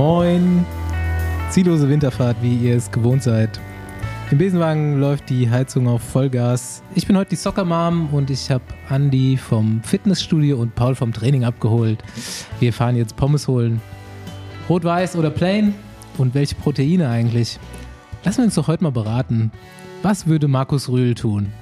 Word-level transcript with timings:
Moin. 0.00 0.64
Ziellose 1.50 1.86
Winterfahrt, 1.86 2.38
wie 2.40 2.56
ihr 2.56 2.74
es 2.74 2.90
gewohnt 2.90 3.22
seid. 3.22 3.60
Im 4.30 4.38
Besenwagen 4.38 4.98
läuft 4.98 5.28
die 5.28 5.50
Heizung 5.50 5.88
auf 5.88 6.00
Vollgas. 6.00 6.82
Ich 6.94 7.06
bin 7.06 7.18
heute 7.18 7.28
die 7.28 7.36
Soccer 7.36 7.66
Mom 7.66 8.08
und 8.10 8.30
ich 8.30 8.50
habe 8.50 8.64
Andy 8.88 9.36
vom 9.36 9.82
Fitnessstudio 9.82 10.56
und 10.56 10.74
Paul 10.74 10.94
vom 10.94 11.12
Training 11.12 11.44
abgeholt. 11.44 12.02
Wir 12.60 12.72
fahren 12.72 12.96
jetzt 12.96 13.14
Pommes 13.16 13.46
holen. 13.46 13.82
Rot-Weiß 14.70 15.16
oder 15.16 15.28
Plain? 15.28 15.74
Und 16.16 16.32
welche 16.32 16.54
Proteine 16.54 17.10
eigentlich? 17.10 17.58
Lassen 18.24 18.38
wir 18.38 18.44
uns 18.46 18.54
doch 18.54 18.68
heute 18.68 18.82
mal 18.82 18.92
beraten. 18.92 19.52
Was 20.02 20.26
würde 20.26 20.48
Markus 20.48 20.88
Rühl 20.88 21.14
tun? 21.14 21.52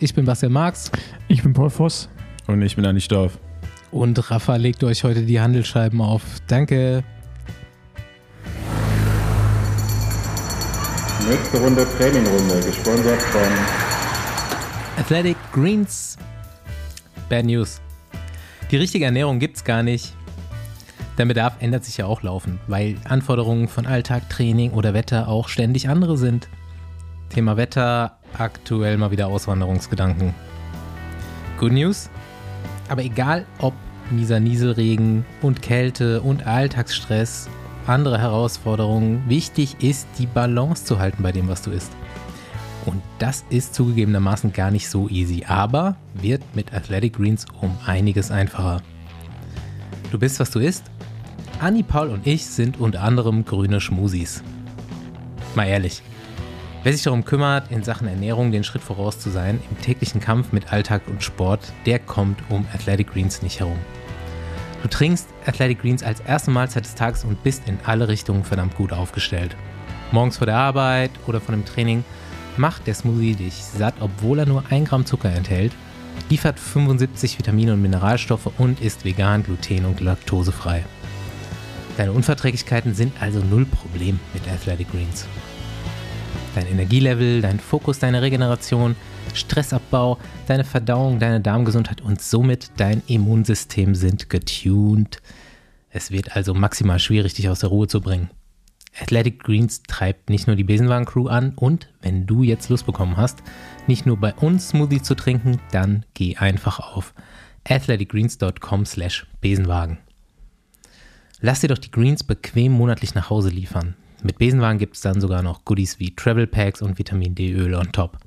Ich 0.00 0.14
bin 0.14 0.24
Bastian 0.24 0.52
Marx. 0.52 0.90
Ich 1.28 1.42
bin 1.42 1.52
Paul 1.52 1.68
Voss. 1.68 2.08
Und 2.46 2.62
ich 2.62 2.74
bin 2.74 2.86
Andi 2.86 3.06
Dorf. 3.06 3.38
Und 3.90 4.30
Rafa 4.30 4.56
legt 4.56 4.82
euch 4.82 5.04
heute 5.04 5.26
die 5.26 5.42
Handelsscheiben 5.42 6.00
auf. 6.00 6.22
Danke. 6.46 7.04
Nächste 11.28 11.58
Runde 11.58 11.84
Trainingrunde, 11.98 12.60
gesponsert 12.64 13.20
von 13.20 13.40
Athletic 14.96 15.36
Greens. 15.52 16.16
Bad 17.28 17.46
News. 17.46 17.80
Die 18.70 18.76
richtige 18.76 19.06
Ernährung 19.06 19.40
gibt's 19.40 19.64
gar 19.64 19.82
nicht. 19.82 20.14
Der 21.18 21.24
Bedarf 21.24 21.54
ändert 21.58 21.84
sich 21.84 21.96
ja 21.96 22.06
auch 22.06 22.22
laufend, 22.22 22.60
weil 22.68 22.96
Anforderungen 23.08 23.66
von 23.66 23.86
Alltag, 23.86 24.28
Training 24.30 24.70
oder 24.70 24.94
Wetter 24.94 25.26
auch 25.26 25.48
ständig 25.48 25.88
andere 25.88 26.16
sind. 26.16 26.48
Thema 27.30 27.56
Wetter, 27.56 28.18
aktuell 28.38 28.96
mal 28.96 29.10
wieder 29.10 29.26
Auswanderungsgedanken. 29.26 30.32
Good 31.58 31.72
News? 31.72 32.08
Aber 32.88 33.02
egal 33.02 33.46
ob 33.58 33.74
mieser 34.12 34.38
Nieselregen 34.38 35.24
und 35.42 35.60
Kälte 35.60 36.20
und 36.20 36.46
Alltagsstress 36.46 37.48
andere 37.88 38.18
Herausforderungen. 38.18 39.22
Wichtig 39.28 39.76
ist, 39.80 40.06
die 40.18 40.26
Balance 40.26 40.84
zu 40.84 40.98
halten 40.98 41.22
bei 41.22 41.32
dem, 41.32 41.48
was 41.48 41.62
du 41.62 41.70
isst. 41.70 41.92
Und 42.84 43.02
das 43.18 43.44
ist 43.50 43.74
zugegebenermaßen 43.74 44.52
gar 44.52 44.70
nicht 44.70 44.88
so 44.88 45.08
easy, 45.08 45.44
aber 45.46 45.96
wird 46.14 46.42
mit 46.54 46.72
Athletic 46.72 47.14
Greens 47.14 47.46
um 47.60 47.76
einiges 47.84 48.30
einfacher. 48.30 48.80
Du 50.10 50.18
bist, 50.18 50.38
was 50.38 50.50
du 50.50 50.60
isst? 50.60 50.84
Anni, 51.58 51.82
Paul 51.82 52.10
und 52.10 52.26
ich 52.26 52.46
sind 52.46 52.78
unter 52.78 53.02
anderem 53.02 53.44
grüne 53.44 53.80
Schmusis. 53.80 54.42
Mal 55.56 55.66
ehrlich, 55.66 56.02
wer 56.84 56.92
sich 56.92 57.02
darum 57.02 57.24
kümmert, 57.24 57.72
in 57.72 57.82
Sachen 57.82 58.06
Ernährung 58.06 58.52
den 58.52 58.62
Schritt 58.62 58.82
voraus 58.82 59.18
zu 59.18 59.30
sein, 59.30 59.60
im 59.70 59.80
täglichen 59.80 60.20
Kampf 60.20 60.52
mit 60.52 60.72
Alltag 60.72 61.02
und 61.08 61.22
Sport, 61.24 61.72
der 61.86 61.98
kommt 61.98 62.38
um 62.50 62.66
Athletic 62.72 63.12
Greens 63.12 63.42
nicht 63.42 63.58
herum. 63.58 63.78
Du 64.86 64.90
trinkst 64.90 65.26
Athletic 65.44 65.82
Greens 65.82 66.04
als 66.04 66.20
erste 66.20 66.52
Mahlzeit 66.52 66.84
des 66.84 66.94
Tages 66.94 67.24
und 67.24 67.42
bist 67.42 67.66
in 67.66 67.76
alle 67.86 68.06
Richtungen 68.06 68.44
verdammt 68.44 68.76
gut 68.76 68.92
aufgestellt. 68.92 69.56
Morgens 70.12 70.36
vor 70.36 70.46
der 70.46 70.58
Arbeit 70.58 71.10
oder 71.26 71.40
vor 71.40 71.56
dem 71.56 71.64
Training 71.64 72.04
macht 72.56 72.86
der 72.86 72.94
Smoothie 72.94 73.34
dich 73.34 73.64
satt, 73.64 73.94
obwohl 73.98 74.38
er 74.38 74.46
nur 74.46 74.62
1 74.70 74.88
Gramm 74.88 75.04
Zucker 75.04 75.28
enthält, 75.28 75.72
liefert 76.30 76.60
75 76.60 77.36
Vitamine 77.36 77.72
und 77.72 77.82
Mineralstoffe 77.82 78.48
und 78.58 78.80
ist 78.80 79.04
vegan, 79.04 79.42
gluten- 79.42 79.86
und 79.86 80.00
laktosefrei. 80.00 80.84
Deine 81.96 82.12
Unverträglichkeiten 82.12 82.94
sind 82.94 83.20
also 83.20 83.40
null 83.40 83.66
Problem 83.66 84.20
mit 84.34 84.46
Athletic 84.46 84.92
Greens. 84.92 85.26
Dein 86.54 86.68
Energielevel, 86.68 87.42
dein 87.42 87.58
Fokus, 87.58 87.98
deine 87.98 88.22
Regeneration– 88.22 88.94
Stressabbau, 89.36 90.18
deine 90.46 90.64
Verdauung, 90.64 91.18
deine 91.18 91.40
Darmgesundheit 91.40 92.00
und 92.00 92.20
somit 92.20 92.72
dein 92.76 93.02
Immunsystem 93.06 93.94
sind 93.94 94.28
getuned. 94.30 95.22
Es 95.90 96.10
wird 96.10 96.34
also 96.36 96.54
maximal 96.54 96.98
schwierig, 96.98 97.34
dich 97.34 97.48
aus 97.48 97.60
der 97.60 97.70
Ruhe 97.70 97.86
zu 97.86 98.00
bringen. 98.00 98.30
Athletic 99.00 99.42
Greens 99.42 99.82
treibt 99.82 100.30
nicht 100.30 100.46
nur 100.46 100.56
die 100.56 100.64
Besenwagen-Crew 100.64 101.28
an 101.28 101.52
und 101.54 101.88
wenn 102.00 102.26
du 102.26 102.42
jetzt 102.42 102.70
Lust 102.70 102.86
bekommen 102.86 103.16
hast, 103.16 103.42
nicht 103.86 104.06
nur 104.06 104.16
bei 104.16 104.34
uns 104.34 104.70
Smoothie 104.70 105.02
zu 105.02 105.14
trinken, 105.14 105.60
dann 105.70 106.04
geh 106.14 106.36
einfach 106.36 106.80
auf 106.80 107.14
athleticgreens.com 107.68 108.86
slash 108.86 109.26
Besenwagen. 109.40 109.98
Lass 111.40 111.60
dir 111.60 111.68
doch 111.68 111.78
die 111.78 111.90
Greens 111.90 112.24
bequem 112.24 112.72
monatlich 112.72 113.14
nach 113.14 113.28
Hause 113.28 113.50
liefern. 113.50 113.94
Mit 114.22 114.38
Besenwagen 114.38 114.78
gibt 114.78 114.96
es 114.96 115.02
dann 115.02 115.20
sogar 115.20 115.42
noch 115.42 115.64
Goodies 115.66 115.98
wie 115.98 116.16
Travel 116.16 116.46
Packs 116.46 116.80
und 116.80 116.98
Vitamin 116.98 117.34
D-Öl 117.34 117.74
on 117.74 117.92
top 117.92 118.18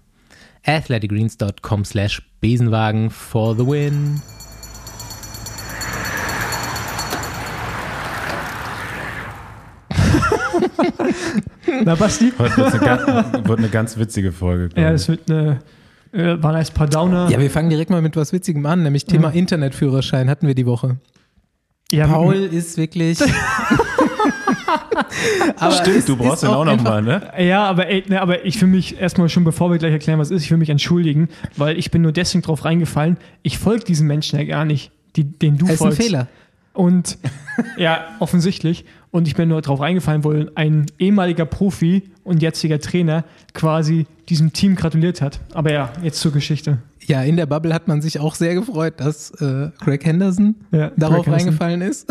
athleticgreens.com 0.66 1.86
slash 1.86 2.22
Besenwagen 2.42 3.10
for 3.10 3.56
the 3.56 3.66
win. 3.66 4.22
Na, 11.86 11.96
Basti? 11.96 12.32
Heute 12.38 12.58
wird 12.58 12.82
eine, 12.82 13.48
wird 13.48 13.60
eine 13.60 13.70
ganz 13.70 13.98
witzige 13.98 14.32
Folge. 14.32 14.70
Ja, 14.80 14.92
es 14.92 15.08
wird 15.08 15.30
eine, 15.30 15.60
äh, 16.12 16.42
waren 16.42 16.56
ein 16.56 16.66
paar 16.74 16.88
Downer. 16.88 17.30
Ja, 17.30 17.40
wir 17.40 17.50
fangen 17.50 17.70
direkt 17.70 17.90
mal 17.90 18.02
mit 18.02 18.16
was 18.16 18.34
Witzigem 18.34 18.66
an, 18.66 18.84
nämlich 18.84 19.06
Thema 19.06 19.30
ja. 19.30 19.36
Internetführerschein 19.36 20.30
hatten 20.30 20.48
wir 20.48 20.56
die 20.56 20.66
Woche. 20.66 20.98
Ja, 21.92 22.08
Paul 22.08 22.36
ist 22.36 22.78
wirklich. 22.78 23.20
aber 25.58 25.72
Stimmt, 25.72 26.08
du 26.08 26.18
brauchst 26.18 26.44
den 26.44 26.50
auch 26.50 26.66
nochmal, 26.66 27.02
ne? 27.02 27.32
Ja, 27.40 27.66
aber, 27.66 27.88
ey, 27.88 28.04
ne, 28.08 28.22
aber 28.22 28.46
ich 28.46 28.62
will 28.62 28.70
mich 28.70 29.00
erstmal 29.00 29.30
schon, 29.30 29.44
bevor 29.44 29.72
wir 29.72 29.78
gleich 29.78 29.94
erklären, 29.94 30.20
was 30.20 30.32
ist, 30.32 30.44
ich 30.44 30.52
will 30.52 30.58
mich 30.58 30.70
entschuldigen, 30.70 31.30
weil 31.58 31.78
ich 31.78 31.92
bin 31.92 32.02
nur 32.02 32.12
deswegen 32.12 32.42
drauf 32.42 32.66
reingefallen. 32.66 33.18
Ich 33.44 33.58
folge 33.58 33.84
diesen 33.84 34.08
Menschen 34.08 34.40
ja 34.40 34.46
gar 34.46 34.66
nicht, 34.66 34.92
die, 35.16 35.24
den 35.24 35.58
du 35.58 35.66
das 35.66 35.78
folgst. 35.78 36.00
Das 36.00 36.06
ist 36.06 36.14
ein 36.14 36.20
Fehler. 36.22 36.28
Und 36.74 37.18
ja, 37.78 38.06
offensichtlich. 38.20 38.86
Und 39.12 39.28
ich 39.28 39.36
bin 39.36 39.50
nur 39.50 39.62
drauf 39.62 39.80
reingefallen, 39.80 40.24
weil 40.24 40.52
ein 40.56 40.86
ehemaliger 41.00 41.46
Profi 41.46 42.04
und 42.24 42.42
jetziger 42.42 42.80
Trainer 42.80 43.26
quasi 43.54 44.06
diesem 44.30 44.54
Team 44.54 44.76
gratuliert 44.76 45.22
hat. 45.22 45.40
Aber 45.54 45.72
ja, 45.72 45.92
jetzt 46.04 46.20
zur 46.20 46.32
Geschichte. 46.32 46.78
Ja, 47.06 47.24
in 47.24 47.38
der 47.38 47.48
Bubble 47.48 47.74
hat 47.74 47.88
man 47.88 48.02
sich 48.02 48.20
auch 48.20 48.36
sehr 48.36 48.54
gefreut, 48.54 48.94
dass 48.98 49.32
äh, 49.42 49.72
Craig 49.84 50.06
Henderson 50.06 50.56
ja, 50.72 50.92
darauf 50.96 51.26
Craig 51.26 51.40
reingefallen 51.40 51.82
ist. 51.82 52.08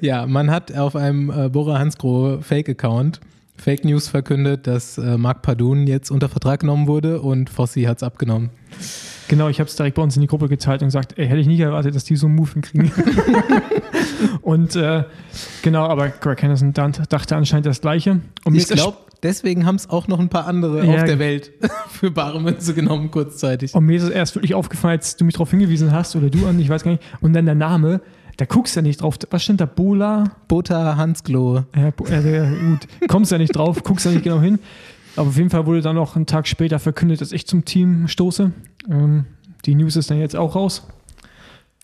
Ja, 0.00 0.26
man 0.26 0.50
hat 0.50 0.76
auf 0.76 0.96
einem 0.96 1.30
äh, 1.30 1.48
Bora 1.48 1.78
Hansgrohe 1.78 2.42
Fake-Account 2.42 3.20
Fake 3.56 3.84
News 3.84 4.08
verkündet, 4.08 4.66
dass 4.66 4.98
äh, 4.98 5.16
Marc 5.16 5.42
Pardun 5.42 5.86
jetzt 5.86 6.10
unter 6.10 6.28
Vertrag 6.28 6.60
genommen 6.60 6.88
wurde 6.88 7.20
und 7.20 7.48
Fossi 7.48 7.82
hat 7.82 7.98
es 7.98 8.02
abgenommen. 8.02 8.50
Genau, 9.28 9.48
ich 9.48 9.60
habe 9.60 9.68
es 9.68 9.76
direkt 9.76 9.96
bei 9.96 10.02
uns 10.02 10.16
in 10.16 10.20
die 10.20 10.26
Gruppe 10.26 10.48
geteilt 10.48 10.82
und 10.82 10.88
gesagt, 10.88 11.16
ey, 11.16 11.26
hätte 11.28 11.40
ich 11.40 11.46
nicht 11.46 11.60
erwartet, 11.60 11.94
dass 11.94 12.04
die 12.04 12.16
so 12.16 12.26
einen 12.26 12.34
Move 12.34 12.50
hinkriegen. 12.54 12.90
und 14.42 14.74
äh, 14.74 15.04
genau, 15.62 15.86
aber 15.86 16.08
Greg 16.08 16.42
Henderson 16.42 16.72
dachte 16.72 17.36
anscheinend 17.36 17.66
das 17.66 17.80
Gleiche. 17.80 18.20
Und 18.44 18.56
ich 18.56 18.66
glaube, 18.66 18.96
deswegen 19.22 19.64
haben 19.64 19.76
es 19.76 19.88
auch 19.88 20.08
noch 20.08 20.18
ein 20.18 20.28
paar 20.28 20.46
andere 20.46 20.84
ja, 20.84 20.94
auf 20.94 21.04
der 21.04 21.18
Welt 21.18 21.52
für 21.88 22.10
bare 22.10 22.40
Münze 22.40 22.74
genommen, 22.74 23.10
kurzzeitig. 23.10 23.74
Und 23.74 23.86
mir 23.86 23.96
ist 23.96 24.02
es 24.02 24.10
erst 24.10 24.34
wirklich 24.34 24.54
aufgefallen, 24.54 24.98
als 24.98 25.16
du 25.16 25.24
mich 25.24 25.34
darauf 25.34 25.50
hingewiesen 25.50 25.92
hast, 25.92 26.16
oder 26.16 26.30
du 26.30 26.46
an, 26.46 26.58
ich 26.58 26.68
weiß 26.68 26.82
gar 26.82 26.90
nicht, 26.90 27.02
und 27.20 27.32
dann 27.32 27.46
der 27.46 27.54
Name, 27.54 28.00
da 28.36 28.44
guckst 28.46 28.74
du 28.74 28.80
ja 28.80 28.82
nicht 28.82 29.00
drauf. 29.02 29.18
Was 29.30 29.42
stimmt 29.42 29.60
da? 29.60 29.66
Bola? 29.66 30.24
Bota 30.48 30.96
Hansklo. 30.96 31.64
Ja, 31.76 31.92
ja, 32.20 32.50
gut. 32.50 32.86
Kommst 33.08 33.30
ja 33.32 33.38
nicht 33.38 33.54
drauf, 33.54 33.82
guckst 33.82 34.06
ja 34.06 34.12
nicht 34.12 34.24
genau 34.24 34.40
hin. 34.40 34.58
Aber 35.16 35.28
auf 35.28 35.36
jeden 35.36 35.50
Fall 35.50 35.66
wurde 35.66 35.82
dann 35.82 35.96
noch 35.96 36.16
einen 36.16 36.26
Tag 36.26 36.48
später 36.48 36.78
verkündet, 36.78 37.20
dass 37.20 37.32
ich 37.32 37.46
zum 37.46 37.64
Team 37.64 38.08
stoße. 38.08 38.50
Ähm, 38.90 39.26
die 39.66 39.74
News 39.74 39.96
ist 39.96 40.10
dann 40.10 40.18
jetzt 40.18 40.34
auch 40.36 40.54
raus. 40.54 40.86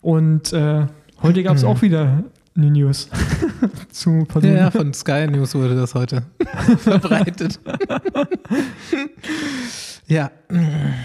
Und 0.01 0.51
äh, 0.53 0.87
heute 1.21 1.43
gab 1.43 1.55
es 1.55 1.63
auch 1.63 1.81
wieder 1.83 2.23
eine 2.55 2.71
News 2.71 3.09
zu 3.91 4.25
Personen. 4.27 4.57
Ja, 4.57 4.71
von 4.71 4.93
Sky 4.93 5.27
News 5.27 5.53
wurde 5.55 5.75
das 5.75 5.93
heute 5.93 6.23
verbreitet. 6.79 7.59
ja. 10.07 10.31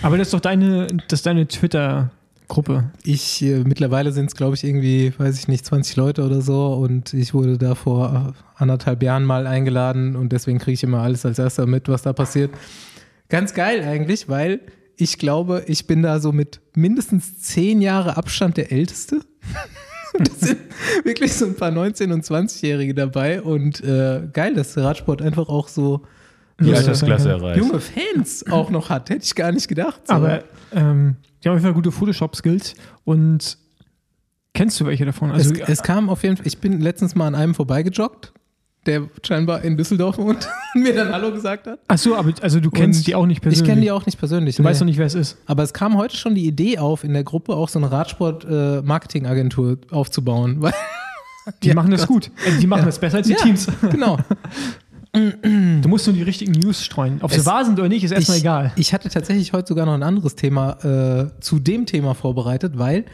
Aber 0.02 0.16
das 0.18 0.28
ist 0.28 0.34
doch 0.34 0.40
deine, 0.40 0.86
das 1.08 1.22
deine 1.22 1.46
Twitter- 1.46 2.10
Gruppe? 2.54 2.90
Ich, 3.02 3.42
äh, 3.42 3.64
mittlerweile 3.64 4.12
sind 4.12 4.26
es, 4.26 4.36
glaube 4.36 4.54
ich, 4.54 4.64
irgendwie, 4.64 5.12
weiß 5.16 5.38
ich 5.38 5.48
nicht, 5.48 5.66
20 5.66 5.96
Leute 5.96 6.24
oder 6.24 6.40
so 6.40 6.74
und 6.74 7.12
ich 7.12 7.34
wurde 7.34 7.58
da 7.58 7.74
vor 7.74 8.34
anderthalb 8.54 9.02
Jahren 9.02 9.24
mal 9.24 9.46
eingeladen 9.46 10.16
und 10.16 10.32
deswegen 10.32 10.58
kriege 10.58 10.74
ich 10.74 10.82
immer 10.82 11.00
alles 11.00 11.26
als 11.26 11.38
erster 11.38 11.66
mit, 11.66 11.88
was 11.88 12.02
da 12.02 12.12
passiert. 12.12 12.52
Ganz 13.28 13.54
geil 13.54 13.82
eigentlich, 13.82 14.28
weil 14.28 14.60
ich 14.96 15.18
glaube, 15.18 15.64
ich 15.66 15.86
bin 15.86 16.02
da 16.02 16.20
so 16.20 16.32
mit 16.32 16.60
mindestens 16.74 17.38
zehn 17.40 17.82
Jahre 17.82 18.16
Abstand 18.16 18.56
der 18.56 18.70
Älteste. 18.70 19.20
das 20.18 20.40
sind 20.40 20.60
wirklich 21.02 21.32
so 21.32 21.46
ein 21.46 21.56
paar 21.56 21.72
19- 21.72 22.12
und 22.12 22.24
20-Jährige 22.24 22.94
dabei 22.94 23.42
und 23.42 23.82
äh, 23.82 24.28
geil, 24.32 24.54
dass 24.54 24.74
der 24.74 24.84
Radsport 24.84 25.20
einfach 25.22 25.48
auch 25.48 25.68
so 25.68 26.02
die 26.60 26.72
Altersklasse 26.72 27.30
erreicht. 27.30 27.58
Junge 27.58 27.80
Fans 27.80 28.46
auch 28.50 28.70
noch 28.70 28.90
hat, 28.90 29.10
hätte 29.10 29.24
ich 29.24 29.34
gar 29.34 29.50
nicht 29.50 29.66
gedacht. 29.66 30.02
So. 30.06 30.14
Aber 30.14 30.44
ähm, 30.72 31.16
die 31.44 31.48
haben 31.48 31.56
auf 31.56 31.62
jeden 31.62 31.74
Fall 31.74 31.74
gute 31.74 31.92
Photoshop-Skills 31.92 32.74
und 33.04 33.58
kennst 34.54 34.80
du 34.80 34.86
welche 34.86 35.04
davon? 35.04 35.30
Also, 35.30 35.52
es, 35.54 35.68
es, 35.68 35.82
kam 35.82 36.08
auf 36.08 36.22
jeden 36.22 36.36
Fall, 36.38 36.46
ich 36.46 36.58
bin 36.58 36.80
letztens 36.80 37.14
mal 37.14 37.26
an 37.26 37.34
einem 37.34 37.54
vorbeigejoggt, 37.54 38.32
der 38.86 39.08
scheinbar 39.22 39.62
in 39.62 39.76
Düsseldorf 39.76 40.18
wohnt 40.18 40.48
und 40.74 40.82
mir 40.82 40.94
dann 40.94 41.12
Hallo 41.12 41.32
gesagt 41.32 41.66
hat. 41.66 41.80
Ach 41.88 41.98
so, 41.98 42.16
aber 42.16 42.32
also 42.40 42.60
du 42.60 42.70
kennst 42.70 43.00
und 43.00 43.06
die 43.06 43.14
auch 43.14 43.26
nicht 43.26 43.40
persönlich? 43.42 43.62
Ich 43.62 43.68
kenne 43.68 43.80
die 43.82 43.90
auch 43.90 44.06
nicht 44.06 44.18
persönlich. 44.18 44.56
Du 44.56 44.62
nee. 44.62 44.68
weißt 44.68 44.80
noch 44.80 44.86
nicht, 44.86 44.98
wer 44.98 45.06
es 45.06 45.14
ist. 45.14 45.38
Aber 45.46 45.62
es 45.62 45.72
kam 45.72 45.96
heute 45.96 46.16
schon 46.16 46.34
die 46.34 46.46
Idee 46.46 46.78
auf, 46.78 47.04
in 47.04 47.12
der 47.12 47.24
Gruppe 47.24 47.54
auch 47.56 47.68
so 47.68 47.78
eine 47.78 47.90
Radsport-Marketing-Agentur 47.90 49.72
äh, 49.72 49.94
aufzubauen, 49.94 50.56
weil 50.62 50.72
Die 51.62 51.68
Ja, 51.68 51.74
machen 51.74 51.90
das 51.90 52.02
Gott. 52.02 52.08
gut. 52.08 52.30
Äh, 52.46 52.58
Die 52.60 52.66
machen 52.66 52.80
Ja. 52.80 52.86
das 52.86 52.98
besser 52.98 53.18
als 53.18 53.26
die 53.26 53.34
Ja. 53.34 53.38
Teams. 53.38 53.68
Genau. 53.90 54.18
Du 55.14 55.88
musst 55.88 56.06
nur 56.08 56.14
die 56.14 56.22
richtigen 56.22 56.52
News 56.52 56.84
streuen. 56.84 57.20
Ob 57.22 57.30
sie 57.30 57.46
wahr 57.46 57.64
sind 57.64 57.78
oder 57.78 57.88
nicht, 57.88 58.02
ist 58.02 58.10
erstmal 58.10 58.36
ich, 58.36 58.42
egal. 58.42 58.72
Ich 58.74 58.92
hatte 58.92 59.08
tatsächlich 59.08 59.52
heute 59.52 59.68
sogar 59.68 59.86
noch 59.86 59.94
ein 59.94 60.02
anderes 60.02 60.34
Thema 60.34 60.72
äh, 60.84 61.40
zu 61.40 61.60
dem 61.60 61.86
Thema 61.86 62.14
vorbereitet, 62.14 62.78
weil 62.78 63.04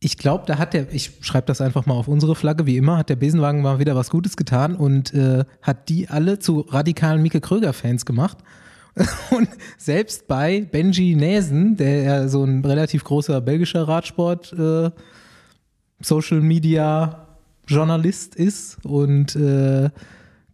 ich 0.00 0.18
glaube, 0.18 0.44
da 0.46 0.58
hat 0.58 0.74
der, 0.74 0.92
ich 0.92 1.12
schreibe 1.20 1.46
das 1.46 1.60
einfach 1.60 1.86
mal 1.86 1.94
auf 1.94 2.08
unsere 2.08 2.34
Flagge, 2.34 2.66
wie 2.66 2.76
immer, 2.76 2.98
hat 2.98 3.10
der 3.10 3.16
Besenwagen 3.16 3.62
mal 3.62 3.78
wieder 3.78 3.94
was 3.94 4.10
Gutes 4.10 4.36
getan 4.36 4.74
und 4.74 5.14
äh, 5.14 5.44
hat 5.62 5.88
die 5.88 6.08
alle 6.08 6.40
zu 6.40 6.60
radikalen 6.60 7.22
Mieke 7.22 7.40
Kröger-Fans 7.40 8.04
gemacht. 8.04 8.38
Und 9.30 9.48
selbst 9.76 10.26
bei 10.26 10.62
Benji 10.62 11.14
Näsen, 11.14 11.76
der 11.76 12.02
ja 12.02 12.28
so 12.28 12.42
ein 12.42 12.64
relativ 12.64 13.04
großer 13.04 13.40
belgischer 13.40 13.86
Radsport 13.86 14.52
äh, 14.54 14.90
Social 16.00 16.40
Media 16.40 17.28
Journalist 17.68 18.34
ist 18.34 18.84
und 18.84 19.36
äh, 19.36 19.90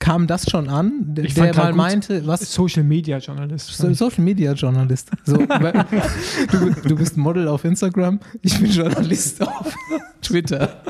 kam 0.04 0.26
das 0.26 0.50
schon 0.50 0.68
an, 0.68 1.14
Ich 1.16 1.32
der 1.32 1.54
mal 1.54 1.72
meinte, 1.72 2.26
was 2.26 2.52
Social 2.52 2.84
Media 2.84 3.16
Journalist. 3.16 3.74
so, 3.74 3.92
Social 3.94 4.22
Media 4.22 4.52
Journalist. 4.52 5.10
So, 5.24 5.36
du, 6.52 6.70
du 6.86 6.96
bist 6.96 7.16
Model 7.16 7.48
auf 7.48 7.64
Instagram, 7.64 8.20
ich 8.42 8.60
bin 8.60 8.70
Journalist 8.70 9.40
auf 9.40 9.74
Twitter. 10.20 10.82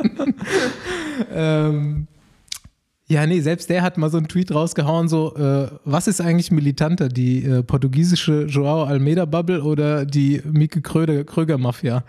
ähm, 1.33 2.09
ja, 3.07 3.25
nee, 3.27 3.41
selbst 3.41 3.71
der 3.71 3.83
hat 3.83 3.99
mal 3.99 4.11
so 4.11 4.17
einen 4.17 4.27
Tweet 4.27 4.53
rausgehauen, 4.53 5.07
so, 5.09 5.37
äh, 5.37 5.69
was 5.85 6.09
ist 6.09 6.21
eigentlich 6.21 6.51
militanter, 6.51 7.09
die 7.09 7.45
äh, 7.45 7.63
portugiesische 7.63 8.47
Joao 8.47 8.83
Almeida 8.83 9.27
Bubble 9.27 9.63
oder 9.63 10.07
die 10.07 10.43
Mieke 10.45 10.81
Kröger, 10.81 11.23
Kröger 11.23 11.57
Mafia? 11.57 12.03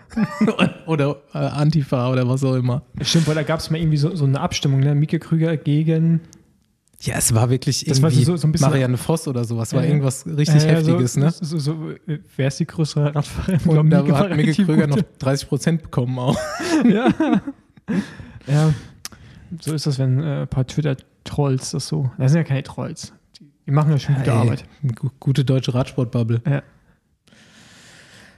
oder 0.86 1.18
äh, 1.32 1.38
Antifa 1.38 2.10
oder 2.10 2.28
was 2.28 2.42
auch 2.42 2.56
immer. 2.56 2.82
Stimmt, 3.00 3.28
weil 3.28 3.36
da 3.36 3.44
gab 3.44 3.60
es 3.60 3.70
mal 3.70 3.78
irgendwie 3.78 3.98
so, 3.98 4.16
so 4.16 4.24
eine 4.24 4.40
Abstimmung, 4.40 4.80
ne? 4.80 4.96
Mieke 4.96 5.20
Krüger 5.20 5.56
gegen. 5.56 6.22
Ja, 7.00 7.16
es 7.16 7.34
war 7.34 7.50
wirklich 7.50 7.84
Das 7.84 8.00
war 8.00 8.08
irgendwie 8.10 8.24
so- 8.24 8.36
so 8.36 8.48
ein 8.48 8.52
bisschen- 8.52 8.68
Marianne 8.70 8.96
Voss 8.96 9.28
oder 9.28 9.44
sowas, 9.44 9.72
war 9.74 9.82
ja. 9.82 9.88
irgendwas 9.88 10.24
richtig 10.26 10.64
Äh, 10.64 10.68
Heftiges, 10.76 11.12
so, 11.12 11.20
ne? 11.20 11.30
So, 11.30 11.58
so, 11.58 11.90
äh, 12.06 12.18
wer 12.36 12.48
ist 12.48 12.58
die 12.58 12.66
größere 12.66 13.14
Radfahrerin? 13.14 13.60
Und 13.78 13.90
da 13.90 13.98
hat 13.98 14.30
Kröger 14.30 14.86
gut. 14.88 14.96
noch 14.96 15.02
30 15.18 15.48
Prozent 15.48 15.82
bekommen 15.82 16.18
auch. 16.18 16.38
ja. 16.88 17.08
ja, 18.46 18.72
so 19.60 19.74
ist 19.74 19.86
das, 19.86 19.98
wenn 19.98 20.22
äh, 20.22 20.42
ein 20.42 20.48
paar 20.48 20.66
Twitter-Trolls 20.66 21.72
das 21.72 21.86
so. 21.86 22.10
Das 22.18 22.32
sind 22.32 22.38
ja 22.38 22.44
keine 22.44 22.62
Trolls. 22.62 23.12
Die, 23.66 23.70
machen 23.72 23.90
ja 23.92 23.98
schon 23.98 24.14
gute 24.14 24.30
Ey, 24.30 24.36
Arbeit. 24.36 24.64
gu- 24.94 25.10
Gute 25.20 25.44
deutsche 25.44 25.74
Radsportbubble. 25.74 26.40
Ja. 26.48 26.62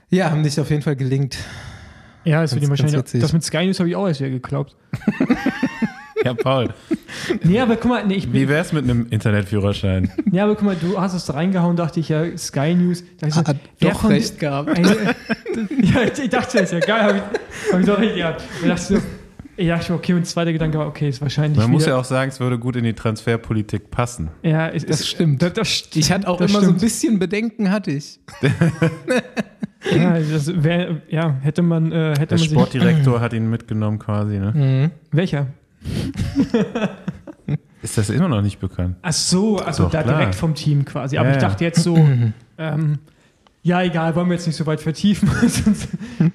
Ja, 0.09 0.31
haben 0.31 0.43
dich 0.43 0.59
auf 0.59 0.69
jeden 0.69 0.81
Fall 0.81 0.95
gelingt. 0.97 1.37
Ja, 2.25 2.43
es 2.43 2.51
wird 2.53 2.63
ihm 2.63 2.69
Ganz- 2.69 2.81
wahrscheinlich. 2.81 3.11
ganz. 3.13 3.21
Das 3.21 3.31
mit 3.31 3.43
Sky 3.43 3.65
News 3.65 3.79
habe 3.79 3.87
ich 3.89 3.95
auch 3.95 4.07
erst 4.07 4.19
wieder 4.19 4.31
geglaubt. 4.31 4.75
Ja, 6.29 6.33
Paul, 6.43 6.69
Nee, 7.43 7.59
aber 7.59 7.75
guck 7.75 7.89
mal, 7.89 8.05
nee, 8.05 8.15
ich 8.15 8.31
wie 8.33 8.47
wär's 8.47 8.71
mit 8.73 8.83
einem 8.83 9.07
Internetführerschein? 9.09 10.11
nee, 10.25 10.39
aber 10.39 10.55
guck 10.55 10.63
mal, 10.65 10.75
du 10.79 10.99
hast 10.99 11.13
es 11.13 11.25
da 11.25 11.33
reingehauen, 11.33 11.75
dachte 11.75 11.99
ich 11.99 12.09
ja, 12.09 12.25
Sky 12.37 12.75
News. 12.75 13.03
Da 13.19 13.27
ich 13.27 13.33
so, 13.33 13.41
Hat 13.43 13.57
wer 13.79 13.91
doch 13.91 14.01
von- 14.01 14.11
recht 14.11 14.37
gehabt. 14.39 14.69
Eine, 14.69 14.87
ja, 15.81 16.03
ich, 16.03 16.19
ich 16.23 16.29
dachte, 16.29 16.59
das 16.59 16.71
ist 16.71 16.73
ja 16.73 16.79
geil, 16.79 17.01
habe 17.01 17.17
ich, 17.17 17.73
hab 17.73 17.79
ich 17.79 17.85
doch 17.85 17.99
recht 17.99 18.15
gehabt. 18.15 18.43
Und 18.61 18.69
dachte 18.69 18.81
so, 18.83 18.97
ich 19.57 19.67
dachte, 19.67 19.93
okay, 19.93 20.13
und 20.13 20.25
zweiter 20.25 20.53
Gedanke 20.53 20.77
war, 20.79 20.87
okay, 20.87 21.09
ist 21.09 21.21
wahrscheinlich. 21.21 21.57
Man 21.57 21.69
muss 21.71 21.85
ja 21.85 21.97
auch 21.97 22.05
sagen, 22.05 22.29
es 22.29 22.39
würde 22.39 22.57
gut 22.59 22.75
in 22.77 22.83
die 22.85 22.93
Transferpolitik 22.93 23.91
passen. 23.91 24.29
Ja, 24.43 24.69
es, 24.69 24.85
Das 24.85 25.01
es, 25.01 25.07
stimmt. 25.09 25.41
Das, 25.41 25.51
das, 25.53 25.67
st- 25.67 25.97
Ich 25.97 26.11
hatte 26.11 26.27
auch 26.29 26.37
das 26.37 26.49
immer 26.51 26.59
so 26.61 26.67
ein 26.67 26.69
stimmt. 26.77 26.81
bisschen 26.81 27.19
Bedenken, 27.19 27.71
hatte 27.71 27.91
ich. 27.91 28.19
Ja, 29.95 30.19
das 30.19 30.61
wär, 30.61 30.97
ja, 31.07 31.37
hätte 31.41 31.61
man, 31.61 31.91
äh, 31.93 32.09
hätte 32.09 32.25
Der 32.27 32.27
man 32.31 32.37
sich. 32.39 32.49
Sportdirektor 32.51 33.21
hat 33.21 33.31
ihn 33.31 33.49
mitgenommen 33.49 33.97
quasi. 33.97 34.37
Ne? 34.37 34.51
Mhm. 34.53 34.91
Welcher? 35.11 35.47
Ist 37.81 37.97
das 37.97 38.09
immer 38.09 38.27
noch 38.27 38.41
nicht 38.41 38.59
bekannt? 38.59 38.97
Ach 39.01 39.13
so, 39.13 39.57
also 39.57 39.83
Doch, 39.83 39.91
da 39.91 40.03
klar. 40.03 40.17
direkt 40.17 40.35
vom 40.35 40.53
Team 40.53 40.83
quasi. 40.85 41.17
Aber 41.17 41.29
Ja, 41.29 41.35
ich 41.35 41.41
dachte 41.41 41.63
jetzt 41.63 41.81
so, 41.81 41.95
ähm, 42.57 42.99
ja, 43.63 43.81
egal, 43.83 44.15
wollen 44.15 44.27
wir 44.27 44.33
jetzt 44.35 44.47
nicht 44.47 44.55
so 44.57 44.65
weit 44.65 44.81
vertiefen, 44.81 45.29
sonst 45.47 45.87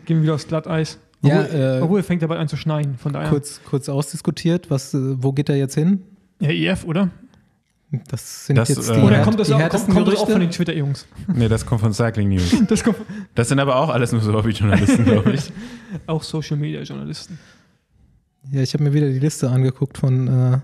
gehen 0.07 0.19
wir 0.19 0.23
wieder 0.23 0.35
aufs 0.35 0.49
Glatteis. 0.49 0.99
Ja, 1.23 1.41
Obwohl, 1.43 1.61
äh, 1.61 1.81
obwohl 1.83 2.03
fängt 2.03 2.23
dabei 2.23 2.39
an 2.39 2.49
zu 2.49 2.57
schneien, 2.57 2.97
von 2.99 3.13
daher. 3.13 3.31
Kurz, 3.31 3.61
kurz 3.65 3.89
ausdiskutiert, 3.89 4.71
was, 4.71 4.93
äh, 4.95 5.23
wo 5.23 5.33
geht 5.33 5.49
er 5.49 5.57
jetzt 5.57 5.75
hin? 5.75 6.03
Ja, 6.41 6.51
EF, 6.51 6.85
oder? 6.85 7.11
Das 8.09 8.47
sind 8.47 8.57
Das, 8.57 8.69
jetzt 8.71 8.89
äh, 8.91 8.95
die, 8.95 9.01
Oder 9.03 9.23
kommt 9.23 9.39
das, 9.39 9.49
die 9.49 9.55
auch, 9.55 9.69
kommt, 9.69 9.89
kommt 9.89 10.09
das 10.09 10.17
auch 10.17 10.29
von 10.29 10.41
den 10.41 10.51
Twitter-Jungs? 10.51 11.07
Nee, 11.29 11.49
das 11.49 11.65
kommt 11.65 11.81
von 11.81 11.93
Cycling 11.93 12.29
News. 12.29 12.55
Das 12.69 12.83
kommt 12.83 12.97
Das 13.35 13.49
sind 13.49 13.61
aber 13.61 13.77
auch 13.77 13.89
alles 13.91 14.13
nur 14.13 14.21
so 14.21 14.33
Hobbyjournalisten, 14.33 15.05
glaube 15.05 15.33
ich. 15.33 15.53
auch 16.07 16.23
Social-Media-Journalisten. 16.23 17.39
Ja, 18.51 18.61
ich 18.63 18.75
habe 18.75 18.85
mir 18.85 18.93
wieder 18.93 19.09
die 19.09 19.19
Liste 19.19 19.51
angeguckt 19.51 19.99
von 19.99 20.29
äh, 20.29 20.59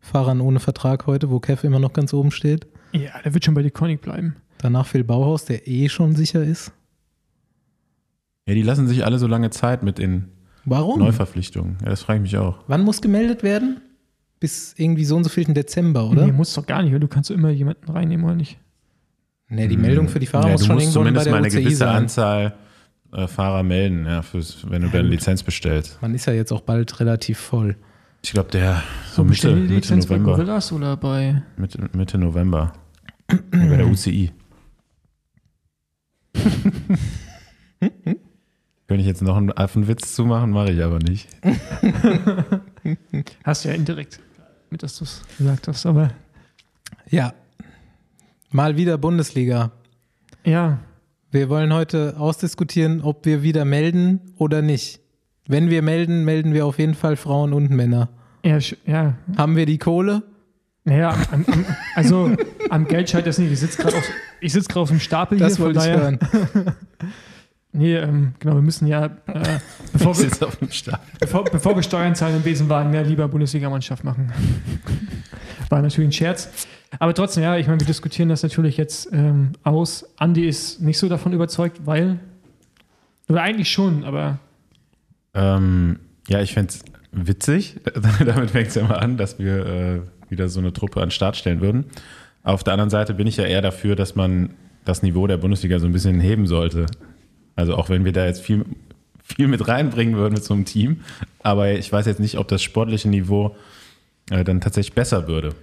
Fahrern 0.00 0.40
ohne 0.40 0.60
Vertrag 0.60 1.06
heute, 1.06 1.30
wo 1.30 1.40
Kev 1.40 1.66
immer 1.66 1.78
noch 1.78 1.92
ganz 1.92 2.12
oben 2.12 2.30
steht. 2.30 2.66
Ja, 2.92 3.20
der 3.24 3.34
wird 3.34 3.44
schon 3.44 3.54
bei 3.54 3.62
Deconic 3.62 4.00
bleiben. 4.00 4.36
Danach 4.58 4.86
Phil 4.86 5.04
Bauhaus, 5.04 5.44
der 5.44 5.68
eh 5.68 5.88
schon 5.88 6.14
sicher 6.14 6.42
ist. 6.42 6.72
Ja, 8.46 8.54
die 8.54 8.62
lassen 8.62 8.88
sich 8.88 9.04
alle 9.04 9.18
so 9.18 9.26
lange 9.26 9.50
Zeit 9.50 9.82
mit 9.82 9.98
in 9.98 10.28
Warum? 10.64 11.00
Neuverpflichtungen. 11.00 11.76
Ja, 11.82 11.90
das 11.90 12.02
frage 12.02 12.18
ich 12.18 12.22
mich 12.22 12.36
auch. 12.36 12.60
Wann 12.66 12.82
muss 12.82 13.00
gemeldet 13.00 13.42
werden? 13.42 13.80
Bis 14.40 14.74
irgendwie 14.76 15.04
so 15.04 15.16
und 15.16 15.24
so 15.24 15.30
viel 15.30 15.44
Dezember, 15.52 16.08
oder? 16.08 16.24
Nee, 16.26 16.32
muss 16.32 16.54
doch 16.54 16.66
gar 16.66 16.82
nicht, 16.82 16.92
weil 16.92 17.00
du 17.00 17.08
kannst 17.08 17.30
immer 17.30 17.50
jemanden 17.50 17.90
reinnehmen, 17.90 18.24
oder 18.24 18.36
nicht? 18.36 18.58
Nee, 19.48 19.66
die 19.66 19.76
Meldung 19.76 20.08
für 20.08 20.20
die 20.20 20.26
Fahrer 20.26 20.46
ja, 20.46 20.52
muss 20.52 20.60
du 20.60 20.66
schon 20.66 20.76
musst 20.76 20.86
irgendwo 20.86 21.00
bei 21.00 21.04
zumindest 21.04 21.26
der 21.26 21.32
mal 21.32 21.38
eine 21.38 21.48
UCI 21.48 21.62
gewisse 21.62 21.76
sein. 21.76 21.96
Anzahl 21.96 22.54
äh, 23.12 23.26
Fahrer 23.26 23.62
melden, 23.62 24.06
ja, 24.06 24.22
fürs, 24.22 24.70
wenn 24.70 24.82
du 24.82 24.88
deine 24.88 25.08
Lizenz 25.08 25.42
bestellst. 25.42 26.00
Man 26.02 26.14
ist 26.14 26.26
ja 26.26 26.32
jetzt 26.32 26.52
auch 26.52 26.60
bald 26.60 27.00
relativ 27.00 27.38
voll. 27.38 27.76
Ich 28.22 28.32
glaube, 28.32 28.50
der 28.50 28.82
so 29.12 29.24
Mitte, 29.24 29.54
Mitte 29.54 29.74
Lizenz 29.74 30.06
bei 30.06 30.16
November. 30.16 30.36
Gorillas 30.36 30.72
oder 30.72 30.96
bei. 30.96 31.42
Mitte, 31.56 31.88
Mitte 31.92 32.18
November. 32.18 32.72
ja, 33.30 33.38
bei 33.52 33.76
der 33.76 33.86
UCI. 33.86 34.32
Könnte 38.88 39.02
ich 39.02 39.06
jetzt 39.06 39.22
noch 39.22 39.36
einen 39.36 39.52
Affenwitz 39.52 40.14
zumachen, 40.14 40.50
mache 40.50 40.72
ich 40.72 40.82
aber 40.82 40.98
nicht. 40.98 41.28
Hast 43.44 43.64
du 43.64 43.68
ja 43.68 43.74
indirekt, 43.74 44.18
mit 44.70 44.82
dass 44.82 44.98
du 44.98 45.04
es 45.04 45.22
gesagt 45.36 45.68
hast, 45.68 45.86
aber. 45.86 46.10
Ja. 47.08 47.34
Mal 48.50 48.76
wieder 48.76 48.98
Bundesliga. 48.98 49.70
Ja, 50.44 50.78
Wir 51.30 51.50
wollen 51.50 51.74
heute 51.74 52.14
ausdiskutieren, 52.18 53.02
ob 53.02 53.26
wir 53.26 53.42
wieder 53.42 53.64
melden 53.66 54.32
oder 54.38 54.62
nicht. 54.62 55.00
Wenn 55.46 55.68
wir 55.68 55.82
melden, 55.82 56.24
melden 56.24 56.54
wir 56.54 56.64
auf 56.64 56.78
jeden 56.78 56.94
Fall 56.94 57.16
Frauen 57.16 57.52
und 57.52 57.70
Männer. 57.70 58.08
ja, 58.44 58.58
ja. 58.86 59.14
Haben 59.36 59.56
wir 59.56 59.66
die 59.66 59.78
Kohle? 59.78 60.22
Naja, 60.84 61.14
am, 61.30 61.44
am, 61.46 61.66
also 61.94 62.30
am 62.70 62.86
Geld 62.86 63.10
scheitert 63.10 63.28
es 63.28 63.38
nicht. 63.38 63.52
Ich 63.52 63.60
sitze 63.60 63.82
gerade 63.82 63.96
auf, 63.98 64.04
ich 64.40 64.52
sitz 64.54 64.74
auf 64.74 64.88
dem 64.88 65.00
Stapel 65.00 65.36
Das 65.36 65.56
hier, 65.56 65.66
von 65.66 65.74
wollte 65.74 65.90
ich 65.90 65.96
hören. 65.96 66.18
Nee, 67.70 67.96
ähm, 67.96 68.32
genau, 68.38 68.54
wir 68.54 68.62
müssen 68.62 68.86
ja, 68.86 69.04
äh, 69.04 69.58
bevor, 69.92 70.12
Ich 70.12 70.18
wir, 70.18 70.24
sitze 70.30 70.46
auf 70.46 70.56
dem 70.56 70.70
Stab. 70.70 71.02
bevor, 71.20 71.44
bevor 71.44 71.76
wir 71.76 71.82
Steuern 71.82 72.14
zahlen 72.14 72.36
im 72.36 72.42
Besenwagen, 72.42 72.94
ja, 72.94 73.02
lieber 73.02 73.28
Bundesligamannschaft 73.28 74.04
machen. 74.04 74.32
War 75.68 75.82
natürlich 75.82 76.08
ein 76.08 76.12
Scherz. 76.12 76.48
Aber 76.98 77.14
trotzdem, 77.14 77.42
ja, 77.42 77.56
ich 77.56 77.66
meine, 77.66 77.80
wir 77.80 77.86
diskutieren 77.86 78.28
das 78.28 78.42
natürlich 78.42 78.76
jetzt 78.76 79.12
ähm, 79.12 79.52
aus. 79.62 80.06
Andi 80.16 80.46
ist 80.46 80.80
nicht 80.80 80.98
so 80.98 81.08
davon 81.08 81.32
überzeugt, 81.32 81.82
weil. 81.84 82.18
Oder 83.28 83.42
eigentlich 83.42 83.70
schon, 83.70 84.04
aber 84.04 84.38
Ähm, 85.34 85.98
ja, 86.28 86.40
ich 86.40 86.54
fände 86.54 86.72
es 86.72 86.82
witzig. 87.12 87.76
Damit 88.24 88.50
fängt 88.50 88.68
es 88.68 88.74
ja 88.74 88.84
mal 88.84 88.96
an, 88.96 89.16
dass 89.16 89.38
wir 89.38 89.66
äh, 89.66 90.00
wieder 90.30 90.48
so 90.48 90.60
eine 90.60 90.72
Truppe 90.72 91.00
an 91.00 91.08
den 91.08 91.10
Start 91.12 91.36
stellen 91.36 91.60
würden. 91.60 91.84
Auf 92.42 92.64
der 92.64 92.72
anderen 92.72 92.90
Seite 92.90 93.14
bin 93.14 93.26
ich 93.26 93.36
ja 93.36 93.44
eher 93.44 93.62
dafür, 93.62 93.96
dass 93.96 94.14
man 94.14 94.50
das 94.84 95.02
Niveau 95.02 95.26
der 95.26 95.36
Bundesliga 95.36 95.78
so 95.78 95.86
ein 95.86 95.92
bisschen 95.92 96.20
heben 96.20 96.46
sollte. 96.46 96.86
Also 97.56 97.76
auch 97.76 97.90
wenn 97.90 98.04
wir 98.04 98.12
da 98.12 98.24
jetzt 98.24 98.40
viel, 98.40 98.64
viel 99.22 99.48
mit 99.48 99.68
reinbringen 99.68 100.16
würden 100.16 100.34
mit 100.34 100.44
so 100.44 100.54
einem 100.54 100.64
Team. 100.64 101.00
Aber 101.42 101.70
ich 101.72 101.92
weiß 101.92 102.06
jetzt 102.06 102.20
nicht, 102.20 102.38
ob 102.38 102.48
das 102.48 102.62
sportliche 102.62 103.08
Niveau 103.08 103.56
äh, 104.30 104.44
dann 104.44 104.60
tatsächlich 104.60 104.94
besser 104.94 105.28
würde. 105.28 105.54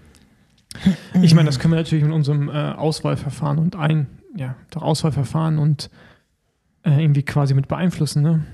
Ich 1.25 1.35
meine, 1.35 1.47
das 1.47 1.59
können 1.59 1.73
wir 1.73 1.77
natürlich 1.77 2.03
mit 2.03 2.13
unserem 2.13 2.49
äh, 2.49 2.51
Auswahlverfahren 2.51 3.57
und 3.57 3.75
ein, 3.75 4.07
ja, 4.35 4.55
doch 4.69 4.81
Auswahlverfahren 4.81 5.57
und 5.57 5.89
äh, 6.83 7.01
irgendwie 7.01 7.23
quasi 7.23 7.53
mit 7.53 7.67
beeinflussen, 7.67 8.21
ne? 8.21 8.45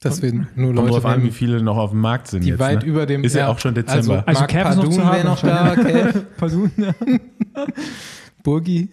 Dass 0.00 0.22
wir 0.22 0.32
nur 0.32 0.46
Kommt 0.46 0.76
Leute 0.76 0.90
drauf 0.90 1.06
an, 1.06 1.24
wie 1.24 1.32
viele 1.32 1.60
noch 1.60 1.76
auf 1.76 1.90
dem 1.90 2.00
Markt 2.00 2.28
sind 2.28 2.44
die 2.44 2.50
jetzt. 2.50 2.60
weit 2.60 2.82
ne? 2.82 2.88
über 2.88 3.04
dem. 3.04 3.24
Ist 3.24 3.34
ja 3.34 3.48
auch 3.48 3.58
schon 3.58 3.74
Dezember. 3.74 4.22
Also, 4.26 4.42
Also 4.44 4.44
ist 4.44 4.54
noch 4.54 4.62
Pardun 4.62 4.96
wäre 4.96 5.24
noch 5.24 5.40
da, 5.40 5.74
Kev, 5.74 6.26
Pardon, 6.36 6.70
ja. 6.76 6.94
Burgi. 8.44 8.90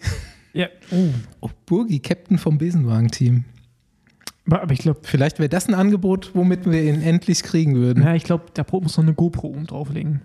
ja. 0.52 0.66
Oh. 0.90 1.08
Oh, 1.40 1.50
Burgi, 1.64 2.00
Captain 2.00 2.38
vom 2.38 2.58
Besenwagen-Team. 2.58 3.44
Aber, 4.46 4.62
aber 4.62 4.72
ich 4.72 4.80
glaube, 4.80 5.00
Vielleicht 5.04 5.38
wäre 5.38 5.48
das 5.48 5.68
ein 5.68 5.74
Angebot, 5.74 6.32
womit 6.34 6.68
wir 6.68 6.82
ihn 6.82 7.02
endlich 7.02 7.42
kriegen 7.44 7.76
würden. 7.76 8.02
ja, 8.02 8.14
ich 8.14 8.24
glaube, 8.24 8.46
der 8.56 8.64
Pro 8.64 8.80
muss 8.80 8.96
noch 8.96 9.04
eine 9.04 9.14
GoPro 9.14 9.48
oben 9.48 9.66
drauflegen. 9.66 10.22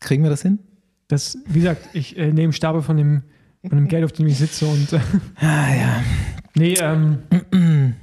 Kriegen 0.00 0.22
wir 0.22 0.30
das 0.30 0.42
hin? 0.42 0.60
Das, 1.12 1.36
wie 1.46 1.58
gesagt, 1.60 1.90
ich 1.92 2.16
äh, 2.16 2.32
nehme 2.32 2.54
Stapel 2.54 2.80
von 2.80 2.96
dem, 2.96 3.22
von 3.68 3.76
dem 3.76 3.86
Geld, 3.86 4.02
auf 4.04 4.12
dem 4.12 4.26
ich 4.28 4.38
sitze 4.38 4.64
und 4.66 4.92
äh, 4.94 5.00
Ah, 5.40 5.74
ja. 5.74 6.02
nee, 6.54 6.74
ähm, 6.80 7.94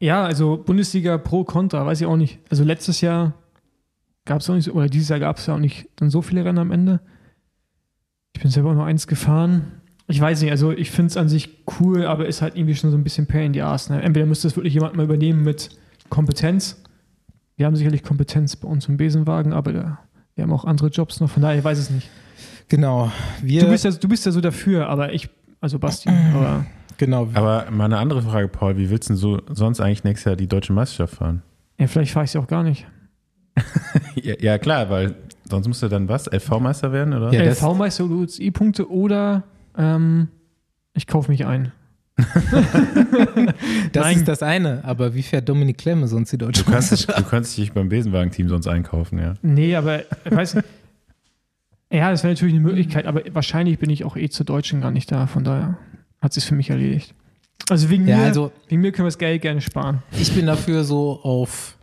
Ja, 0.00 0.24
also 0.24 0.56
Bundesliga 0.56 1.16
pro 1.18 1.44
Contra, 1.44 1.86
weiß 1.86 2.00
ich 2.00 2.06
auch 2.08 2.16
nicht. 2.16 2.40
Also 2.50 2.64
letztes 2.64 3.00
Jahr 3.02 3.34
gab 4.24 4.40
es 4.40 4.50
auch 4.50 4.54
nicht, 4.54 4.64
so- 4.64 4.72
oder 4.72 4.86
dieses 4.88 5.10
Jahr 5.10 5.20
gab 5.20 5.36
es 5.38 5.46
ja 5.46 5.54
auch 5.54 5.58
nicht 5.60 5.88
dann 5.96 6.10
so 6.10 6.22
viele 6.22 6.44
Rennen 6.44 6.58
am 6.58 6.72
Ende. 6.72 7.00
Ich 8.34 8.42
bin 8.42 8.50
selber 8.50 8.74
nur 8.74 8.84
eins 8.84 9.06
gefahren. 9.06 9.70
Ich 10.08 10.20
weiß 10.20 10.42
nicht, 10.42 10.50
also 10.50 10.72
ich 10.72 10.90
finde 10.90 11.10
es 11.10 11.16
an 11.16 11.28
sich 11.28 11.64
cool, 11.78 12.04
aber 12.04 12.26
ist 12.26 12.42
halt 12.42 12.56
irgendwie 12.56 12.74
schon 12.74 12.90
so 12.90 12.96
ein 12.96 13.04
bisschen 13.04 13.26
Pain 13.28 13.46
in 13.46 13.54
the 13.54 13.62
Ass. 13.62 13.90
Ne? 13.90 14.02
Entweder 14.02 14.26
müsste 14.26 14.48
es 14.48 14.56
wirklich 14.56 14.74
jemand 14.74 14.96
mal 14.96 15.04
übernehmen 15.04 15.44
mit 15.44 15.68
Kompetenz. 16.08 16.82
Wir 17.56 17.66
haben 17.66 17.76
sicherlich 17.76 18.02
Kompetenz 18.02 18.56
bei 18.56 18.66
uns 18.66 18.88
im 18.88 18.96
Besenwagen, 18.96 19.52
aber 19.52 19.72
da, 19.72 19.98
wir 20.34 20.42
haben 20.42 20.52
auch 20.52 20.64
andere 20.64 20.88
Jobs 20.88 21.20
noch, 21.20 21.30
von 21.30 21.42
daher 21.42 21.58
ich 21.58 21.64
weiß 21.64 21.78
es 21.78 21.90
nicht. 21.90 22.08
Genau. 22.70 23.10
Wir, 23.42 23.60
Du 23.64 23.68
bist, 23.68 23.84
ja, 23.84 23.90
du 23.90 24.08
bist 24.08 24.24
ja 24.24 24.32
so 24.32 24.40
dafür, 24.40 24.88
aber 24.88 25.12
ich, 25.12 25.28
also 25.60 25.78
Basti, 25.78 26.08
aber 26.08 26.64
genau. 26.96 27.28
Aber 27.34 27.68
mal 27.70 27.84
eine 27.84 27.98
andere 27.98 28.22
Frage, 28.22 28.48
Paul. 28.48 28.78
Wie 28.78 28.88
willst 28.88 29.08
du 29.10 29.12
denn 29.14 29.18
so 29.18 29.42
sonst 29.50 29.80
eigentlich 29.80 30.04
nächstes 30.04 30.24
Jahr 30.24 30.36
die 30.36 30.46
deutsche 30.46 30.72
Meisterschaft 30.72 31.16
fahren? 31.16 31.42
ja, 31.78 31.86
vielleicht 31.88 32.12
fahre 32.12 32.24
ich 32.24 32.30
sie 32.30 32.38
auch 32.38 32.46
gar 32.46 32.62
nicht. 32.62 32.86
Ja, 34.22 34.34
ja 34.38 34.58
klar, 34.58 34.88
weil 34.90 35.14
sonst 35.48 35.66
musst 35.68 35.82
du 35.82 35.88
dann 35.88 36.08
was? 36.08 36.26
LV-Meister 36.26 36.92
werden, 36.92 37.12
oder? 37.14 37.32
Ja, 37.32 37.42
LV-Meister 37.50 38.04
oder 38.04 38.14
UCI-Punkte 38.16 38.90
oder 38.90 39.44
ähm, 39.76 40.28
ich 40.94 41.06
kaufe 41.06 41.30
mich 41.30 41.46
ein. 41.46 41.72
das 43.92 44.04
Nein. 44.04 44.16
ist 44.18 44.28
das 44.28 44.42
eine. 44.42 44.84
Aber 44.84 45.14
wie 45.14 45.22
fährt 45.22 45.48
Dominik 45.48 45.78
Klemme 45.78 46.06
sonst 46.06 46.32
die 46.32 46.38
deutsche 46.38 46.64
Du 46.64 46.70
kannst, 46.70 46.90
Meisterschaft? 46.92 47.18
du 47.18 47.30
kannst 47.30 47.56
dich 47.58 47.72
beim 47.72 47.88
Besenwagen-Team 47.88 48.48
sonst 48.48 48.66
einkaufen, 48.66 49.18
ja. 49.18 49.34
Nee, 49.42 49.74
aber 49.74 50.00
ich 50.00 50.30
weiß 50.30 50.54
nicht. 50.56 50.66
Ja, 51.92 52.10
das 52.10 52.22
wäre 52.22 52.32
natürlich 52.34 52.54
eine 52.54 52.62
Möglichkeit, 52.62 53.06
aber 53.06 53.22
wahrscheinlich 53.32 53.78
bin 53.78 53.90
ich 53.90 54.04
auch 54.04 54.16
eh 54.16 54.28
zu 54.28 54.44
Deutschen 54.44 54.80
gar 54.80 54.90
nicht 54.90 55.10
da, 55.10 55.26
von 55.26 55.42
daher 55.44 55.78
hat 56.20 56.32
sich 56.32 56.44
für 56.44 56.54
mich 56.54 56.70
erledigt. 56.70 57.14
Also 57.68 57.90
wegen, 57.90 58.06
Ja, 58.06 58.18
mir, 58.18 58.24
also 58.24 58.52
wegen 58.68 58.80
mir 58.80 58.92
können 58.92 59.06
wir 59.06 59.10
das 59.10 59.18
Geld 59.18 59.42
gerne 59.42 59.60
sparen. 59.60 60.02
ich 60.18 60.32
bin 60.32 60.46
dafür 60.46 60.84
so 60.84 61.20
auf 61.22 61.76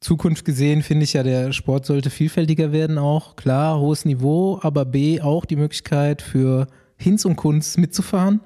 Zukunft 0.00 0.44
gesehen, 0.44 0.82
finde 0.82 1.04
ich 1.04 1.14
ja, 1.14 1.22
der 1.22 1.52
Sport 1.52 1.86
sollte 1.86 2.10
vielfältiger 2.10 2.72
werden 2.72 2.98
auch. 2.98 3.36
Klar, 3.36 3.80
hohes 3.80 4.04
Niveau, 4.04 4.58
aber 4.62 4.84
B, 4.84 5.20
auch 5.22 5.46
die 5.46 5.56
Möglichkeit 5.56 6.20
für 6.20 6.66
Hinz 6.98 7.24
und 7.24 7.36
Kunst 7.36 7.78
mitzufahren. 7.78 8.40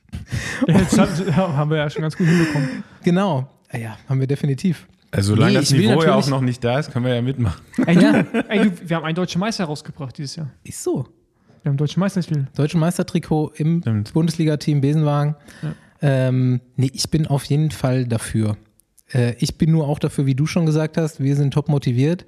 Jetzt 0.66 0.98
haben 0.98 1.70
wir 1.70 1.78
ja 1.78 1.88
schon 1.88 2.02
ganz 2.02 2.16
gut 2.16 2.26
hinbekommen. 2.26 2.84
Genau. 3.02 3.48
Ja, 3.72 3.96
haben 4.06 4.20
wir 4.20 4.26
definitiv. 4.26 4.86
Also 5.12 5.34
solange 5.34 5.52
Nee, 5.52 5.58
das 5.60 5.70
Niveau 5.70 6.02
ja 6.02 6.14
auch 6.14 6.28
noch 6.28 6.40
nicht 6.40 6.64
da 6.64 6.78
ist, 6.78 6.90
können 6.90 7.04
wir 7.04 7.14
ja 7.14 7.20
mitmachen. 7.22 7.62
Ey, 7.86 7.94
du, 7.94 8.00
Ja. 8.00 8.12
ey, 8.48 8.70
du, 8.70 8.88
wir 8.88 8.96
haben 8.96 9.04
einen 9.04 9.14
deutschen 9.14 9.40
Meister 9.40 9.64
rausgebracht 9.64 10.16
dieses 10.16 10.36
Jahr. 10.36 10.50
Ist 10.64 10.82
so. 10.82 11.06
Wir 11.62 11.70
haben 11.70 11.76
deutschen 11.76 12.00
Meisterspiel. 12.00 12.48
Deutsche 12.56 12.78
Meistertrikot 12.78 13.52
im. 13.56 13.82
Bundesliga-Team 14.12 14.80
Besenwagen. 14.80 15.36
Ja. 15.62 15.74
Ähm, 16.00 16.60
nee, 16.76 16.90
ich 16.92 17.10
bin 17.10 17.26
auf 17.26 17.44
jeden 17.44 17.70
Fall 17.70 18.06
dafür. 18.06 18.56
Äh, 19.12 19.34
ich 19.38 19.58
bin 19.58 19.70
nur 19.70 19.86
auch 19.86 19.98
dafür, 19.98 20.26
wie 20.26 20.34
du 20.34 20.46
schon 20.46 20.66
gesagt 20.66 20.96
hast, 20.96 21.20
wir 21.20 21.36
sind 21.36 21.52
top 21.52 21.68
motiviert. 21.68 22.24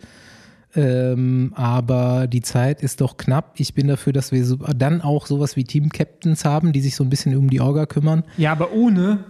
Ähm, 0.76 1.52
aber 1.54 2.26
die 2.26 2.42
Zeit 2.42 2.82
ist 2.82 3.00
doch 3.00 3.16
knapp. 3.16 3.54
Ich 3.56 3.74
bin 3.74 3.88
dafür, 3.88 4.12
dass 4.12 4.30
wir 4.30 4.44
so, 4.44 4.56
dann 4.56 5.00
auch 5.00 5.26
sowas 5.26 5.56
wie 5.56 5.64
Team-Captains 5.64 6.44
haben, 6.44 6.72
die 6.72 6.80
sich 6.80 6.96
so 6.96 7.04
ein 7.04 7.10
bisschen 7.10 7.36
um 7.36 7.48
die 7.48 7.60
Orga 7.60 7.86
kümmern. 7.86 8.24
Ja, 8.36 8.52
aber 8.52 8.72
ohne, 8.72 9.24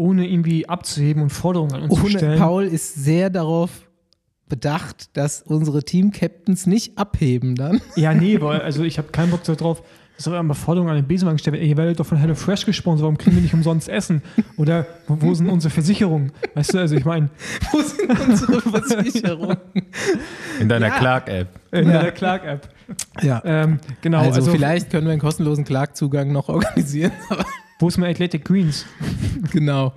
ohne 0.00 0.26
irgendwie 0.26 0.68
abzuheben 0.68 1.22
und 1.22 1.30
Forderungen 1.30 1.74
an 1.74 1.82
uns 1.82 1.94
zu 1.94 2.00
Ohne 2.00 2.10
stellen. 2.10 2.38
Paul 2.38 2.64
ist 2.64 2.94
sehr 2.94 3.28
darauf 3.30 3.70
bedacht, 4.48 5.16
dass 5.16 5.42
unsere 5.42 5.84
Team-Captains 5.84 6.66
nicht 6.66 6.98
abheben 6.98 7.54
dann. 7.54 7.80
Ja, 7.96 8.12
nee, 8.24 8.40
weil, 8.40 8.62
also 8.62 8.82
ich 8.82 8.98
habe 8.98 9.08
keinen 9.12 9.30
Bock 9.30 9.44
darauf, 9.44 9.82
dass 10.16 10.26
auch 10.28 10.38
immer 10.38 10.54
Forderungen 10.54 10.90
an 10.90 10.96
den 10.96 11.06
Besenwagen 11.06 11.36
gestellt 11.36 11.54
werden. 11.54 11.62
Ey, 11.64 11.70
Ihr 11.70 11.76
werdet 11.76 12.00
doch 12.00 12.04
von 12.06 12.18
HelloFresh 12.18 12.66
gesponsert, 12.66 13.02
warum 13.04 13.16
kriegen 13.16 13.36
wir 13.36 13.42
nicht 13.42 13.54
umsonst 13.54 13.88
Essen? 13.88 14.22
Oder 14.56 14.86
wo, 15.06 15.16
wo 15.20 15.34
sind 15.34 15.48
unsere 15.48 15.70
Versicherungen? 15.72 16.32
Weißt 16.54 16.74
du, 16.74 16.78
also 16.78 16.96
ich 16.96 17.04
meine, 17.04 17.30
Wo 17.72 17.80
sind 17.80 18.10
unsere 18.28 18.60
Versicherungen? 18.82 19.56
In 20.60 20.68
deiner 20.68 20.88
Ja. 20.88 20.98
Clark-App. 20.98 21.48
in 21.72 21.88
Ja. 21.88 22.02
der 22.02 22.12
Clark-App. 22.12 22.68
Ja. 23.22 23.40
Ähm, 23.44 23.78
genau, 24.02 24.18
also, 24.18 24.40
also, 24.40 24.50
vielleicht 24.50 24.90
können 24.90 25.06
wir 25.06 25.12
einen 25.12 25.20
kostenlosen 25.20 25.64
Clark-Zugang 25.64 26.32
noch 26.32 26.48
organisieren. 26.48 27.12
Wo 27.80 27.88
ist 27.88 27.98
mein 27.98 28.10
Athletic 28.10 28.44
Greens? 28.44 28.86
genau. 29.52 29.94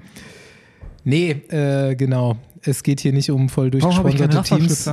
Nee, 1.03 1.31
äh, 1.49 1.95
genau. 1.95 2.37
Es 2.61 2.81
geht 2.81 3.01
hier 3.01 3.13
nicht 3.13 3.29
um 3.29 3.49
voll 3.49 3.69
durchgesponserte 3.69 4.41
Teams? 4.41 4.89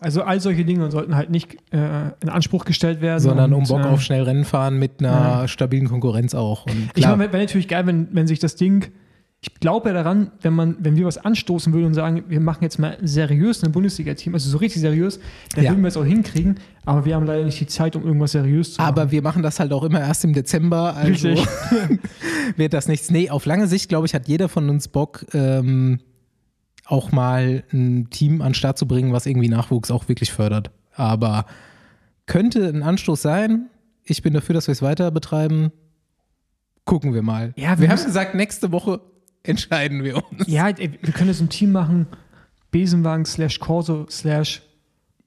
Also 0.00 0.22
all 0.22 0.40
solche 0.40 0.64
Dinge 0.64 0.90
sollten 0.90 1.14
halt 1.14 1.30
nicht 1.30 1.54
äh, 1.72 2.10
in 2.20 2.28
Anspruch 2.28 2.64
gestellt 2.64 3.00
werden. 3.00 3.20
sondern 3.20 3.52
um 3.52 3.60
und, 3.60 3.68
Bock 3.68 3.80
äh, 3.80 3.84
auf 3.88 4.02
schnell 4.02 4.22
Rennen 4.22 4.44
fahren 4.44 4.78
mit 4.78 5.00
einer 5.00 5.10
Ja. 5.42 5.48
stabilen 5.48 5.88
Konkurrenz 5.88 6.34
auch. 6.34 6.66
Ich 6.94 7.06
meine, 7.06 7.32
wäre 7.32 7.38
natürlich 7.38 7.68
geil, 7.68 7.86
wenn, 7.86 8.08
wenn 8.12 8.26
sich 8.26 8.38
das 8.40 8.56
Ding. 8.56 8.88
Ich 9.46 9.60
glaube 9.60 9.92
daran, 9.92 10.30
wenn 10.40 10.54
man, 10.54 10.76
wenn 10.78 10.96
wir 10.96 11.04
was 11.04 11.18
anstoßen 11.18 11.70
würden 11.74 11.86
und 11.86 11.94
sagen, 11.94 12.24
wir 12.28 12.40
machen 12.40 12.62
jetzt 12.62 12.78
mal 12.78 12.96
seriös 13.02 13.62
ein 13.62 13.72
Bundesliga-Team, 13.72 14.32
also 14.32 14.48
so 14.48 14.56
richtig 14.56 14.80
seriös, 14.80 15.20
dann 15.54 15.64
Ja. 15.64 15.70
würden 15.70 15.82
wir 15.82 15.88
es 15.88 15.98
auch 15.98 16.04
hinkriegen, 16.04 16.56
aber 16.86 17.04
wir 17.04 17.14
haben 17.14 17.26
leider 17.26 17.44
nicht 17.44 17.60
die 17.60 17.66
Zeit, 17.66 17.94
um 17.94 18.04
irgendwas 18.06 18.32
seriös 18.32 18.72
zu 18.74 18.80
machen. 18.80 18.88
aber 18.88 19.10
wir 19.10 19.20
machen 19.20 19.42
das 19.42 19.60
halt 19.60 19.72
auch 19.74 19.82
immer 19.84 20.00
erst 20.00 20.24
im 20.24 20.32
Dezember, 20.32 20.96
also 20.96 21.28
Richtig. 21.28 21.46
wird 22.56 22.72
das 22.72 22.88
nichts. 22.88 23.10
Nee, 23.10 23.28
auf 23.28 23.44
lange 23.44 23.66
Sicht, 23.66 23.90
glaube 23.90 24.06
ich, 24.06 24.14
hat 24.14 24.28
jeder 24.28 24.48
von 24.48 24.70
uns 24.70 24.88
Bock, 24.88 25.26
ähm, 25.34 26.00
auch 26.86 27.12
mal 27.12 27.64
ein 27.72 28.08
Team 28.10 28.40
an 28.40 28.48
den 28.48 28.54
Start 28.54 28.78
zu 28.78 28.86
bringen, 28.88 29.12
was 29.12 29.26
irgendwie 29.26 29.48
Nachwuchs 29.50 29.90
auch 29.90 30.08
wirklich 30.08 30.32
fördert. 30.32 30.70
Aber 30.94 31.44
könnte 32.26 32.66
ein 32.66 32.82
Anstoß 32.82 33.20
sein. 33.20 33.66
Ich 34.04 34.22
bin 34.22 34.32
dafür, 34.32 34.54
dass 34.54 34.68
wir 34.68 34.72
es 34.72 34.80
weiter 34.82 35.10
betreiben. 35.10 35.70
Gucken 36.84 37.14
wir 37.14 37.22
mal. 37.22 37.52
Ja, 37.56 37.78
wir 37.78 37.88
wir 37.88 37.88
haben 37.90 38.04
gesagt, 38.04 38.34
nächste 38.34 38.70
Woche 38.72 39.00
entscheiden 39.44 40.02
wir 40.02 40.16
uns. 40.16 40.46
Ja, 40.46 40.68
ey, 40.68 40.90
wir 41.00 41.12
können 41.12 41.28
jetzt 41.28 41.40
ein 41.40 41.48
Team 41.48 41.72
machen, 41.72 42.06
Besenwagen 42.70 43.24
slash 43.24 43.60
Corso 43.60 44.06
slash 44.10 44.62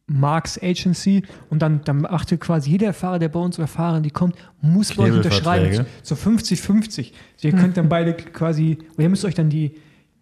Marks 0.08 0.62
Agency 0.62 1.24
und 1.50 1.62
dann, 1.62 1.82
dann 1.84 2.02
macht 2.02 2.32
ihr 2.32 2.38
quasi 2.38 2.72
jeder 2.72 2.94
Fahrer, 2.94 3.20
der 3.20 3.30
bei 3.30 3.40
uns 3.40 3.60
oder 3.60 3.68
Fahrerin, 3.68 4.04
die 4.04 4.10
kommt, 4.10 4.36
muss 4.62 4.94
bei 4.94 5.04
euch 5.04 5.12
unterschreiben. 5.12 5.86
So 6.02 6.16
50-50. 6.16 7.12
Also 7.36 7.48
ihr 7.48 7.54
könnt 7.54 7.78
dann 7.78 7.90
beide 7.90 8.14
quasi, 8.14 8.78
oder 8.94 9.04
ihr 9.04 9.10
müsst 9.10 9.26
euch 9.26 9.36
dann 9.36 9.50
die, 9.50 9.74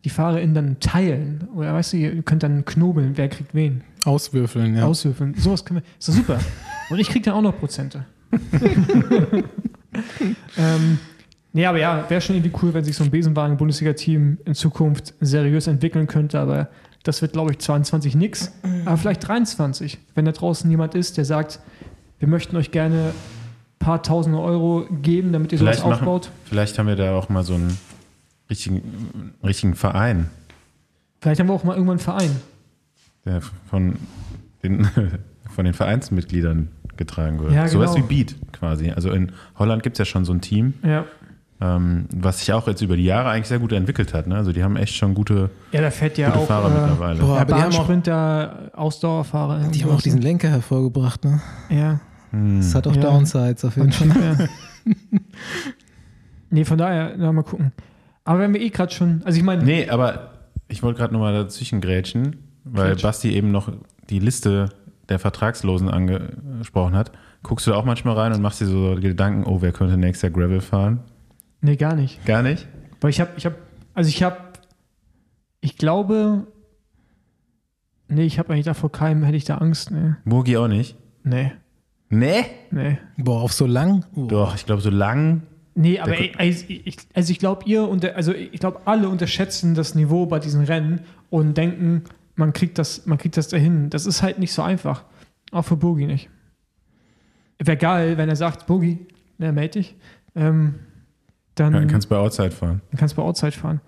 die 0.03 0.09
FahrerInnen 0.09 0.55
dann 0.55 0.79
teilen. 0.79 1.47
Oder 1.53 1.73
weißt 1.73 1.93
du, 1.93 1.97
ihr 1.97 2.23
könnt 2.23 2.41
dann 2.41 2.65
knobeln, 2.65 3.11
wer 3.15 3.29
kriegt 3.29 3.53
wen. 3.53 3.83
Auswürfeln, 4.03 4.75
ja. 4.75 4.85
Aushöfeln. 4.85 5.35
Sowas 5.35 5.65
können 5.65 5.81
wir. 5.81 5.99
Ist 5.99 6.09
doch 6.09 6.13
super. 6.13 6.39
Und 6.89 6.99
ich 6.99 7.07
krieg 7.07 7.23
dann 7.23 7.35
auch 7.35 7.41
noch 7.41 7.57
Prozente. 7.57 8.05
ähm, 10.57 10.97
nee, 11.55 11.65
aber 11.65 11.79
ja, 11.79 12.07
wäre 12.09 12.21
schon 12.21 12.35
irgendwie 12.35 12.55
cool, 12.61 12.73
wenn 12.73 12.83
sich 12.83 12.95
so 12.95 13.03
ein 13.03 13.09
Besenwagen-Bundesliga-Team 13.11 14.37
in 14.45 14.53
Zukunft 14.53 15.13
seriös 15.21 15.65
entwickeln 15.67 16.05
könnte, 16.07 16.39
aber 16.39 16.67
das 17.03 17.21
wird, 17.21 17.33
glaube 17.33 17.51
ich, 17.51 17.59
22 17.59 18.15
nix. 18.15 18.51
Aber 18.85 18.97
vielleicht 18.97 19.27
23, 19.27 19.97
wenn 20.15 20.25
da 20.25 20.31
draußen 20.31 20.69
jemand 20.69 20.95
ist, 20.95 21.17
der 21.17 21.25
sagt, 21.25 21.59
wir 22.19 22.27
möchten 22.27 22.55
euch 22.57 22.71
gerne 22.71 23.09
ein 23.09 23.79
paar 23.79 24.01
tausende 24.03 24.39
Euro 24.39 24.85
geben, 25.01 25.31
damit 25.33 25.51
ihr 25.51 25.57
sowas 25.57 25.77
Vielleicht, 25.77 25.89
machen, 25.89 26.07
aufbaut. 26.07 26.31
vielleicht 26.45 26.77
haben 26.79 26.87
wir 26.87 26.95
da 26.95 27.15
auch 27.15 27.29
mal 27.29 27.43
so 27.43 27.53
einen 27.55 27.77
richtigen, 28.49 29.33
richtigen 29.43 29.73
Verein, 29.75 30.29
Vielleicht 31.21 31.39
haben 31.39 31.47
wir 31.47 31.53
auch 31.53 31.63
mal 31.63 31.73
irgendwann 31.73 31.93
einen 31.97 31.99
Verein. 31.99 32.31
der 33.25 33.41
von 33.69 33.95
den, 34.61 34.85
von 35.55 35.65
den 35.65 35.73
Vereinsmitgliedern 35.73 36.67
getragen 36.97 37.39
wird. 37.39 37.51
Ja, 37.53 37.67
Sowas 37.67 37.91
wie 37.95 38.01
genau. 38.01 38.07
Beat 38.09 38.35
quasi. 38.51 38.91
Also 38.91 39.09
in 39.11 39.31
Holland 39.57 39.81
gibt 39.81 39.95
es 39.95 39.99
ja 39.99 40.05
schon 40.05 40.23
so 40.25 40.33
ein 40.33 40.41
Team, 40.41 40.75
Ja. 40.83 41.05
Ähm, 41.61 42.05
was 42.13 42.39
sich 42.39 42.51
auch 42.51 42.67
jetzt 42.67 42.81
über 42.81 42.97
die 42.97 43.05
Jahre 43.05 43.29
eigentlich 43.29 43.47
sehr 43.47 43.59
gut 43.59 43.71
entwickelt 43.71 44.13
hat. 44.13 44.27
Ne? 44.27 44.35
Also 44.35 44.51
die 44.51 44.63
haben 44.63 44.75
echt 44.75 44.95
schon 44.95 45.13
gute, 45.13 45.49
Ja, 45.71 45.81
da 45.81 45.89
fährt 45.91 46.17
ja 46.17 46.29
gute 46.29 46.39
auch 46.39 46.47
Fahrer 46.47 46.67
äh, 46.67 46.81
mittlerweile. 46.81 47.19
Boah, 47.19 47.35
ja, 47.35 47.41
aber 47.41 47.55
die 47.55 47.61
haben 47.61 48.69
auch, 48.73 48.77
Ausdauerfahrer. 48.77 49.65
und 49.65 49.75
die 49.75 49.83
haben 49.83 49.91
auch 49.91 50.01
diesen 50.01 50.21
Lenker 50.21 50.49
hervorgebracht, 50.49 51.23
ne? 51.23 51.41
ne? 51.69 51.79
Ja. 51.79 51.99
Hm. 52.31 52.57
Das 52.57 52.75
hat 52.75 52.87
auch 52.87 52.95
Ja. 52.95 53.01
Downsides 53.03 53.63
auf 53.63 53.77
jeden 53.77 53.91
Fall. 53.91 54.37
ja. 54.37 54.47
nee, 56.49 56.65
von 56.65 56.77
daher, 56.77 57.13
na, 57.17 57.31
mal 57.31 57.43
gucken. 57.43 57.71
Aber 58.25 58.39
wenn 58.39 58.53
wir 58.53 58.61
eh 58.61 58.69
gerade 58.69 58.93
schon, 58.93 59.21
also 59.23 59.37
ich 59.37 59.43
meine, 59.43 59.63
Nee, 59.63 59.87
aber 59.89 60.31
ich 60.67 60.83
wollte 60.83 60.99
gerade 60.99 61.13
nochmal 61.13 61.33
dazwischen 61.33 61.79
grätschen, 61.79 62.37
weil 62.63 62.89
Grätsch. 62.91 63.03
Basti 63.03 63.31
eben 63.33 63.51
noch 63.51 63.71
die 64.09 64.19
Liste 64.19 64.69
der 65.09 65.19
Vertragslosen 65.19 65.89
angesprochen 65.89 66.95
hat. 66.95 67.11
Guckst 67.43 67.67
du 67.67 67.71
da 67.71 67.77
auch 67.77 67.85
manchmal 67.85 68.15
rein 68.15 68.33
und 68.33 68.41
machst 68.41 68.59
dir 68.59 68.65
so 68.65 68.95
Gedanken, 68.99 69.43
oh, 69.45 69.61
wer 69.61 69.71
könnte 69.71 69.97
nächstes 69.97 70.23
Jahr 70.23 70.31
Gravel 70.31 70.61
fahren? 70.61 70.99
Nee, 71.65 71.75
gar 71.75 71.95
nicht. 71.95 72.23
Gar 72.25 72.43
nicht? 72.43 72.67
Weil 73.01 73.09
ich 73.09 73.19
habe, 73.19 73.31
ich 73.37 73.45
habe, 73.45 73.55
also 73.93 74.07
ich 74.07 74.23
habe, 74.23 74.37
ich 75.61 75.77
glaube, 75.77 76.47
nee, 78.07 78.23
ich 78.23 78.39
habe 78.39 78.53
eigentlich 78.53 78.65
davor 78.65 78.91
keinem, 78.91 79.23
hätte 79.23 79.37
ich 79.37 79.45
da 79.45 79.57
Angst, 79.57 79.91
nee. 79.91 80.13
Burgi 80.25 80.57
auch 80.57 80.67
nicht? 80.67 80.95
Nee, 81.23 81.51
Nee? 82.09 82.45
nee. 82.71 82.97
Boah, 83.17 83.41
auf 83.41 83.51
so 83.53 83.65
lang? 83.65 84.05
Oh. 84.15 84.25
Doch, 84.27 84.55
ich 84.55 84.65
glaube, 84.65 84.81
so 84.81 84.89
lang. 84.91 85.41
Nee, 85.73 85.99
aber 85.99 86.17
ey, 86.17 86.31
also 86.37 86.65
ich, 86.67 86.97
also 87.13 87.31
ich 87.31 87.39
glaube, 87.39 87.63
ihr 87.65 87.87
und 87.87 88.05
also 88.05 88.31
ich 88.33 88.59
glaube, 88.59 88.81
alle 88.85 89.09
unterschätzen 89.09 89.75
das 89.75 89.95
Niveau 89.95 90.25
bei 90.27 90.39
diesen 90.39 90.63
Rennen 90.63 91.01
und 91.29 91.57
denken, 91.57 92.03
man 92.35 92.53
kriegt 92.53 92.77
das, 92.77 93.05
man 93.05 93.17
kriegt 93.17 93.35
das 93.35 93.47
dahin. 93.49 93.89
Das 93.89 94.05
ist 94.05 94.21
halt 94.21 94.39
nicht 94.39 94.53
so 94.53 94.61
einfach. 94.61 95.03
Auch 95.51 95.63
für 95.63 95.75
Bogi 95.75 96.05
nicht. 96.05 96.29
Wäre 97.59 97.77
geil, 97.77 98.17
wenn 98.17 98.29
er 98.29 98.35
sagt, 98.35 98.67
Bogi, 98.67 99.07
ne, 99.37 99.51
melde 99.51 99.79
dich. 99.79 99.95
Ähm, 100.35 100.75
dann 101.55 101.73
Ja, 101.73 101.85
kannst 101.85 102.09
bei 102.09 102.17
Outside 102.17 102.51
fahren. 102.51 102.81
dann 102.91 102.99
kannst 102.99 103.17
du 103.17 103.21
bei 103.21 103.27
Outside 103.27 103.51
fahren. 103.53 103.81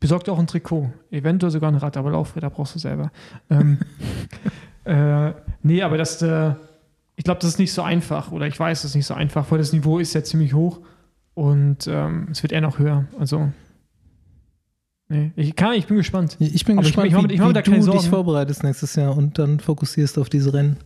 besorge 0.00 0.24
dir 0.24 0.32
auch 0.32 0.38
ein 0.38 0.46
Trikot. 0.46 0.90
Eventuell 1.10 1.50
sogar 1.50 1.70
ein 1.70 1.76
Rad, 1.76 1.96
aber 1.96 2.10
Laufräder 2.10 2.50
brauchst 2.50 2.74
du 2.74 2.78
selber. 2.78 3.10
ähm, 3.50 3.78
äh, 4.84 5.32
nee, 5.62 5.82
aber 5.82 5.96
das, 5.98 6.20
äh, 6.22 6.52
ich 7.16 7.24
glaube, 7.24 7.40
das 7.40 7.50
ist 7.50 7.58
nicht 7.58 7.72
so 7.72 7.82
einfach. 7.82 8.30
Oder 8.32 8.46
ich 8.46 8.58
weiß, 8.60 8.82
das 8.82 8.90
ist 8.90 8.94
nicht 8.94 9.06
so 9.06 9.14
einfach, 9.14 9.50
weil 9.50 9.58
das 9.58 9.72
Niveau 9.72 9.98
ist 9.98 10.12
ja 10.14 10.22
ziemlich 10.22 10.52
hoch. 10.52 10.80
Und 11.34 11.86
ähm, 11.86 12.28
es 12.30 12.42
wird 12.42 12.52
eher 12.52 12.60
noch 12.60 12.78
höher. 12.78 13.04
Also, 13.18 13.50
nee, 15.08 15.32
ich, 15.36 15.54
kann, 15.56 15.74
ich 15.74 15.86
bin 15.86 15.96
gespannt. 15.96 16.36
Ich 16.40 16.64
bin 16.64 16.78
Aber 16.78 16.86
ich- 16.86 16.92
gespannt, 16.94 17.08
ich 17.08 17.14
wie, 17.30 17.34
ich 17.34 17.40
mach 17.40 17.46
mir 17.46 17.50
wie 17.50 17.54
da 17.54 17.62
du 17.62 17.70
keine 17.70 17.76
dich 17.82 17.86
Sorgen. 17.86 18.00
vorbereitest 18.08 18.62
nächstes 18.64 18.94
Jahr 18.96 19.16
und 19.16 19.38
dann 19.38 19.60
fokussierst 19.60 20.18
auf 20.18 20.28
diese 20.28 20.52
Rennen. 20.52 20.76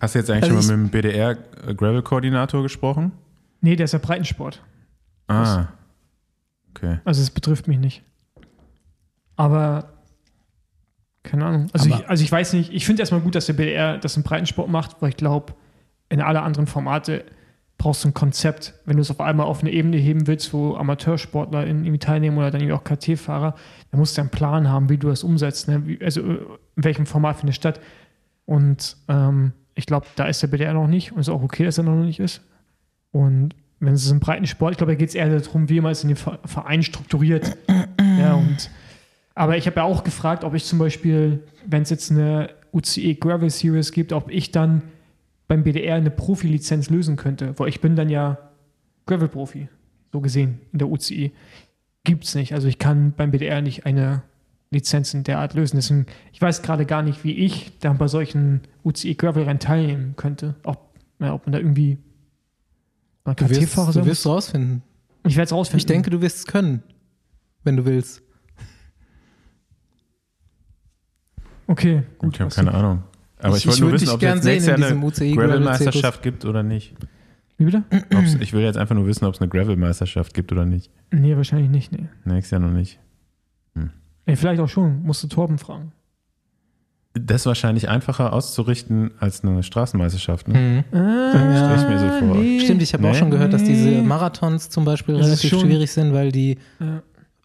Hast 0.00 0.14
du 0.14 0.18
jetzt 0.20 0.30
eigentlich 0.30 0.50
Also 0.52 0.62
schon 0.62 0.76
mal 0.76 0.82
mit 0.84 0.92
dem 0.94 1.00
BDR-Gravel-Koordinator 1.02 2.62
gesprochen? 2.62 3.12
Nee, 3.60 3.76
der 3.76 3.84
ist 3.84 3.92
ja 3.92 3.98
Breitensport. 3.98 4.62
Ah. 5.26 5.66
Okay. 6.70 6.98
Also, 7.04 7.22
es 7.22 7.30
betrifft 7.30 7.68
mich 7.68 7.78
nicht. 7.78 8.02
Aber, 9.36 9.92
keine 11.22 11.44
Ahnung. 11.44 11.66
Also, 11.72 11.92
Aber- 11.92 12.02
ich, 12.02 12.08
also 12.08 12.24
ich 12.24 12.32
weiß 12.32 12.52
nicht. 12.54 12.72
Ich 12.72 12.86
finde 12.86 13.02
erstmal 13.02 13.20
gut, 13.20 13.34
dass 13.34 13.46
der 13.46 13.52
BDR 13.54 13.98
das 13.98 14.16
im 14.16 14.22
Breitensport 14.22 14.68
macht, 14.68 15.00
weil 15.00 15.10
ich 15.10 15.16
glaube, 15.16 15.54
in 16.08 16.20
alle 16.20 16.42
anderen 16.42 16.66
Formate 16.66 17.24
brauchst 17.76 18.02
du 18.02 18.08
ein 18.08 18.14
Konzept. 18.14 18.74
Wenn 18.86 18.96
du 18.96 19.02
es 19.02 19.10
auf 19.10 19.20
einmal 19.20 19.46
auf 19.46 19.60
eine 19.60 19.70
Ebene 19.70 19.96
heben 19.98 20.26
willst, 20.26 20.52
wo 20.52 20.74
Amateursportler 20.74 21.64
in, 21.66 21.84
irgendwie 21.84 21.98
teilnehmen 22.00 22.36
oder 22.38 22.50
dann 22.50 22.60
irgendwie 22.60 22.74
auch 22.74 22.82
KT-Fahrer, 22.84 23.54
dann 23.90 24.00
musst 24.00 24.16
du 24.16 24.20
einen 24.22 24.30
Plan 24.30 24.68
haben, 24.68 24.88
wie 24.88 24.98
du 24.98 25.08
das 25.08 25.22
umsetzt. 25.22 25.68
Ne? 25.68 25.86
Wie, 25.86 26.02
also 26.02 26.20
in 26.22 26.38
welchem 26.74 27.06
Format 27.06 27.36
findet 27.36 27.54
statt. 27.54 27.80
Und 28.46 28.96
ähm, 29.06 29.52
ich 29.76 29.86
glaube, 29.86 30.06
da 30.16 30.24
ist 30.26 30.42
der 30.42 30.48
BDR 30.48 30.72
noch 30.72 30.88
nicht 30.88 31.12
und 31.12 31.20
es 31.20 31.28
ist 31.28 31.32
auch 31.32 31.42
okay, 31.42 31.64
dass 31.64 31.78
er 31.78 31.84
noch 31.84 31.94
nicht 31.94 32.18
ist. 32.18 32.40
Und 33.18 33.54
wenn 33.80 33.94
es 33.94 34.08
im 34.10 34.20
breiten 34.20 34.46
Sport, 34.46 34.72
ich 34.72 34.78
glaube, 34.78 34.92
da 34.92 34.96
geht 34.98 35.08
es 35.08 35.14
eher 35.16 35.28
darum, 35.40 35.68
wie 35.68 35.80
man 35.80 35.90
es 35.92 36.02
in 36.04 36.08
den 36.08 36.16
Ver- 36.16 36.38
Verein 36.44 36.84
strukturiert. 36.84 37.56
ja, 38.18 38.34
und, 38.34 38.70
aber 39.34 39.56
ich 39.56 39.66
habe 39.66 39.76
ja 39.76 39.82
auch 39.82 40.04
gefragt, 40.04 40.44
ob 40.44 40.54
ich 40.54 40.64
zum 40.64 40.78
Beispiel, 40.78 41.42
wenn 41.66 41.82
es 41.82 41.90
jetzt 41.90 42.12
eine 42.12 42.50
UCE 42.72 43.14
Gravel 43.16 43.50
Series 43.50 43.90
gibt, 43.90 44.12
ob 44.12 44.30
ich 44.30 44.52
dann 44.52 44.82
beim 45.48 45.64
BDR 45.64 45.96
eine 45.96 46.10
Profilizenz 46.10 46.90
lösen 46.90 47.16
könnte. 47.16 47.58
Weil 47.58 47.68
ich 47.68 47.80
bin 47.80 47.96
dann 47.96 48.08
ja 48.08 48.38
Gravel-Profi, 49.06 49.68
so 50.12 50.20
gesehen, 50.20 50.60
in 50.72 50.78
der 50.78 50.88
UCE. 50.88 51.32
Gibt 52.04 52.24
es 52.24 52.34
nicht. 52.36 52.52
Also 52.54 52.68
ich 52.68 52.78
kann 52.78 53.14
beim 53.16 53.32
BDR 53.32 53.62
nicht 53.62 53.84
eine 53.84 54.22
Lizenz 54.70 55.12
in 55.14 55.24
der 55.24 55.38
Art 55.38 55.54
lösen. 55.54 55.76
Deswegen, 55.76 56.06
ich 56.32 56.40
weiß 56.40 56.62
gerade 56.62 56.86
gar 56.86 57.02
nicht, 57.02 57.24
wie 57.24 57.32
ich 57.32 57.72
dann 57.80 57.98
bei 57.98 58.06
solchen 58.06 58.60
UCE 58.84 59.14
Gravel-Rennen 59.14 59.58
teilnehmen 59.58 60.14
könnte. 60.16 60.54
Ob, 60.62 60.94
ja, 61.20 61.34
ob 61.34 61.46
man 61.46 61.52
da 61.52 61.58
irgendwie 61.58 61.98
Du 63.34 63.48
wirst, 63.48 63.60
KT-Fahrer 63.60 63.92
du 63.92 64.06
wirst 64.06 64.26
rausfinden. 64.26 64.82
Ich 65.26 65.36
werde 65.36 65.46
es 65.46 65.52
rausfinden. 65.52 65.78
Ich 65.80 65.86
denke, 65.86 66.10
du 66.10 66.20
wirst 66.20 66.38
es 66.38 66.46
können, 66.46 66.82
wenn 67.64 67.76
du 67.76 67.84
willst. 67.84 68.22
Okay, 71.66 72.02
gut. 72.18 72.34
ich 72.34 72.40
habe 72.40 72.54
keine 72.54 72.72
Ahnung. 72.72 73.02
Aber 73.40 73.56
ich, 73.56 73.64
Ich- 73.64 73.66
wollte 73.66 73.76
ich 73.76 73.80
nur 73.82 73.92
wissen, 73.92 74.08
ob 74.08 74.16
es 74.16 74.22
jetzt 74.22 74.44
nächstes 74.44 74.66
Jahr 74.68 74.78
in 74.78 74.84
eine. 74.84 75.36
Gravel-Meisterschaft 75.36 76.22
gibt 76.22 76.44
oder 76.44 76.62
nicht. 76.62 76.94
Wie 77.58 77.64
bitte? 77.64 77.84
Ob's, 78.16 78.34
ich 78.40 78.52
will 78.52 78.62
jetzt 78.62 78.76
einfach 78.76 78.94
nur 78.94 79.06
wissen, 79.06 79.24
ob 79.24 79.34
es 79.34 79.40
eine 79.40 79.48
Gravel-Meisterschaft 79.50 80.32
gibt 80.32 80.52
oder 80.52 80.64
nicht. 80.64 80.90
Nee, 81.10 81.36
wahrscheinlich 81.36 81.70
nicht. 81.70 81.92
Nee. 81.92 82.08
Nächstes 82.24 82.52
Jahr 82.52 82.60
noch 82.60 82.70
nicht. 82.70 82.98
nee 83.74 84.36
vielleicht 84.36 84.60
auch 84.60 84.68
schon. 84.68 85.02
Musst 85.02 85.22
du 85.22 85.26
Torben 85.28 85.58
fragen. 85.58 85.92
Das 87.24 87.42
ist 87.42 87.46
wahrscheinlich 87.46 87.88
einfacher 87.88 88.32
auszurichten 88.32 89.10
als 89.20 89.42
eine 89.44 89.62
Straßenmeisterschaft. 89.62 90.48
Ne? 90.48 90.84
Mhm. 90.92 90.98
Ah, 90.98 91.30
stell 91.30 91.76
ich 91.76 91.88
mir 91.88 91.98
so 91.98 92.26
vor. 92.26 92.36
Stimmt, 92.60 92.82
ich 92.82 92.92
habe 92.94 93.06
auch 93.08 93.12
Nee. 93.12 93.18
schon 93.18 93.30
gehört, 93.30 93.52
dass 93.52 93.64
diese 93.64 93.88
Nee. 93.88 94.02
Marathons 94.02 94.70
zum 94.70 94.84
Beispiel 94.84 95.16
Das 95.16 95.26
relativ 95.26 95.50
schwierig 95.60 95.90
sind, 95.92 96.12
weil 96.12 96.32
die, 96.32 96.58
Ja. 96.80 97.02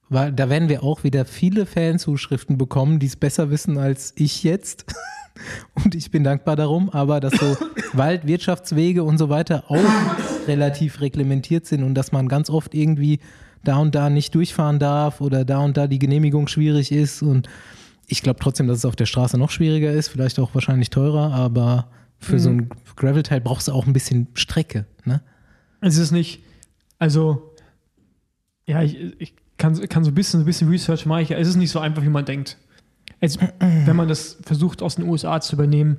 weil 0.10 0.32
da 0.32 0.50
werden 0.50 0.70
wir 0.70 0.84
auch 0.84 1.03
wieder 1.03 1.25
viele 1.25 1.65
Fanzuschriften 1.65 2.58
bekommen, 2.58 3.00
die 3.00 3.08
es 3.08 3.15
besser 3.15 3.50
wissen 3.50 3.77
als 3.77 4.13
ich 4.15 4.44
jetzt. 4.44 4.86
Und 5.83 5.96
ich 5.96 6.12
bin 6.12 6.24
dankbar 6.24 6.55
darum, 6.55 6.90
aber 6.92 7.20
dass 7.20 7.33
so 7.33 7.57
Waldwirtschaftswege 7.94 9.03
und 9.03 9.18
so 9.18 9.29
weiter 9.29 9.64
auch 9.68 9.79
relativ 10.48 11.01
reglementiert 11.01 11.66
sind 11.66 11.83
und 11.83 11.96
dass 11.96 12.12
man 12.12 12.27
ganz 12.27 12.50
oft 12.50 12.75
irgendwie 12.75 13.20
da 13.64 13.77
und 13.77 13.96
da 13.96 14.09
nicht 14.12 14.36
durchfahren 14.36 14.77
darf 14.77 15.22
oder 15.22 15.44
da 15.46 15.59
und 15.59 15.75
da 15.77 15.88
die 15.88 15.98
Genehmigung 16.00 16.48
schwierig 16.48 16.92
ist. 16.92 17.22
Und 17.24 17.48
ich 18.14 18.22
glaube 18.24 18.40
trotzdem, 18.40 18.68
dass 18.68 18.78
es 18.80 18.86
auf 18.86 18.96
der 18.96 19.06
Straße 19.06 19.38
noch 19.38 19.50
schwieriger 19.52 19.92
ist, 19.92 20.08
vielleicht 20.08 20.40
auch 20.40 20.54
wahrscheinlich 20.54 20.90
teurer, 20.90 21.34
aber 21.34 21.90
für 22.20 22.40
so 22.40 22.50
ein 22.50 22.70
Gravel-Teil 22.96 23.42
brauchst 23.42 23.68
du 23.68 23.74
auch 23.74 23.86
ein 23.86 23.92
bisschen 23.94 24.28
Strecke. 24.34 24.86
Ne? 25.04 25.22
Es 25.82 25.98
ist 25.98 26.12
nicht, 26.12 26.42
also, 27.00 27.54
ja, 28.66 28.82
ich, 28.82 28.98
ich 29.20 29.34
kann, 29.58 29.78
kann 29.90 30.04
so 30.06 30.12
ein 30.12 30.16
bisschen, 30.16 30.40
so 30.40 30.44
ein 30.44 30.46
bisschen 30.46 30.70
Research 30.70 31.06
mache 31.06 31.22
ich. 31.24 31.30
ja. 31.30 31.38
Es 31.38 31.48
ist 31.50 31.56
nicht 31.58 31.72
so 31.72 31.80
einfach, 31.80 32.02
wie 32.04 32.10
man 32.10 32.24
denkt. 32.26 32.58
Es, 33.20 33.38
wenn 33.60 33.96
man 33.96 34.08
das 34.08 34.38
versucht, 34.44 34.82
aus 34.82 34.96
den 34.96 35.06
USA 35.08 35.42
zu 35.42 35.56
übernehmen, 35.56 35.98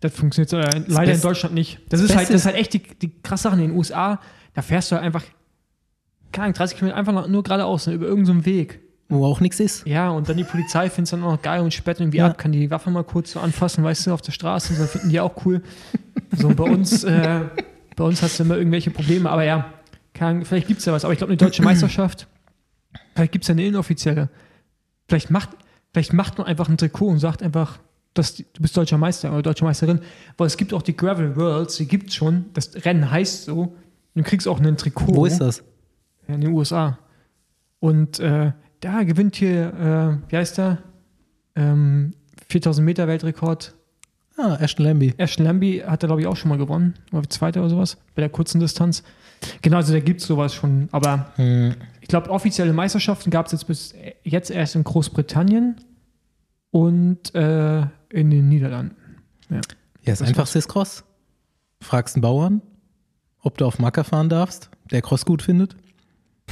das 0.00 0.14
funktioniert 0.14 0.52
äh, 0.52 0.56
leider 0.88 1.02
in 1.04 1.10
Beste- 1.12 1.28
Deutschland 1.28 1.54
nicht. 1.54 1.78
Das, 1.90 2.00
ist 2.00 2.08
Beste 2.08 2.16
halt, 2.18 2.28
das 2.30 2.34
ist- 2.34 2.40
ist 2.42 2.46
halt 2.46 2.56
echt 2.56 2.72
die, 2.74 2.82
die 2.82 3.12
krasse 3.22 3.44
Sache 3.44 3.54
in 3.56 3.60
den 3.68 3.72
USA. 3.76 4.18
Da 4.54 4.62
fährst 4.62 4.90
du 4.90 4.96
halt 4.96 5.04
einfach, 5.04 5.22
keine 6.32 6.44
Ahnung, 6.46 6.54
30 6.54 6.76
Kilometer 6.78 6.96
einfach 6.98 7.28
nur 7.28 7.42
geradeaus, 7.44 7.86
ne, 7.86 7.92
über 7.94 8.06
irgendeinen 8.06 8.44
Weg. 8.46 8.80
Wo 9.10 9.26
auch 9.26 9.40
nichts 9.40 9.58
ist. 9.60 9.86
Ja, 9.86 10.08
und 10.10 10.28
dann 10.28 10.36
die 10.36 10.44
Polizei 10.44 10.88
findet 10.88 11.06
es 11.06 11.10
dann 11.10 11.22
auch 11.24 11.32
noch 11.32 11.42
geil 11.42 11.60
und 11.60 11.74
sperrt 11.74 12.00
irgendwie 12.00 12.18
Ja. 12.18 12.28
ab, 12.28 12.38
kann 12.38 12.52
die 12.52 12.70
Waffe 12.70 12.90
mal 12.90 13.04
kurz 13.04 13.32
so 13.32 13.40
anfassen, 13.40 13.82
weißt 13.84 14.06
du, 14.06 14.12
auf 14.14 14.22
der 14.22 14.32
Straße, 14.32 14.72
so 14.74 14.84
finden 14.86 15.08
die 15.10 15.20
auch 15.20 15.34
cool. 15.44 15.62
So, 16.36 16.48
bei 16.54 16.64
uns, 16.64 17.02
äh, 17.04 17.40
bei 17.96 18.04
uns 18.04 18.22
hast 18.22 18.38
du 18.38 18.44
immer 18.44 18.56
irgendwelche 18.56 18.90
Probleme, 18.92 19.28
aber 19.28 19.44
ja, 19.44 19.72
kann, 20.14 20.44
vielleicht 20.44 20.68
gibt 20.68 20.78
es 20.80 20.86
ja 20.86 20.92
was, 20.92 21.04
aber 21.04 21.12
ich 21.12 21.18
glaube, 21.18 21.32
eine 21.32 21.36
deutsche 21.38 21.62
Meisterschaft, 21.62 22.28
vielleicht 23.14 23.32
gibt 23.32 23.44
es 23.44 23.48
ja 23.48 23.52
eine 23.52 23.66
inoffizielle. 23.66 24.28
Vielleicht 25.08 25.30
macht, 25.30 25.50
vielleicht 25.92 26.12
macht 26.12 26.38
man 26.38 26.46
einfach 26.46 26.68
ein 26.68 26.78
Trikot 26.78 27.08
und 27.08 27.18
sagt 27.18 27.42
einfach, 27.42 27.80
dass 28.14 28.36
du 28.36 28.44
bist 28.60 28.76
deutscher 28.76 28.98
Meister 28.98 29.32
oder 29.32 29.42
deutsche 29.42 29.64
Meisterin, 29.64 30.00
weil 30.36 30.46
es 30.46 30.56
gibt 30.56 30.72
auch 30.72 30.82
die 30.82 30.96
Gravel 30.96 31.34
Worlds, 31.36 31.76
die 31.76 31.86
gibt 31.88 32.10
es 32.10 32.14
schon, 32.14 32.44
das 32.54 32.72
Rennen 32.84 33.10
heißt 33.10 33.44
so, 33.46 33.74
du 34.14 34.22
kriegst 34.22 34.46
auch 34.46 34.60
ein 34.60 34.76
Trikot. 34.76 35.14
Wo 35.14 35.26
ist 35.26 35.38
das? 35.40 35.64
Ja, 36.28 36.34
in 36.36 36.40
den 36.42 36.52
USA. 36.52 36.98
Und 37.80 38.20
äh, 38.20 38.52
da 38.80 39.02
gewinnt 39.04 39.36
hier, 39.36 40.20
äh, 40.28 40.30
wie 40.32 40.36
heißt 40.36 40.58
der? 40.58 40.78
Ähm, 41.56 42.14
4000 42.48 42.84
Meter 42.84 43.06
Weltrekord. 43.08 43.74
Ah, 44.36 44.56
Ashton 44.60 44.86
Lambie. 44.86 45.14
Ashton 45.18 45.44
Lambie 45.44 45.82
hat 45.84 46.02
er, 46.02 46.06
glaube 46.06 46.22
ich, 46.22 46.26
auch 46.26 46.36
schon 46.36 46.48
mal 46.48 46.56
gewonnen. 46.58 46.94
War 47.10 47.22
Zweiter 47.28 47.60
oder 47.60 47.70
sowas. 47.70 47.98
Bei 48.14 48.22
der 48.22 48.30
kurzen 48.30 48.58
Distanz. 48.60 49.02
Genau, 49.62 49.78
also 49.78 49.92
da 49.92 50.00
gibt 50.00 50.20
es 50.20 50.26
sowas 50.26 50.54
schon. 50.54 50.88
Aber 50.92 51.32
Hm. 51.36 51.74
ich 52.00 52.08
glaube, 52.08 52.30
offizielle 52.30 52.72
Meisterschaften 52.72 53.30
gab 53.30 53.46
es 53.46 53.52
jetzt 53.52 53.66
bis 53.66 53.94
jetzt 54.24 54.50
erst 54.50 54.76
in 54.76 54.84
Großbritannien 54.84 55.76
und 56.70 57.34
äh, 57.34 57.80
in 58.10 58.30
den 58.30 58.48
Niederlanden. 58.48 58.96
Ja, 59.50 59.58
ist 59.58 59.76
Das 60.04 60.22
einfach 60.22 60.46
Sis 60.46 60.68
Cross. 60.68 61.04
Fragst 61.82 62.16
einen 62.16 62.22
Bauern, 62.22 62.62
ob 63.42 63.58
du 63.58 63.66
auf 63.66 63.78
Macker 63.78 64.04
fahren 64.04 64.28
darfst, 64.28 64.70
der 64.90 65.02
Cross 65.02 65.24
gut 65.24 65.42
findet. 65.42 65.76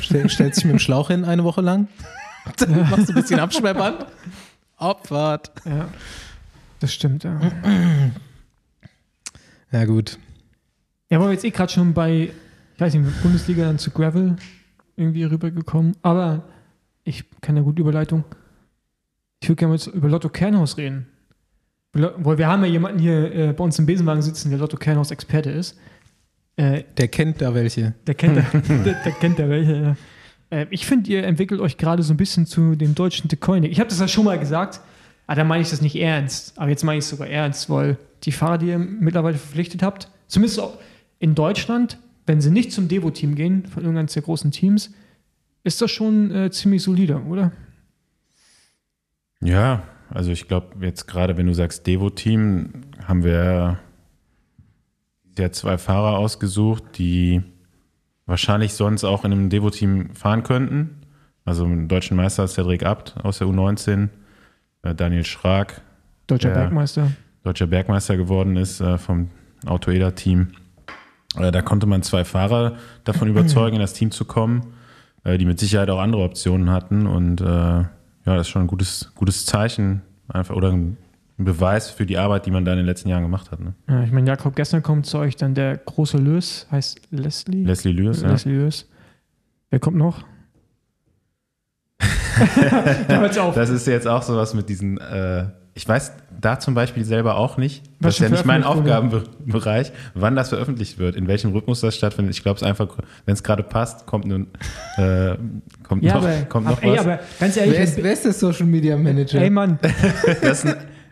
Stell, 0.00 0.28
stellst 0.28 0.58
dich 0.58 0.64
mit 0.64 0.72
dem 0.72 0.78
Schlauch 0.78 1.08
hin 1.08 1.24
eine 1.24 1.44
Woche 1.44 1.60
lang. 1.60 1.88
Dann 2.56 2.88
machst 2.90 3.08
du 3.08 3.12
ein 3.12 3.20
bisschen 3.20 3.40
Abschmeppern. 3.40 4.04
Abfahrt. 4.76 5.50
Ja, 5.64 5.88
das 6.80 6.94
stimmt. 6.94 7.24
Ja. 7.24 7.40
Ja, 9.70 9.84
gut. 9.84 10.18
Ja, 11.10 11.20
wir 11.20 11.32
jetzt 11.32 11.44
eh 11.44 11.50
gerade 11.50 11.72
schon 11.72 11.94
bei, 11.94 12.30
ich 12.74 12.80
weiß 12.80 12.94
nicht, 12.94 13.22
Bundesliga 13.22 13.64
dann 13.64 13.78
zu 13.78 13.90
Gravel 13.90 14.36
irgendwie 14.96 15.24
rübergekommen. 15.24 15.96
Aber 16.02 16.44
ich 17.04 17.24
kann 17.40 17.56
ja 17.56 17.62
gut 17.62 17.78
Überleitung. 17.78 18.24
Ich 19.40 19.48
würde 19.48 19.56
gerne 19.56 19.76
mal 19.76 19.94
über 19.94 20.08
Lotto 20.08 20.28
Kernhaus 20.28 20.76
reden. 20.76 21.06
Weil 21.92 22.38
wir 22.38 22.46
haben 22.46 22.62
ja 22.64 22.70
jemanden 22.70 22.98
hier 22.98 23.34
äh, 23.34 23.52
bei 23.52 23.64
uns 23.64 23.78
im 23.78 23.86
Besenwagen 23.86 24.22
sitzen, 24.22 24.50
der 24.50 24.58
Lotto 24.58 24.76
Kernhaus 24.76 25.10
Experte 25.10 25.50
ist. 25.50 25.78
Äh, 26.58 26.82
Der 26.96 27.08
kennt 27.08 27.40
da 27.40 27.54
welche. 27.54 27.94
der 28.06 28.14
kennt 28.14 28.36
da, 28.38 28.58
der, 28.84 29.02
der 29.04 29.12
kennt 29.12 29.38
da 29.38 29.48
welche. 29.48 29.96
Ja. 30.50 30.58
Äh, 30.58 30.66
ich 30.70 30.86
finde, 30.86 31.10
ihr 31.10 31.24
entwickelt 31.24 31.60
euch 31.60 31.76
gerade 31.78 32.02
so 32.02 32.12
ein 32.12 32.16
bisschen 32.16 32.46
zu 32.46 32.74
dem 32.74 32.94
deutschen 32.94 33.28
Decoining. 33.28 33.70
Ich 33.70 33.78
habe 33.80 33.88
das 33.88 34.00
ja 34.00 34.08
schon 34.08 34.24
mal 34.24 34.38
gesagt, 34.38 34.80
aber 35.26 35.36
da 35.36 35.44
meine 35.44 35.62
ich 35.62 35.70
das 35.70 35.80
nicht 35.82 35.94
ernst. 35.96 36.58
Aber 36.58 36.68
jetzt 36.68 36.82
meine 36.84 36.98
ich 36.98 37.04
es 37.04 37.10
sogar 37.10 37.28
ernst, 37.28 37.70
weil 37.70 37.96
die 38.24 38.32
Fahrer, 38.32 38.58
die 38.58 38.66
ihr 38.66 38.78
mittlerweile 38.78 39.38
verpflichtet 39.38 39.82
habt, 39.82 40.08
zumindest 40.26 40.58
auch 40.60 40.78
in 41.20 41.34
Deutschland, 41.36 41.98
wenn 42.26 42.40
sie 42.40 42.50
nicht 42.50 42.72
zum 42.72 42.88
Devo-Team 42.88 43.36
gehen, 43.36 43.66
von 43.66 43.84
irgendeinem 43.84 44.08
der 44.08 44.22
großen 44.22 44.50
Teams, 44.50 44.92
ist 45.62 45.80
das 45.80 45.90
schon 45.92 46.30
äh, 46.34 46.50
ziemlich 46.50 46.82
solide, 46.82 47.22
oder? 47.22 47.52
Ja, 49.40 49.84
also 50.10 50.32
ich 50.32 50.48
glaube, 50.48 50.84
jetzt 50.84 51.06
gerade 51.06 51.36
wenn 51.36 51.46
du 51.46 51.54
sagst 51.54 51.86
Devo-Team, 51.86 52.72
haben 53.06 53.22
wir 53.22 53.78
ja 55.38 55.52
zwei 55.52 55.78
Fahrer 55.78 56.18
ausgesucht, 56.18 56.84
die 56.98 57.42
wahrscheinlich 58.26 58.74
sonst 58.74 59.04
auch 59.04 59.24
in 59.24 59.32
einem 59.32 59.50
Devo-Team 59.50 60.14
fahren 60.14 60.42
könnten. 60.42 61.02
Also 61.44 61.64
im 61.64 61.88
deutschen 61.88 62.16
Meister 62.16 62.44
ist 62.44 62.54
Cedric 62.54 62.84
Abt 62.84 63.16
aus 63.22 63.38
der 63.38 63.46
U19, 63.46 64.08
äh, 64.82 64.94
Daniel 64.94 65.24
Schrag, 65.24 65.80
Deutscher. 66.26 66.50
Bergmeister. 66.50 67.10
deutscher 67.42 67.66
Bergmeister 67.66 68.18
geworden 68.18 68.56
ist 68.56 68.80
äh, 68.80 68.98
vom 68.98 69.30
Autoeda-Team. 69.64 70.48
Äh, 71.36 71.50
da 71.50 71.62
konnte 71.62 71.86
man 71.86 72.02
zwei 72.02 72.24
Fahrer 72.24 72.76
davon 73.04 73.28
überzeugen, 73.30 73.76
in 73.76 73.80
das 73.80 73.94
Team 73.94 74.10
zu 74.10 74.24
kommen. 74.24 74.74
die 75.24 75.44
mit 75.44 75.58
Sicherheit 75.58 75.90
auch 75.90 75.98
andere 75.98 76.22
Optionen 76.22 76.70
hatten. 76.70 77.06
Und 77.06 77.40
ja, 77.40 77.90
das 78.24 78.42
ist 78.42 78.48
schon 78.48 78.62
ein 78.62 78.68
gutes, 78.68 79.12
gutes 79.14 79.46
Zeichen 79.46 80.02
einfach 80.28 80.54
oder 80.54 80.72
ein 80.72 80.96
Beweis 81.38 81.90
für 81.90 82.04
die 82.04 82.18
Arbeit, 82.18 82.46
die 82.46 82.50
man 82.50 82.64
da 82.64 82.72
in 82.72 82.78
den 82.78 82.86
letzten 82.86 83.08
Jahren 83.08 83.22
gemacht 83.22 83.52
hat. 83.52 83.60
Ne? 83.60 83.74
Ja, 83.88 84.02
ich 84.02 84.10
meine, 84.10 84.28
Jakob, 84.28 84.56
gestern 84.56 84.82
kommt 84.82 85.06
zu 85.06 85.18
euch 85.18 85.36
dann 85.36 85.54
der 85.54 85.76
große 85.76 86.18
Lös, 86.18 86.66
heißt 86.70 87.00
Leslie? 87.10 87.64
Leslie 87.64 87.92
Lewis, 87.92 88.22
ja. 88.22 88.30
Leslie 88.30 88.54
Lös. 88.54 88.88
Wer 89.70 89.78
kommt 89.78 89.96
noch? 89.96 90.24
Das 93.54 93.68
ist 93.68 93.86
jetzt 93.88 94.06
auch 94.06 94.22
sowas 94.22 94.54
mit 94.54 94.68
diesen, 94.68 94.98
äh, 94.98 95.46
ich 95.74 95.88
weiß 95.88 96.12
da 96.40 96.60
zum 96.60 96.74
Beispiel 96.74 97.04
selber 97.04 97.36
auch 97.36 97.56
nicht, 97.56 97.82
Was 97.98 98.14
das 98.14 98.14
ist 98.14 98.20
ja 98.20 98.28
nicht 98.30 98.44
mein 98.44 98.62
Aufgabenbereich, 98.62 99.92
wann 100.14 100.36
das 100.36 100.50
veröffentlicht 100.50 100.98
wird, 100.98 101.16
in 101.16 101.26
welchem 101.26 101.50
Rhythmus 101.52 101.80
das 101.80 101.96
stattfindet. 101.96 102.34
Ich 102.34 102.42
glaube 102.42 102.56
es 102.56 102.62
einfach, 102.62 102.88
wenn 103.26 103.34
es 103.34 103.42
gerade 103.42 103.64
passt, 103.64 104.06
kommt, 104.06 104.26
nun, 104.26 104.46
äh, 104.96 105.36
kommt 105.82 106.04
ja, 106.04 106.14
noch, 106.14 106.22
aber, 106.22 106.42
kommt 106.48 106.66
aber, 106.68 106.76
noch 106.76 106.82
ey, 106.82 106.92
was. 106.92 107.00
aber 107.00 107.20
ganz 107.40 107.56
ehrlich, 107.56 107.74
Wer 107.74 107.84
ist, 107.84 108.02
wer 108.02 108.12
ist 108.12 108.24
der 108.24 108.32
Social 108.32 108.66
Media 108.66 108.96
Manager? 108.96 109.40
ey 109.40 109.50
Mann, 109.50 109.78
Das, 110.42 110.64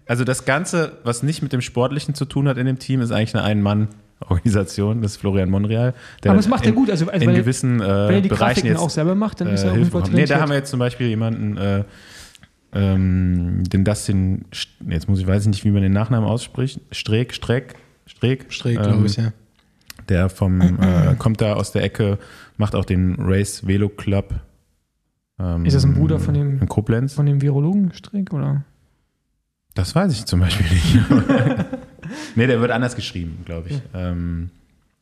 also 0.07 0.25
das 0.25 0.45
Ganze, 0.45 0.99
was 1.05 1.23
nicht 1.23 1.43
mit 1.43 1.53
dem 1.53 1.61
Sportlichen 1.61 2.15
zu 2.15 2.25
tun 2.25 2.49
hat 2.49 2.57
in 2.59 2.67
dem 2.67 2.79
Team, 2.79 3.01
ist 3.01 3.11
eigentlich 3.11 3.35
eine 3.35 3.45
Ein-Mann-Organisation, 3.45 5.03
das 5.03 5.13
ist 5.13 5.17
Florian 5.19 5.51
Monreal. 5.51 5.95
Der 6.23 6.31
aber 6.33 6.41
es 6.41 6.49
macht 6.49 6.65
er 6.65 6.71
in, 6.71 6.75
gut. 6.75 6.91
Also, 6.91 7.07
also 7.07 7.15
in 7.15 7.29
wenn, 7.29 7.35
er, 7.37 7.41
gewissen 7.43 7.81
äh, 7.81 7.85
wenn 7.85 8.15
er 8.17 8.21
die 8.23 8.29
Bereichen 8.29 8.39
Grafiken 8.47 8.69
jetzt 8.71 8.81
auch 8.81 8.91
selber 8.91 9.15
macht, 9.15 9.41
dann 9.41 9.49
ist 9.49 9.63
äh, 9.63 9.67
er 9.67 9.73
auf 9.73 9.79
jeden 9.79 9.91
Hilfe 9.91 10.03
haben. 10.03 10.13
Nee, 10.15 10.25
da 10.27 10.41
haben 10.41 10.49
wir 10.51 10.57
jetzt 10.57 10.71
zum 10.71 10.79
Beispiel 10.79 11.09
jemanden, 11.09 11.57
äh, 11.57 11.85
ähm, 12.73 13.63
den 13.65 13.85
Dustin, 13.85 14.45
St- 14.53 14.69
jetzt 14.89 15.09
muss 15.09 15.21
ich, 15.21 15.27
weiß 15.27 15.43
ich 15.43 15.49
nicht, 15.49 15.65
wie 15.65 15.71
man 15.71 15.83
den 15.83 15.93
Nachnamen 15.93 16.29
ausspricht, 16.29 16.81
Streeck, 16.91 17.33
Streck, 17.35 17.75
Streeck, 18.07 18.53
Schräg, 18.53 18.77
ähm, 18.79 18.83
glaube 18.85 19.07
ich, 19.07 19.17
ja. 19.17 19.33
Der 20.09 20.29
vom, 20.29 20.61
äh, 20.61 21.15
kommt 21.19 21.41
da 21.41 21.55
aus 21.55 21.73
der 21.73 21.83
Ecke, 21.83 22.19
macht 22.59 22.75
auch 22.75 22.85
den 22.85 23.17
Race 23.19 23.67
Velo 23.67 23.89
Club. 23.89 24.35
Ähm, 25.39 25.65
Ist 25.65 25.75
das 25.75 25.85
ein 25.85 25.95
Bruder 25.95 26.19
von 26.21 26.35
dem- 26.35 26.61
In 26.61 26.69
Koblenz? 26.69 27.15
Von 27.15 27.27
dem 27.27 27.43
Virologen 27.43 27.93
Strick, 27.93 28.33
oder? 28.33 28.65
Das 29.77 29.95
weiß 29.95 30.11
ich 30.13 30.25
zum 30.25 30.41
Beispiel 30.41 30.67
nicht. 30.69 30.99
nee, 32.35 32.47
der 32.47 32.61
wird 32.61 32.71
anders 32.71 32.97
geschrieben, 32.97 33.43
glaube 33.45 33.69
ich. 33.69 33.83
Ähm, 33.95 34.51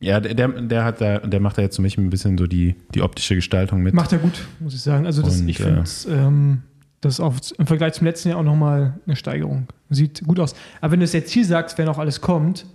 ja, 0.01 0.21
der, 0.21 0.49
der, 0.49 0.85
hat 0.85 1.01
da, 1.01 1.21
der 1.21 1.41
macht 1.41 1.57
da 1.57 1.63
jetzt 1.63 1.77
für 1.77 1.83
mich 1.83 1.97
ein 1.97 2.11
bisschen 2.11 2.37
so 2.37 2.47
die, 2.47 2.75
die 2.93 3.01
optische 3.01 3.37
Gestaltung 3.37 3.83
mit. 3.83 3.95
Macht 3.95 4.13
er 4.13 4.19
gut, 4.19 4.33
muss 4.59 4.75
ich 4.75 4.83
sagen. 4.83 5.07
Also 5.07 5.23
das, 5.23 5.41
Und, 5.41 5.49
ich 5.49 5.61
äh, 5.61 5.63
finde, 5.63 5.85
ähm, 6.09 6.63
das 7.01 7.15
ist 7.15 7.21
auch 7.21 7.35
im 7.57 7.67
Vergleich 7.69 7.93
zum 7.93 8.07
letzten 8.07 8.31
Jahr 8.31 8.39
auch 8.39 8.45
nochmal 8.45 8.99
eine 9.07 9.15
Steigerung. 9.15 9.69
Sieht 9.91 10.25
gut 10.27 10.41
aus. 10.41 10.57
Aber 10.81 10.93
wenn 10.93 11.01
du 11.01 11.05
es 11.05 11.13
jetzt 11.13 11.31
hier 11.31 11.45
sagst, 11.45 11.79
wer 11.79 11.87
noch 11.87 11.99
alles 11.99 12.21
kommt, 12.21 12.67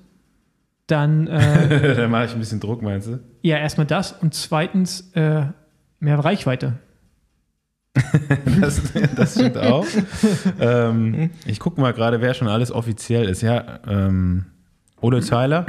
dann 0.87 1.27
äh, 1.27 1.95
da 1.95 2.07
mache 2.07 2.25
ich 2.25 2.33
ein 2.33 2.39
bisschen 2.39 2.61
Druck, 2.61 2.81
meinst 2.81 3.09
du? 3.09 3.19
ja 3.41 3.57
erstmal 3.57 3.87
das 3.87 4.13
und 4.13 4.33
zweitens 4.33 5.11
äh, 5.15 5.47
mehr 5.99 6.19
Reichweite. 6.19 6.79
Das, 8.61 8.81
das 9.15 9.33
stimmt 9.33 9.57
auch. 9.57 9.85
ähm, 10.59 11.31
ich 11.45 11.59
gucke 11.59 11.79
mal 11.81 11.93
gerade, 11.93 12.21
wer 12.21 12.33
schon 12.33 12.47
alles 12.47 12.71
offiziell 12.71 13.27
ist. 13.27 13.41
Ja, 13.41 13.79
ähm, 13.87 14.45
Ole 15.01 15.21
Tyler, 15.21 15.65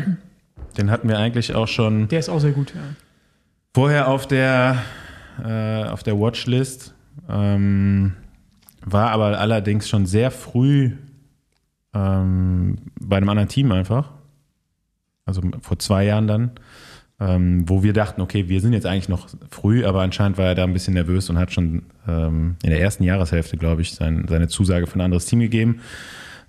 den 0.76 0.90
hatten 0.90 1.08
wir 1.08 1.18
eigentlich 1.18 1.54
auch 1.54 1.68
schon 1.68 2.08
Der 2.08 2.18
ist 2.18 2.28
auch 2.28 2.40
sehr 2.40 2.52
gut, 2.52 2.74
ja. 2.74 2.80
vorher 3.74 4.08
auf 4.08 4.26
der, 4.26 4.78
äh, 5.44 5.84
auf 5.84 6.02
der 6.02 6.18
Watchlist. 6.18 6.94
Ähm, 7.28 8.14
war 8.84 9.10
aber 9.10 9.38
allerdings 9.38 9.88
schon 9.88 10.06
sehr 10.06 10.30
früh 10.30 10.92
ähm, 11.94 12.78
bei 13.00 13.16
einem 13.16 13.28
anderen 13.28 13.48
Team 13.48 13.72
einfach. 13.72 14.10
Also 15.26 15.42
vor 15.60 15.78
zwei 15.78 16.04
Jahren 16.04 16.26
dann. 16.26 16.50
Ähm, 17.22 17.68
wo 17.68 17.82
wir 17.82 17.92
dachten, 17.92 18.22
okay, 18.22 18.48
wir 18.48 18.62
sind 18.62 18.72
jetzt 18.72 18.86
eigentlich 18.86 19.10
noch 19.10 19.28
früh, 19.50 19.84
aber 19.84 20.00
anscheinend 20.00 20.38
war 20.38 20.46
er 20.46 20.54
da 20.54 20.64
ein 20.64 20.72
bisschen 20.72 20.94
nervös 20.94 21.28
und 21.28 21.38
hat 21.38 21.52
schon 21.52 21.82
ähm, 22.08 22.56
in 22.62 22.70
der 22.70 22.80
ersten 22.80 23.04
Jahreshälfte, 23.04 23.58
glaube 23.58 23.82
ich, 23.82 23.94
sein, 23.94 24.24
seine 24.26 24.48
Zusage 24.48 24.86
für 24.86 24.98
ein 24.98 25.02
anderes 25.02 25.26
Team 25.26 25.40
gegeben. 25.40 25.80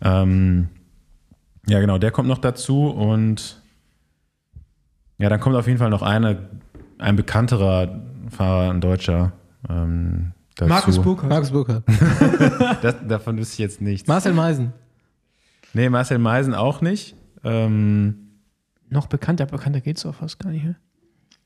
Ähm, 0.01 0.69
ja, 1.67 1.79
genau, 1.81 1.97
der 1.97 2.11
kommt 2.11 2.29
noch 2.29 2.37
dazu 2.37 2.87
und 2.87 3.61
ja, 5.17 5.29
dann 5.29 5.39
kommt 5.39 5.55
auf 5.55 5.67
jeden 5.67 5.77
Fall 5.77 5.89
noch 5.89 6.01
eine, 6.01 6.49
ein 6.97 7.15
bekannterer 7.15 8.01
Fahrer, 8.29 8.71
ein 8.71 8.81
Deutscher. 8.81 9.33
Ähm, 9.69 10.31
dazu. 10.55 10.69
Markus 10.69 10.99
Burkhardt. 10.99 11.29
Markus 11.29 11.51
Burkhardt. 11.51 11.83
Das, 12.81 12.95
davon 13.07 13.37
wüsste 13.37 13.53
ich 13.53 13.59
jetzt 13.59 13.81
nichts. 13.81 14.07
Marcel 14.07 14.33
Meisen. 14.33 14.73
Nee, 15.73 15.89
Marcel 15.89 16.17
Meisen 16.17 16.55
auch 16.55 16.81
nicht. 16.81 17.15
Ähm, 17.43 18.30
Noch 18.91 19.07
bekannter, 19.07 19.45
bekannter 19.47 19.81
geht's 19.81 20.03
doch 20.03 20.13
fast 20.13 20.37
gar 20.39 20.51
nicht. 20.51 20.65
Ja? 20.65 20.75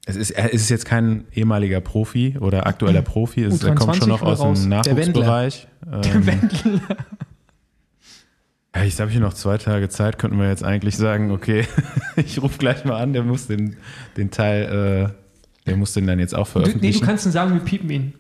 es, 0.08 0.16
ist, 0.16 0.32
er 0.32 0.52
ist 0.52 0.70
jetzt 0.70 0.86
kein 0.86 1.26
ehemaliger 1.34 1.80
Profi 1.80 2.38
oder 2.40 2.68
aktueller 2.68 3.02
Profi. 3.02 3.44
Es, 3.44 3.64
er 3.64 3.76
kommt 3.76 3.96
schon 3.96 4.10
noch 4.10 4.22
U23 4.22 4.26
aus 4.26 4.40
raus. 4.40 4.62
dem 4.62 4.70
Der 4.70 4.98
Wendler. 4.98 5.26
Nachwuchsbereich. 5.26 5.68
Ähm, 5.92 6.82
ja, 8.76 8.84
ich 8.84 9.00
habe 9.00 9.10
hier 9.10 9.22
noch 9.22 9.34
zwei 9.34 9.58
Tage 9.58 9.90
Zeit, 9.90 10.18
könnten 10.20 10.38
wir 10.40 10.50
jetzt 10.50 10.64
eigentlich 10.64 10.98
sagen, 10.98 11.32
okay, 11.32 11.66
ich 12.18 12.42
rufe 12.42 12.58
gleich 12.58 12.84
mal 12.84 12.98
an, 13.02 13.14
der 13.14 13.24
muss 13.24 13.48
den, 13.48 13.78
den 14.18 14.32
Teil, 14.32 15.12
äh, 15.14 15.66
der 15.66 15.78
muss 15.78 15.94
den 15.94 16.06
dann 16.08 16.20
jetzt 16.20 16.36
auch 16.36 16.48
Du, 16.48 16.60
nee, 16.60 16.66
veröffentlichen. 16.66 17.00
du 17.00 17.06
kannst 17.06 17.26
ihn 17.26 17.32
sagen, 17.32 17.54
wir 17.54 17.62
piepen 17.62 17.90
ihn. 17.90 18.14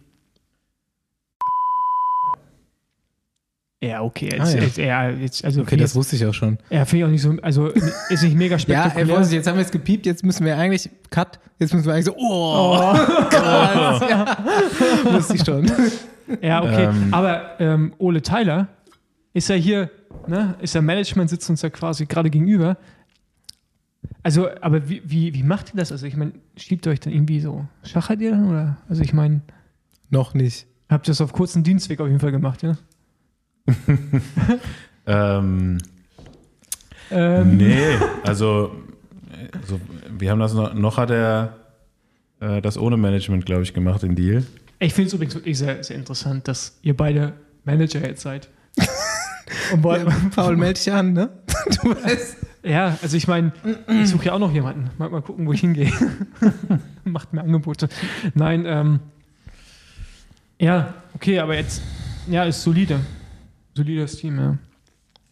Ja, 3.83 4.01
okay. 4.01 4.29
Jetzt, 4.31 4.41
Ah, 4.41 4.57
ja. 4.57 4.63
Jetzt, 4.63 4.77
ja, 4.77 5.09
jetzt, 5.09 5.45
also 5.45 5.61
Okay, 5.61 5.75
das 5.77 5.91
ich, 5.91 5.95
wusste 5.95 6.15
ich 6.15 6.25
auch 6.25 6.33
schon. 6.33 6.57
ja, 6.69 6.85
finde 6.85 6.97
ich 7.03 7.05
auch 7.05 7.11
nicht 7.11 7.21
so, 7.21 7.35
also 7.41 7.67
ist 7.67 8.23
nicht 8.23 8.35
mega 8.35 8.55
Ja, 8.55 8.59
spektakulär. 8.59 9.05
ey, 9.05 9.05
Vorsicht, 9.13 9.33
jetzt 9.33 9.47
haben 9.47 9.57
wir 9.57 9.65
es 9.65 9.71
gepiept, 9.71 10.05
jetzt 10.05 10.23
müssen 10.23 10.45
wir 10.45 10.57
eigentlich, 10.57 10.89
Cut, 11.11 11.39
jetzt 11.59 11.73
müssen 11.73 11.85
wir 11.85 11.93
eigentlich 11.93 12.05
so, 12.05 12.15
oh, 12.17 12.77
krass, 13.29 14.01
ja, 14.09 14.37
wusste 15.13 15.35
ich 15.35 15.43
schon. 15.45 15.69
Ja, 16.41 16.63
okay. 16.63 16.85
Ähm. 16.85 17.13
Aber 17.13 17.59
ähm, 17.59 17.93
Ole 17.99 18.21
Tyler 18.21 18.69
ist 19.33 19.49
ja 19.49 19.55
hier, 19.55 19.91
ne, 20.25 20.55
ist 20.61 20.73
ja 20.73 20.81
Management, 20.81 21.29
sitzt 21.29 21.49
uns 21.49 21.61
ja 21.61 21.69
quasi 21.69 22.05
gerade 22.05 22.29
gegenüber. 22.31 22.77
Also, 24.23 24.47
aber 24.61 24.87
wie, 24.89 25.01
wie, 25.05 25.33
wie 25.33 25.43
macht 25.43 25.73
ihr 25.73 25.77
das? 25.77 25.91
Also, 25.91 26.07
ich 26.07 26.15
meine, 26.15 26.31
schiebt 26.57 26.87
ihr 26.87 26.91
euch 26.91 26.99
dann 26.99 27.13
irgendwie 27.13 27.39
so, 27.41 27.65
schachert 27.83 28.21
ihr 28.21 28.31
dann? 28.31 28.49
Oder? 28.49 28.77
Also, 28.89 29.03
ich 29.03 29.13
meine, 29.13 29.41
Noch 30.09 30.33
nicht. 30.33 30.65
habt 30.89 31.07
ihr 31.07 31.11
das 31.11 31.21
auf 31.21 31.33
kurzen 31.33 31.63
Dienstweg 31.63 31.99
auf 31.99 32.07
jeden 32.07 32.19
Fall 32.19 32.31
gemacht, 32.31 32.63
ja? 32.63 32.77
Ähm, 35.07 35.77
Ähm, 37.11 37.57
nee, 37.57 37.77
also, 38.23 38.75
so, 39.67 39.79
wir 40.17 40.31
haben 40.31 40.39
das 40.39 40.53
noch, 40.55 40.73
noch 40.73 40.97
hat 40.97 41.11
er 41.11 41.57
äh, 42.39 42.59
das 42.61 42.77
ohne 42.77 42.97
Management, 42.97 43.45
glaube 43.45 43.61
ich, 43.61 43.73
gemacht, 43.75 44.01
den 44.01 44.15
Deal. 44.15 44.43
Ich 44.79 44.93
finde 44.95 45.09
es 45.09 45.13
übrigens 45.13 45.35
wirklich 45.35 45.57
sehr, 45.59 45.83
sehr 45.83 45.95
interessant, 45.95 46.47
dass 46.47 46.79
ihr 46.81 46.97
beide 46.97 47.33
Manager 47.63 48.01
jetzt 48.01 48.23
seid. 48.23 48.49
Und 49.71 49.77
Ja, 49.77 49.83
wollt, 49.83 50.07
Paul, 50.35 50.57
melde 50.57 50.79
dich 50.79 50.91
an, 50.91 51.13
ne? 51.13 51.29
Du 51.83 51.89
weißt. 51.91 52.37
ja, 52.63 52.97
also 53.01 53.15
ich 53.15 53.27
meine, 53.27 53.51
ich 54.01 54.09
suche 54.09 54.25
ja 54.25 54.33
auch 54.33 54.39
noch 54.39 54.51
jemanden. 54.51 54.89
Mal, 54.97 55.09
mal 55.09 55.21
gucken, 55.21 55.45
wo 55.45 55.53
ich 55.53 55.61
hingehe. 55.61 55.91
Macht 57.03 57.31
mir 57.33 57.41
Angebote. 57.41 57.89
Nein, 58.33 58.65
ähm, 58.67 58.99
ja, 60.59 60.95
okay, 61.13 61.37
aber 61.39 61.55
jetzt, 61.55 61.83
ja, 62.27 62.43
ist 62.43 62.63
solide. 62.63 62.99
Solides 63.75 64.17
Team, 64.17 64.39
ja. 64.39 64.57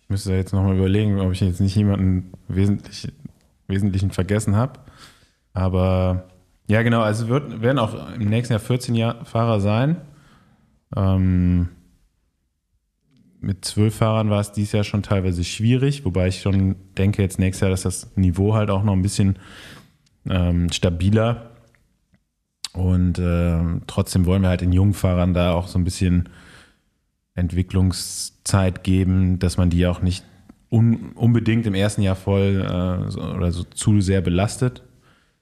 Ich 0.01 0.10
müsste 0.10 0.32
da 0.32 0.36
jetzt 0.36 0.53
nochmal 0.53 0.75
überlegen, 0.75 1.19
ob 1.19 1.32
ich 1.32 1.39
jetzt 1.39 1.62
nicht 1.62 1.75
jemanden 1.75 2.34
wesentlich, 2.47 3.08
Wesentlichen 3.67 4.12
vergessen 4.12 4.56
habe. 4.56 4.79
Aber 5.53 6.25
ja, 6.67 6.82
genau, 6.82 7.01
also 7.01 7.29
werden 7.29 7.79
auch 7.79 8.13
im 8.13 8.29
nächsten 8.29 8.53
Jahr 8.53 8.60
14 8.60 8.95
Jahr 8.95 9.25
Fahrer 9.25 9.62
sein. 9.62 9.97
Ähm, 10.95 11.69
mit 13.39 13.65
zwölf 13.65 13.95
Fahrern 13.95 14.29
war 14.29 14.39
es 14.39 14.51
dieses 14.51 14.71
Jahr 14.71 14.84
schon 14.84 15.03
teilweise 15.03 15.43
schwierig, 15.43 16.06
wobei 16.06 16.27
ich 16.27 16.41
schon 16.41 16.75
denke, 16.97 17.21
jetzt 17.21 17.39
nächstes 17.39 17.62
Jahr, 17.62 17.71
dass 17.71 17.82
das 17.82 18.15
Niveau 18.15 18.53
halt 18.53 18.69
auch 18.69 18.84
noch 18.84 18.93
ein 18.93 19.01
bisschen 19.01 19.38
ähm, 20.29 20.71
stabiler. 20.71 21.51
Und 22.73 23.19
ähm, 23.19 23.82
trotzdem 23.86 24.25
wollen 24.25 24.41
wir 24.41 24.49
halt 24.49 24.62
den 24.62 24.71
jungen 24.71 24.93
Fahrern 24.93 25.34
da 25.34 25.53
auch 25.53 25.67
so 25.67 25.77
ein 25.77 25.84
bisschen 25.84 26.29
Entwicklungszeit 28.43 28.84
geben, 28.84 29.39
dass 29.39 29.58
man 29.58 29.69
die 29.69 29.88
auch 29.88 30.01
nicht 30.01 30.23
un 30.69 31.12
unbedingt 31.15 31.65
im 31.65 31.75
ersten 31.75 32.01
Jahr 32.01 32.15
voll 32.15 32.62
äh, 32.62 33.12
so, 33.12 33.21
oder 33.21 33.51
so 33.51 33.63
zu 33.63 34.01
sehr 34.01 34.21
belastet. 34.21 34.84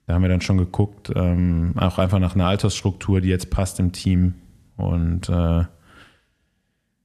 Da 0.05 0.15
haben 0.15 0.23
wir 0.23 0.29
dann 0.29 0.41
schon 0.41 0.57
geguckt, 0.57 1.11
ähm, 1.15 1.73
auch 1.77 1.97
einfach 1.97 2.19
nach 2.19 2.35
einer 2.35 2.47
Altersstruktur, 2.47 3.21
die 3.21 3.29
jetzt 3.29 3.49
passt 3.49 3.79
im 3.79 3.91
Team. 3.91 4.33
Und 4.75 5.29
äh, 5.29 5.63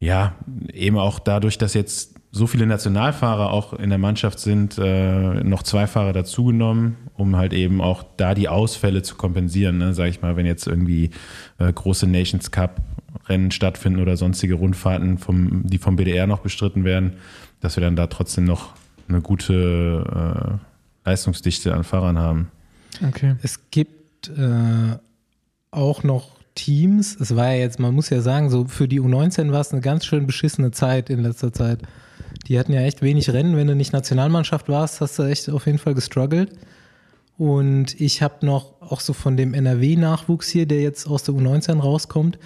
ja, 0.00 0.34
eben 0.72 0.98
auch 0.98 1.18
dadurch, 1.18 1.58
dass 1.58 1.74
jetzt 1.74 2.14
so 2.32 2.46
viele 2.46 2.66
Nationalfahrer 2.66 3.52
auch 3.52 3.72
in 3.72 3.90
der 3.90 3.98
Mannschaft 3.98 4.40
sind, 4.40 4.76
äh, 4.78 5.42
noch 5.44 5.62
zwei 5.62 5.86
Fahrer 5.86 6.12
dazugenommen, 6.12 6.96
um 7.14 7.36
halt 7.36 7.52
eben 7.52 7.80
auch 7.80 8.04
da 8.16 8.34
die 8.34 8.48
Ausfälle 8.48 9.02
zu 9.02 9.14
kompensieren. 9.14 9.78
Ne? 9.78 9.94
Sag 9.94 10.08
ich 10.08 10.20
mal, 10.20 10.36
wenn 10.36 10.46
jetzt 10.46 10.66
irgendwie 10.66 11.10
äh, 11.58 11.72
große 11.72 12.06
Nations 12.06 12.50
Cup 12.50 12.80
Rennen 13.26 13.50
stattfinden 13.50 14.00
oder 14.00 14.16
sonstige 14.16 14.54
Rundfahrten, 14.54 15.18
vom, 15.18 15.66
die 15.66 15.78
vom 15.78 15.96
BDR 15.96 16.26
noch 16.26 16.40
bestritten 16.40 16.84
werden, 16.84 17.14
dass 17.60 17.76
wir 17.76 17.82
dann 17.82 17.96
da 17.96 18.06
trotzdem 18.06 18.44
noch 18.44 18.74
eine 19.08 19.20
gute 19.20 20.58
äh, 21.04 21.08
Leistungsdichte 21.08 21.74
an 21.74 21.84
Fahrern 21.84 22.18
haben. 22.18 22.50
Okay. 23.06 23.36
Es 23.42 23.70
gibt 23.70 24.28
äh, 24.28 24.96
auch 25.70 26.02
noch 26.02 26.36
Teams. 26.54 27.16
Es 27.20 27.36
war 27.36 27.52
ja 27.52 27.60
jetzt, 27.60 27.78
man 27.78 27.94
muss 27.94 28.10
ja 28.10 28.20
sagen, 28.20 28.50
so 28.50 28.64
für 28.66 28.88
die 28.88 29.00
U19 29.00 29.52
war 29.52 29.60
es 29.60 29.72
eine 29.72 29.80
ganz 29.80 30.04
schön 30.04 30.26
beschissene 30.26 30.72
Zeit 30.72 31.10
in 31.10 31.20
letzter 31.20 31.52
Zeit. 31.52 31.80
Die 32.48 32.58
hatten 32.58 32.72
ja 32.72 32.80
echt 32.80 33.02
wenig 33.02 33.30
Rennen. 33.30 33.56
Wenn 33.56 33.66
du 33.66 33.76
nicht 33.76 33.92
Nationalmannschaft 33.92 34.68
warst, 34.68 35.00
hast 35.00 35.18
du 35.18 35.24
echt 35.24 35.48
auf 35.50 35.66
jeden 35.66 35.78
Fall 35.78 35.94
gestruggelt. 35.94 36.52
Und 37.38 38.00
ich 38.00 38.22
habe 38.22 38.46
noch 38.46 38.80
auch 38.80 39.00
so 39.00 39.12
von 39.12 39.36
dem 39.36 39.52
NRW-Nachwuchs 39.52 40.48
hier, 40.48 40.66
der 40.66 40.80
jetzt 40.80 41.06
aus 41.06 41.22
der 41.22 41.34
U19 41.34 41.80
rauskommt, 41.80 42.38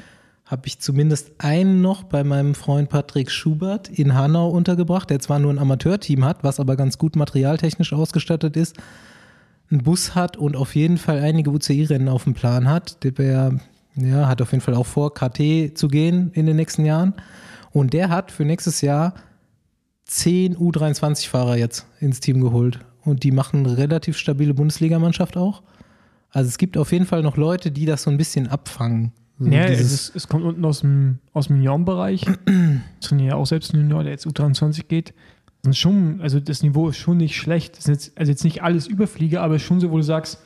habe 0.50 0.66
ich 0.66 0.80
zumindest 0.80 1.30
einen 1.38 1.80
noch 1.80 2.02
bei 2.02 2.24
meinem 2.24 2.56
Freund 2.56 2.88
Patrick 2.88 3.30
Schubert 3.30 3.88
in 3.88 4.14
Hanau 4.14 4.48
untergebracht, 4.48 5.08
der 5.08 5.20
zwar 5.20 5.38
nur 5.38 5.52
ein 5.52 5.60
Amateurteam 5.60 6.24
hat, 6.24 6.42
was 6.42 6.58
aber 6.58 6.74
ganz 6.74 6.98
gut 6.98 7.14
materialtechnisch 7.14 7.92
ausgestattet 7.92 8.56
ist, 8.56 8.76
einen 9.70 9.84
Bus 9.84 10.16
hat 10.16 10.36
und 10.36 10.56
auf 10.56 10.74
jeden 10.74 10.98
Fall 10.98 11.20
einige 11.20 11.50
UCI-Rennen 11.50 12.08
auf 12.08 12.24
dem 12.24 12.34
Plan 12.34 12.68
hat. 12.68 13.04
Der 13.04 13.60
ja, 13.94 14.26
hat 14.26 14.42
auf 14.42 14.50
jeden 14.50 14.60
Fall 14.60 14.74
auch 14.74 14.86
vor, 14.86 15.14
KT 15.14 15.78
zu 15.78 15.86
gehen 15.86 16.32
in 16.32 16.46
den 16.46 16.56
nächsten 16.56 16.84
Jahren. 16.84 17.14
Und 17.70 17.92
der 17.92 18.08
hat 18.08 18.32
für 18.32 18.44
nächstes 18.44 18.80
Jahr 18.80 19.14
zehn 20.04 20.56
U23-Fahrer 20.56 21.58
jetzt 21.58 21.86
ins 22.00 22.18
Team 22.18 22.40
geholt. 22.40 22.80
Und 23.04 23.22
die 23.22 23.30
machen 23.30 23.64
eine 23.64 23.76
relativ 23.76 24.18
stabile 24.18 24.54
Bundesligamannschaft 24.54 25.36
auch. 25.36 25.62
Also 26.30 26.48
es 26.48 26.58
gibt 26.58 26.76
auf 26.76 26.90
jeden 26.90 27.06
Fall 27.06 27.22
noch 27.22 27.36
Leute, 27.36 27.70
die 27.70 27.86
das 27.86 28.02
so 28.02 28.10
ein 28.10 28.16
bisschen 28.16 28.48
abfangen. 28.48 29.12
So 29.40 29.50
ja, 29.50 29.64
es, 29.64 30.12
es 30.14 30.28
kommt 30.28 30.44
unten 30.44 30.64
aus 30.66 30.80
dem, 30.80 31.18
aus 31.32 31.46
dem 31.46 31.56
Juniorenbereich. 31.56 32.26
Ich 33.00 33.08
trainiere 33.08 33.30
ja 33.30 33.34
auch 33.36 33.46
selbst 33.46 33.72
einen 33.72 33.84
Junior, 33.84 34.02
der 34.04 34.12
jetzt 34.12 34.26
U23 34.26 34.84
geht. 34.86 35.14
Und 35.64 35.74
schon, 35.74 36.20
also 36.20 36.38
das 36.38 36.62
Niveau 36.62 36.90
ist 36.90 36.98
schon 36.98 37.16
nicht 37.16 37.34
schlecht. 37.34 37.76
Jetzt, 37.86 38.12
also 38.16 38.30
jetzt 38.30 38.44
nicht 38.44 38.62
alles 38.62 38.86
Überflieger, 38.86 39.42
aber 39.42 39.58
schon 39.58 39.80
so, 39.80 39.90
wo 39.90 39.96
du 39.96 40.02
sagst, 40.02 40.38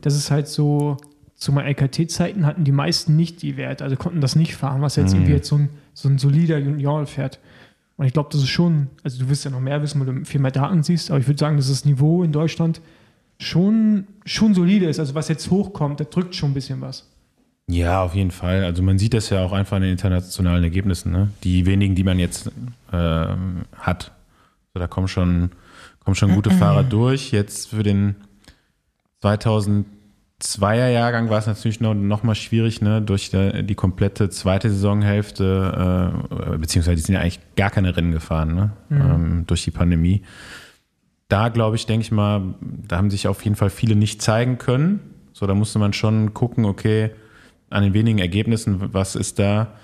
das 0.00 0.16
ist 0.16 0.30
halt 0.30 0.48
so, 0.48 0.96
zu 1.36 1.52
meinen 1.52 1.66
LKT-Zeiten 1.66 2.46
hatten 2.46 2.64
die 2.64 2.72
meisten 2.72 3.14
nicht 3.14 3.42
die 3.42 3.56
Werte, 3.56 3.84
also 3.84 3.96
konnten 3.96 4.20
das 4.20 4.34
nicht 4.34 4.56
fahren, 4.56 4.82
was 4.82 4.96
jetzt 4.96 5.14
irgendwie 5.14 5.32
jetzt 5.32 5.48
so 5.48 5.56
ein, 5.56 5.68
so 5.94 6.08
ein 6.08 6.18
solider 6.18 6.58
Junior 6.58 7.06
fährt. 7.06 7.38
Und 7.96 8.06
ich 8.06 8.12
glaube, 8.12 8.30
das 8.32 8.42
ist 8.42 8.48
schon, 8.48 8.88
also 9.04 9.18
du 9.18 9.28
wirst 9.28 9.44
ja 9.44 9.50
noch 9.50 9.60
mehr 9.60 9.82
wissen, 9.82 10.00
weil 10.00 10.14
du 10.14 10.24
viel 10.24 10.40
mehr 10.40 10.50
Daten 10.50 10.82
siehst, 10.82 11.10
aber 11.10 11.20
ich 11.20 11.28
würde 11.28 11.38
sagen, 11.38 11.56
dass 11.56 11.68
das 11.68 11.84
Niveau 11.84 12.24
in 12.24 12.32
Deutschland 12.32 12.80
schon, 13.38 14.06
schon 14.24 14.54
solide 14.54 14.86
ist. 14.86 14.98
Also 14.98 15.14
was 15.14 15.28
jetzt 15.28 15.50
hochkommt, 15.50 16.00
da 16.00 16.04
drückt 16.04 16.34
schon 16.34 16.50
ein 16.50 16.54
bisschen 16.54 16.80
was. 16.80 17.08
Ja, 17.70 18.02
auf 18.02 18.14
jeden 18.14 18.30
Fall. 18.30 18.64
Also 18.64 18.82
man 18.82 18.98
sieht 18.98 19.12
das 19.12 19.28
ja 19.28 19.44
auch 19.44 19.52
einfach 19.52 19.76
in 19.76 19.82
den 19.82 19.92
internationalen 19.92 20.64
Ergebnissen. 20.64 21.12
Ne? 21.12 21.28
Die 21.44 21.66
wenigen, 21.66 21.94
die 21.94 22.02
man 22.02 22.18
jetzt 22.18 22.50
ähm, 22.92 23.64
hat. 23.76 24.12
So, 24.72 24.80
da 24.80 24.86
kommen 24.86 25.06
schon, 25.06 25.50
kommen 26.02 26.14
schon 26.14 26.34
gute 26.34 26.50
Fahrer 26.50 26.82
durch. 26.82 27.30
Jetzt 27.30 27.68
für 27.68 27.82
den 27.82 28.16
2002er 29.22 30.88
Jahrgang 30.88 31.28
war 31.28 31.38
es 31.38 31.46
natürlich 31.46 31.80
noch, 31.80 31.92
noch 31.92 32.22
mal 32.22 32.34
schwierig, 32.34 32.80
ne? 32.80 33.02
durch 33.02 33.30
die, 33.30 33.62
die 33.64 33.74
komplette 33.74 34.30
zweite 34.30 34.70
Saisonhälfte, 34.70 36.14
äh, 36.30 36.56
beziehungsweise 36.56 36.96
die 36.96 37.02
sind 37.02 37.16
ja 37.16 37.20
eigentlich 37.20 37.40
gar 37.54 37.70
keine 37.70 37.94
Rennen 37.94 38.12
gefahren, 38.12 38.54
ne? 38.54 38.72
ähm, 38.90 39.44
durch 39.46 39.64
die 39.64 39.72
Pandemie. 39.72 40.22
Da 41.28 41.50
glaube 41.50 41.76
ich, 41.76 41.84
denke 41.84 42.04
ich 42.06 42.12
mal, 42.12 42.54
da 42.62 42.96
haben 42.96 43.10
sich 43.10 43.28
auf 43.28 43.44
jeden 43.44 43.56
Fall 43.56 43.68
viele 43.68 43.94
nicht 43.94 44.22
zeigen 44.22 44.56
können. 44.56 45.00
So, 45.34 45.46
da 45.46 45.52
musste 45.52 45.78
man 45.78 45.92
schon 45.92 46.32
gucken, 46.32 46.64
okay, 46.64 47.10
an 47.70 47.82
den 47.82 47.94
wenigen 47.94 48.18
Ergebnissen, 48.18 48.92
was 48.92 49.14
ist 49.14 49.38
da, 49.38 49.74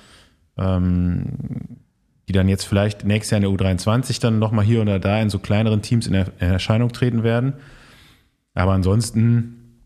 ähm, 0.56 1.24
die 2.28 2.32
dann 2.32 2.48
jetzt 2.48 2.64
vielleicht 2.64 3.04
nächstes 3.04 3.30
Jahr 3.30 3.42
in 3.42 3.58
der 3.58 3.66
U23 3.66 4.20
dann 4.20 4.38
nochmal 4.38 4.64
hier 4.64 4.80
oder 4.80 4.98
da 4.98 5.20
in 5.20 5.30
so 5.30 5.38
kleineren 5.38 5.82
Teams 5.82 6.06
in, 6.06 6.14
er 6.14 6.28
in 6.40 6.50
Erscheinung 6.50 6.92
treten 6.92 7.22
werden. 7.22 7.54
Aber 8.54 8.72
ansonsten 8.72 9.80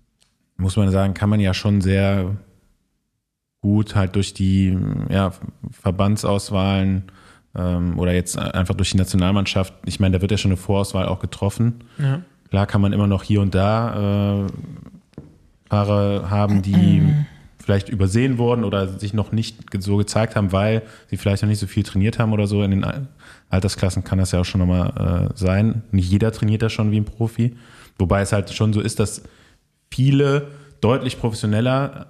muss 0.56 0.76
man 0.76 0.90
sagen, 0.90 1.14
kann 1.14 1.30
man 1.30 1.40
ja 1.40 1.54
schon 1.54 1.80
sehr 1.80 2.36
gut 3.60 3.96
halt 3.96 4.14
durch 4.14 4.34
die 4.34 4.76
ja, 5.08 5.32
Verbandsauswahlen 5.70 7.04
ähm, 7.56 7.98
oder 7.98 8.12
jetzt 8.12 8.38
einfach 8.38 8.74
durch 8.74 8.90
die 8.90 8.98
Nationalmannschaft, 8.98 9.74
ich 9.84 10.00
meine, 10.00 10.16
da 10.16 10.22
wird 10.22 10.30
ja 10.30 10.38
schon 10.38 10.52
eine 10.52 10.56
Vorauswahl 10.56 11.06
auch 11.06 11.18
getroffen. 11.18 11.84
Ja. 11.98 12.22
Klar 12.50 12.66
kann 12.66 12.80
man 12.80 12.92
immer 12.92 13.06
noch 13.06 13.22
hier 13.22 13.40
und 13.40 13.54
da 13.54 14.44
äh, 14.44 14.46
Fahrer 15.68 16.30
haben, 16.30 16.62
die 16.62 17.02
vielleicht 17.68 17.90
übersehen 17.90 18.38
wurden 18.38 18.64
oder 18.64 18.88
sich 18.88 19.12
noch 19.12 19.30
nicht 19.30 19.58
so 19.78 19.98
gezeigt 19.98 20.36
haben, 20.36 20.52
weil 20.52 20.80
sie 21.08 21.18
vielleicht 21.18 21.42
noch 21.42 21.50
nicht 21.50 21.58
so 21.58 21.66
viel 21.66 21.82
trainiert 21.82 22.18
haben 22.18 22.32
oder 22.32 22.46
so. 22.46 22.62
In 22.62 22.70
den 22.70 22.82
Al- 22.82 23.08
Altersklassen 23.50 24.04
kann 24.04 24.16
das 24.16 24.32
ja 24.32 24.40
auch 24.40 24.46
schon 24.46 24.60
nochmal 24.60 25.28
äh, 25.28 25.36
sein. 25.36 25.82
Nicht 25.90 26.10
jeder 26.10 26.32
trainiert 26.32 26.62
da 26.62 26.70
schon 26.70 26.92
wie 26.92 26.96
ein 26.98 27.04
Profi. 27.04 27.58
Wobei 27.98 28.22
es 28.22 28.32
halt 28.32 28.48
schon 28.54 28.72
so 28.72 28.80
ist, 28.80 29.00
dass 29.00 29.22
viele 29.90 30.48
deutlich 30.80 31.18
professioneller 31.18 32.06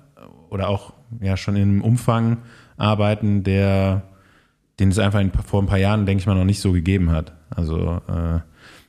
oder 0.49 0.68
auch 0.68 0.92
ja 1.21 1.37
schon 1.37 1.57
im 1.57 1.83
Umfang 1.83 2.37
arbeiten, 2.77 3.42
der 3.42 4.05
den 4.79 4.90
es 4.90 5.01
einfach 5.01 5.18
in, 5.18 5.33
vor 5.33 5.61
ein 5.61 5.66
paar 5.66 5.79
Jahren, 5.79 6.07
denke 6.07 6.21
ich 6.21 6.29
mal, 6.29 6.37
noch 6.37 6.44
nicht 6.44 6.61
so 6.61 6.71
gegeben 6.71 7.11
hat. 7.11 7.33
Also 7.51 8.01
äh, 8.07 8.38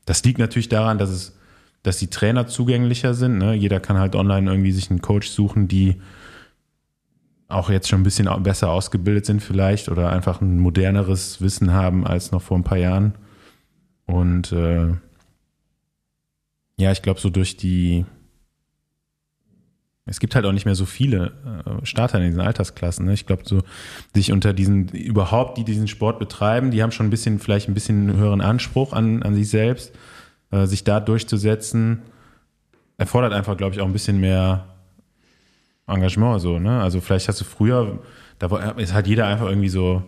das 0.05 0.23
liegt 0.23 0.37
natürlich 0.37 0.69
daran, 0.69 0.99
dass 0.99 1.09
es, 1.09 1.35
dass 1.81 1.97
die 1.97 2.11
Trainer 2.11 2.45
zugänglicher 2.45 3.15
sind. 3.15 3.39
Ne? 3.39 3.55
Jeder 3.55 3.79
kann 3.79 3.97
halt 3.97 4.15
online 4.15 4.51
irgendwie 4.51 4.71
sich 4.71 4.91
einen 4.91 5.01
Coach 5.01 5.29
suchen, 5.29 5.67
die 5.67 5.95
auch 7.49 7.69
jetzt 7.69 7.89
schon 7.89 8.01
ein 8.01 8.03
bisschen 8.03 8.29
besser 8.43 8.69
ausgebildet 8.69 9.25
sind 9.25 9.41
vielleicht 9.41 9.89
oder 9.89 10.11
einfach 10.11 10.39
ein 10.39 10.59
moderneres 10.59 11.41
Wissen 11.41 11.73
haben 11.73 12.07
als 12.07 12.31
noch 12.31 12.41
vor 12.41 12.57
ein 12.57 12.63
paar 12.63 12.77
Jahren. 12.77 13.15
Und 14.05 14.51
äh, 14.51 14.93
ja, 16.77 16.91
ich 16.91 17.01
glaube, 17.01 17.19
so 17.19 17.29
durch 17.29 17.57
die 17.57 18.05
es 20.05 20.19
gibt 20.19 20.33
halt 20.33 20.45
auch 20.45 20.51
nicht 20.51 20.65
mehr 20.65 20.73
so 20.73 20.85
viele 20.85 21.33
äh, 21.65 21.85
Starter 21.85 22.17
in 22.17 22.25
diesen 22.25 22.41
Altersklassen. 22.41 23.05
Ne? 23.05 23.13
Ich 23.13 23.27
glaube, 23.27 23.43
so 23.45 23.61
sich 24.15 24.31
unter 24.31 24.53
diesen, 24.53 24.87
überhaupt, 24.87 25.59
die 25.59 25.63
diesen 25.63 25.87
Sport 25.87 26.17
betreiben, 26.17 26.71
die 26.71 26.81
haben 26.81 26.91
schon 26.91 27.05
ein 27.05 27.11
bisschen, 27.11 27.37
vielleicht 27.37 27.67
ein 27.67 27.75
bisschen 27.75 28.17
höheren 28.17 28.41
Anspruch 28.41 28.93
an, 28.93 29.21
an 29.21 29.35
sich 29.35 29.49
selbst. 29.49 29.93
Äh, 30.51 30.65
sich 30.65 30.83
da 30.83 30.99
durchzusetzen, 30.99 32.01
erfordert 32.97 33.33
einfach, 33.33 33.55
glaube 33.55 33.75
ich, 33.75 33.81
auch 33.81 33.85
ein 33.85 33.93
bisschen 33.93 34.19
mehr 34.19 34.65
Engagement. 35.89 36.41
So, 36.41 36.59
ne? 36.59 36.81
Also 36.81 37.01
vielleicht 37.01 37.27
hast 37.27 37.41
du 37.41 37.45
früher, 37.45 37.99
da 38.39 38.47
ist 38.77 38.93
halt 38.93 39.07
jeder 39.07 39.27
einfach 39.27 39.47
irgendwie 39.47 39.69
so, 39.69 40.03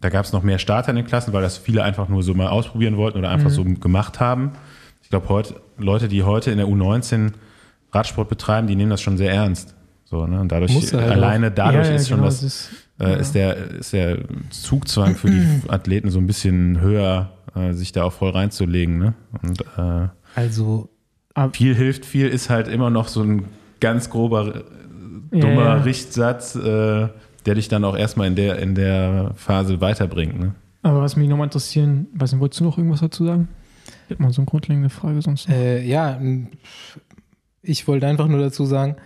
da 0.00 0.08
gab 0.08 0.24
es 0.24 0.32
noch 0.32 0.42
mehr 0.42 0.58
Starter 0.58 0.90
in 0.90 0.96
den 0.96 1.06
Klassen, 1.06 1.32
weil 1.32 1.42
das 1.42 1.58
viele 1.58 1.82
einfach 1.84 2.08
nur 2.08 2.22
so 2.22 2.34
mal 2.34 2.48
ausprobieren 2.48 2.96
wollten 2.96 3.18
oder 3.18 3.30
einfach 3.30 3.50
so 3.50 3.64
gemacht 3.64 4.20
haben. 4.20 4.52
Ich 5.02 5.08
glaube, 5.10 5.28
heute, 5.28 5.54
Leute, 5.78 6.08
die 6.08 6.22
heute 6.24 6.50
in 6.50 6.58
der 6.58 6.66
U19 6.66 7.32
Radsport 7.92 8.28
betreiben, 8.28 8.66
die 8.66 8.74
nehmen 8.76 8.90
das 8.90 9.00
schon 9.02 9.16
sehr 9.16 9.32
ernst. 9.32 9.74
So, 10.04 10.26
ne? 10.26 10.40
Und 10.40 10.50
dadurch, 10.52 10.72
halt 10.92 11.10
alleine 11.10 11.50
dadurch 11.50 11.86
Ja, 11.86 11.90
ja, 11.92 11.96
ist 11.96 12.08
schon 12.08 12.16
genau, 12.18 12.26
das, 12.28 12.40
das 12.40 12.52
ist- 12.54 12.70
äh, 13.00 13.20
ist, 13.20 13.34
der, 13.34 13.56
ist 13.56 13.92
der 13.92 14.18
Zugzwang 14.50 15.14
für 15.16 15.30
die 15.30 15.46
Athleten 15.68 16.10
so 16.10 16.18
ein 16.18 16.26
bisschen 16.26 16.80
höher, 16.80 17.30
äh, 17.54 17.72
sich 17.72 17.92
da 17.92 18.04
auch 18.04 18.12
voll 18.12 18.30
reinzulegen. 18.30 18.98
Ne? 18.98 19.14
Und 19.42 19.60
äh, 19.78 20.08
Also 20.34 20.88
viel 21.52 21.74
hilft 21.74 22.04
viel 22.04 22.28
ist 22.28 22.50
halt 22.50 22.68
immer 22.68 22.90
noch 22.90 23.08
so 23.08 23.22
ein 23.22 23.46
ganz 23.80 24.10
grober, 24.10 24.62
dummer 25.32 25.62
Ja, 25.62 25.76
ja. 25.76 25.82
Richtsatz, 25.82 26.54
äh, 26.54 27.08
der 27.46 27.54
dich 27.54 27.68
dann 27.68 27.84
auch 27.84 27.96
erstmal 27.96 28.28
in 28.28 28.36
der, 28.36 28.58
in 28.58 28.74
der 28.74 29.32
Phase 29.34 29.80
weiterbringt. 29.80 30.38
Ne? 30.38 30.54
Aber 30.82 31.00
was 31.00 31.16
mich 31.16 31.28
nochmal 31.28 31.46
interessieren, 31.46 32.06
weiß 32.14 32.32
nicht, 32.32 32.40
wolltest 32.40 32.60
du 32.60 32.64
noch 32.64 32.78
irgendwas 32.78 33.00
dazu 33.00 33.24
sagen? 33.24 33.48
Ich 34.04 34.10
hätte 34.10 34.22
mal 34.22 34.32
so 34.32 34.42
eine 34.42 34.46
grundlegende 34.46 34.90
Frage 34.90 35.22
sonst 35.22 35.48
noch. 35.48 35.54
Äh, 35.54 35.84
ja, 35.84 36.20
ich 37.62 37.86
wollte 37.88 38.06
einfach 38.06 38.28
nur 38.28 38.40
dazu 38.40 38.64
sagen, 38.64 38.96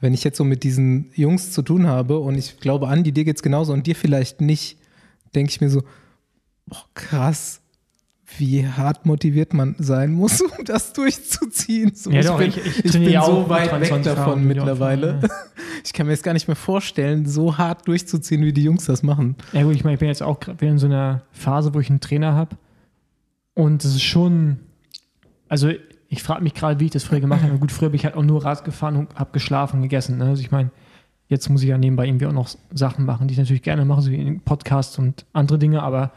wenn 0.00 0.14
ich 0.14 0.24
jetzt 0.24 0.36
so 0.36 0.44
mit 0.44 0.62
diesen 0.62 1.10
Jungs 1.14 1.52
zu 1.52 1.62
tun 1.62 1.86
habe 1.86 2.18
und 2.18 2.36
ich 2.36 2.58
glaube, 2.60 2.88
Andi, 2.88 3.12
dir 3.12 3.24
geht's 3.24 3.42
genauso 3.42 3.72
und 3.72 3.86
dir 3.86 3.94
vielleicht 3.94 4.40
nicht, 4.40 4.78
denke 5.34 5.50
ich 5.50 5.60
mir 5.60 5.70
so, 5.70 5.82
boah, 6.66 6.84
krass, 6.94 7.61
wie 8.38 8.66
hart 8.66 9.06
motiviert 9.06 9.54
man 9.54 9.74
sein 9.78 10.12
muss, 10.12 10.40
um 10.58 10.64
das 10.64 10.92
durchzuziehen. 10.92 11.92
So, 11.94 12.10
Ja, 12.10 12.20
ich 12.20 12.26
doch, 12.26 12.38
bin, 12.38 12.48
ich- 12.48 12.56
ich 12.66 12.84
ich 12.86 12.92
bin 12.92 13.02
ja 13.10 13.24
so 13.24 13.48
weit 13.48 13.64
weg 13.72 13.88
23 13.88 14.12
davon 14.14 14.44
mittlerweile. 14.44 15.06
Juniorenfahrer, 15.06 15.42
Ich 15.84 15.92
kann 15.92 16.06
mir 16.06 16.12
jetzt 16.12 16.22
gar 16.22 16.32
nicht 16.32 16.46
mehr 16.46 16.56
vorstellen, 16.56 17.26
so 17.26 17.58
hart 17.58 17.88
durchzuziehen, 17.88 18.44
wie 18.44 18.52
die 18.52 18.62
Jungs 18.62 18.84
das 18.84 19.02
machen. 19.02 19.36
Ja 19.52 19.64
gut, 19.64 19.74
ich 19.74 19.82
meine, 19.84 19.94
ich 19.94 20.00
bin 20.00 20.08
jetzt 20.08 20.22
auch 20.22 20.38
gerade 20.38 20.60
wieder 20.60 20.70
in 20.70 20.78
so 20.78 20.86
einer 20.86 21.22
Phase, 21.32 21.74
wo 21.74 21.80
ich 21.80 21.90
einen 21.90 21.98
Trainer 22.00 22.34
habe. 22.34 22.56
Und 23.54 23.82
das 23.84 23.92
ist 23.92 24.02
schon, 24.02 24.60
also 25.48 25.70
ich 26.08 26.22
frage 26.22 26.42
mich 26.42 26.54
gerade, 26.54 26.78
wie 26.80 26.84
ich 26.86 26.90
das 26.92 27.04
früher 27.04 27.20
gemacht 27.20 27.42
habe. 27.42 27.58
Gut, 27.58 27.72
früher 27.72 27.88
bin 27.90 27.96
ich 27.96 28.04
halt 28.04 28.14
auch 28.16 28.22
nur 28.22 28.44
Rad 28.44 28.64
gefahren 28.64 28.96
und 28.96 29.14
habe 29.16 29.30
geschlafen 29.32 29.76
und 29.76 29.82
gegessen. 29.82 30.18
Ne? 30.18 30.24
Also 30.26 30.40
ich 30.42 30.50
meine, 30.50 30.70
jetzt 31.28 31.48
muss 31.48 31.62
ich 31.62 31.68
ja 31.68 31.78
nebenbei 31.78 32.06
irgendwie 32.06 32.26
auch 32.26 32.32
noch 32.32 32.48
Sachen 32.72 33.04
machen, 33.04 33.26
die 33.28 33.32
ich 33.32 33.38
natürlich 33.38 33.62
gerne 33.62 33.84
mache, 33.84 34.02
so 34.02 34.10
wie 34.10 34.40
Podcasts 34.44 34.98
und 34.98 35.24
andere 35.32 35.58
Dinge, 35.58 35.82
aber 35.82 36.12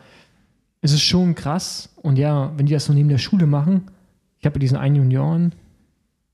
es 0.86 0.94
ist 0.94 1.02
schon 1.02 1.34
krass. 1.34 1.90
Und 1.96 2.18
ja, 2.18 2.52
wenn 2.56 2.68
die 2.68 2.74
das 2.74 2.86
so 2.86 2.94
neben 2.94 3.10
der 3.10 3.18
Schule 3.18 3.48
machen, 3.48 3.88
ich 4.40 4.46
habe 4.46 4.58
ja 4.58 4.60
diesen 4.60 4.78
einen 4.78 4.96
Junioren, 4.96 5.54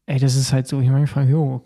ey, 0.06 0.20
das 0.20 0.36
ist 0.36 0.52
halt 0.52 0.68
so, 0.68 0.82
ich 0.82 0.90
meine, 0.90 1.06
ich 1.06 1.10
frage, 1.10 1.32
jo, 1.32 1.62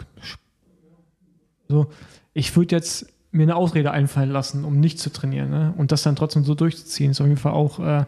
so, 1.67 1.88
ich 2.34 2.56
würde 2.56 2.76
jetzt 2.76 3.08
mir 3.32 3.43
eine 3.43 3.56
Ausrede 3.56 3.89
einfallen 3.89 4.30
lassen, 4.30 4.63
um 4.63 4.80
nicht 4.80 5.00
zu 5.00 5.12
trainieren. 5.12 5.50
Ne? 5.50 5.74
Und 5.78 5.91
das 5.91 6.04
dann 6.04 6.15
trotzdem 6.15 6.43
so 6.43 6.54
durchzuziehen, 6.54 7.10
ist 7.10 7.19
auf 7.19 7.28
jeden 7.28 7.39
Fall 7.39 7.54
auch 7.54 7.80
äh, 7.80 8.06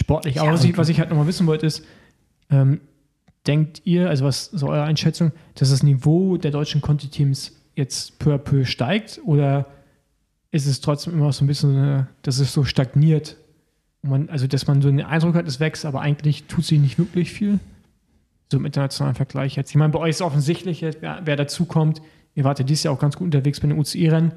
sportlich. 0.00 0.40
Aber 0.40 0.48
Ja, 0.48 0.54
was, 0.54 0.64
ich, 0.64 0.78
was 0.78 0.88
ich 0.88 0.98
halt 0.98 1.10
nochmal 1.10 1.26
wissen 1.26 1.46
wollte, 1.46 1.66
ist, 1.66 1.84
ähm, 2.50 2.80
denkt 3.46 3.82
ihr, 3.84 4.08
also 4.08 4.24
was 4.24 4.48
ist 4.48 4.62
eure 4.62 4.84
Einschätzung, 4.84 5.32
dass 5.54 5.68
das 5.68 5.82
Niveau 5.82 6.38
der 6.38 6.50
deutschen 6.50 6.80
Conti-Teams 6.80 7.52
jetzt 7.74 8.18
peu 8.18 8.34
à 8.34 8.38
peu 8.38 8.64
steigt 8.64 9.20
oder 9.26 9.66
ist 10.50 10.66
es 10.66 10.80
trotzdem 10.80 11.12
immer 11.12 11.30
so 11.30 11.44
ein 11.44 11.48
bisschen, 11.48 12.06
dass 12.22 12.38
es 12.38 12.54
so 12.54 12.64
stagniert? 12.64 13.36
Man, 14.06 14.28
also, 14.28 14.46
dass 14.46 14.66
man 14.66 14.82
so 14.82 14.88
den 14.88 15.02
Eindruck 15.02 15.34
hat, 15.34 15.48
es 15.48 15.60
wächst, 15.60 15.86
aber 15.86 16.00
eigentlich 16.02 16.44
tut 16.44 16.64
sie 16.64 16.78
nicht 16.78 16.98
wirklich 16.98 17.32
viel. 17.32 17.58
So 18.52 18.58
im 18.58 18.66
internationalen 18.66 19.14
Vergleich 19.14 19.56
jetzt. 19.56 19.70
Ich 19.70 19.76
meine, 19.76 19.92
bei 19.92 19.98
euch 19.98 20.10
ist 20.10 20.22
offensichtlich, 20.22 20.82
wer, 20.82 21.22
wer 21.24 21.36
dazukommt. 21.36 22.02
Ihr 22.34 22.44
wart 22.44 22.58
ja 22.58 22.64
dieses 22.64 22.82
Jahr 22.82 22.92
auch 22.92 22.98
ganz 22.98 23.16
gut 23.16 23.26
unterwegs 23.26 23.60
bei 23.60 23.68
den 23.68 23.78
UCI-Rennen. 23.78 24.32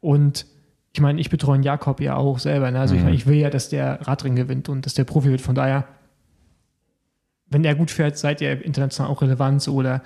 Und 0.00 0.44
ich 0.92 1.00
meine, 1.00 1.20
ich 1.20 1.30
betreue 1.30 1.60
Jakob 1.60 2.00
ja 2.00 2.16
auch 2.16 2.38
selber. 2.38 2.70
Ne? 2.70 2.80
Also 2.80 2.94
ich, 2.94 3.02
meine, 3.02 3.14
ich 3.14 3.26
will 3.26 3.36
ja, 3.36 3.48
dass 3.48 3.70
der 3.70 4.06
Radring 4.06 4.36
gewinnt 4.36 4.68
und 4.68 4.84
dass 4.84 4.94
der 4.94 5.04
Profi 5.04 5.30
wird. 5.30 5.40
Von 5.40 5.54
daher, 5.54 5.86
wenn 7.46 7.64
er 7.64 7.74
gut 7.74 7.90
fährt, 7.90 8.18
seid 8.18 8.40
ihr 8.40 8.62
international 8.64 9.10
auch 9.10 9.22
relevant 9.22 9.66
oder 9.68 10.02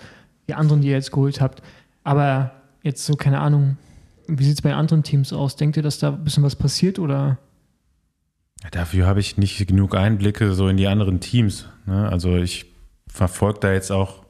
die 0.46 0.54
anderen, 0.54 0.82
die 0.82 0.88
ihr 0.88 0.94
jetzt 0.94 1.10
geholt 1.10 1.40
habt. 1.40 1.62
Aber 2.04 2.52
jetzt 2.82 3.04
so, 3.04 3.16
keine 3.16 3.40
Ahnung, 3.40 3.76
wie 4.28 4.44
sieht 4.44 4.54
es 4.54 4.62
bei 4.62 4.74
anderen 4.74 5.02
Teams 5.02 5.32
aus? 5.32 5.56
Denkt 5.56 5.76
ihr, 5.76 5.82
dass 5.82 5.98
da 5.98 6.10
ein 6.12 6.22
bisschen 6.22 6.44
was 6.44 6.54
passiert 6.54 6.98
oder? 6.98 7.38
Dafür 8.70 9.06
habe 9.06 9.20
ich 9.20 9.36
nicht 9.36 9.66
genug 9.66 9.94
Einblicke 9.94 10.52
so 10.54 10.68
in 10.68 10.76
die 10.76 10.86
anderen 10.86 11.20
Teams. 11.20 11.68
Ne? 11.86 12.08
Also 12.08 12.36
ich 12.36 12.66
verfolge 13.06 13.60
da 13.60 13.72
jetzt 13.72 13.92
auch 13.92 14.24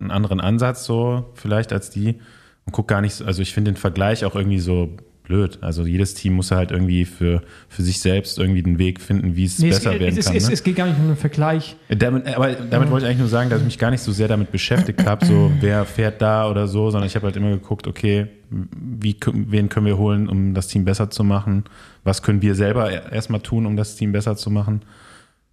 einen 0.00 0.10
anderen 0.10 0.40
Ansatz 0.40 0.84
so 0.84 1.30
vielleicht 1.34 1.72
als 1.72 1.90
die 1.90 2.20
und 2.64 2.72
gucke 2.72 2.94
gar 2.94 3.00
nicht 3.00 3.14
so, 3.14 3.24
also 3.24 3.42
ich 3.42 3.52
finde 3.52 3.72
den 3.72 3.76
Vergleich 3.76 4.24
auch 4.24 4.34
irgendwie 4.34 4.60
so 4.60 4.96
blöd. 5.28 5.58
Also 5.60 5.86
jedes 5.86 6.14
Team 6.14 6.32
muss 6.32 6.50
halt 6.50 6.72
irgendwie 6.72 7.04
für, 7.04 7.42
für 7.68 7.82
sich 7.82 8.00
selbst 8.00 8.38
irgendwie 8.38 8.62
den 8.62 8.78
Weg 8.78 9.00
finden, 9.00 9.36
wie 9.36 9.44
es 9.44 9.58
Nee, 9.60 9.68
besser 9.68 9.92
es, 9.94 10.00
werden 10.00 10.18
es, 10.18 10.26
kann. 10.26 10.36
es, 10.36 10.48
ne? 10.48 10.52
es 10.54 10.62
geht 10.64 10.74
gar 10.76 10.86
nicht 10.86 10.98
um 10.98 11.06
den 11.06 11.16
Vergleich. 11.16 11.76
Damit, 11.88 12.26
aber 12.34 12.52
damit 12.54 12.90
wollte 12.90 13.04
ich 13.04 13.10
eigentlich 13.10 13.20
nur 13.20 13.28
sagen, 13.28 13.50
dass 13.50 13.60
ich 13.60 13.66
mich 13.66 13.78
gar 13.78 13.90
nicht 13.92 14.00
so 14.00 14.10
sehr 14.10 14.26
damit 14.26 14.50
beschäftigt 14.50 15.04
habe, 15.06 15.24
so 15.24 15.52
wer 15.60 15.84
fährt 15.84 16.20
da 16.20 16.50
oder 16.50 16.66
so, 16.66 16.90
sondern 16.90 17.06
ich 17.06 17.14
habe 17.14 17.26
halt 17.26 17.36
immer 17.36 17.50
geguckt, 17.50 17.86
okay, 17.86 18.26
wie, 18.50 19.16
wen 19.32 19.68
können 19.68 19.86
wir 19.86 19.98
holen, 19.98 20.28
um 20.28 20.54
das 20.54 20.66
Team 20.68 20.84
besser 20.84 21.10
zu 21.10 21.22
machen? 21.22 21.64
Was 22.02 22.22
können 22.22 22.42
wir 22.42 22.54
selber 22.54 22.90
e- 22.90 23.14
erstmal 23.14 23.40
tun, 23.40 23.66
um 23.66 23.76
das 23.76 23.94
Team 23.94 24.12
besser 24.12 24.36
zu 24.36 24.50
machen? 24.50 24.82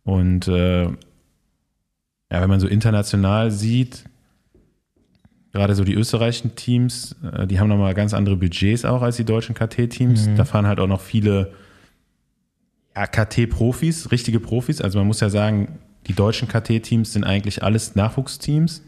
Und 0.04 0.48
äh, 0.48 0.84
ja, 0.86 2.42
wenn 2.42 2.50
man 2.50 2.60
so 2.60 2.68
international 2.68 3.52
sieht, 3.52 4.06
gerade 5.56 5.74
so 5.74 5.86
die 5.86 5.94
österreichischen 5.94 6.56
Teams, 6.56 7.16
äh, 7.32 7.48
die 7.48 7.60
haben 7.60 7.70
nochmal 7.70 7.94
ganz 7.94 8.14
andere 8.14 8.36
Budgets 8.36 8.84
auch 8.84 9.02
als 9.02 9.16
die 9.16 9.24
deutschen 9.24 9.56
KT-Teams. 9.56 10.30
Da 10.36 10.44
fahren 10.44 10.68
halt 10.68 10.80
auch 10.80 10.88
noch 10.88 11.00
viele 11.00 11.54
ja, 12.96 13.08
KT-Profis, 13.08 14.12
richtige 14.12 14.42
Profis. 14.42 14.82
Also 14.82 15.00
man 15.00 15.08
muss 15.08 15.22
ja 15.22 15.30
sagen, 15.30 15.80
die 16.08 16.14
deutschen 16.14 16.50
KT-Teams 16.50 17.14
sind 17.14 17.24
eigentlich 17.24 17.64
alles 17.64 17.96
Nachwuchsteams. 17.96 18.84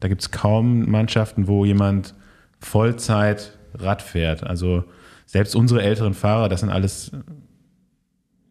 Da 0.00 0.08
gibt 0.08 0.22
es 0.22 0.32
kaum 0.32 0.90
Mannschaften, 0.90 1.46
wo 1.46 1.64
jemand 1.64 2.14
Vollzeit 2.58 3.56
Rad 3.74 4.02
fährt. 4.02 4.42
Also 4.42 4.84
selbst 5.26 5.54
unsere 5.54 5.82
älteren 5.82 6.14
Fahrer, 6.14 6.48
das 6.48 6.60
sind 6.60 6.70
alles, 6.70 7.12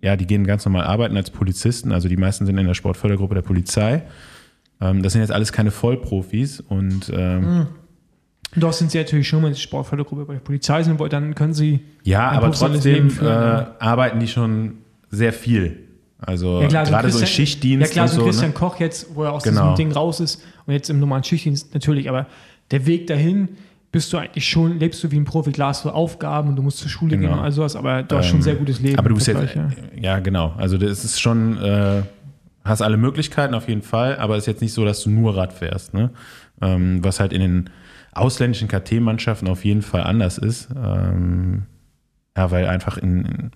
ja, 0.02 0.16
die 0.16 0.26
gehen 0.26 0.48
ganz 0.48 0.64
normal 0.64 0.86
arbeiten 0.86 1.18
als 1.18 1.30
Polizisten. 1.30 1.92
Also 1.92 2.08
die 2.08 2.18
meisten 2.18 2.46
sind 2.46 2.58
in 2.58 2.66
der 2.66 2.74
Sportfördergruppe 2.76 3.36
der 3.36 3.42
Polizei. 3.42 4.04
Ähm, 4.82 5.04
das 5.04 5.14
sind 5.14 5.22
jetzt 5.22 5.32
alles 5.32 5.52
keine 5.54 5.72
Vollprofis 5.72 6.60
und 6.60 7.12
ähm, 7.16 7.68
Doch 8.56 8.74
sind 8.74 8.92
sie 8.92 8.98
natürlich 8.98 9.28
schon 9.28 9.44
in 9.46 9.52
der 9.52 9.56
Sportfördergruppe 9.60 10.26
bei 10.26 10.34
der 10.34 10.40
Polizei 10.42 10.84
sind, 10.84 11.00
dann 11.14 11.36
können 11.36 11.54
sie 11.54 11.80
ja, 12.04 12.30
aber 12.32 12.52
trotzdem 12.52 13.10
äh, 13.22 13.26
arbeiten 13.26 14.20
die 14.20 14.28
schon 14.28 14.80
sehr 15.10 15.32
viel. 15.34 15.88
Also 16.20 16.62
Ja, 16.62 16.68
klar, 16.68 16.86
so 16.86 16.92
gerade 16.92 17.10
so 17.12 17.18
im 17.18 17.22
Christian- 17.24 17.28
Schichtdienst 17.48 17.88
Ja 17.88 17.94
klar, 17.94 18.08
so 18.08 18.18
so. 18.20 18.26
Christian 18.26 18.50
Ne? 18.52 18.56
Koch 18.56 18.80
jetzt, 18.80 19.16
wo 19.16 19.24
er 19.24 19.34
aus 19.34 19.44
Genau. 19.44 19.62
diesem 19.74 19.76
Ding 19.90 19.92
raus 19.92 20.20
ist 20.20 20.44
und 20.66 20.74
jetzt 20.74 20.90
im 20.90 21.00
normalen 21.00 21.24
Schichtdienst 21.24 21.74
natürlich, 21.74 22.10
aber 22.10 22.28
der 22.72 22.86
Weg 22.86 23.08
dahin 23.08 23.50
bist 23.92 24.14
du 24.14 24.18
eigentlich 24.18 24.48
schon, 24.48 24.80
lebst 24.80 25.04
du 25.04 25.12
wie 25.12 25.18
ein 25.18 25.26
Profi, 25.26 25.52
klar 25.52 25.70
hast 25.70 25.84
du 25.84 25.90
Aufgaben 25.90 26.50
und 26.50 26.56
du 26.56 26.62
musst 26.62 26.78
zur 26.78 26.90
Schule 26.90 27.18
Genau. 27.18 27.30
gehen 27.30 27.38
und 27.40 27.44
all 27.44 27.52
sowas, 27.52 27.76
aber 27.76 28.04
du 28.04 28.16
hast 28.18 28.28
schon 28.28 28.36
ein 28.36 28.40
Ähm, 28.40 28.44
sehr 28.44 28.56
gutes 28.56 28.80
Leben. 28.80 28.98
Aber 29.00 29.10
du 29.10 29.16
im 29.16 29.18
bist 29.18 29.28
jetzt, 29.28 29.56
ja. 29.56 29.70
ja. 30.00 30.20
genau. 30.20 30.54
Also 30.58 30.78
das 30.78 31.04
ist 31.04 31.20
schon, 31.20 31.58
äh, 31.58 32.04
hast 32.72 32.82
alle 32.82 32.98
Möglichkeiten 32.98 33.54
auf 33.54 33.68
jeden 33.68 33.82
Fall, 33.82 34.18
aber 34.18 34.36
es 34.36 34.44
ist 34.44 34.48
jetzt 34.48 34.62
nicht 34.62 34.74
so, 34.74 34.86
dass 34.86 35.04
du 35.04 35.10
nur 35.10 35.36
Rad 35.36 35.54
fährst. 35.54 35.94
Ne? 35.94 36.10
Ähm, 36.62 37.04
was 37.04 37.20
halt 37.20 37.34
in 37.34 37.42
den 37.42 37.70
ausländischen 38.14 38.68
KT-Mannschaften 38.68 39.48
auf 39.48 39.64
jeden 39.64 39.82
Fall 39.82 40.04
anders 40.04 40.38
ist. 40.38 40.70
Ähm, 40.76 41.64
ja, 42.36 42.52
weil 42.52 42.68
einfach 42.68 42.98
in, 42.98 43.26
in 43.26 43.52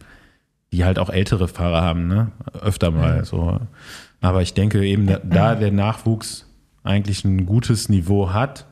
die 0.71 0.85
halt 0.85 0.99
auch 0.99 1.09
ältere 1.09 1.47
Fahrer 1.47 1.81
haben, 1.81 2.07
ne? 2.07 2.31
Öfter 2.61 2.91
mal 2.91 3.23
so. 3.23 3.59
Aber 4.21 4.41
ich 4.41 4.53
denke 4.53 4.85
eben, 4.85 5.07
da, 5.07 5.19
da 5.23 5.55
der 5.59 5.71
Nachwuchs 5.71 6.47
eigentlich 6.83 7.23
ein 7.23 7.45
gutes 7.45 7.89
Niveau 7.89 8.33
hat 8.33 8.65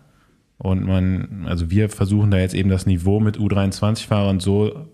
und 0.58 0.86
man, 0.86 1.46
also 1.48 1.70
wir 1.70 1.90
versuchen 1.90 2.32
da 2.32 2.38
jetzt 2.38 2.54
eben 2.54 2.70
das 2.70 2.86
Niveau 2.86 3.20
mit 3.20 3.38
U23-Fahrern 3.38 4.40
so 4.40 4.88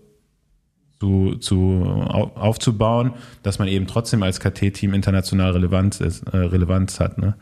zu, 1.00 1.36
zu 1.36 1.82
au- 1.86 2.30
aufzubauen, 2.34 3.12
dass 3.42 3.58
man 3.58 3.68
eben 3.68 3.86
trotzdem 3.86 4.22
als 4.22 4.38
KT-Team 4.38 4.92
international 4.94 5.52
Relevanz 5.52 6.00
ist, 6.00 6.22
äh, 6.28 6.36
Relevanz 6.36 7.00
hat, 7.00 7.16
ne? 7.18 7.34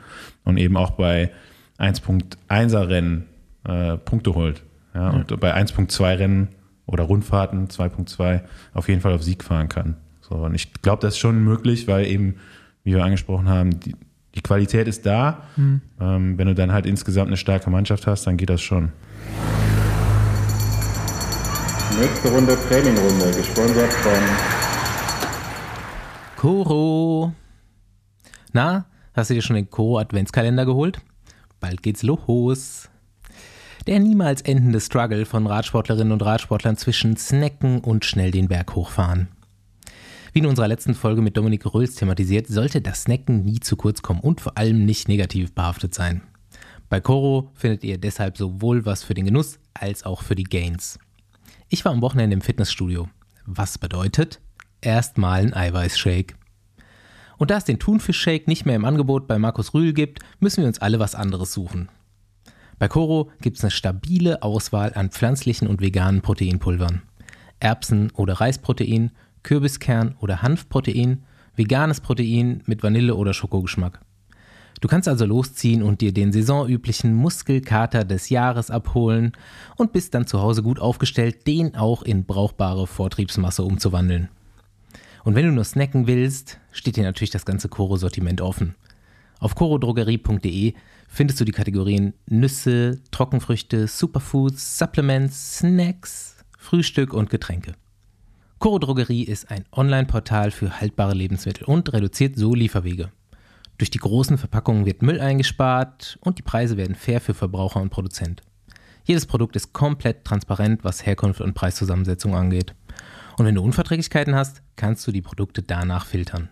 Und 0.45 0.57
eben 0.59 0.77
auch 0.77 0.93
bei 0.93 1.31
1.1er 1.79 2.89
Rennen 2.89 3.25
äh, 3.65 3.97
Punkte 3.97 4.35
holt. 4.35 4.63
Ja, 4.95 5.11
und 5.11 5.39
bei 5.41 5.55
1.2 5.55 6.19
Rennen 6.19 6.49
oder 6.87 7.05
Rundfahrten 7.05 7.69
2.2 7.69 8.41
auf 8.75 8.89
jeden 8.89 9.01
Fall 9.01 9.13
auf 9.13 9.23
Sieg 9.23 9.45
fahren 9.45 9.69
kann. 9.69 9.97
So, 10.23 10.37
und 10.37 10.55
ich 10.55 10.73
glaube, 10.83 11.03
das 11.03 11.15
ist 11.15 11.19
schon 11.19 11.43
möglich, 11.45 11.87
weil 11.89 12.07
eben, 12.07 12.37
wie 12.85 12.95
wir 12.95 13.05
angesprochen 13.05 13.49
haben, 13.49 13.79
die, 13.81 13.95
die 14.35 14.41
Qualität 14.41 14.89
ist 14.89 15.05
da. 15.05 15.43
Ähm, 16.01 16.39
wenn 16.39 16.47
du 16.47 16.55
dann 16.55 16.73
halt 16.73 16.87
insgesamt 16.87 17.29
eine 17.29 17.37
starke 17.37 17.71
Mannschaft 17.71 18.07
hast, 18.07 18.27
dann 18.27 18.37
geht 18.37 18.51
das 18.51 18.63
schon. 18.63 18.93
Nächste 22.01 22.31
Runde 22.31 22.57
Trainingrunde, 22.69 23.33
gesponsert 23.37 23.93
von 23.93 24.13
Koro. 26.37 27.33
Na, 28.53 28.87
hast 29.15 29.31
du 29.31 29.35
dir 29.35 29.43
schon 29.43 29.57
den 29.57 29.69
Koro 29.69 29.99
Adventskalender 29.99 30.65
geholt? 30.65 31.01
Bald 31.59 31.83
geht's 31.83 32.05
los. 32.05 32.89
Der 33.89 33.99
niemals 33.99 34.43
endende 34.43 34.81
Struggle 34.81 35.27
von 35.27 35.49
Radsportlerinnen 35.49 36.13
und 36.13 36.23
Radsportlern 36.23 36.77
zwischen 36.77 37.17
Snacken 37.17 37.81
und 37.81 38.05
schnell 38.05 38.31
den 38.31 38.47
Berg 38.47 38.77
hochfahren. 38.77 39.27
Wie 40.33 40.39
in 40.39 40.47
unserer 40.47 40.69
letzten 40.69 40.95
Folge 40.95 41.21
mit 41.21 41.37
Dominik 41.37 41.67
Röls 41.67 41.97
thematisiert, 41.97 42.47
sollte 42.47 42.81
das 42.81 43.03
Snacken 43.03 43.45
nie 43.45 43.59
zu 43.59 43.75
kurz 43.75 44.03
kommen 44.03 44.21
und 44.21 44.41
vor 44.41 44.57
allem 44.57 44.85
nicht 44.85 45.09
negativ 45.09 45.53
behaftet 45.53 45.97
sein. 45.97 46.23
Bei 46.89 47.01
Koro 47.01 47.51
findet 47.55 47.83
ihr 47.83 47.99
deshalb 47.99 48.39
sowohl 48.39 48.87
was 48.87 49.03
für 49.03 49.15
den 49.15 49.25
Genuss 49.25 49.59
als 49.75 50.05
auch 50.05 50.23
für 50.23 50.37
die 50.37 50.45
Gains. 50.45 51.01
Ich 51.71 51.85
war 51.85 51.93
am 51.93 52.01
Wochenende 52.01 52.33
im 52.33 52.41
Fitnessstudio. 52.41 53.11
Was 53.45 53.77
bedeutet? 53.77 54.41
Erstmal 54.81 55.43
ein 55.43 55.53
Eiweißshake. 55.53 56.35
Und 57.37 57.51
da 57.51 57.59
es 57.59 57.65
den 57.65 57.79
Thunfischshake 57.79 58.49
nicht 58.49 58.65
mehr 58.65 58.75
im 58.75 58.87
Angebot 58.87 59.27
bei 59.27 59.39
Markus 59.39 59.75
Rühl 59.75 59.93
gibt, 59.93 60.21
müssen 60.41 60.63
wir 60.63 60.67
uns 60.67 60.79
alle 60.79 60.99
was 60.99 61.15
anderes 61.15 61.53
suchen. 61.53 61.91
Bei 62.79 62.89
Koro 62.89 63.31
gibt 63.43 63.59
es 63.59 63.65
eine 63.65 63.71
stabile 63.71 64.43
Auswahl 64.43 64.95
an 64.95 65.11
pflanzlichen 65.11 65.69
und 65.69 65.83
veganen 65.83 66.23
Proteinpulvern. 66.23 67.03
Erbsen- 67.61 68.13
oder 68.13 68.35
Reisprotein, 68.35 69.11
Kürbiskern- 69.43 70.17
oder 70.21 70.41
Hanfprotein, 70.41 71.25
veganes 71.55 72.01
Protein 72.01 72.63
mit 72.65 72.83
Vanille- 72.83 73.17
oder 73.17 73.35
Schokogeschmack. 73.35 74.01
Du 74.81 74.89
kannst 74.89 75.09
also 75.09 75.25
losziehen 75.25 75.83
und 75.83 76.01
dir 76.01 76.13
den 76.13 76.33
saisonüblichen 76.33 77.15
Muskelkater 77.15 78.05
des 78.05 78.29
Jahres 78.29 78.71
abholen 78.71 79.33
und 79.77 79.93
bist 79.93 80.15
dann 80.15 80.27
zu 80.27 80.41
Hause 80.41 80.63
gut 80.63 80.79
aufgestellt, 80.79 81.47
den 81.47 81.75
auch 81.75 82.03
in 82.03 82.25
brauchbare 82.25 82.87
Vortriebsmasse 82.87 83.65
umzuwandeln. 83.65 84.29
Und 85.25 85.35
wenn 85.35 85.47
du 85.47 85.53
nur 85.53 85.65
snacken 85.65 86.07
willst, 86.07 86.59
steht 86.71 86.97
dir 86.97 87.03
natürlich 87.03 87.31
das 87.31 87.45
ganze 87.45 87.69
Koro-Sortiment 87.69 88.41
offen. 88.41 88.77
Auf 89.41 89.55
korodrogerie.de 89.55 90.75
findest 91.09 91.41
du 91.41 91.45
die 91.45 91.53
Kategorien 91.53 92.15
Nüsse, 92.27 93.01
Trockenfrüchte, 93.11 93.89
Superfoods, 93.89 94.79
Supplements, 94.79 95.59
Snacks, 95.59 96.37
Frühstück 96.57 97.13
und 97.13 97.31
Getränke. 97.31 97.75
Koro 98.59 98.79
Drogerie 98.81 99.23
ist 99.23 99.51
ein 99.51 99.65
Online-Portal 99.71 100.51
für 100.51 100.81
haltbare 100.81 101.15
Lebensmittel 101.15 101.65
und 101.65 101.93
reduziert 101.93 102.37
so 102.37 102.55
Lieferwege. 102.55 103.11
Durch 103.79 103.91
die 103.91 103.99
großen 103.99 104.39
Verpackungen 104.39 104.87
wird 104.87 105.03
Müll 105.03 105.21
eingespart 105.21 106.19
und 106.21 106.39
die 106.39 106.43
Preise 106.43 106.77
werden 106.77 106.97
fair 106.97 107.21
für 107.21 107.33
Verbraucher 107.33 107.81
und 107.81 107.91
Produzent. 107.91 108.43
Jedes 109.05 109.25
Produkt 109.25 109.55
ist 109.55 109.73
komplett 109.73 110.25
transparent, 110.25 110.83
was 110.83 111.07
Herkunft 111.07 111.41
und 111.41 111.55
Preiszusammensetzung 111.55 112.35
angeht. 112.35 112.75
Und 113.37 113.47
wenn 113.47 113.55
du 113.55 113.63
Unverträglichkeiten 113.63 114.35
hast, 114.35 114.63
kannst 114.75 115.07
du 115.07 115.13
die 115.13 115.23
Produkte 115.23 115.63
danach 115.63 116.07
filtern. 116.07 116.49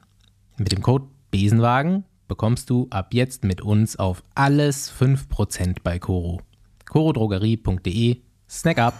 Mit 0.57 0.71
dem 0.71 0.83
Code 0.83 1.07
Besenwagen 1.33 2.05
bekommst 2.29 2.71
du 2.71 2.87
ab 2.91 3.13
jetzt 3.13 3.43
mit 3.43 3.61
uns 3.61 3.97
auf 3.97 4.23
alles 4.37 4.93
5% 4.93 5.79
bei 5.83 5.99
Koro. 5.99 6.41
korodrogerie.de 6.89 8.19
Snack 8.49 8.79
up! 8.79 8.95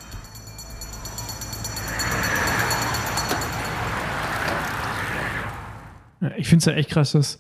Ich 6.37 6.49
finde 6.49 6.59
es 6.59 6.65
ja 6.65 6.73
echt 6.73 6.91
krass, 6.91 7.13
dass 7.13 7.39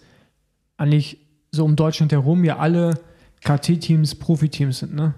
eigentlich 0.76 1.18
so 1.50 1.64
um 1.64 1.76
Deutschland 1.76 2.12
herum 2.12 2.44
ja 2.44 2.58
alle 2.58 2.98
KT-Teams 3.44 4.16
Profiteams 4.16 4.78
sind, 4.78 4.94
ne? 4.94 5.14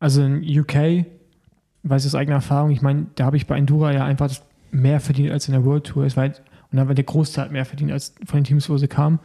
Also 0.00 0.22
in 0.22 0.42
UK, 0.42 1.06
weiß 1.82 2.04
ich 2.04 2.10
aus 2.10 2.14
eigener 2.14 2.36
Erfahrung, 2.36 2.70
ich 2.70 2.82
meine, 2.82 3.06
da 3.14 3.24
habe 3.24 3.36
ich 3.36 3.46
bei 3.46 3.56
Endura 3.56 3.92
ja 3.92 4.04
einfach 4.04 4.30
mehr 4.70 5.00
verdient 5.00 5.30
als 5.30 5.48
in 5.48 5.52
der 5.52 5.64
World 5.64 5.84
Tour. 5.84 6.04
Es 6.04 6.16
war 6.16 6.22
halt, 6.22 6.42
und 6.70 6.78
da 6.78 6.88
war 6.88 6.94
der 6.94 7.04
Großteil 7.04 7.50
mehr 7.50 7.64
verdient 7.64 7.92
als 7.92 8.14
von 8.26 8.40
den 8.40 8.44
Teams, 8.44 8.68
wo 8.68 8.76
sie 8.76 8.88
kamen. 8.88 9.20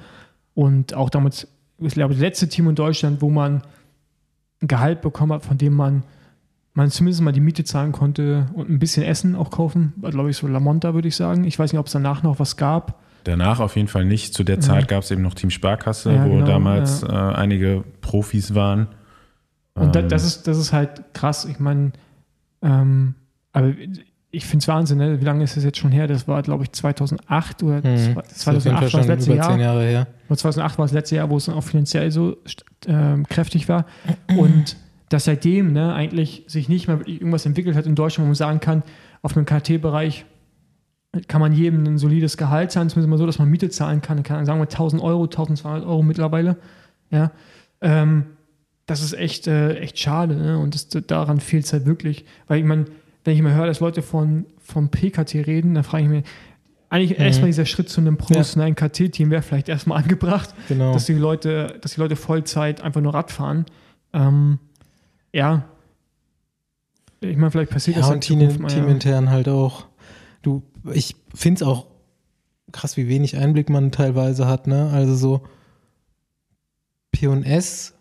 Und 0.53 0.93
auch 0.93 1.09
damals, 1.09 1.47
ich 1.79 1.93
glaube, 1.93 2.13
das 2.13 2.21
letzte 2.21 2.47
Team 2.47 2.69
in 2.69 2.75
Deutschland, 2.75 3.21
wo 3.21 3.29
man 3.29 3.63
ein 4.61 4.67
Gehalt 4.67 5.01
bekommen 5.01 5.33
hat, 5.33 5.43
von 5.43 5.57
dem 5.57 5.73
man, 5.73 6.03
man 6.73 6.91
zumindest 6.91 7.21
mal 7.21 7.31
die 7.31 7.39
Miete 7.39 7.63
zahlen 7.63 7.91
konnte 7.91 8.47
und 8.53 8.69
ein 8.69 8.79
bisschen 8.79 9.03
Essen 9.03 9.35
auch 9.35 9.49
kaufen, 9.51 9.93
war, 9.95 10.11
glaube 10.11 10.29
ich, 10.29 10.37
so 10.37 10.47
Lamonta, 10.47 10.93
würde 10.93 11.07
ich 11.07 11.15
sagen. 11.15 11.45
Ich 11.45 11.57
weiß 11.57 11.71
nicht, 11.71 11.79
ob 11.79 11.87
es 11.87 11.93
danach 11.93 12.23
noch 12.23 12.39
was 12.39 12.57
gab. 12.57 13.01
Danach 13.23 13.59
auf 13.59 13.75
jeden 13.75 13.87
Fall 13.87 14.05
nicht. 14.05 14.33
Zu 14.33 14.43
der 14.43 14.59
Zeit 14.59 14.87
gab 14.87 15.03
es 15.03 15.11
eben 15.11 15.21
noch 15.21 15.33
Team 15.33 15.49
Sparkasse, 15.49 16.13
Ja, 16.13 16.25
wo 16.25 16.35
genau, 16.35 16.45
damals 16.47 17.03
äh, 17.03 17.07
einige 17.07 17.83
Profis 18.01 18.55
waren. 18.55 18.87
Und 19.75 19.95
da, 19.95 19.99
Ähm, 20.01 20.09
das, 20.09 20.25
ist, 20.25 20.47
das 20.47 20.57
ist 20.57 20.73
halt 20.73 21.03
krass. 21.13 21.45
Ich 21.45 21.59
meine, 21.59 21.91
ähm, 22.61 23.15
aber 23.53 23.71
ich 24.31 24.45
finde 24.45 24.61
es 24.63 24.67
Wahnsinn, 24.67 24.97
ne? 24.99 25.19
wie 25.21 25.25
lange 25.25 25.43
ist 25.43 25.57
das 25.57 25.63
jetzt 25.63 25.77
schon 25.79 25.91
her? 25.91 26.05
Das 26.07 26.27
war, 26.27 26.41
glaube 26.43 26.63
ich, 26.63 26.71
2008 26.71 27.63
oder 27.63 27.75
Hm, 27.83 27.97
zwei- 27.97 28.21
das 28.21 28.31
ist 28.37 28.47
auf 28.47 28.53
jeden 28.53 28.77
2008 28.77 28.91
Fall 28.91 28.93
war 28.93 28.99
das 28.99 29.07
letzte 29.27 29.33
Jahr. 29.35 29.59
Jahre 29.59 29.83
her. 29.85 30.07
Oder 30.27 30.37
2008 30.37 30.77
war 30.77 30.85
das 30.85 30.91
letzte 30.93 31.15
Jahr, 31.15 31.29
wo 31.29 31.37
es 31.37 31.45
dann 31.45 31.55
auch 31.55 31.63
finanziell 31.63 32.11
so 32.11 32.37
ähm, 32.87 33.25
kräftig 33.27 33.67
war. 33.69 33.85
Und 34.37 34.77
dass 35.09 35.25
seitdem 35.25 35.73
ne, 35.73 35.93
eigentlich 35.95 36.43
sich 36.47 36.69
nicht 36.69 36.87
mehr 36.87 36.99
irgendwas 37.07 37.45
entwickelt 37.47 37.75
hat 37.75 37.87
in 37.87 37.95
Deutschland, 37.95 38.25
wo 38.25 38.29
man 38.29 38.35
sagen 38.35 38.59
kann, 38.59 38.83
auf 39.23 39.35
einem 39.35 39.45
KT-Bereich 39.47 40.25
kann 41.27 41.41
man 41.41 41.53
jedem 41.53 41.83
ein 41.85 41.97
solides 41.97 42.37
Gehalt 42.37 42.71
zahlen, 42.71 42.89
zumindest 42.89 43.09
mal 43.09 43.17
so, 43.17 43.25
dass 43.25 43.39
man 43.39 43.49
Miete 43.49 43.69
zahlen 43.69 44.01
kann. 44.01 44.21
kann 44.23 44.45
sagen 44.45 44.59
wir 44.59 44.63
1000 44.69 45.01
Euro, 45.01 45.23
1200 45.23 45.83
Euro 45.85 46.03
mittlerweile. 46.03 46.57
Ja. 47.09 47.31
Ähm, 47.81 48.25
das 48.85 49.01
ist 49.01 49.13
echt, 49.13 49.47
äh, 49.47 49.75
echt 49.79 49.97
schade. 49.99 50.35
Ne? 50.35 50.57
Und 50.59 50.75
das, 50.75 50.87
daran 51.07 51.39
fehlt 51.39 51.65
es 51.65 51.73
halt 51.73 51.85
wirklich. 51.85 52.25
Weil 52.47 52.59
ich 52.59 52.65
meine, 52.65 52.85
wenn 53.23 53.33
ich 53.33 53.39
immer 53.39 53.53
höre, 53.53 53.65
dass 53.67 53.79
Leute 53.79 54.01
von, 54.01 54.45
vom 54.59 54.89
PKT 54.89 55.35
reden, 55.47 55.73
dann 55.75 55.83
frage 55.83 56.03
ich 56.03 56.09
mich, 56.09 56.23
eigentlich 56.91 57.17
Mhm. 57.19 57.25
erstmal 57.25 57.49
dieser 57.49 57.65
Schritt 57.65 57.89
zu 57.89 58.01
einem 58.01 58.17
professionellen 58.17 58.75
KT-Team 58.75 59.29
wäre 59.31 59.41
vielleicht 59.43 59.69
erstmal 59.69 59.97
angebracht, 60.03 60.53
Genau. 60.67 60.93
dass 60.93 61.05
die 61.05 61.13
Leute, 61.13 61.77
dass 61.81 61.93
die 61.95 61.99
Leute 62.01 62.15
Vollzeit 62.15 62.81
einfach 62.81 63.01
nur 63.01 63.13
Rad 63.13 63.31
fahren. 63.31 63.65
Ähm, 64.13 64.57
ja. 65.33 65.65
Ich 67.21 67.35
meine, 67.37 67.51
vielleicht 67.51 67.71
passiert 67.71 67.97
Ja, 67.97 68.01
das 68.01 68.11
und 68.11 68.21
Team, 68.21 68.39
mal, 68.39 68.71
ja. 68.71 68.79
teamintern 68.79 69.29
halt 69.29 69.49
auch. 69.49 69.85
Du, 70.41 70.63
ich 70.93 71.15
finde 71.33 71.63
es 71.63 71.67
auch 71.67 71.87
krass, 72.71 72.97
wie 72.97 73.07
wenig 73.07 73.37
Einblick 73.37 73.69
man 73.69 73.91
teilweise 73.91 74.47
hat, 74.47 74.67
ne? 74.67 74.89
Also 74.91 75.15
so 75.15 75.41
P&S, 77.11 77.93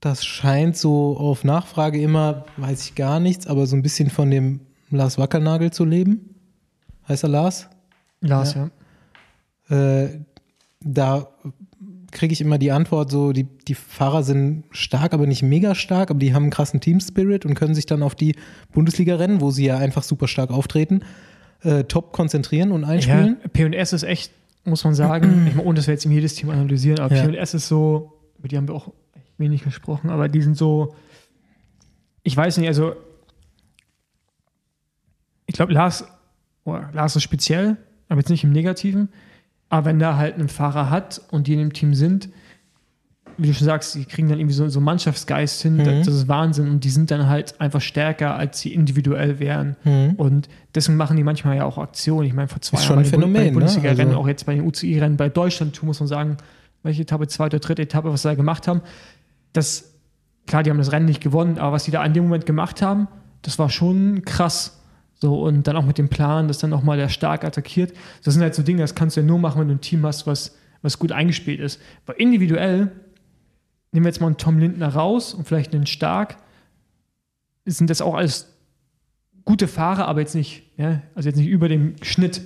das 0.00 0.24
scheint 0.24 0.76
so 0.76 1.16
auf 1.16 1.44
Nachfrage 1.44 2.00
immer, 2.00 2.44
weiß 2.56 2.86
ich 2.86 2.94
gar 2.94 3.20
nichts, 3.20 3.46
aber 3.46 3.66
so 3.66 3.76
ein 3.76 3.82
bisschen 3.82 4.10
von 4.10 4.30
dem 4.30 4.60
Lars 4.90 5.18
Wackernagel 5.18 5.72
zu 5.72 5.84
leben. 5.84 6.34
Heißt 7.08 7.24
er 7.24 7.30
Lars? 7.30 7.68
Lars, 8.20 8.54
Ja. 8.54 8.70
ja. 9.70 10.02
Äh, 10.02 10.20
da 10.80 11.28
kriege 12.10 12.32
ich 12.32 12.40
immer 12.40 12.58
die 12.58 12.70
Antwort 12.70 13.10
so, 13.10 13.32
die, 13.32 13.44
die 13.44 13.74
Fahrer 13.74 14.22
sind 14.22 14.64
stark, 14.70 15.12
aber 15.12 15.26
nicht 15.26 15.42
mega 15.42 15.74
stark, 15.74 16.10
aber 16.10 16.20
die 16.20 16.32
haben 16.32 16.44
einen 16.44 16.52
krassen 16.52 16.80
Team-Spirit 16.80 17.44
und 17.44 17.54
können 17.54 17.74
sich 17.74 17.86
dann 17.86 18.02
auf 18.02 18.14
die 18.14 18.36
Bundesliga-Rennen, 18.72 19.40
wo 19.40 19.50
sie 19.50 19.66
ja 19.66 19.78
einfach 19.78 20.02
super 20.02 20.28
stark 20.28 20.50
auftreten, 20.50 21.00
äh, 21.64 21.84
top 21.84 22.12
konzentrieren 22.12 22.72
und 22.72 22.84
einspielen. 22.84 23.38
Ja, 23.42 23.48
P&S 23.48 23.92
ist 23.92 24.02
echt, 24.04 24.32
muss 24.64 24.84
man 24.84 24.94
sagen, 24.94 25.46
ich 25.48 25.54
meine, 25.54 25.66
ohne 25.68 25.76
dass 25.76 25.86
wir 25.86 25.94
jetzt 25.94 26.04
jedes 26.04 26.34
Team 26.34 26.50
analysieren, 26.50 27.00
aber 27.00 27.14
Ja. 27.16 27.26
P&S 27.26 27.54
ist 27.54 27.68
so, 27.68 28.12
über 28.38 28.48
die 28.48 28.56
haben 28.56 28.68
wir 28.68 28.74
auch 28.74 28.92
wenig 29.38 29.64
gesprochen, 29.64 30.10
aber 30.10 30.28
die 30.28 30.42
sind 30.42 30.56
so, 30.56 30.94
ich 32.22 32.36
weiß 32.36 32.58
nicht, 32.58 32.68
also 32.68 32.94
ich 35.46 35.54
glaube, 35.54 35.72
Lars, 35.72 36.04
oh, 36.64 36.78
Lars 36.92 37.16
ist 37.16 37.22
speziell, 37.22 37.76
aber 38.08 38.20
jetzt 38.20 38.30
nicht 38.30 38.44
im 38.44 38.52
Negativen, 38.52 39.08
aber 39.68 39.86
wenn 39.86 39.98
da 39.98 40.16
halt 40.16 40.34
einen 40.34 40.48
Fahrer 40.48 40.90
hat 40.90 41.20
und 41.30 41.46
die 41.46 41.54
in 41.54 41.58
dem 41.58 41.72
Team 41.72 41.94
sind, 41.94 42.28
wie 43.38 43.48
du 43.48 43.54
schon 43.54 43.64
sagst, 43.66 43.94
die 43.94 44.04
kriegen 44.04 44.28
dann 44.28 44.38
irgendwie 44.38 44.54
so, 44.54 44.68
so 44.68 44.80
Mannschaftsgeist 44.80 45.62
hin, 45.62 45.76
Mhm. 45.76 45.84
das, 45.84 46.06
das 46.06 46.14
ist 46.14 46.28
Wahnsinn 46.28 46.68
und 46.68 46.84
die 46.84 46.90
sind 46.90 47.10
dann 47.10 47.28
halt 47.28 47.60
einfach 47.60 47.80
stärker, 47.80 48.36
als 48.36 48.60
sie 48.60 48.72
individuell 48.74 49.38
wären. 49.38 49.76
Mhm. 49.84 50.14
Und 50.16 50.48
deswegen 50.74 50.96
machen 50.96 51.16
die 51.16 51.22
manchmal 51.24 51.56
ja 51.56 51.64
auch 51.64 51.78
Aktionen. 51.78 52.26
Ich 52.26 52.32
meine, 52.34 52.48
vor 52.48 52.60
zwei 52.60 52.78
Ist 52.78 52.84
Jahren 52.88 53.04
schon 53.04 53.20
bei 53.20 53.28
ein 53.28 53.32
Phänomen, 53.32 53.44
ne? 53.46 53.52
Bundesliga-Rennen, 53.52 54.08
Also- 54.08 54.20
auch 54.20 54.28
jetzt 54.28 54.46
bei 54.46 54.54
den 54.54 54.64
UCI-Rennen, 54.66 55.16
bei 55.16 55.28
Deutschland, 55.28 55.82
muss 55.82 56.00
man 56.00 56.06
sagen, 56.06 56.36
welche 56.82 57.02
Etappe, 57.02 57.26
zweite, 57.28 57.60
dritte 57.60 57.82
Etappe, 57.82 58.12
was 58.12 58.22
sie 58.22 58.28
da 58.28 58.34
gemacht 58.34 58.68
haben. 58.68 58.82
Das, 59.52 59.92
klar, 60.46 60.62
die 60.62 60.70
haben 60.70 60.78
das 60.78 60.92
Rennen 60.92 61.06
nicht 61.06 61.22
gewonnen, 61.22 61.58
aber 61.58 61.72
was 61.72 61.84
die 61.84 61.90
da 61.90 62.04
in 62.04 62.12
dem 62.12 62.24
Moment 62.24 62.46
gemacht 62.46 62.82
haben, 62.82 63.08
das 63.42 63.58
war 63.58 63.70
schon 63.70 64.22
krass. 64.24 64.80
So, 65.20 65.40
und 65.42 65.66
dann 65.66 65.76
auch 65.76 65.84
mit 65.86 65.96
dem 65.96 66.08
Plan, 66.08 66.48
dass 66.48 66.58
dann 66.58 66.70
nochmal 66.70 66.96
der 66.98 67.08
stark 67.08 67.44
attackiert. 67.44 67.92
Das 68.24 68.34
sind 68.34 68.42
halt 68.42 68.54
so 68.54 68.62
Dinge, 68.62 68.80
das 68.80 68.94
kannst 68.94 69.16
du 69.16 69.20
ja 69.20 69.26
nur 69.26 69.38
machen, 69.38 69.60
wenn 69.60 69.68
du 69.68 69.74
ein 69.74 69.80
Team 69.80 70.04
hast, 70.04 70.26
was, 70.26 70.56
was 70.82 70.98
gut 70.98 71.12
eingespielt 71.12 71.60
ist. 71.60 71.80
Weil 72.04 72.16
individuell, 72.16 72.90
nehmen 73.94 74.04
wir 74.04 74.10
jetzt 74.10 74.20
mal 74.20 74.26
einen 74.26 74.36
Tom 74.36 74.58
Lindner 74.58 74.88
raus 74.94 75.32
und 75.32 75.46
vielleicht 75.48 75.74
einen 75.74 75.86
Stark, 75.86 76.36
sind 77.64 77.88
das 77.88 78.02
auch 78.02 78.14
alles 78.14 78.48
gute 79.44 79.68
Fahrer, 79.68 80.06
aber 80.06 80.20
jetzt 80.20 80.34
nicht, 80.34 80.64
ja, 80.76 81.00
also 81.14 81.28
jetzt 81.28 81.36
nicht 81.36 81.48
über 81.48 81.68
dem 81.68 81.94
Schnitt. 82.02 82.42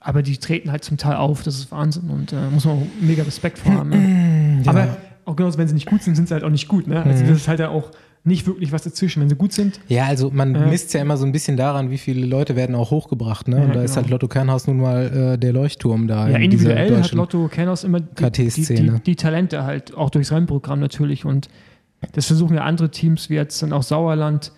Aber 0.00 0.22
die 0.22 0.36
treten 0.36 0.70
halt 0.70 0.84
zum 0.84 0.96
Teil 0.96 1.16
auf, 1.16 1.42
das 1.42 1.56
ist 1.56 1.70
Wahnsinn 1.72 2.08
und 2.10 2.32
äh, 2.32 2.48
muss 2.50 2.64
man 2.66 2.78
auch 2.78 2.86
mega 3.00 3.22
Respekt 3.22 3.58
vor 3.58 3.72
haben. 3.74 3.90
Ne? 3.90 4.14
Ja. 4.64 4.70
Aber 4.70 4.96
auch 5.26 5.36
genauso, 5.36 5.58
wenn 5.58 5.66
sie 5.68 5.74
nicht 5.74 5.88
gut 5.88 6.02
sind, 6.02 6.14
sind 6.14 6.28
sie 6.28 6.32
halt 6.34 6.44
auch 6.44 6.48
nicht 6.50 6.68
gut. 6.68 6.86
Ne? 6.86 7.02
Also 7.02 7.24
Mhm. 7.24 7.28
das 7.28 7.38
ist 7.38 7.48
halt 7.48 7.60
ja 7.60 7.68
auch 7.70 7.90
nicht 8.24 8.46
wirklich 8.46 8.72
was 8.72 8.82
dazwischen. 8.82 9.20
Wenn 9.20 9.28
sie 9.28 9.36
gut 9.36 9.52
sind, 9.52 9.80
Ja, 9.88 10.04
also 10.06 10.30
man 10.30 10.54
Ja. 10.54 10.66
misst 10.66 10.94
ja 10.94 11.00
immer 11.02 11.16
so 11.16 11.26
ein 11.26 11.32
bisschen 11.32 11.56
daran, 11.56 11.90
wie 11.90 11.98
viele 11.98 12.26
Leute 12.26 12.56
werden 12.56 12.74
auch 12.74 12.90
hochgebracht. 12.90 13.48
Ne? 13.48 13.58
Ja, 13.58 13.64
und 13.64 13.74
da 13.74 13.82
ist 13.82 13.92
genau. 13.92 14.02
halt 14.02 14.10
Lotto 14.10 14.28
Kernhaus 14.28 14.66
nun 14.66 14.78
mal 14.78 15.34
äh, 15.34 15.38
der 15.38 15.52
Leuchtturm 15.52 16.08
da. 16.08 16.28
ja, 16.28 16.36
in 16.36 16.44
individuell 16.44 17.02
hat 17.02 17.12
Lotto 17.12 17.48
Kernhaus 17.48 17.84
immer 17.84 18.00
die, 18.00 18.30
die, 18.50 18.50
die, 18.74 18.92
die 19.04 19.16
Talente 19.16 19.64
halt, 19.64 19.94
auch 19.94 20.10
durchs 20.10 20.32
Rennprogramm 20.32 20.80
natürlich. 20.80 21.24
Und 21.24 21.48
das 22.12 22.26
versuchen 22.26 22.56
ja 22.56 22.62
andere 22.64 22.90
Teams, 22.90 23.28
wie 23.30 23.34
jetzt 23.34 23.62
dann 23.62 23.72
auch 23.72 23.82
Sauerland, 23.82 24.52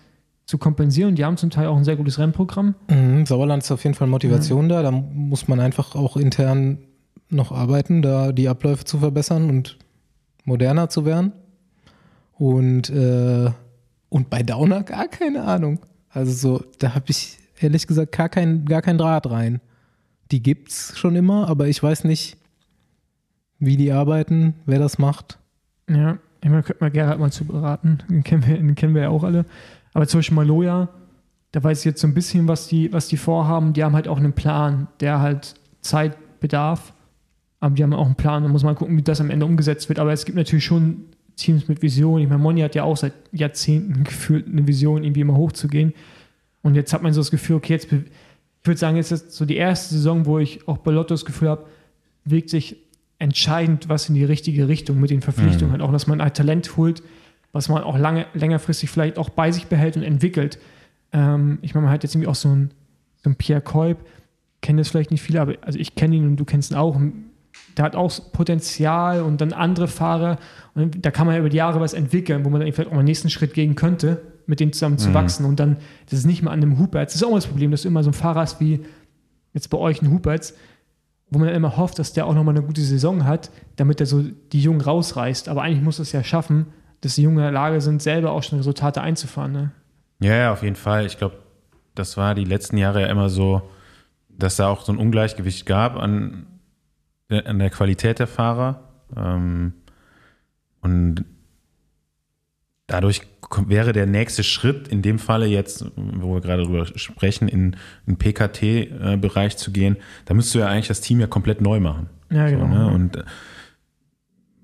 zu 0.45 0.57
kompensieren. 0.57 1.15
Die 1.15 1.25
haben 1.25 1.35
zum 1.35 1.49
Teil 1.49 1.67
auch 1.67 1.75
ein 1.75 1.83
sehr 1.83 1.97
gutes 1.97 2.19
Rennprogramm. 2.19 2.75
Mhm, 2.89 3.25
Sauerland 3.25 3.63
ist 3.63 3.71
auf 3.71 3.83
jeden 3.83 3.95
Fall 3.95 4.07
Motivation 4.07 4.69
da. 4.69 4.81
Da 4.81 4.91
muss 4.91 5.49
man 5.49 5.59
einfach 5.59 5.93
auch 5.93 6.15
intern 6.15 6.77
noch 7.29 7.51
arbeiten, 7.51 8.01
da 8.01 8.31
die 8.31 8.47
Abläufe 8.47 8.85
zu 8.85 8.99
verbessern 8.99 9.49
und 9.49 9.77
moderner 10.45 10.87
zu 10.87 11.05
werden. 11.05 11.33
Und, 12.37 12.89
äh, 12.89 13.51
und 14.09 14.29
bei 14.29 14.43
Downer 14.43 14.83
gar 14.83 15.07
keine 15.07 15.43
Ahnung. 15.43 15.79
Also 16.09 16.31
so, 16.31 16.65
da 16.79 16.95
habe 16.95 17.05
ich 17.07 17.37
ehrlich 17.59 17.87
gesagt 17.87 18.11
gar 18.11 18.29
kein, 18.29 18.65
gar 18.65 18.81
kein 18.81 18.97
Draht 18.97 19.29
rein. 19.29 19.61
Die 20.31 20.43
gibt's 20.43 20.97
schon 20.97 21.15
immer, 21.15 21.47
aber 21.47 21.67
ich 21.67 21.81
weiß 21.81 22.03
nicht, 22.03 22.37
wie 23.59 23.77
die 23.77 23.91
arbeiten, 23.91 24.55
wer 24.65 24.79
das 24.79 24.99
macht. 24.99 25.39
Ja, 25.89 26.19
meine, 26.43 26.63
könnte 26.63 26.83
man 26.83 26.93
Gerhard 26.93 27.19
mal 27.19 27.31
zu 27.31 27.45
beraten. 27.45 27.99
Den 28.09 28.23
kennen 28.23 28.45
wir, 28.45 28.57
den 28.57 28.75
kennen 28.75 28.95
wir 28.95 29.03
ja 29.03 29.09
auch 29.09 29.23
alle. 29.23 29.45
Aber 29.93 30.07
zum 30.07 30.19
Beispiel 30.19 30.35
Maloja, 30.35 30.89
da 31.51 31.63
weiß 31.63 31.79
ich 31.79 31.85
jetzt 31.85 32.01
so 32.01 32.07
ein 32.07 32.13
bisschen, 32.13 32.47
was 32.47 32.67
die, 32.67 32.91
was 32.93 33.07
die 33.07 33.17
vorhaben. 33.17 33.73
Die 33.73 33.83
haben 33.83 33.95
halt 33.95 34.07
auch 34.07 34.17
einen 34.17 34.33
Plan, 34.33 34.87
der 34.99 35.19
halt 35.19 35.55
Zeit 35.81 36.39
bedarf. 36.39 36.93
Aber 37.59 37.73
die 37.73 37.83
haben 37.83 37.93
auch 37.93 38.05
einen 38.05 38.15
Plan. 38.15 38.43
Da 38.43 38.49
muss 38.49 38.63
man 38.63 38.75
gucken, 38.75 38.97
wie 38.97 39.01
das 39.01 39.21
am 39.21 39.29
Ende 39.29 39.45
umgesetzt 39.45 39.89
wird. 39.89 39.99
Aber 39.99 40.13
es 40.13 40.25
gibt 40.25 40.37
natürlich 40.37 40.65
schon 40.65 41.05
Teams 41.37 41.67
mit 41.67 41.81
Vision. 41.81 42.19
Ich 42.19 42.27
meine, 42.27 42.41
Moni 42.41 42.61
hat 42.61 42.75
ja 42.75 42.83
auch 42.83 42.97
seit 42.97 43.13
Jahrzehnten 43.31 44.03
gefühlt 44.03 44.47
eine 44.47 44.67
Vision, 44.67 45.03
irgendwie 45.03 45.21
immer 45.21 45.37
hochzugehen. 45.37 45.93
Und 46.61 46.75
jetzt 46.75 46.91
hat 46.91 47.03
man 47.03 47.13
so 47.13 47.21
das 47.21 47.31
Gefühl, 47.31 47.55
okay, 47.55 47.73
jetzt, 47.73 47.85
ich 47.91 48.01
würde 48.63 48.77
sagen, 48.77 48.97
jetzt 48.97 49.11
ist 49.11 49.31
so 49.31 49.45
die 49.45 49.55
erste 49.55 49.95
Saison, 49.95 50.25
wo 50.25 50.39
ich 50.39 50.67
auch 50.67 50.79
bei 50.79 50.91
Lotto 50.91 51.13
das 51.13 51.23
Gefühl 51.23 51.49
habe, 51.49 51.65
bewegt 52.25 52.49
sich 52.49 52.75
entscheidend 53.19 53.87
was 53.87 54.09
in 54.09 54.15
die 54.15 54.25
richtige 54.25 54.67
Richtung 54.67 54.99
mit 54.99 55.09
den 55.09 55.21
Verpflichtungen. 55.21 55.71
Halt 55.71 55.81
auch, 55.81 55.91
dass 55.91 56.07
man 56.07 56.19
ein 56.19 56.33
Talent 56.33 56.75
holt, 56.75 57.01
was 57.51 57.69
man 57.69 57.83
auch 57.83 57.97
lange, 57.97 58.25
längerfristig 58.33 58.89
vielleicht 58.89 59.17
auch 59.17 59.29
bei 59.29 59.51
sich 59.51 59.67
behält 59.67 59.95
und 59.95 60.03
entwickelt. 60.03 60.59
Ähm, 61.13 61.59
ich 61.61 61.73
meine, 61.73 61.85
man 61.85 61.93
hat 61.93 62.03
jetzt 62.03 62.15
irgendwie 62.15 62.27
auch 62.27 62.35
so 62.35 62.49
einen, 62.49 62.71
so 63.23 63.29
einen 63.29 63.35
Pierre 63.35 63.61
Kolb, 63.61 64.05
kennen 64.61 64.77
das 64.77 64.89
vielleicht 64.89 65.11
nicht 65.11 65.21
viele, 65.21 65.41
aber 65.41 65.55
also 65.61 65.79
ich 65.79 65.95
kenne 65.95 66.15
ihn 66.15 66.27
und 66.27 66.37
du 66.37 66.45
kennst 66.45 66.71
ihn 66.71 66.77
auch. 66.77 66.99
Der 67.77 67.85
hat 67.85 67.95
auch 67.95 68.11
Potenzial 68.31 69.21
und 69.21 69.39
dann 69.41 69.53
andere 69.53 69.87
Fahrer. 69.87 70.37
Und 70.73 71.05
da 71.05 71.11
kann 71.11 71.25
man 71.27 71.35
ja 71.35 71.39
über 71.39 71.49
die 71.49 71.57
Jahre 71.57 71.79
was 71.79 71.93
entwickeln, 71.93 72.43
wo 72.43 72.49
man 72.49 72.61
dann 72.61 72.71
vielleicht 72.71 72.89
auch 72.89 72.93
mal 72.93 73.01
den 73.01 73.05
nächsten 73.05 73.29
Schritt 73.29 73.53
gehen 73.53 73.75
könnte, 73.75 74.21
mit 74.47 74.59
denen 74.59 74.73
zusammen 74.73 74.97
zu 74.97 75.09
Mhm. 75.09 75.13
wachsen. 75.13 75.45
Und 75.45 75.59
dann, 75.59 75.77
das 76.09 76.19
ist 76.19 76.25
nicht 76.25 76.41
mal 76.41 76.51
an 76.51 76.61
einem 76.61 76.79
Huberts. 76.79 77.13
Das 77.13 77.21
ist 77.21 77.23
auch 77.25 77.29
immer 77.29 77.37
das 77.37 77.47
Problem, 77.47 77.71
dass 77.71 77.83
du 77.83 77.87
immer 77.89 78.03
so 78.03 78.09
einen 78.09 78.13
Fahrer 78.15 78.39
hast 78.41 78.59
wie 78.59 78.83
jetzt 79.53 79.69
bei 79.69 79.77
euch 79.77 80.01
ein 80.01 80.09
Huberts, 80.11 80.55
wo 81.29 81.39
man 81.39 81.47
dann 81.49 81.57
immer 81.57 81.77
hofft, 81.77 81.99
dass 81.99 82.13
der 82.13 82.25
auch 82.25 82.33
nochmal 82.33 82.55
eine 82.55 82.65
gute 82.65 82.81
Saison 82.81 83.25
hat, 83.25 83.51
damit 83.75 83.99
er 83.99 84.05
so 84.05 84.23
die 84.23 84.61
Jungen 84.61 84.81
rausreißt. 84.81 85.49
Aber 85.49 85.61
eigentlich 85.61 85.83
muss 85.83 85.99
es 85.99 86.11
ja 86.13 86.23
schaffen, 86.23 86.67
dass 87.01 87.15
die 87.15 87.21
Jungen 87.23 87.37
in 87.37 87.43
der 87.43 87.51
Lage 87.51 87.81
sind, 87.81 88.01
selber 88.01 88.31
auch 88.31 88.43
schon 88.43 88.57
Resultate 88.59 89.01
einzufahren. 89.01 89.51
Ne? 89.51 89.71
Ja, 90.19 90.35
ja, 90.35 90.53
auf 90.53 90.63
jeden 90.63 90.75
Fall. 90.77 91.05
Ich 91.05 91.17
glaube, 91.17 91.35
das 91.95 92.17
war 92.17 92.33
die 92.33 92.45
letzten 92.45 92.77
Jahre 92.77 93.01
ja 93.01 93.07
immer 93.07 93.29
so, 93.29 93.61
dass 94.29 94.55
da 94.55 94.67
auch 94.69 94.83
so 94.83 94.91
ein 94.93 94.97
Ungleichgewicht 94.99 95.65
gab 95.65 95.95
an, 95.97 96.45
an 97.29 97.59
der 97.59 97.69
Qualität 97.69 98.19
der 98.19 98.27
Fahrer. 98.27 98.83
Ähm, 99.15 99.73
und 100.81 101.25
dadurch 102.87 103.21
wäre 103.67 103.93
der 103.93 104.05
nächste 104.05 104.43
Schritt 104.43 104.87
in 104.87 105.01
dem 105.01 105.19
Falle 105.19 105.45
jetzt, 105.45 105.85
wo 105.95 106.35
wir 106.35 106.41
gerade 106.41 106.63
drüber 106.63 106.85
sprechen, 106.85 107.47
in 107.47 107.75
einen 108.07 108.17
PKT-Bereich 108.17 109.57
zu 109.57 109.71
gehen, 109.71 109.97
da 110.25 110.33
müsstest 110.33 110.55
du 110.55 110.59
ja 110.59 110.67
eigentlich 110.67 110.87
das 110.87 111.01
Team 111.01 111.19
ja 111.19 111.27
komplett 111.27 111.61
neu 111.61 111.79
machen. 111.79 112.09
Ja, 112.29 112.49
genau. 112.49 112.67
So, 112.67 112.67
ne? 112.67 112.87
Und 112.87 113.15
äh, 113.17 113.23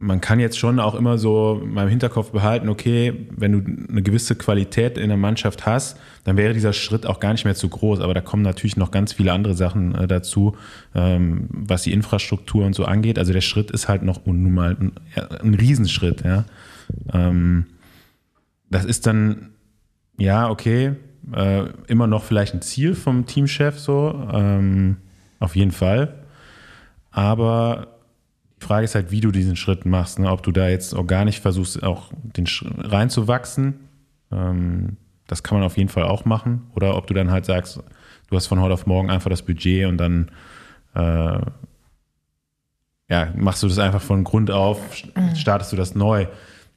man 0.04 0.20
kann 0.20 0.40
jetzt 0.42 0.60
schon 0.60 0.80
auch 0.80 0.96
immer 0.96 1.18
so 1.18 1.62
mal 1.66 1.84
im 1.84 1.90
Hinterkopf 1.90 2.32
behalten, 2.32 2.68
okay, 2.68 3.28
wenn 3.32 3.52
du 3.54 3.90
eine 3.90 4.02
gewisse 4.02 4.36
Qualität 4.36 4.98
in 4.98 5.08
der 5.08 5.18
Mannschaft 5.18 5.66
hast, 5.66 5.98
dann 6.26 6.36
wäre 6.36 6.54
dieser 6.54 6.74
Schritt 6.74 7.06
auch 7.06 7.22
gar 7.22 7.32
nicht 7.32 7.46
mehr 7.46 7.56
zu 7.56 7.70
groß. 7.70 8.02
Aber 8.02 8.14
da 8.14 8.20
kommen 8.20 8.44
natürlich 8.44 8.76
noch 8.76 8.92
ganz 8.92 9.14
viele 9.14 9.32
andere 9.32 9.56
Sachen 9.56 9.96
äh, 9.96 10.06
dazu, 10.06 10.58
ähm, 10.94 11.48
was 11.50 11.84
die 11.84 11.94
Infrastruktur 11.94 12.66
und 12.66 12.76
so 12.76 12.84
angeht. 12.84 13.18
Also 13.18 13.32
der 13.32 13.42
Schritt 13.42 13.72
ist 13.72 13.88
halt 13.88 14.04
noch 14.04 14.26
nun 14.26 14.54
mal 14.54 14.76
ein, 14.78 14.92
ein 15.42 15.54
Riesenschritt, 15.54 16.24
ja. 16.26 16.44
Ähm, 17.14 17.68
das 18.70 18.84
ist 18.84 19.08
dann, 19.08 19.52
ja, 20.18 20.50
okay, 20.50 20.96
äh, 21.34 21.64
immer 21.88 22.08
noch 22.08 22.24
vielleicht 22.24 22.54
ein 22.54 22.62
Ziel 22.62 22.94
vom 22.94 23.26
Teamchef 23.26 23.80
so, 23.80 24.28
ähm, 24.34 24.98
auf 25.40 25.56
jeden 25.56 25.72
Fall. 25.72 26.26
Aber 27.12 27.93
Frage 28.64 28.86
ist 28.86 28.96
halt, 28.96 29.12
wie 29.12 29.22
du 29.22 29.32
diesen 29.32 29.56
Schritt 29.56 29.86
machst. 29.86 30.20
Ne? 30.20 30.32
Ob 30.32 30.44
du 30.44 30.52
da 30.52 30.68
jetzt 30.68 30.94
organisch 30.94 31.40
versuchst, 31.40 31.84
auch 31.84 32.12
den 32.24 32.48
Sch 32.48 32.66
reinzuwachsen. 32.78 33.76
Ähm, 34.32 34.98
das 35.28 35.44
kann 35.44 35.58
man 35.58 35.66
auf 35.66 35.78
jeden 35.78 35.90
Fall 35.90 36.04
auch 36.04 36.26
machen. 36.26 36.64
Oder 36.76 36.98
ob 36.98 37.08
du 37.08 37.14
dann 37.14 37.32
halt 37.32 37.46
sagst, 37.46 37.82
du 38.30 38.36
hast 38.36 38.48
von 38.48 38.60
heute 38.60 38.74
auf 38.74 38.86
morgen 38.86 39.10
einfach 39.10 39.30
das 39.30 39.42
Budget 39.42 39.88
und 39.88 39.98
dann 39.98 40.32
äh, 40.96 41.40
ja, 43.10 43.32
machst 43.36 43.62
du 43.64 43.68
das 43.68 43.80
einfach 43.80 44.02
von 44.02 44.24
Grund 44.24 44.50
auf, 44.50 44.80
startest 45.36 45.72
du 45.72 45.76
das 45.76 45.96
neu. 45.96 46.28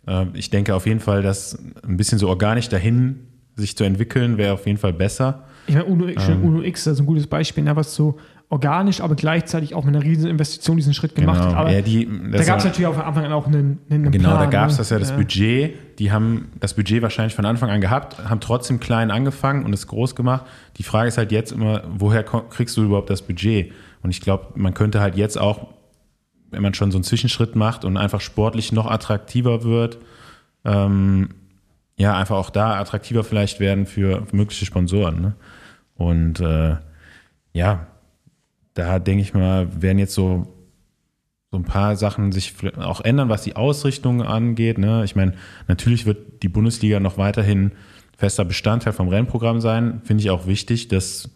Äh, 0.07 0.26
ich 0.34 0.51
denke 0.51 0.74
auf 0.74 0.87
jeden 0.87 1.01
Fall, 1.01 1.22
dass 1.22 1.59
ein 1.87 1.97
bisschen 1.97 2.18
so 2.18 2.28
organisch 2.28 2.68
dahin 2.68 3.26
sich 3.55 3.76
zu 3.76 3.84
entwickeln, 3.84 4.37
wäre 4.37 4.53
auf 4.55 4.66
jeden 4.66 4.78
Fall 4.78 4.93
besser. 4.93 5.45
Ich 5.66 5.74
meine, 5.74 5.87
Uno, 5.87 6.07
finde, 6.07 6.47
Uno 6.47 6.62
X 6.62 6.82
ist 6.82 6.89
also 6.89 7.03
ein 7.03 7.07
gutes 7.07 7.26
Beispiel, 7.26 7.64
ne, 7.64 7.74
was 7.74 7.95
so 7.95 8.18
organisch, 8.49 9.01
aber 9.01 9.16
gleichzeitig 9.16 9.74
auch 9.74 9.84
mit 9.84 9.94
einer 9.97 10.05
riesen 10.05 10.30
Investition 10.30 10.76
diesen 10.76 10.94
Schritt 10.94 11.14
gemacht 11.16 11.38
Genau. 11.40 11.51
hat. 11.51 11.57
Aber 11.57 11.72
Ja, 11.72 11.80
die- 11.82 12.09
da 12.30 12.44
gab 12.44 12.59
es 12.59 12.64
natürlich 12.64 12.86
auch 12.86 12.94
von 12.94 13.03
Anfang 13.03 13.24
an 13.24 13.32
auch 13.32 13.47
einen, 13.49 13.78
einen 13.90 14.11
Genau, 14.12 14.28
Plan. 14.30 14.38
da 14.38 14.47
gab 14.47 14.68
es 14.68 14.74
ne? 14.74 14.78
das 14.78 14.90
ja 14.90 14.99
das 15.01 15.12
Budget. 15.12 15.99
Die 15.99 16.12
haben 16.12 16.49
das 16.61 16.74
Budget 16.74 17.03
wahrscheinlich 17.03 17.34
von 17.34 17.44
Anfang 17.44 17.70
an 17.70 17.80
gehabt, 17.80 18.18
haben 18.28 18.38
trotzdem 18.40 18.78
klein 18.78 19.11
angefangen 19.11 19.64
und 19.64 19.72
es 19.72 19.88
groß 19.88 20.14
gemacht. 20.14 20.44
Die 20.76 20.84
Frage 20.84 21.09
ist 21.09 21.18
halt 21.18 21.32
jetzt 21.32 21.51
immer, 21.51 21.82
woher 21.88 22.22
kriegst 22.22 22.76
du 22.76 22.84
überhaupt 22.84 23.11
das 23.11 23.22
Budget? 23.22 23.72
Und 24.03 24.11
ich 24.11 24.20
glaube, 24.20 24.47
man 24.55 24.74
könnte 24.74 25.01
halt 25.01 25.16
jetzt 25.16 25.38
auch, 25.40 25.66
wenn 26.53 26.62
man 26.62 26.72
schon 26.74 26.92
so 26.92 26.99
einen 26.99 27.05
Zwischenschritt 27.05 27.57
macht 27.57 27.84
und 27.84 27.97
einfach 27.97 28.20
sportlich 28.20 28.70
noch 28.70 28.86
attraktiver 28.88 29.64
wird, 29.64 29.99
ähm, 30.64 31.30
ja, 31.97 32.14
einfach 32.16 32.36
auch 32.36 32.51
da 32.51 32.78
attraktiver 32.78 33.24
vielleicht 33.24 33.59
werden 33.59 33.86
für, 33.86 34.24
für 34.26 34.36
mögliche 34.36 34.66
Sponsoren. 34.66 35.20
Ne? 35.20 35.34
Und 35.97 36.40
äh, 36.40 36.76
ja, 37.53 37.86
da 38.77 39.01
denke 39.01 39.22
ich 39.22 39.35
mal, 39.35 39.83
werden 39.83 39.99
jetzt 39.99 40.14
so 40.14 40.47
so 41.51 41.59
ein 41.59 41.64
paar 41.64 41.97
Sachen 41.97 42.33
sich 42.33 42.55
auch 42.77 43.01
ändern, 43.01 43.29
was 43.29 43.43
die 43.43 43.57
Ausrichtung 43.57 44.22
angeht. 44.22 44.79
Ne? 44.79 45.05
Ich 45.05 45.16
meine, 45.16 45.35
natürlich 45.68 46.05
wird 46.05 46.43
die 46.43 46.49
Bundesliga 46.49 47.01
noch 47.01 47.18
weiterhin 47.18 47.72
fester 48.16 48.45
Bestandteil 48.45 48.93
vom 48.93 49.09
Rennprogramm 49.09 49.61
sein. 49.61 50.01
Finde 50.05 50.22
ich 50.22 50.31
auch 50.31 50.47
wichtig, 50.47 50.89
dass 50.89 51.31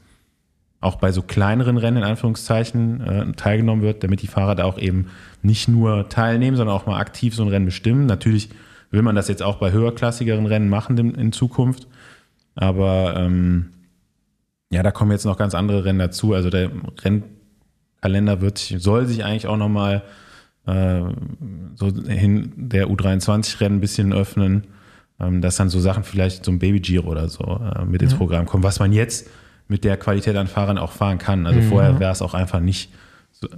auch 0.80 0.96
bei 0.96 1.12
so 1.12 1.22
kleineren 1.22 1.76
Rennen 1.76 1.98
in 1.98 2.04
Anführungszeichen 2.04 3.00
äh, 3.00 3.32
teilgenommen 3.32 3.82
wird, 3.82 4.02
damit 4.02 4.22
die 4.22 4.26
Fahrer 4.26 4.54
da 4.54 4.64
auch 4.64 4.78
eben 4.78 5.06
nicht 5.42 5.68
nur 5.68 6.08
teilnehmen, 6.08 6.56
sondern 6.56 6.74
auch 6.74 6.86
mal 6.86 6.98
aktiv 6.98 7.34
so 7.34 7.42
ein 7.42 7.48
Rennen 7.48 7.66
bestimmen. 7.66 8.06
Natürlich 8.06 8.48
will 8.90 9.02
man 9.02 9.14
das 9.14 9.28
jetzt 9.28 9.42
auch 9.42 9.56
bei 9.56 9.72
höherklassigeren 9.72 10.46
Rennen 10.46 10.68
machen 10.68 10.98
in, 10.98 11.14
in 11.14 11.32
Zukunft. 11.32 11.86
Aber 12.54 13.14
ähm, 13.16 13.70
ja, 14.70 14.82
da 14.82 14.92
kommen 14.92 15.10
jetzt 15.10 15.24
noch 15.26 15.36
ganz 15.36 15.54
andere 15.54 15.84
Rennen 15.84 15.98
dazu. 15.98 16.32
Also 16.32 16.48
der 16.48 16.70
Rennkalender 17.02 18.40
wird 18.40 18.58
sich, 18.58 18.80
soll 18.80 19.06
sich 19.06 19.24
eigentlich 19.24 19.48
auch 19.48 19.56
nochmal 19.56 20.02
äh, 20.66 21.00
so 21.74 21.92
hin 22.06 22.52
der 22.56 22.88
U23-Rennen 22.88 23.78
ein 23.78 23.80
bisschen 23.80 24.12
öffnen, 24.12 24.68
ähm, 25.18 25.40
dass 25.40 25.56
dann 25.56 25.68
so 25.68 25.80
Sachen 25.80 26.04
vielleicht 26.04 26.44
so 26.44 26.52
ein 26.52 26.60
Baby 26.60 26.80
Giro 26.80 27.08
oder 27.08 27.28
so 27.28 27.60
äh, 27.74 27.84
mit 27.84 28.00
ins 28.00 28.14
Programm 28.14 28.46
kommen, 28.46 28.62
was 28.62 28.78
man 28.78 28.92
jetzt 28.92 29.28
mit 29.66 29.84
der 29.84 29.96
Qualität 29.96 30.36
an 30.36 30.46
Fahrern 30.46 30.78
auch 30.78 30.92
fahren 30.92 31.18
kann. 31.18 31.46
Also 31.46 31.62
vorher 31.62 31.98
wäre 31.98 32.12
es 32.12 32.22
auch 32.22 32.34
einfach 32.34 32.60
nicht, 32.60 32.92
so, 33.32 33.48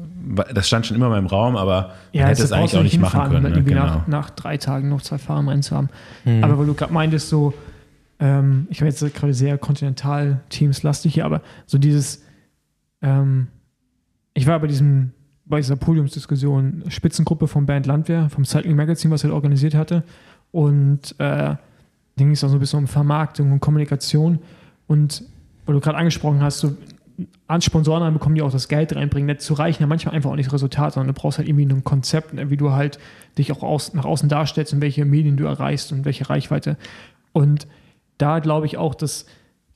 das 0.55 0.67
stand 0.67 0.87
schon 0.87 0.97
immer 0.97 1.09
mal 1.09 1.19
im 1.19 1.27
Raum, 1.27 1.57
aber 1.57 1.93
man 2.13 2.25
hätte 2.25 2.43
das 2.43 2.51
es 2.51 2.53
eigentlich 2.53 2.77
auch 2.77 2.83
nicht 2.83 3.01
machen 3.01 3.31
können. 3.31 3.53
Ne? 3.53 3.63
Genau. 3.63 3.85
nach, 3.85 4.07
nach 4.07 4.31
drei 4.31 4.57
Tagen 4.57 4.89
noch 4.89 5.03
zwei 5.03 5.19
Fahrer 5.19 5.41
im 5.41 5.49
Rennen 5.49 5.63
zu 5.63 5.75
haben. 5.77 5.89
Aber 6.43 6.59
weil 6.59 6.67
du 6.67 6.75
gerade 6.75 6.93
meintest, 6.93 7.29
so, 7.29 7.55
ähm, 8.23 8.69
ich 8.71 8.81
war 8.81 8.87
jetzt 8.87 9.03
gerade 9.15 9.35
sehr 9.35 9.59
Kontinental-Teams-lastig 9.59 11.13
hier, 11.13 11.25
aber 11.25 11.43
so 11.67 11.77
dieses, 11.77 12.23
ähm, 13.03 13.49
ich 14.33 14.47
war 14.47 14.61
bei 14.61 14.69
diesem, 14.69 15.11
bei 15.45 15.57
dieser 15.57 15.75
Podiumsdiskussion 15.75 16.85
Spitzengruppe 16.87 17.49
vom 17.49 17.67
Band 17.67 17.87
Landwehr, 17.87 18.31
vom 18.31 18.45
Cycling 18.45 18.77
Magazine, 18.77 19.13
was 19.13 19.25
er 19.25 19.35
organisiert 19.35 19.75
hatte. 19.75 20.05
Und 20.53 21.17
äh, 21.19 21.57
ging 22.17 22.31
es 22.31 22.45
auch 22.45 22.49
so 22.49 22.55
ein 22.55 22.61
bisschen 22.61 22.79
um 22.79 22.87
Vermarktung 22.87 23.51
und 23.51 23.59
Kommunikation. 23.59 24.39
Und 24.87 25.25
weil 25.67 25.75
du 25.75 25.81
gerade 25.81 25.99
angesprochen 25.99 26.43
hast, 26.43 26.61
so 26.61 26.77
an 27.49 27.61
Sponsoren 27.61 28.13
bekommen, 28.13 28.37
die 28.37 28.43
auch 28.43 28.53
das 28.53 28.69
Geld 28.69 28.95
reinbringen. 28.95 29.27
Dazu 29.27 29.55
reichen 29.55 29.83
ja 29.83 29.89
manchmal 29.89 30.15
einfach 30.15 30.31
auch 30.31 30.37
nicht 30.37 30.53
Resultate, 30.53 30.95
sondern 30.95 31.13
du 31.13 31.21
brauchst 31.21 31.39
halt 31.39 31.49
irgendwie 31.49 31.67
ein 31.67 31.83
Konzept, 31.83 32.35
ne, 32.35 32.51
wie 32.51 32.57
du 32.57 32.71
halt 32.71 33.01
dich 33.37 33.51
auch 33.51 33.65
aus, 33.65 33.95
nach 33.95 34.05
außen 34.05 34.29
darstellst 34.29 34.73
und 34.73 34.81
welche 34.81 35.05
Medien 35.05 35.37
du 35.37 35.45
erreichst 35.45 35.91
und 35.91 36.05
welche 36.05 36.31
Reichweite. 36.31 36.77
Und 37.33 37.67
da 38.19 38.39
glaube 38.39 38.67
ich 38.67 38.77
auch, 38.77 38.95
dass, 38.95 39.27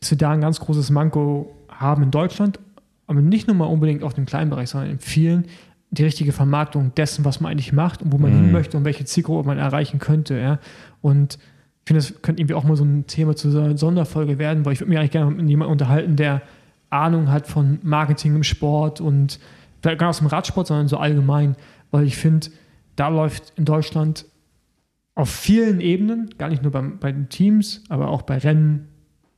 dass 0.01 0.11
wir 0.11 0.19
da 0.19 0.31
ein 0.31 0.41
ganz 0.41 0.61
großes 0.61 0.91
Manko 0.91 1.55
haben 1.69 2.03
in 2.03 2.11
Deutschland, 2.11 2.59
aber 3.07 3.21
nicht 3.21 3.47
nur 3.47 3.57
mal 3.57 3.67
unbedingt 3.67 4.03
auf 4.03 4.15
dem 4.15 4.27
kleinen 4.27 4.51
Bereich, 4.51 4.71
sondern 4.71 4.91
in 4.91 4.99
vielen, 4.99 5.47
die 5.91 6.05
richtige 6.05 6.33
Vermarktung 6.33 6.95
dessen, 6.95 7.25
was 7.25 7.41
man 7.41 7.53
eigentlich 7.53 7.73
macht 7.73 8.03
und 8.03 8.13
wo 8.13 8.19
man 8.19 8.33
hin 8.33 8.53
möchte 8.53 8.77
und 8.77 8.85
welche 8.85 9.05
Zielgruppe 9.05 9.47
man 9.47 9.59
erreichen 9.59 9.99
könnte. 9.99 10.39
Ja. 10.39 10.59
Und 11.01 11.35
ich 11.35 11.89
finde, 11.89 12.03
das 12.03 12.23
könnte 12.23 12.43
irgendwie 12.43 12.55
auch 12.55 12.65
mal 12.65 12.77
so 12.77 12.85
ein 12.85 13.07
Thema 13.07 13.37
zu 13.37 13.51
so 13.51 13.61
einer 13.61 13.77
Sonderfolge 13.79 14.39
werden, 14.39 14.65
weil 14.65 14.73
ich 14.73 14.81
würde 14.81 14.89
mich 14.91 14.99
eigentlich 14.99 15.13
gerne 15.13 15.31
mit 15.31 15.49
jemandem 15.49 15.73
unterhalten, 15.73 16.17
der 16.17 16.43
Ahnung 16.91 17.31
hat 17.31 17.47
von 17.47 17.79
Marketing 17.83 18.35
im 18.35 18.43
Sport 18.43 19.01
und 19.01 19.39
vielleicht 19.83 20.01
gar 20.01 20.09
nicht 20.09 20.17
aus 20.17 20.19
dem 20.19 20.27
Radsport, 20.27 20.67
sondern 20.67 20.89
so 20.89 20.97
allgemein, 20.99 21.57
weil 21.93 22.05
ich 22.05 22.17
finde, 22.17 22.49
da 22.97 23.09
läuft 23.09 23.53
in 23.57 23.65
Deutschland 23.65 24.27
auf 25.17 25.31
vielen 25.31 25.81
Ebenen, 25.81 26.31
gar 26.39 26.51
nicht 26.51 26.63
nur 26.63 26.71
beim, 26.71 26.99
bei 26.99 27.11
den 27.11 27.29
Teams, 27.29 27.83
aber 27.89 28.09
auch 28.11 28.23
bei 28.23 28.37
Rennen, 28.37 28.89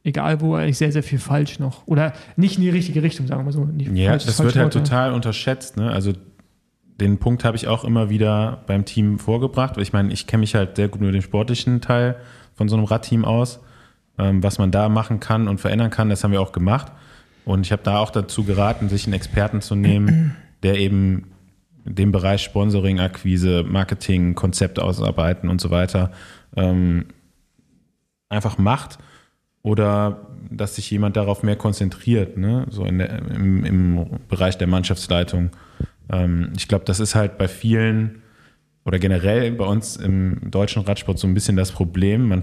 egal 0.02 0.40
wo, 0.40 0.54
eigentlich 0.54 0.76
sehr, 0.76 0.90
sehr 0.92 1.04
viel 1.04 1.20
falsch 1.20 1.60
noch. 1.60 1.86
Oder 1.86 2.12
nicht 2.36 2.56
in 2.56 2.62
die 2.62 2.68
richtige 2.68 3.02
Richtung, 3.02 3.28
sagen 3.28 3.40
wir 3.40 3.44
mal 3.44 3.52
so. 3.52 3.64
Nicht 3.64 3.96
Ja, 3.96 4.10
falsch 4.10 4.26
das 4.26 4.38
wird 4.38 4.52
falsche 4.52 4.58
halt 4.58 4.74
Wort, 4.74 4.74
ja. 4.74 4.82
total 4.82 5.12
unterschätzt. 5.12 5.76
Ne? 5.76 5.88
Also 5.90 6.12
den 7.00 7.18
Punkt 7.18 7.44
habe 7.44 7.56
ich 7.56 7.68
auch 7.68 7.84
immer 7.84 8.10
wieder 8.10 8.64
beim 8.66 8.84
Team 8.84 9.20
vorgebracht. 9.20 9.76
weil 9.76 9.84
Ich 9.84 9.92
meine, 9.92 10.12
ich 10.12 10.26
kenne 10.26 10.40
mich 10.40 10.56
halt 10.56 10.74
sehr 10.74 10.88
gut 10.88 11.00
mit 11.00 11.14
dem 11.14 11.22
sportlichen 11.22 11.80
Teil 11.80 12.16
von 12.54 12.68
so 12.68 12.76
einem 12.76 12.84
Radteam 12.84 13.24
aus. 13.24 13.60
Ähm, 14.18 14.42
was 14.42 14.58
man 14.58 14.72
da 14.72 14.88
machen 14.88 15.20
kann 15.20 15.46
und 15.46 15.60
verändern 15.60 15.90
kann, 15.90 16.10
das 16.10 16.24
haben 16.24 16.32
wir 16.32 16.40
auch 16.40 16.50
gemacht. 16.50 16.90
Und 17.44 17.64
ich 17.64 17.70
habe 17.70 17.84
da 17.84 17.98
auch 17.98 18.10
dazu 18.10 18.42
geraten, 18.42 18.88
sich 18.88 19.06
einen 19.06 19.14
Experten 19.14 19.60
zu 19.60 19.76
nehmen, 19.76 20.34
der 20.64 20.76
eben 20.76 21.30
den 21.88 22.12
Bereich 22.12 22.42
Sponsoring, 22.42 23.00
Akquise, 23.00 23.64
Marketing, 23.64 24.34
Konzept 24.34 24.78
ausarbeiten 24.78 25.48
und 25.48 25.60
so 25.60 25.70
weiter 25.70 26.12
ähm, 26.56 27.06
einfach 28.28 28.58
macht 28.58 28.98
oder 29.62 30.28
dass 30.50 30.76
sich 30.76 30.90
jemand 30.90 31.16
darauf 31.16 31.42
mehr 31.42 31.56
konzentriert, 31.56 32.36
ne? 32.36 32.66
so 32.70 32.84
der, 32.84 33.18
im, 33.34 33.64
im 33.64 34.06
Bereich 34.28 34.56
der 34.56 34.66
Mannschaftsleitung. 34.66 35.50
Ähm, 36.10 36.52
ich 36.56 36.68
glaube, 36.68 36.84
das 36.84 37.00
ist 37.00 37.14
halt 37.14 37.38
bei 37.38 37.48
vielen 37.48 38.22
oder 38.84 38.98
generell 38.98 39.52
bei 39.52 39.66
uns 39.66 39.96
im 39.96 40.50
deutschen 40.50 40.82
Radsport 40.82 41.18
so 41.18 41.26
ein 41.26 41.34
bisschen 41.34 41.56
das 41.56 41.72
Problem. 41.72 42.28
Man 42.28 42.42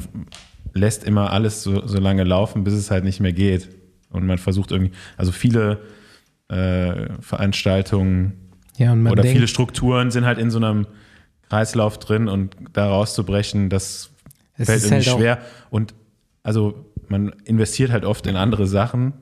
lässt 0.74 1.04
immer 1.04 1.32
alles 1.32 1.64
so, 1.64 1.88
so 1.88 2.00
lange 2.00 2.24
laufen, 2.24 2.64
bis 2.64 2.74
es 2.74 2.92
halt 2.92 3.04
nicht 3.04 3.20
mehr 3.20 3.34
geht. 3.34 3.70
Und 4.12 4.28
man 4.28 4.38
versucht 4.38 4.72
irgendwie, 4.72 4.92
also 5.18 5.32
viele 5.32 5.82
äh, 6.50 7.08
Veranstaltungen 7.22 8.45
Ja, 8.78 8.92
und 8.92 9.04
man 9.04 9.14
oder 9.14 9.22
denkt, 9.22 9.36
viele 9.36 9.48
Strukturen 9.48 10.12
sind 10.12 10.26
halt 10.26 10.38
in 10.38 10.52
so 10.52 10.58
einem 10.58 10.88
Kreislauf 11.50 11.98
drin 12.00 12.28
und 12.28 12.56
da 12.74 12.90
rauszubrechen, 12.90 13.70
das 13.70 14.12
fällt 14.56 14.70
ist 14.70 14.86
irgendwie 14.86 15.10
halt 15.10 15.20
schwer. 15.20 15.38
Und 15.70 15.94
also 16.44 16.86
man 17.08 17.30
investiert 17.46 17.92
halt 17.92 18.06
oft 18.06 18.28
in 18.28 18.36
andere 18.36 18.68
Sachen, 18.68 19.14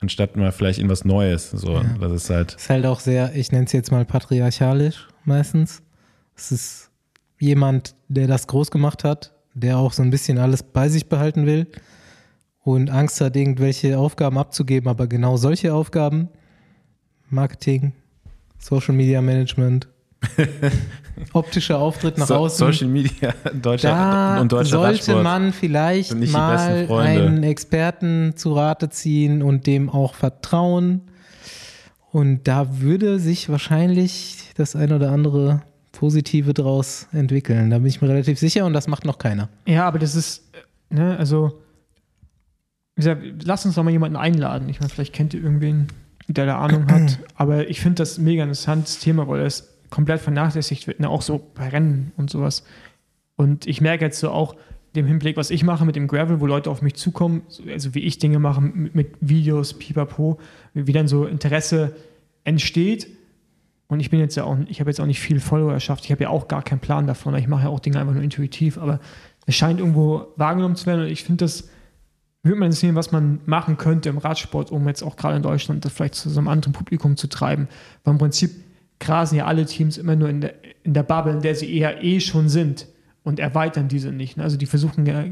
anstatt 0.00 0.36
mal 0.36 0.52
vielleicht 0.52 0.78
in 0.78 0.88
was 0.88 1.04
Neues. 1.04 1.50
So, 1.50 1.82
das 2.00 2.12
ist 2.12 2.30
halt. 2.30 2.54
ist 2.54 2.70
halt 2.70 2.86
auch 2.86 3.00
sehr, 3.00 3.34
ich 3.34 3.52
nenne 3.52 3.64
es 3.66 3.72
jetzt 3.72 3.90
mal 3.90 4.04
patriarchalisch 4.04 5.08
meistens. 5.24 5.82
Es 6.36 6.52
ist 6.52 6.90
jemand, 7.38 7.94
der 8.08 8.26
das 8.26 8.46
groß 8.46 8.70
gemacht 8.70 9.04
hat, 9.04 9.34
der 9.54 9.78
auch 9.78 9.92
so 9.92 10.02
ein 10.02 10.10
bisschen 10.10 10.38
alles 10.38 10.62
bei 10.62 10.88
sich 10.88 11.08
behalten 11.08 11.46
will 11.46 11.66
und 12.62 12.90
Angst 12.90 13.20
hat, 13.20 13.36
irgendwelche 13.36 13.98
Aufgaben 13.98 14.38
abzugeben, 14.38 14.88
aber 14.88 15.06
genau 15.06 15.36
solche 15.36 15.74
Aufgaben, 15.74 16.28
Marketing, 17.30 17.92
Social 18.58 18.94
Media 18.94 19.20
Management, 19.20 19.88
optischer 21.32 21.78
Auftritt 21.78 22.18
nach 22.18 22.26
So, 22.26 22.34
außen. 22.36 22.66
Social 22.72 22.88
Media 22.88 23.34
deutscher 23.62 23.90
da 23.90 24.40
und 24.40 24.52
deutscher 24.52 24.70
sollte 24.78 24.98
Radsport. 24.98 25.22
man 25.24 25.52
vielleicht 25.52 26.14
mal 26.32 26.86
einen 26.88 27.42
Experten 27.44 28.32
zu 28.36 28.52
Rate 28.54 28.88
ziehen 28.90 29.42
und 29.42 29.66
dem 29.66 29.88
auch 29.90 30.14
vertrauen. 30.14 31.02
Und 32.10 32.48
da 32.48 32.80
würde 32.80 33.18
sich 33.20 33.48
wahrscheinlich 33.48 34.50
das 34.56 34.74
ein 34.74 34.92
oder 34.92 35.12
andere 35.12 35.62
Positive 35.92 36.54
draus 36.54 37.06
entwickeln. 37.12 37.70
Da 37.70 37.78
bin 37.78 37.86
ich 37.86 38.00
mir 38.00 38.08
relativ 38.08 38.38
sicher 38.38 38.64
und 38.66 38.72
das 38.72 38.88
macht 38.88 39.04
noch 39.04 39.18
keiner. 39.18 39.48
Ja, 39.66 39.86
aber 39.86 39.98
das 39.98 40.14
ist, 40.14 40.44
äh, 40.90 40.94
ne, 40.94 41.16
also, 41.18 41.60
wie 42.96 43.00
gesagt, 43.02 43.22
lass 43.44 43.66
uns 43.66 43.74
doch 43.74 43.82
mal 43.84 43.90
jemanden 43.90 44.16
einladen. 44.16 44.68
Ich 44.68 44.80
meine, 44.80 44.90
vielleicht 44.90 45.12
kennt 45.12 45.34
ihr 45.34 45.42
irgendwen, 45.42 45.88
der 46.28 46.46
da 46.46 46.58
Ahnung 46.58 46.90
hat. 46.90 47.18
Aber 47.34 47.68
ich 47.68 47.80
finde 47.80 47.96
das 47.96 48.18
mega 48.18 48.42
interessantes 48.42 48.98
Thema, 48.98 49.26
weil 49.28 49.40
es 49.40 49.74
komplett 49.90 50.20
vernachlässigt 50.20 50.86
wird, 50.86 51.00
ne, 51.00 51.08
auch 51.08 51.22
so 51.22 51.40
bei 51.54 51.68
Rennen 51.68 52.12
und 52.16 52.30
sowas. 52.30 52.62
Und 53.36 53.66
ich 53.66 53.80
merke 53.80 54.04
jetzt 54.04 54.20
so 54.20 54.30
auch 54.30 54.54
dem 54.94 55.06
Hinblick, 55.06 55.36
was 55.36 55.50
ich 55.50 55.64
mache 55.64 55.84
mit 55.84 55.96
dem 55.96 56.06
Gravel, 56.08 56.40
wo 56.40 56.46
Leute 56.46 56.70
auf 56.70 56.82
mich 56.82 56.94
zukommen, 56.94 57.42
so- 57.48 57.62
also 57.70 57.94
wie 57.94 58.00
ich 58.00 58.18
Dinge 58.18 58.38
mache 58.38 58.60
mit, 58.60 58.94
mit 58.94 59.08
Videos, 59.20 59.74
pipapo, 59.74 60.38
wie 60.74 60.92
dann 60.92 61.08
so 61.08 61.24
Interesse 61.24 61.94
entsteht. 62.44 63.08
Und 63.86 64.00
ich 64.00 64.10
bin 64.10 64.20
jetzt 64.20 64.36
ja 64.36 64.44
auch, 64.44 64.56
ich 64.68 64.80
habe 64.80 64.90
jetzt 64.90 65.00
auch 65.00 65.06
nicht 65.06 65.20
viel 65.20 65.40
Followerschaft, 65.40 66.04
ich 66.04 66.10
habe 66.10 66.24
ja 66.24 66.28
auch 66.30 66.48
gar 66.48 66.62
keinen 66.62 66.80
Plan 66.80 67.06
davon, 67.06 67.34
ich 67.36 67.48
mache 67.48 67.64
ja 67.64 67.68
auch 67.70 67.80
Dinge 67.80 67.98
einfach 67.98 68.12
nur 68.12 68.22
intuitiv, 68.22 68.76
aber 68.76 69.00
es 69.46 69.54
scheint 69.54 69.80
irgendwo 69.80 70.26
wahrgenommen 70.36 70.76
zu 70.76 70.84
werden 70.86 71.02
und 71.02 71.08
ich 71.08 71.24
finde 71.24 71.44
das, 71.44 71.70
würde 72.48 72.60
man 72.60 72.72
sehen, 72.72 72.94
was 72.94 73.12
man 73.12 73.40
machen 73.46 73.76
könnte 73.76 74.08
im 74.08 74.18
Radsport, 74.18 74.70
um 74.70 74.86
jetzt 74.88 75.02
auch 75.02 75.16
gerade 75.16 75.36
in 75.36 75.42
Deutschland 75.42 75.84
das 75.84 75.92
vielleicht 75.92 76.14
zu 76.14 76.30
so 76.30 76.40
einem 76.40 76.48
anderen 76.48 76.72
Publikum 76.72 77.16
zu 77.16 77.28
treiben. 77.28 77.68
Weil 78.04 78.12
im 78.14 78.18
Prinzip 78.18 78.50
grasen 79.00 79.36
ja 79.36 79.46
alle 79.46 79.66
Teams 79.66 79.98
immer 79.98 80.16
nur 80.16 80.28
in 80.28 80.40
der, 80.40 80.54
in 80.82 80.94
der 80.94 81.02
Bubble, 81.02 81.32
in 81.32 81.42
der 81.42 81.54
sie 81.54 81.72
eher 81.72 82.02
eh 82.02 82.20
schon 82.20 82.48
sind 82.48 82.86
und 83.22 83.38
erweitern 83.38 83.88
diese 83.88 84.10
nicht. 84.10 84.36
ne? 84.36 84.42
Also 84.42 84.56
die 84.56 84.66
versuchen 84.66 85.06
ja, 85.06 85.24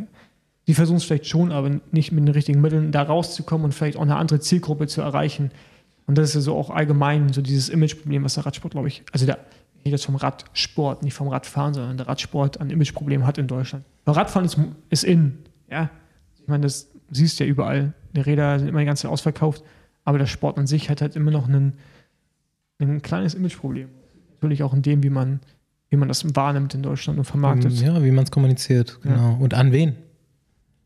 die 0.66 0.74
versuchen 0.74 0.96
es 0.96 1.04
vielleicht 1.04 1.26
schon, 1.26 1.52
aber 1.52 1.80
nicht 1.92 2.12
mit 2.12 2.26
den 2.26 2.32
richtigen 2.32 2.60
Mitteln 2.60 2.92
da 2.92 3.02
rauszukommen 3.02 3.64
und 3.64 3.72
vielleicht 3.72 3.96
auch 3.96 4.02
eine 4.02 4.16
andere 4.16 4.40
Zielgruppe 4.40 4.86
zu 4.86 5.00
erreichen. 5.00 5.50
Und 6.06 6.18
das 6.18 6.30
ist 6.30 6.34
ja 6.34 6.40
so 6.40 6.56
auch 6.56 6.70
allgemein 6.70 7.32
so 7.32 7.42
dieses 7.42 7.68
Imageproblem, 7.68 8.24
was 8.24 8.34
der 8.34 8.46
Radsport, 8.46 8.72
glaube 8.72 8.88
ich, 8.88 9.02
also 9.12 9.26
der, 9.26 9.38
ich 9.78 9.86
rede 9.86 9.96
jetzt 9.96 10.06
vom 10.06 10.16
Radsport, 10.16 11.02
nicht 11.02 11.14
vom 11.14 11.28
Radfahren, 11.28 11.74
sondern 11.74 11.96
der 11.96 12.08
Radsport 12.08 12.60
ein 12.60 12.70
Imageproblem 12.70 13.26
hat 13.26 13.38
in 13.38 13.46
Deutschland. 13.46 13.84
Weil 14.04 14.14
Radfahren 14.14 14.46
ist, 14.46 14.58
ist 14.90 15.04
in, 15.04 15.38
ja. 15.70 15.90
Ich 16.40 16.48
meine, 16.48 16.62
das 16.62 16.88
siehst 17.10 17.38
du 17.38 17.44
ja 17.44 17.50
überall. 17.50 17.92
Die 18.14 18.20
Räder 18.20 18.58
sind 18.58 18.68
immer 18.68 18.80
die 18.80 18.86
ganze 18.86 19.02
Zeit 19.02 19.10
ausverkauft, 19.10 19.62
aber 20.04 20.18
der 20.18 20.26
Sport 20.26 20.58
an 20.58 20.66
sich 20.66 20.90
hat 20.90 21.00
halt 21.00 21.16
immer 21.16 21.30
noch 21.30 21.48
ein, 21.48 21.74
ein 22.78 23.02
kleines 23.02 23.34
Imageproblem. 23.34 23.88
Natürlich 24.34 24.62
auch 24.62 24.74
in 24.74 24.82
dem, 24.82 25.02
wie 25.02 25.10
man, 25.10 25.40
wie 25.90 25.96
man 25.96 26.08
das 26.08 26.34
wahrnimmt 26.34 26.74
in 26.74 26.82
Deutschland 26.82 27.18
und 27.18 27.24
vermarktet. 27.24 27.72
Ja, 27.72 28.02
wie 28.02 28.10
man 28.10 28.24
es 28.24 28.30
kommuniziert. 28.30 28.98
Genau. 29.02 29.36
Und 29.40 29.54
an 29.54 29.72
wen? 29.72 29.96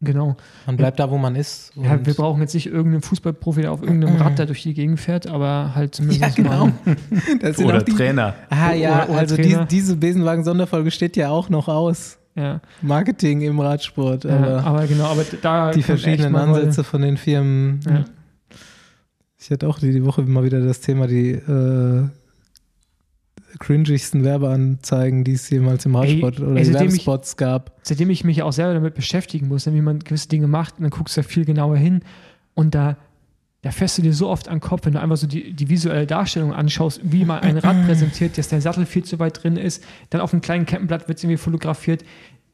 Genau. 0.03 0.37
Man 0.64 0.79
bleibt 0.79 0.99
da, 0.99 1.11
wo 1.11 1.18
man 1.18 1.37
ist. 1.37 1.73
Ja, 1.77 2.05
wir 2.05 2.14
brauchen 2.14 2.41
jetzt 2.41 2.55
nicht 2.55 2.66
irgendeinen 2.66 3.03
Fußballprofi, 3.03 3.61
der 3.61 3.73
auf 3.73 3.83
irgendeinem 3.83 4.16
Rad 4.16 4.39
da 4.39 4.47
durch 4.47 4.62
die 4.62 4.73
Gegend 4.73 4.99
fährt, 4.99 5.27
aber 5.27 5.73
halt 5.75 5.95
zumindest 5.97 6.23
ja, 6.23 6.29
genau. 6.31 6.66
mal. 6.85 7.55
Oder 7.64 7.83
die, 7.83 7.93
Trainer. 7.93 8.35
Ah 8.49 8.73
ja, 8.73 9.05
Oder- 9.05 9.11
oder 9.11 9.18
also 9.18 9.37
die, 9.37 9.43
Trainer. 9.43 9.66
diese 9.66 9.97
Besenwagen-Sonderfolge 9.97 10.91
steht 10.91 11.16
ja 11.16 11.29
auch 11.29 11.51
noch 11.51 11.68
aus. 11.68 12.16
Ja, 12.37 12.61
Marketing 12.81 13.41
im 13.43 13.59
Radsport. 13.61 14.24
ja, 14.24 14.37
Aber 14.37 14.64
aber 14.64 14.87
genau, 14.87 15.05
aber 15.07 15.24
da 15.43 15.72
die 15.72 15.83
verschiedenen 15.83 16.37
Ansätze 16.37 16.85
von 16.85 17.03
den 17.03 17.16
Firmen. 17.16 17.81
Ja. 17.89 18.05
Ich 19.39 19.51
hatte 19.51 19.66
auch 19.68 19.78
die, 19.78 19.91
die 19.93 20.05
Woche 20.05 20.22
mal 20.22 20.45
wieder 20.45 20.61
das 20.61 20.81
Thema, 20.81 21.07
die 21.07 21.31
äh, 21.31 22.05
cringigsten 23.59 24.22
Werbeanzeigen, 24.24 25.24
die 25.24 25.33
es 25.33 25.49
jemals 25.51 25.85
im 25.87 25.95
Ey, 25.95 26.20
Radsport 26.22 26.41
oder 26.41 26.57
ey, 26.59 26.64
seitdem 26.64 26.87
ich- 26.89 26.93
Werbespots 27.07 27.37
gab. 27.37 27.72
seitdem 27.83 28.11
ich 28.11 28.24
mich 28.24 28.43
auch 28.43 28.53
selber 28.53 28.74
damit 28.74 28.95
beschäftigen 28.95 29.49
muss, 29.49 29.66
ne, 29.66 29.74
wie 29.74 29.81
man 29.81 29.99
gewisse 30.01 30.28
Dinge 30.28 30.47
macht, 30.47 30.76
und 30.78 30.83
dann 30.83 30.91
guckst 30.91 31.16
du 31.16 31.22
da 31.22 31.26
viel 31.28 31.45
genauer 31.45 31.76
hin 31.76 32.03
und 32.55 32.74
da, 32.74 32.97
da 33.62 33.70
fährst 33.70 33.98
du 33.98 34.02
dir 34.02 34.14
so 34.14 34.28
oft 34.28 34.48
an 34.48 34.56
den 34.56 34.61
Kopf, 34.61 34.86
wenn 34.86 34.94
du 34.94 35.00
einfach 35.00 35.18
so 35.18 35.26
die, 35.26 35.52
die 35.52 35.68
visuelle 35.68 36.06
Darstellung 36.06 36.54
anschaust, 36.54 37.00
wie 37.04 37.24
man 37.24 37.40
ein 37.40 37.58
Rad 37.58 37.84
präsentiert, 37.84 38.38
dass 38.38 38.48
der 38.48 38.61
Sattel 38.62 38.86
viel 38.86 39.04
zu 39.04 39.18
weit 39.18 39.42
drin 39.42 39.56
ist, 39.56 39.84
dann 40.08 40.22
auf 40.22 40.32
einem 40.32 40.40
kleinen 40.40 40.64
Kettenblatt 40.64 41.08
wird 41.08 41.18
es 41.18 41.24
irgendwie 41.24 41.36
fotografiert, 41.36 42.02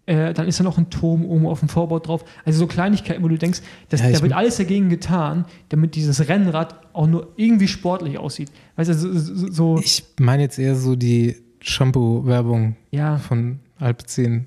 äh, 0.06 0.32
dann 0.34 0.48
ist 0.48 0.58
da 0.58 0.64
noch 0.64 0.78
ein 0.78 0.90
Turm 0.90 1.24
oben 1.24 1.46
auf 1.46 1.60
dem 1.60 1.68
Vorbau 1.68 1.98
drauf. 1.98 2.24
Also 2.44 2.60
so 2.60 2.66
Kleinigkeiten, 2.66 3.22
wo 3.22 3.28
du 3.28 3.38
denkst, 3.38 3.60
das, 3.88 4.00
Ja, 4.00 4.10
da 4.10 4.22
wird 4.22 4.32
alles 4.32 4.56
dagegen 4.56 4.88
getan, 4.88 5.44
damit 5.68 5.94
dieses 5.94 6.28
Rennrad 6.28 6.74
auch 6.92 7.06
nur 7.06 7.32
irgendwie 7.36 7.68
sportlich 7.68 8.18
aussieht. 8.18 8.50
Weißt 8.76 8.90
du, 8.90 8.94
so, 8.94 9.48
so, 9.50 9.78
Ich 9.82 10.04
meine 10.18 10.42
jetzt 10.42 10.58
eher 10.58 10.76
so 10.76 10.96
die 10.96 11.36
Shampoo-Werbung 11.60 12.76
ja, 12.90 13.18
von 13.18 13.58
Alpecin 13.78 14.46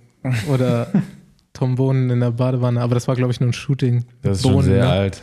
oder 0.52 0.88
Trombonen 1.54 2.10
in 2.10 2.20
der 2.22 2.32
Badewanne, 2.32 2.82
aber 2.82 2.96
das 2.96 3.08
war, 3.08 3.16
glaube 3.16 3.32
ich, 3.32 3.40
nur 3.40 3.50
ein 3.50 3.54
Shooting. 3.54 4.06
Das 4.22 4.40
ist 4.40 4.44
mit 4.46 4.52
schon 4.52 4.54
Bohnen, 4.54 4.66
sehr 4.66 4.84
ne? 4.84 4.90
alt. 4.90 5.22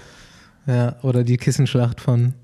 Ja, 0.67 0.97
oder 1.03 1.23
die 1.25 1.37
Kissenschlacht 1.37 2.01
von 2.01 2.35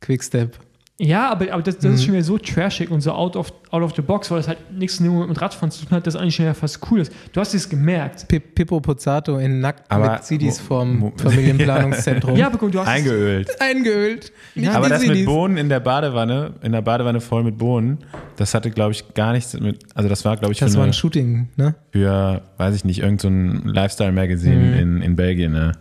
Quickstep. 0.00 0.58
Ja, 1.00 1.30
aber, 1.30 1.52
aber 1.52 1.62
das, 1.62 1.78
das 1.78 1.84
ist 1.94 2.00
Mhm. 2.00 2.04
schon 2.06 2.14
wieder 2.14 2.24
so 2.24 2.38
trashig 2.38 2.90
und 2.90 3.02
so 3.02 3.12
out 3.12 3.36
of, 3.36 3.52
out 3.70 3.82
of 3.82 3.94
the 3.94 4.02
box, 4.02 4.32
weil 4.32 4.38
das 4.38 4.48
halt 4.48 4.58
nichts 4.76 4.98
mit 4.98 5.40
Radfahren 5.40 5.70
zu 5.70 5.84
tun 5.86 5.96
hat, 5.96 6.08
das 6.08 6.16
eigentlich 6.16 6.34
schon 6.34 6.44
ja 6.46 6.54
fast 6.54 6.80
cool 6.90 6.98
ist. 7.00 7.12
Du 7.32 7.40
hast 7.40 7.54
es 7.54 7.68
gemerkt. 7.68 8.26
Pip, 8.26 8.52
Pippo 8.56 8.80
Pozzato 8.80 9.38
in 9.38 9.60
Nackt 9.60 9.88
Aber 9.88 10.14
mit 10.14 10.24
Sidis 10.24 10.60
mo- 10.68 11.12
Familienplanungszentrum. 11.16 12.36
Ja, 12.36 12.46
aber 12.46 12.58
guck, 12.58 12.72
du 12.72 12.80
hast 12.80 12.88
es, 12.88 12.92
Eingeölt. 12.94 13.60
eingeölt. 13.60 14.32
Nicht 14.56 14.68
Aber 14.70 14.88
das 14.88 15.02
mit 15.02 15.10
Sidis. 15.10 15.26
Bohnen 15.26 15.56
in 15.56 15.68
der 15.68 15.78
Badewanne, 15.78 16.54
in 16.62 16.72
der 16.72 16.82
Badewanne 16.82 17.20
voll 17.20 17.44
mit 17.44 17.58
Bohnen, 17.58 17.98
das 18.34 18.52
hatte, 18.54 18.72
glaube 18.72 18.90
ich, 18.90 19.14
gar 19.14 19.32
nichts 19.34 19.54
mit, 19.58 19.78
also 19.94 20.08
das 20.08 20.24
war, 20.24 20.36
glaube 20.36 20.52
ich, 20.52 20.58
für, 20.58 20.64
Das 20.64 20.74
war 20.74 20.82
eine, 20.82 20.90
ein 20.90 20.94
Shooting, 20.94 21.48
ne? 21.56 21.76
für 21.92 22.42
weiß 22.56 22.74
ich 22.74 22.84
nicht, 22.84 22.98
irgendein 23.02 23.18
so 23.20 23.28
ein 23.28 23.68
Lifestyle-Magazin 23.72 24.72
Mhm. 24.72 24.78
in, 24.78 25.02
in 25.02 25.14
Belgien, 25.16 25.52
ne? 25.52 25.72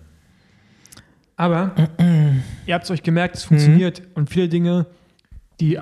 Aber 1.37 1.71
ihr 2.65 2.73
habt 2.75 2.83
es 2.85 2.91
euch 2.91 3.03
gemerkt, 3.03 3.35
es 3.37 3.43
funktioniert. 3.45 4.01
Und 4.15 4.29
viele 4.29 4.49
Dinge, 4.49 4.87
die 5.61 5.79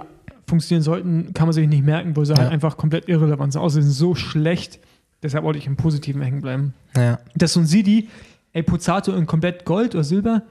funktionieren 0.48 0.84
sollten, 0.84 1.34
kann 1.34 1.48
man 1.48 1.54
sich 1.54 1.68
nicht 1.68 1.84
merken, 1.84 2.16
wo 2.16 2.24
sie 2.24 2.34
Ja. 2.34 2.40
halt 2.40 2.52
einfach 2.52 2.78
komplett 2.78 3.08
irrelevant 3.10 3.54
sind. 3.54 3.62
Außer 3.62 3.82
sie 3.82 3.88
sind 3.88 3.94
so 3.98 4.14
schlecht, 4.16 4.80
deshalb 5.24 5.44
wollte 5.44 5.58
ich 5.58 5.66
im 5.66 5.76
Positiven 5.78 6.22
hängen 6.22 6.42
bleiben. 6.42 6.74
Ja. 6.96 7.18
Das 7.36 7.50
ist 7.50 7.54
so 7.56 7.62
ein 7.62 7.66
Sidi, 7.66 8.10
ey, 8.54 8.62
Pozzato 8.62 9.14
in 9.16 9.26
komplett 9.26 9.66
Gold 9.66 9.96
oder 9.96 10.04
Silber? 10.04 10.44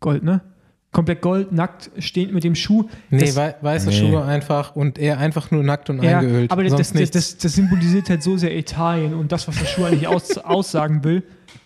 Gold, 0.00 0.22
ne? 0.22 0.42
Komplett 0.90 1.20
Gold, 1.22 1.52
nackt, 1.52 1.90
stehend 1.98 2.32
mit 2.32 2.44
dem 2.44 2.54
Schuh. 2.54 2.88
Nee, 3.10 3.20
Das- 3.20 3.36
wei 3.36 3.54
weiße 3.60 3.88
Nee. 3.90 3.94
Schuhe 3.98 4.24
einfach 4.24 4.74
und 4.74 4.98
er 4.98 5.18
einfach 5.18 5.50
nur 5.50 5.62
nackt 5.62 5.90
und 5.90 6.02
Ja, 6.02 6.18
eingeölt. 6.18 6.50
aber 6.50 6.64
das, 6.64 6.92
das, 6.92 7.36
das 7.36 7.52
symbolisiert 7.54 8.08
halt 8.10 8.22
so 8.22 8.36
sehr 8.36 8.56
Italien 8.56 9.14
und 9.14 9.30
das, 9.32 9.46
was 9.48 9.58
der 9.58 9.66
Schuh 9.66 9.84
eigentlich 9.84 10.08
aus, 10.08 10.36
aussagen 10.38 11.04
will. 11.04 11.22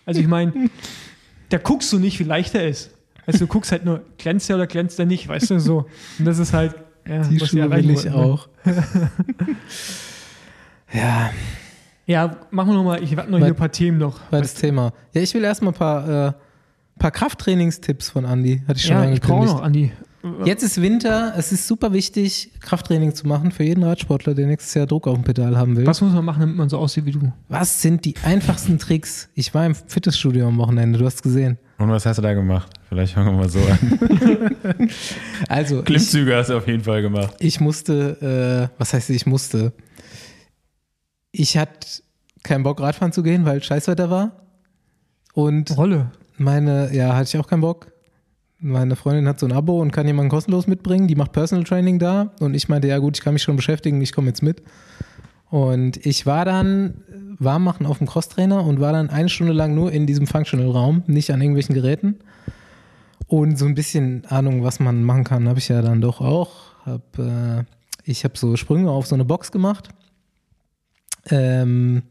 Also 0.07 0.21
ich 0.21 0.27
meine, 0.27 0.53
da 1.53 1.59
guckst 1.59 1.93
du 1.93 1.99
nicht, 1.99 2.19
wie 2.19 2.25
leicht 2.25 2.55
er 2.55 2.69
ist. 2.69 2.91
Also 3.27 3.41
du 3.41 3.47
guckst 3.47 3.73
halt 3.73 3.85
nur, 3.85 4.03
glänzt 4.19 4.49
er 4.51 4.57
oder 4.57 4.67
glänzt 4.67 4.99
er 4.99 5.07
nicht, 5.07 5.29
weißt 5.29 5.51
du, 5.51 5.61
so. 5.61 5.87
Und 6.19 6.25
das 6.25 6.39
ist 6.39 6.53
halt, 6.53 6.75
ja, 7.07 7.23
die 7.23 7.41
was 7.41 7.49
Schuhe 7.49 7.71
will 7.71 7.91
ich 7.91 7.97
wollten, 8.05 8.11
ne? 8.11 8.17
auch. 8.17 8.49
ja, 10.93 11.31
Ja, 12.07 12.37
machen 12.51 12.71
wir 12.71 12.75
nochmal, 12.75 13.03
ich 13.03 13.17
warte 13.17 13.31
noch 13.31 13.39
hier 13.39 13.47
ein 13.47 13.55
paar 13.55 13.71
Themen 13.73 13.99
noch. 13.99 14.29
zweites 14.29 14.55
Thema. 14.55 14.93
Ja, 15.13 15.23
ich 15.23 15.33
will 15.35 15.45
erstmal 15.45 15.73
ein 15.73 15.77
paar, 15.77 16.29
äh, 16.29 16.33
paar 16.99 17.11
Krafttrainingstipps 17.11 18.11
von 18.11 18.25
Andy. 18.25 18.63
Hatte 18.67 18.79
ich 18.79 18.87
schon 18.87 18.97
Ja, 18.97 19.11
ich 19.11 19.21
brauche 19.21 19.33
angekündigt. 19.35 19.55
noch, 19.55 19.63
Andi. 19.63 19.93
Jetzt 20.45 20.63
ist 20.63 20.81
Winter, 20.81 21.35
es 21.37 21.51
ist 21.51 21.67
super 21.67 21.93
wichtig, 21.93 22.53
Krafttraining 22.61 23.15
zu 23.15 23.27
machen 23.27 23.51
für 23.51 23.65
jeden 23.65 23.83
Radsportler, 23.83 24.35
der 24.35 24.47
nächstes 24.47 24.75
Jahr 24.75 24.87
Druck 24.87 25.09
auf 25.09 25.15
dem 25.15 25.25
Pedal 25.25 25.57
haben 25.57 25.77
will. 25.77 25.87
Was 25.87 26.01
muss 26.01 26.13
man 26.13 26.25
machen, 26.25 26.41
damit 26.41 26.57
man 26.57 26.69
so 26.69 26.79
aussieht 26.79 27.07
wie 27.07 27.11
du? 27.11 27.33
Was 27.49 27.83
sind 27.83 28.05
die 28.05 28.15
einfachsten 28.23 28.79
Tricks? 28.79 29.29
Ich 29.35 29.53
war 29.53 29.67
im 29.67 29.75
Fitnessstudio 29.75 30.47
am 30.47 30.59
Wochenende, 30.59 30.99
du 30.99 31.05
hast 31.05 31.23
gesehen. 31.23 31.59
Und 31.79 31.91
was 31.91 32.07
hast 32.07 32.19
du 32.19 32.23
da 32.23 32.35
gemacht? 32.35 32.73
Vielleicht 32.89 33.15
fangen 33.15 33.35
wir 33.35 33.41
mal 33.41 33.49
so 33.49 33.59
an. 33.59 34.89
Also, 35.49 35.81
ich, 35.81 35.85
Klimmzüge 35.87 36.37
hast 36.37 36.51
du 36.51 36.57
auf 36.57 36.69
jeden 36.69 36.85
Fall 36.85 37.03
gemacht. 37.03 37.35
ich 37.41 37.61
musste, 37.61 38.71
äh, 38.71 38.79
was 38.79 38.95
heißt 38.95 39.11
ich 39.11 39.27
musste? 39.27 39.73
Ich 41.33 41.57
hatte 41.57 41.87
keinen 42.43 42.63
Bock, 42.63 42.81
Radfahren 42.81 43.13
zu 43.13 43.23
gehen, 43.23 43.45
weil 43.45 43.63
Scheißwetter 43.63 44.11
war. 44.11 44.47
Und 45.35 45.77
Rolle. 45.77 46.13
meine, 46.37 46.95
ja, 46.95 47.15
hatte 47.15 47.29
ich 47.35 47.43
auch 47.43 47.49
keinen 47.49 47.63
Bock. 47.63 47.92
Meine 48.65 48.95
Freundin 48.95 49.27
hat 49.27 49.41
so 49.41 49.47
ein 49.47 49.53
Abo 49.53 49.81
und 49.83 49.91
kann 49.91 50.07
jemanden 50.07 50.31
kostenlos 50.31 50.69
mitbringen. 50.69 51.09
Die 51.09 51.17
macht 51.17 51.33
Personal 51.33 51.65
Training 51.65 51.99
da. 51.99 52.33
Und 52.39 52.55
ich 52.55 52.69
meinte, 52.69 52.87
ja 52.87 52.99
gut, 52.99 53.19
ich 53.19 53.25
kann 53.25 53.33
mich 53.33 53.43
schon 53.43 53.57
beschäftigen, 53.57 54.01
ich 54.01 54.13
komme 54.13 54.29
jetzt 54.29 54.41
mit. 54.41 54.63
Und 55.51 56.07
ich 56.07 56.27
war 56.27 56.45
dann 56.45 57.03
warm 57.41 57.65
machen 57.65 57.87
auf 57.87 57.99
dem 57.99 58.07
Crosstrainer 58.07 58.65
und 58.65 58.79
war 58.79 58.93
dann 58.93 59.11
eine 59.11 59.29
Stunde 59.29 59.53
lang 59.53 59.75
nur 59.75 59.91
in 59.91 60.07
diesem 60.07 60.29
Functional-Raum, 60.29 61.03
nicht 61.09 61.33
an 61.33 61.41
irgendwelchen 61.41 61.75
Geräten. 61.75 62.21
Und 63.27 63.59
so 63.59 63.67
ein 63.67 63.75
bisschen 63.75 64.25
Ahnung, 64.27 64.63
was 64.63 64.79
man 64.79 65.03
machen 65.03 65.25
kann, 65.25 65.49
habe 65.49 65.59
ich 65.59 65.69
ja 65.69 65.83
dann 65.83 66.01
doch 66.01 66.21
auch. 66.21 66.77
Hab, 66.87 67.19
äh, 67.19 67.65
ich 68.05 68.23
habe 68.23 68.39
so 68.39 68.55
Sprünge 68.57 68.91
auf 68.91 69.07
so 69.07 69.17
eine 69.17 69.25
Box 69.25 69.51
gemacht. 69.51 69.89
Ähm, 71.31 72.05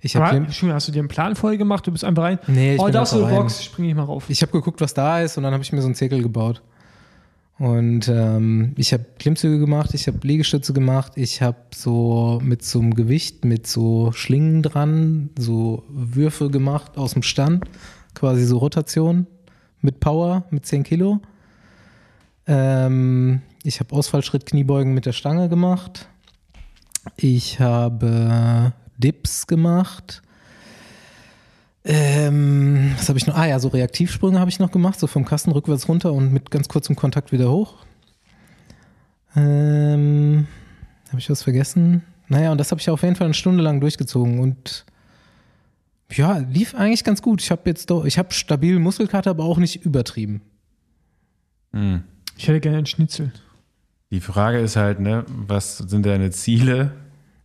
ich 0.00 0.16
habe 0.16 0.36
Entschuldigung, 0.36 0.74
hast 0.74 0.88
du 0.88 0.92
dir 0.92 1.00
einen 1.00 1.08
Plan 1.08 1.36
vorher 1.36 1.58
gemacht? 1.58 1.86
Du 1.86 1.92
bist 1.92 2.04
einfach 2.04 2.22
rein. 2.22 2.38
Nee, 2.46 2.74
ich 2.74 2.80
oh, 2.80 2.84
bin 2.84 2.94
da 2.94 3.02
ist 3.02 3.10
so 3.10 3.18
einfach 3.18 3.28
eine. 3.30 3.38
Box, 3.40 3.64
springe 3.64 3.88
ich 3.88 3.94
mal 3.94 4.04
rauf. 4.04 4.24
Ich 4.28 4.40
habe 4.42 4.52
geguckt, 4.52 4.80
was 4.80 4.94
da 4.94 5.20
ist 5.20 5.36
und 5.36 5.42
dann 5.42 5.52
habe 5.52 5.62
ich 5.62 5.72
mir 5.72 5.80
so 5.80 5.86
einen 5.86 5.94
Zirkel 5.94 6.22
gebaut. 6.22 6.62
Und 7.58 8.08
ähm, 8.08 8.72
ich 8.78 8.94
habe 8.94 9.04
Klimmzüge 9.18 9.58
gemacht, 9.58 9.92
ich 9.92 10.06
habe 10.06 10.18
Liegestütze 10.22 10.72
gemacht, 10.72 11.12
ich 11.16 11.42
habe 11.42 11.58
so 11.74 12.40
mit 12.42 12.64
so 12.64 12.80
einem 12.80 12.94
Gewicht, 12.94 13.44
mit 13.44 13.66
so 13.66 14.12
Schlingen 14.12 14.62
dran, 14.62 15.28
so 15.36 15.84
Würfe 15.90 16.48
gemacht 16.48 16.96
aus 16.96 17.12
dem 17.12 17.22
Stand, 17.22 17.66
quasi 18.14 18.46
so 18.46 18.56
Rotation 18.56 19.26
mit 19.82 20.00
Power, 20.00 20.44
mit 20.50 20.64
10 20.64 20.84
Kilo. 20.84 21.20
Ähm, 22.46 23.42
ich 23.62 23.80
habe 23.80 23.94
Ausfallschritt 23.94 24.46
Kniebeugen 24.46 24.94
mit 24.94 25.04
der 25.04 25.12
Stange 25.12 25.50
gemacht. 25.50 26.08
Ich 27.16 27.60
habe 27.60 28.72
Dips 29.00 29.46
gemacht. 29.46 30.22
Ähm, 31.84 32.92
was 32.96 33.08
habe 33.08 33.18
ich 33.18 33.26
noch? 33.26 33.36
Ah 33.36 33.46
ja, 33.46 33.58
so 33.58 33.68
Reaktivsprünge 33.68 34.38
habe 34.38 34.50
ich 34.50 34.58
noch 34.58 34.70
gemacht, 34.70 35.00
so 35.00 35.06
vom 35.06 35.24
Kasten 35.24 35.50
rückwärts 35.52 35.88
runter 35.88 36.12
und 36.12 36.32
mit 36.32 36.50
ganz 36.50 36.68
kurzem 36.68 36.94
Kontakt 36.94 37.32
wieder 37.32 37.50
hoch. 37.50 37.74
Ähm, 39.34 40.46
habe 41.08 41.18
ich 41.18 41.30
was 41.30 41.42
vergessen? 41.42 42.04
Naja, 42.28 42.52
und 42.52 42.58
das 42.58 42.70
habe 42.70 42.80
ich 42.80 42.90
auf 42.90 43.02
jeden 43.02 43.16
Fall 43.16 43.26
eine 43.26 43.34
Stunde 43.34 43.62
lang 43.62 43.80
durchgezogen 43.80 44.40
und 44.40 44.84
ja, 46.12 46.38
lief 46.38 46.74
eigentlich 46.74 47.04
ganz 47.04 47.22
gut. 47.22 47.40
Ich 47.40 47.50
habe 47.50 47.62
jetzt 47.66 47.90
doch, 47.90 48.04
ich 48.04 48.18
habe 48.18 48.32
stabil 48.32 48.78
Muskelkater, 48.78 49.30
aber 49.30 49.44
auch 49.44 49.58
nicht 49.58 49.84
übertrieben. 49.84 50.42
Hm. 51.72 52.02
Ich 52.36 52.48
hätte 52.48 52.60
gerne 52.60 52.78
einen 52.78 52.86
Schnitzel. 52.86 53.32
Die 54.10 54.20
Frage 54.20 54.58
ist 54.58 54.76
halt, 54.76 54.98
ne, 54.98 55.24
was 55.28 55.78
sind 55.78 56.04
deine 56.04 56.30
Ziele 56.30 56.92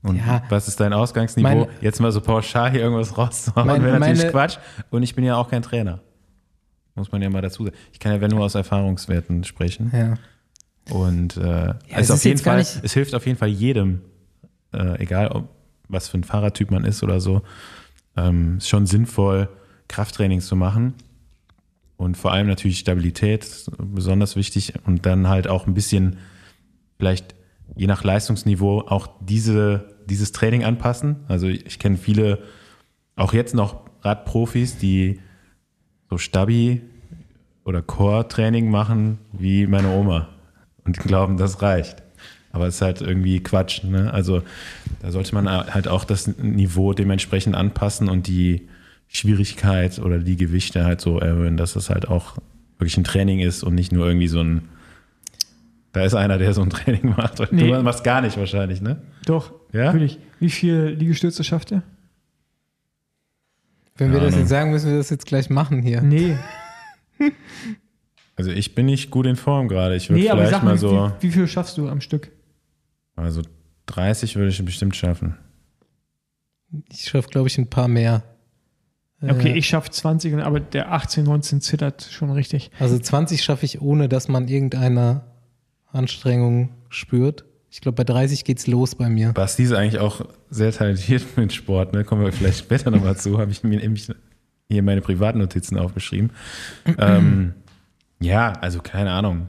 und 0.06 0.18
Ja. 0.18 0.43
was 0.49 0.68
ist 0.68 0.80
dein 0.80 0.93
Ausgangsniveau? 0.93 1.47
Meine- 1.49 1.68
Jetzt 1.82 1.99
mal 1.99 2.12
so 2.12 2.22
pauschal 2.22 2.72
hier 2.72 2.82
irgendwas 2.82 3.18
rauszuhauen, 3.18 3.68
wäre 3.68 3.99
natürlich 3.99 4.20
meine- 4.20 4.32
Quatsch. 4.32 4.58
Und 4.89 5.03
ich 5.03 5.16
bin 5.16 5.24
ja 5.26 5.36
auch 5.38 5.49
kein 5.49 5.62
Trainer. 5.62 5.99
Muss 6.95 7.12
man 7.12 7.22
ja 7.22 7.30
mal 7.30 7.41
dazu 7.41 7.66
sagen. 7.66 7.76
Ich 7.91 7.99
kann 7.99 8.14
ja 8.14 8.22
wenn 8.22 8.32
nur 8.32 8.41
aus 8.45 8.56
Erfahrungswerten 8.56 9.43
sprechen. 9.43 9.91
Ja. 9.93 10.14
Und 10.93 11.36
äh, 11.38 11.74
es 11.89 12.10
es, 12.10 12.12
auf 12.12 12.24
jeden 12.24 12.39
Fall, 12.39 12.60
es 12.60 12.93
hilft 12.93 13.16
auf 13.16 13.26
jeden 13.26 13.38
Fall 13.38 13.49
jedem, 13.49 14.01
äh, 14.74 15.01
egal 15.01 15.28
ob, 15.30 15.49
was 15.89 16.08
für 16.08 16.18
ein 16.18 16.24
Fahrertyp 16.24 16.72
man 16.72 16.86
ist 16.86 17.03
oder 17.03 17.20
so, 17.20 17.41
ähm, 18.16 18.58
ist 18.58 18.70
schon 18.70 18.86
sinnvoll, 18.86 19.49
Krafttrainings 19.88 20.47
zu 20.47 20.56
machen. 20.56 20.93
Und 21.97 22.18
vor 22.18 22.32
allem 22.34 22.47
natürlich 22.47 22.80
Stabilität, 22.80 23.66
besonders 23.78 24.36
wichtig. 24.36 24.74
Und 24.86 25.06
dann 25.06 25.28
halt 25.28 25.47
auch 25.47 25.66
ein 25.68 25.74
bisschen, 25.74 26.18
vielleicht 26.97 27.36
je 27.76 27.88
nach 27.88 28.03
Leistungsniveau, 28.03 28.82
auch 28.88 29.08
diese, 29.22 29.95
dieses 30.10 30.32
Training 30.32 30.64
anpassen. 30.64 31.18
Also 31.28 31.47
ich, 31.47 31.80
kenne 31.80 31.97
viele, 31.97 32.39
auch 33.16 33.34
jetzt 33.34 33.53
noch 33.53 33.82
Radprofis, 34.01 34.78
die 34.78 35.20
so 36.10 36.18
Stabi 36.18 36.82
oder 37.64 37.82
Core-Training 37.82 38.70
machen 38.70 39.18
wie 39.32 39.68
meine 39.68 39.89
Oma 39.89 40.30
und 40.84 40.99
glauben, 40.99 41.38
das 41.38 41.62
reicht. 41.62 42.03
Aber 42.51 42.68
es 42.68 42.76
ist 42.76 42.82
halt 42.82 43.01
irgendwie 43.01 43.41
Quatsch. 43.41 43.84
Ne? 43.84 44.14
Also 44.14 44.41
da 45.01 45.12
sollte 45.12 45.36
man 45.36 45.49
halt 45.49 45.88
auch 45.88 46.06
das 46.06 46.28
Niveau 46.38 46.93
dementsprechend 46.93 47.56
anpassen 47.56 48.08
und 48.08 48.28
die 48.28 48.70
Schwierigkeit 49.08 49.99
oder 49.99 50.20
die 50.20 50.38
Gewichte 50.38 50.86
halt 50.86 51.01
so 51.01 51.20
erhöhen, 51.20 51.58
dass 51.58 51.76
es 51.76 51.89
halt 51.89 52.08
auch 52.08 52.38
wirklich 52.78 52.97
ein 52.97 53.03
Training 53.03 53.39
ist 53.39 53.64
und 53.64 53.76
nicht 53.76 53.91
nur 53.91 54.08
irgendwie 54.08 54.28
so 54.28 54.39
ein, 54.39 54.70
da 55.96 56.04
ist 56.04 56.14
einer, 56.14 56.38
der 56.38 56.54
so 56.54 56.62
ein 56.62 56.70
Training 56.70 57.16
macht. 57.18 57.39
Und 57.39 57.54
Nee. 57.54 57.72
Du 57.72 57.82
machst 57.82 58.04
gar 58.04 58.22
nicht 58.22 58.38
wahrscheinlich, 58.38 58.82
ne? 58.82 59.02
Doch, 59.26 59.54
Ja? 59.72 59.86
natürlich. 59.86 60.20
Wie 60.39 60.50
viel 60.50 60.96
Liegestütze 61.00 61.43
schafft 61.43 61.72
ihr? 61.72 61.84
Wenn 63.98 64.12
wir 64.12 64.20
Keine 64.20 64.30
das 64.32 64.38
jetzt 64.39 64.50
sagen, 64.50 64.72
müssen 64.72 64.89
wir 64.91 64.98
das 64.98 65.10
jetzt 65.10 65.26
gleich 65.26 65.50
machen 65.50 65.82
hier. 65.82 66.02
Nee, 66.02 66.38
Also 68.36 68.52
ich 68.52 68.76
bin 68.76 68.88
nicht 68.88 69.10
gut 69.10 69.26
in 69.26 69.38
Form 69.38 69.70
gerade. 69.70 69.96
Ich 69.96 70.10
würde 70.10 70.22
nee 70.22 70.30
aber 70.30 70.41
vielleicht 70.41 70.56
sag 70.56 70.64
mal 70.64 70.72
mal, 70.72 70.78
so, 70.78 71.14
wie, 71.22 71.28
wie 71.28 71.32
viel 71.32 71.48
schaffst 71.48 71.78
du 71.78 71.88
am 71.88 72.02
Stück? 72.02 72.32
also 73.16 73.41
30 73.86 74.36
würde 74.36 74.50
ich 74.50 74.66
bestimmt 74.66 74.96
schaffen. 74.98 75.38
Ich 76.91 77.06
schaffe, 77.06 77.30
glaube 77.30 77.48
ich, 77.48 77.58
ein 77.58 77.70
paar 77.70 77.88
mehr. 77.88 78.24
Okay, 79.22 79.54
Äh, 79.54 79.58
ich 79.58 79.68
schaffe 79.68 79.89
20, 79.89 80.34
und- 80.34 80.41
aber 80.41 80.60
der 80.60 80.91
18, 80.91 81.24
19 81.24 81.62
zittert 81.62 82.02
schon 82.12 82.30
richtig. 82.32 82.72
Also 82.80 83.00
20 83.00 83.41
schaffe 83.41 83.64
ich, 83.64 83.80
ohne 83.82 84.10
dass 84.10 84.28
man 84.28 84.50
irgendeine 84.50 85.22
Anstrengung 85.96 86.70
spürt. 86.89 87.46
Ich 87.72 87.82
glaube, 87.82 87.96
bei 87.96 88.04
30 88.04 88.46
geht's 88.46 88.68
los 88.68 88.96
bei 88.96 89.10
mir. 89.10 89.34
Basti 89.34 89.64
ist 89.64 89.74
eigentlich 89.74 90.00
auch 90.00 90.22
sehr 90.50 90.72
talentiert 90.72 91.24
mit 91.38 91.54
Sport, 91.54 91.93
ne? 91.93 92.04
Kommen 92.04 92.24
wir 92.24 92.32
vielleicht 92.32 92.60
später 92.60 92.91
nochmal 92.91 93.18
zu, 93.18 93.38
habe 93.39 93.52
ich 93.52 93.64
mir 93.64 93.80
nämlich 93.80 94.10
hier 94.70 94.84
meine 94.84 95.02
Privatnotizen 95.02 95.78
aufgeschrieben. 95.78 96.32
ähm, 96.98 97.54
ja, 98.20 98.54
also 98.54 98.80
keine 98.80 99.12
Ahnung. 99.12 99.48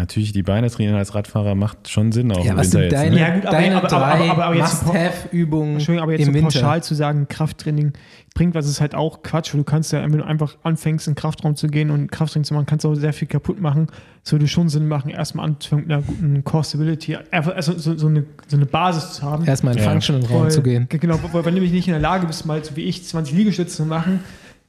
Natürlich, 0.00 0.32
die 0.32 0.42
Beine 0.42 0.70
trainieren 0.70 0.96
als 0.96 1.14
Radfahrer 1.14 1.54
macht 1.54 1.88
schon 1.90 2.10
Sinn 2.10 2.32
auch 2.32 2.42
Ja, 2.44 2.52
im 2.52 2.56
was 2.58 2.72
Winter 2.72 2.78
sind 2.78 2.82
jetzt. 2.84 2.92
deine, 2.94 3.14
ne? 3.14 3.20
Ja, 3.20 3.34
gut, 3.34 3.46
aber- 3.46 3.52
deine 3.56 3.76
aber- 3.76 3.92
aber- 3.92 4.06
drei 4.16 4.30
aber- 4.30 4.44
aber 4.46 4.56
jetzt- 4.56 4.86
Must-Have-Übungen 4.86 5.72
Entschuldigung, 5.74 6.02
aber 6.02 6.12
jetzt 6.12 6.20
im 6.20 6.26
so 6.28 6.34
Winter? 6.34 6.44
pauschal 6.60 6.82
zu 6.82 6.94
sagen, 6.94 7.28
Krafttraining 7.28 7.92
bringt 8.34 8.54
was, 8.54 8.66
ist 8.66 8.80
halt 8.80 8.94
auch 8.94 9.22
Quatsch. 9.22 9.52
Du 9.52 9.62
kannst 9.64 9.92
ja, 9.92 10.02
wenn 10.02 10.12
du 10.18 10.24
einfach 10.24 10.56
anfängst, 10.62 11.06
in 11.06 11.12
den 11.12 11.16
Kraftraum 11.18 11.54
zu 11.56 11.66
gehen 11.68 11.90
und 11.90 12.10
Krafttraining 12.10 12.44
zu 12.44 12.54
machen, 12.54 12.64
kannst 12.66 12.84
du 12.84 12.90
auch 12.90 12.94
sehr 12.94 13.12
viel 13.12 13.28
kaputt 13.28 13.60
machen. 13.60 13.88
Es 14.24 14.32
würde 14.32 14.48
schon 14.48 14.68
Sinn 14.68 14.88
machen, 14.88 15.10
erstmal 15.10 15.46
anzufangen 15.46 15.86
mit 15.86 15.92
einer 15.94 16.02
guten 16.02 16.44
Core 16.44 16.64
Stability, 16.64 17.16
einfach 17.30 17.54
also 17.54 17.76
so, 17.78 17.96
so, 17.98 18.06
eine, 18.08 18.24
so 18.46 18.56
eine 18.56 18.66
Basis 18.66 19.14
zu 19.14 19.22
haben. 19.22 19.44
Erstmal 19.44 19.74
in 19.74 19.78
den 19.78 19.84
Ja. 19.84 19.90
Functional-Raum 19.92 20.42
Weil- 20.44 20.50
zu 20.50 20.62
gehen. 20.62 20.86
Genau, 20.88 21.18
weil 21.32 21.44
wenn 21.44 21.54
du 21.54 21.60
nämlich 21.60 21.72
nicht 21.72 21.88
in 21.88 21.92
der 21.92 22.00
Lage 22.00 22.26
bist, 22.26 22.46
mal 22.46 22.64
so 22.64 22.74
wie 22.76 22.82
ich 22.84 23.04
20 23.04 23.34
Liegestütze 23.36 23.76
zu 23.76 23.84
machen, 23.84 24.20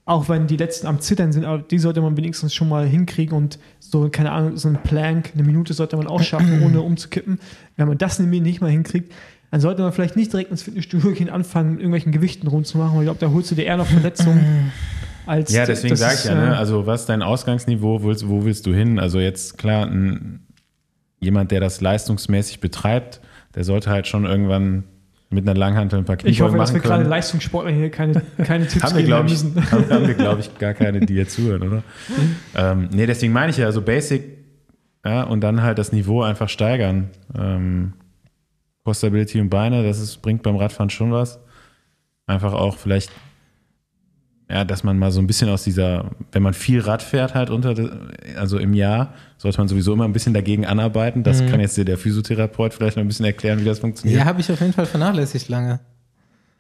auch 0.06 0.30
wenn 0.30 0.48
die 0.48 0.58
letzten 0.58 0.88
am 0.88 1.00
Zittern 1.00 1.32
sind, 1.32 1.46
aber 1.46 1.60
die 1.60 1.78
sollte 1.78 2.02
man 2.02 2.18
wenigstens 2.18 2.54
schon 2.54 2.70
mal 2.70 2.88
hinkriegen 2.88 3.38
und 3.38 3.60
so, 3.80 4.10
keine 4.10 4.32
Ahnung, 4.32 4.58
so 4.58 4.68
ein 4.68 4.82
Plank, 4.82 5.32
eine 5.34 5.44
Minute 5.44 5.74
sollte 5.74 5.96
man 5.96 6.08
auch 6.08 6.22
schaffen, 6.22 6.62
ohne 6.66 6.82
umzukippen. 6.82 7.40
Wenn 7.78 7.88
man 7.88 7.98
das 7.98 8.20
nämlich 8.20 8.42
nicht 8.42 8.62
mal 8.62 8.72
hinkriegt, 8.72 9.14
dann 9.52 9.60
sollte 9.60 9.82
man 9.82 9.92
vielleicht 9.92 10.16
nicht 10.16 10.32
direkt 10.32 10.50
ins 10.50 10.64
Fitnessstudio 10.64 11.12
gehen, 11.12 11.30
anfangen, 11.30 11.72
mit 11.72 11.80
irgendwelchen 11.80 12.12
Gewichten 12.12 12.48
rumzumachen, 12.48 12.96
weil 12.96 13.04
ich 13.04 13.08
glaube, 13.08 13.20
da 13.20 13.32
holst 13.32 13.52
du 13.52 13.56
dir 13.56 13.66
eher 13.66 13.78
noch 13.78 13.86
Verletzungen 13.86 14.72
als. 15.26 15.52
Ja, 15.52 15.66
deswegen 15.66 15.96
sage 15.96 16.16
ich 16.16 16.26
ja, 16.26 16.36
ne? 16.36 16.54
äh, 16.54 16.56
also 16.56 16.88
was 16.88 17.02
ist 17.02 17.10
dein 17.10 17.22
Ausgangsniveau, 17.22 18.02
wo 18.02 18.08
willst, 18.08 18.28
wo 18.28 18.44
willst 18.44 18.66
du 18.66 18.74
hin? 18.74 18.98
Also 18.98 19.20
jetzt 19.20 19.58
klar, 19.58 19.86
ein, 19.86 20.48
jemand, 21.20 21.52
der 21.52 21.60
das 21.60 21.80
leistungsmäßig 21.82 22.60
betreibt, 22.60 23.22
der 23.54 23.66
sollte 23.66 23.90
halt 23.90 24.08
schon 24.08 24.26
irgendwann 24.26 24.86
mit 25.32 25.48
einer 25.48 25.58
Langhantel 25.58 26.00
ein 26.00 26.06
paar 26.06 26.18
Ich 26.18 26.24
Kniebeugen 26.24 26.46
hoffe, 26.46 26.58
dass 26.58 26.74
wir 26.74 26.82
gerade. 26.82 27.04
Leistungssportler 27.06 27.72
hier 27.72 27.90
keine, 27.90 28.22
keine 28.44 28.68
Tipps 28.68 28.84
Haben 28.84 28.98
wir, 28.98 29.04
geben 29.04 29.26
ich, 29.26 29.32
müssen. 29.32 29.72
haben, 29.72 29.90
haben 29.90 30.08
wir, 30.08 30.14
glaube 30.14 30.42
ich, 30.42 30.58
gar 30.60 30.74
keine, 30.74 31.00
die 31.00 31.14
jetzt 31.16 31.36
zuhören, 31.36 31.64
oder? 31.64 31.84
ähm, 32.56 32.90
nee, 32.92 33.06
deswegen 33.06 33.32
meine 33.34 33.50
ich 33.52 33.58
ja, 33.58 33.72
so 33.72 33.82
Basic, 33.82 34.24
ja, 35.06 35.24
und 35.24 35.42
dann 35.42 35.64
halt 35.64 35.78
das 35.78 35.92
Niveau 35.94 36.22
einfach 36.22 36.50
steigern. 36.50 37.10
Ähm, 37.38 37.94
Core 38.84 38.96
Stability 38.96 39.40
und 39.40 39.50
Beine, 39.50 39.84
das 39.84 40.00
ist, 40.00 40.22
bringt 40.22 40.44
beim 40.44 40.58
Radfahren 40.58 40.90
schon 40.90 41.12
was. 41.12 41.40
Einfach 42.28 42.54
auch 42.54 42.78
vielleicht, 42.78 43.12
ja, 44.52 44.66
dass 44.66 44.84
man 44.84 45.00
mal 45.00 45.12
so 45.12 45.22
ein 45.22 45.28
bisschen 45.28 45.48
aus 45.48 45.64
dieser, 45.64 46.12
wenn 46.34 46.44
man 46.44 46.54
viel 46.54 46.82
Rad 46.82 47.02
fährt 47.02 47.36
halt 47.36 47.50
unter, 47.50 47.74
also 48.36 48.58
im 48.58 48.74
Jahr, 48.74 49.14
sollte 49.38 49.60
man 49.60 49.70
sowieso 49.70 49.94
immer 49.94 50.04
ein 50.04 50.12
bisschen 50.12 50.34
dagegen 50.34 50.66
anarbeiten. 50.66 51.24
Das 51.24 51.40
kann 51.46 51.62
jetzt 51.62 51.78
der 51.78 51.98
Physiotherapeut 51.98 52.74
vielleicht 52.74 52.98
noch 52.98 53.04
ein 53.04 53.08
bisschen 53.08 53.26
erklären, 53.26 53.62
wie 53.62 53.64
das 53.64 53.80
funktioniert. 53.80 54.20
Ja, 54.20 54.26
habe 54.26 54.42
ich 54.42 54.52
auf 54.52 54.60
jeden 54.60 54.74
Fall 54.74 54.86
vernachlässigt 54.86 55.48
lange. 55.48 55.80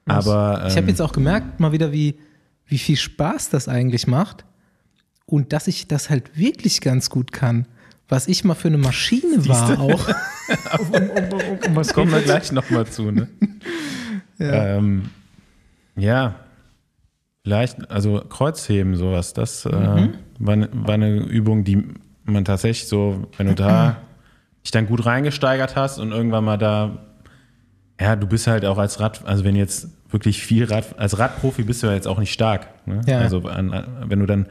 Aber 0.06 0.64
Ich 0.68 0.78
habe 0.78 0.84
ähm, 0.84 0.88
jetzt 0.88 1.02
auch 1.02 1.12
gemerkt, 1.12 1.60
mal 1.60 1.74
wieder, 1.74 1.92
wie, 1.92 2.18
wie 2.66 2.78
viel 2.78 2.96
Spaß 2.96 3.50
das 3.50 3.68
eigentlich 3.68 4.08
macht 4.08 4.46
und 5.26 5.52
dass 5.52 5.68
ich 5.68 5.90
das 5.90 6.10
halt 6.10 6.38
wirklich 6.38 6.80
ganz 6.80 7.10
gut 7.10 7.34
kann. 7.34 7.68
Was 8.08 8.30
ich 8.30 8.46
mal 8.46 8.56
für 8.56 8.70
eine 8.70 8.78
Maschine 8.78 9.46
war 9.50 9.80
auch. 9.80 10.08
um, 10.80 10.94
um, 10.94 11.10
um, 11.10 11.60
um 11.68 11.76
was 11.76 11.94
kommen 11.94 12.12
wir 12.12 12.22
gleich 12.22 12.54
nochmal 12.54 12.88
zu, 12.88 13.12
ne? 13.12 13.28
ja. 14.38 14.78
Ähm, 14.78 15.10
ja, 15.98 16.36
vielleicht, 17.44 17.90
also 17.90 18.22
Kreuzheben, 18.28 18.96
sowas, 18.96 19.34
das 19.34 19.66
äh, 19.66 20.10
war, 20.40 20.56
ne- 20.56 20.70
war 20.74 20.94
eine 20.96 21.18
Übung, 21.18 21.64
die 21.64 21.84
man 22.26 22.46
tatsächlich 22.46 22.88
so, 22.88 23.28
wenn 23.38 23.48
du 23.48 23.56
da 23.56 23.98
dich 24.64 24.72
dann 24.72 24.88
gut 24.88 25.06
reingesteigert 25.06 25.76
hast 25.76 26.00
und 26.00 26.12
irgendwann 26.12 26.44
mal 26.44 26.58
da, 26.58 27.00
ja, 28.00 28.16
du 28.16 28.28
bist 28.28 28.48
halt 28.48 28.66
auch 28.66 28.78
als 28.78 29.00
Rad, 29.00 29.26
also 29.26 29.44
wenn 29.44 29.56
jetzt 29.56 29.90
wirklich 30.10 30.44
viel 30.44 30.66
Rad, 30.66 31.00
als 31.00 31.18
Radprofi 31.18 31.64
bist 31.64 31.84
du 31.84 31.88
ja 31.88 31.94
jetzt 31.94 32.08
auch 32.08 32.20
nicht 32.20 32.34
stark. 32.34 32.68
Ne? 32.86 33.02
Ja. 33.08 33.20
Also 33.20 33.44
wenn 33.44 34.20
du 34.20 34.26
dann 34.26 34.48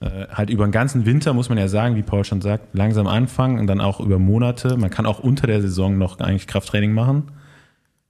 äh, 0.00 0.26
halt 0.32 0.50
über 0.50 0.66
den 0.66 0.72
ganzen 0.72 1.06
Winter, 1.06 1.32
muss 1.32 1.48
man 1.48 1.58
ja 1.58 1.68
sagen, 1.68 1.96
wie 1.96 2.02
Paul 2.02 2.24
schon 2.24 2.40
sagt, 2.40 2.74
langsam 2.74 3.06
anfangen 3.06 3.58
und 3.58 3.66
dann 3.66 3.80
auch 3.80 4.00
über 4.00 4.18
Monate. 4.18 4.76
Man 4.76 4.90
kann 4.90 5.06
auch 5.06 5.18
unter 5.18 5.46
der 5.46 5.60
Saison 5.60 5.98
noch 5.98 6.18
eigentlich 6.20 6.46
Krafttraining 6.46 6.92
machen. 6.92 7.32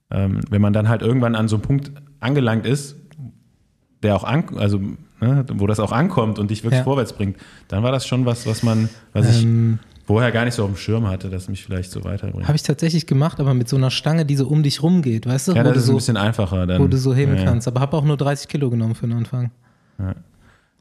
Ähm, 0.09 0.41
wenn 0.49 0.61
man 0.61 0.73
dann 0.73 0.89
halt 0.89 1.01
irgendwann 1.01 1.35
an 1.35 1.47
so 1.47 1.55
einem 1.57 1.63
Punkt 1.63 1.91
angelangt 2.19 2.65
ist, 2.65 2.95
der 4.03 4.15
auch 4.15 4.23
an, 4.23 4.43
also 4.57 4.79
ne, 5.19 5.45
wo 5.53 5.67
das 5.67 5.79
auch 5.79 5.91
ankommt 5.91 6.39
und 6.39 6.51
dich 6.51 6.63
wirklich 6.63 6.79
Ja. 6.79 6.83
vorwärts 6.83 7.13
bringt, 7.13 7.37
dann 7.67 7.83
war 7.83 7.91
das 7.91 8.05
schon 8.07 8.25
was, 8.25 8.45
was 8.47 8.63
man, 8.63 8.89
was 9.13 9.37
ich 9.37 9.43
Ähm, 9.43 9.79
vorher 10.05 10.31
gar 10.31 10.45
nicht 10.45 10.55
so 10.55 10.63
auf 10.63 10.69
dem 10.69 10.77
Schirm 10.77 11.07
hatte, 11.07 11.29
dass 11.29 11.47
mich 11.47 11.63
vielleicht 11.63 11.91
so 11.91 12.03
weiterbringt. 12.03 12.47
habe 12.47 12.55
ich 12.55 12.63
tatsächlich 12.63 13.05
gemacht, 13.07 13.39
aber 13.39 13.53
mit 13.53 13.69
so 13.69 13.77
einer 13.77 13.91
Stange, 13.91 14.25
die 14.25 14.35
so 14.35 14.47
um 14.47 14.63
dich 14.63 14.81
rumgeht, 14.83 15.25
weißt 15.27 15.49
du? 15.49 15.51
ja, 15.53 15.63
das 15.63 15.77
ist 15.77 15.83
ein 15.83 15.87
so, 15.87 15.95
bisschen 15.95 16.17
einfacher. 16.17 16.65
Dann, 16.67 16.81
wo 16.81 16.87
du 16.87 16.97
so 16.97 17.13
heben 17.13 17.33
ja, 17.35 17.39
ja. 17.39 17.45
kannst. 17.45 17.67
Aber 17.67 17.79
habe 17.79 17.95
auch 17.97 18.03
nur 18.03 18.17
30 18.17 18.47
Kilo 18.47 18.69
genommen 18.69 18.95
für 18.95 19.07
den 19.07 19.15
Anfang. 19.17 19.51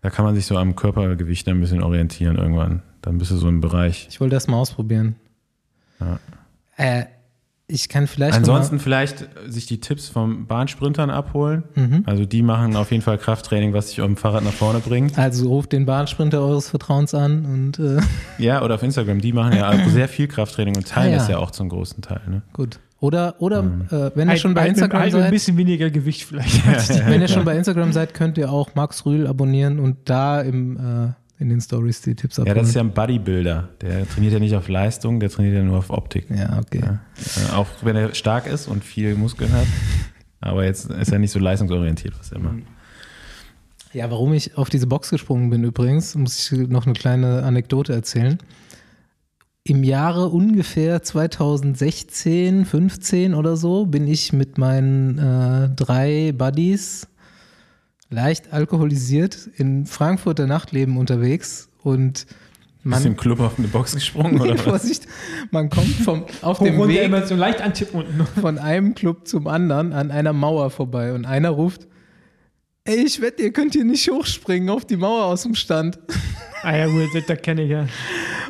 Da 0.03 0.09
kann 0.09 0.25
man 0.25 0.35
sich 0.35 0.47
so 0.47 0.57
am 0.57 0.75
Körpergewicht 0.77 1.47
ein 1.49 1.61
bisschen 1.61 1.83
orientieren 1.83 2.37
irgendwann. 2.39 2.83
Dann 3.03 3.19
bist 3.19 3.31
du 3.31 3.37
so 3.37 3.49
im 3.49 3.61
Bereich. 3.61 4.07
Ich 4.11 4.19
wollte 4.21 4.35
das 4.35 4.49
mal 4.49 4.57
ausprobieren. 4.57 5.17
Ja. 6.01 6.19
Äh, 6.77 7.05
ich 7.71 7.89
kann 7.89 8.07
vielleicht. 8.07 8.37
Ansonsten 8.37 8.79
vielleicht 8.79 9.29
sich 9.49 9.67
die 9.67 9.81
Tipps 9.81 10.09
vom 10.09 10.47
Bahnsprintern 10.47 11.11
abholen. 11.11 11.63
Mhm. 11.75 12.03
Also 12.07 12.25
die 12.25 12.43
machen 12.43 12.77
auf 12.77 12.91
jeden 12.91 13.03
Fall 13.03 13.19
Krafttraining, 13.19 13.73
was 13.73 13.89
dich 13.91 14.01
auf 14.01 14.07
dem 14.07 14.17
Fahrrad 14.17 14.45
nach 14.45 14.53
vorne 14.53 14.81
bringt. 14.81 15.19
also 15.19 15.49
ruft 15.49 15.73
den 15.73 15.87
Bahnsprinter 15.87 16.41
eures 16.41 16.69
Vertrauens 16.69 17.15
an 17.15 17.45
und 17.47 17.79
äh, 17.79 18.01
Ja, 18.39 18.63
oder 18.63 18.75
auf 18.77 18.83
Instagram, 18.83 19.21
die 19.21 19.33
machen 19.33 19.55
ja 19.57 19.71
auch 19.71 19.89
sehr 19.89 20.09
viel 20.09 20.27
Krafttraining 20.29 20.77
und 20.77 20.87
teilen 20.89 21.09
Ah, 21.09 21.13
ja. 21.13 21.19
das 21.19 21.29
ja 21.29 21.39
auch 21.39 21.51
zum 21.51 21.69
großen 21.69 22.03
Teil. 22.03 22.21
Ne? 22.29 22.43
gut. 22.53 22.79
Oder, 23.03 23.37
oder 23.39 23.63
Mhm. 23.63 23.87
äh, 23.91 24.11
wenn 24.15 24.29
ihr 24.29 24.37
schon 24.37 24.53
bei 24.53 24.69
Instagram 24.69 25.05
mit 25.07 25.15
ein 25.15 25.21
seid, 25.23 25.31
bisschen 25.31 25.57
weniger 25.57 25.89
Gewicht 25.91 26.25
vielleicht. 26.25 26.63
wenn 27.09 27.23
ihr 27.23 27.29
schon 27.29 27.47
bei 27.47 27.57
Instagram 27.57 27.93
seid, 27.93 28.13
könnt 28.13 28.37
ihr 28.37 28.53
auch 28.53 28.75
Max 28.75 29.07
Rühl 29.07 29.27
abonnieren 29.27 29.79
und 29.79 29.97
da 30.11 30.43
im, 30.43 30.77
äh, 30.77 31.13
in 31.41 31.49
den 31.49 31.61
Stories 31.61 32.03
die 32.03 32.15
Tipps 32.15 32.37
Ja, 32.37 32.43
abholen. 32.43 32.59
das 32.59 32.69
ist 32.69 32.75
ja 32.75 32.83
ein 32.83 32.93
Bodybuilder. 32.93 33.71
Der 33.81 34.09
trainiert 34.09 34.35
ja 34.35 34.39
nicht 34.39 34.55
auf 34.55 34.69
Leistung, 34.69 35.19
der 35.21 35.31
trainiert 35.31 35.57
ja 35.57 35.63
nur 35.63 35.79
auf 35.79 35.91
Optik. 35.91 36.27
ja, 36.31 36.59
okay. 36.59 36.81
Ja. 36.85 37.01
Äh, 37.51 37.57
auch 37.57 37.67
wenn 37.83 37.97
er 37.97 38.15
stark 38.15 38.47
ist 38.47 38.69
und 38.69 38.85
viel 38.85 39.15
Muskeln 39.17 39.53
hat. 39.53 39.67
Aber 40.41 40.65
jetzt 40.65 40.91
ist 40.91 41.13
er 41.13 41.19
nicht 41.19 41.33
so 41.33 41.39
leistungsorientiert, 41.39 42.15
was 42.19 42.31
er 42.33 42.39
macht. 42.39 42.59
Ja, 43.93 44.11
warum 44.11 44.33
ich 44.33 44.57
auf 44.57 44.71
diese 44.71 44.87
Box 44.87 45.11
gesprungen 45.11 45.51
bin 45.51 45.65
übrigens, 45.65 46.15
muss 46.15 46.53
ich 46.53 46.69
noch 46.69 46.85
eine 46.87 46.95
kleine 46.95 47.43
Anekdote 47.43 47.93
erzählen. 47.93 48.39
Im 49.65 49.83
Jahre 49.85 50.29
ungefähr 50.29 51.03
2016, 51.03 52.65
15 52.65 53.35
oder 53.35 53.57
so 53.57 53.87
bin 53.87 54.07
ich 54.07 54.33
mit 54.33 54.59
meinen 54.59 55.19
äh, 55.19 55.69
drei 55.75 56.33
Buddies 56.37 57.09
leicht 58.11 58.53
alkoholisiert 58.53 59.49
in 59.57 59.87
Frankfurter 59.87 60.47
Nachtleben 60.47 60.97
unterwegs 60.97 61.69
und 61.83 62.27
Bist 62.83 63.05
du 63.05 63.09
im 63.09 63.15
man, 63.15 63.17
Club 63.17 63.41
auf 63.41 63.59
eine 63.59 63.69
Box 63.69 63.95
gesprungen 63.95 64.41
oder 64.41 64.55
was? 64.59 64.63
Vorsicht, 64.63 65.07
man 65.51 65.71
kommt 65.71 65.95
vom, 66.05 66.25
auf 66.43 66.59
dem 66.59 66.77
runter 66.77 66.95
Weg 66.95 67.05
immer 67.05 67.27
so 67.27 67.37
leicht 67.37 67.61
antippen 67.63 68.01
unten. 68.01 68.27
von 68.41 68.59
einem 68.59 68.95
Club 68.95 69.29
zum 69.29 69.47
anderen 69.47 69.93
an 69.93 70.11
einer 70.11 70.33
Mauer 70.33 70.71
vorbei 70.71 71.13
und 71.13 71.25
einer 71.25 71.51
ruft, 71.51 71.87
ey, 72.85 73.05
ich 73.05 73.21
wette, 73.21 73.43
ihr 73.43 73.53
könnt 73.53 73.75
hier 73.75 73.85
nicht 73.85 74.11
hochspringen 74.11 74.69
auf 74.71 74.85
die 74.85 74.97
Mauer 74.97 75.25
aus 75.25 75.43
dem 75.43 75.55
Stand. 75.55 75.99
Ah 76.63 76.77
ja, 76.77 76.87
gut, 76.89 77.09
das, 77.27 77.41
kenne 77.41 77.63
ich 77.63 77.71
ja. 77.71 77.87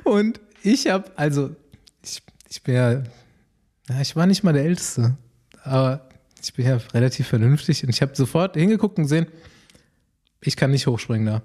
Und 0.02 0.40
ich 0.64 0.88
habe, 0.88 1.12
also, 1.14 1.54
ich, 2.02 2.20
ich 2.48 2.60
bin 2.60 2.74
ja, 2.74 2.92
ja, 2.94 4.00
ich 4.00 4.16
war 4.16 4.26
nicht 4.26 4.42
mal 4.42 4.52
der 4.52 4.64
Älteste, 4.64 5.16
aber 5.62 6.08
ich 6.42 6.52
bin 6.52 6.66
ja 6.66 6.78
relativ 6.92 7.28
vernünftig 7.28 7.84
und 7.84 7.90
ich 7.90 8.02
habe 8.02 8.16
sofort 8.16 8.56
hingeguckt 8.56 8.98
und 8.98 9.04
gesehen, 9.04 9.26
ich 10.40 10.56
kann 10.56 10.70
nicht 10.70 10.86
hochspringen 10.86 11.26
da. 11.26 11.42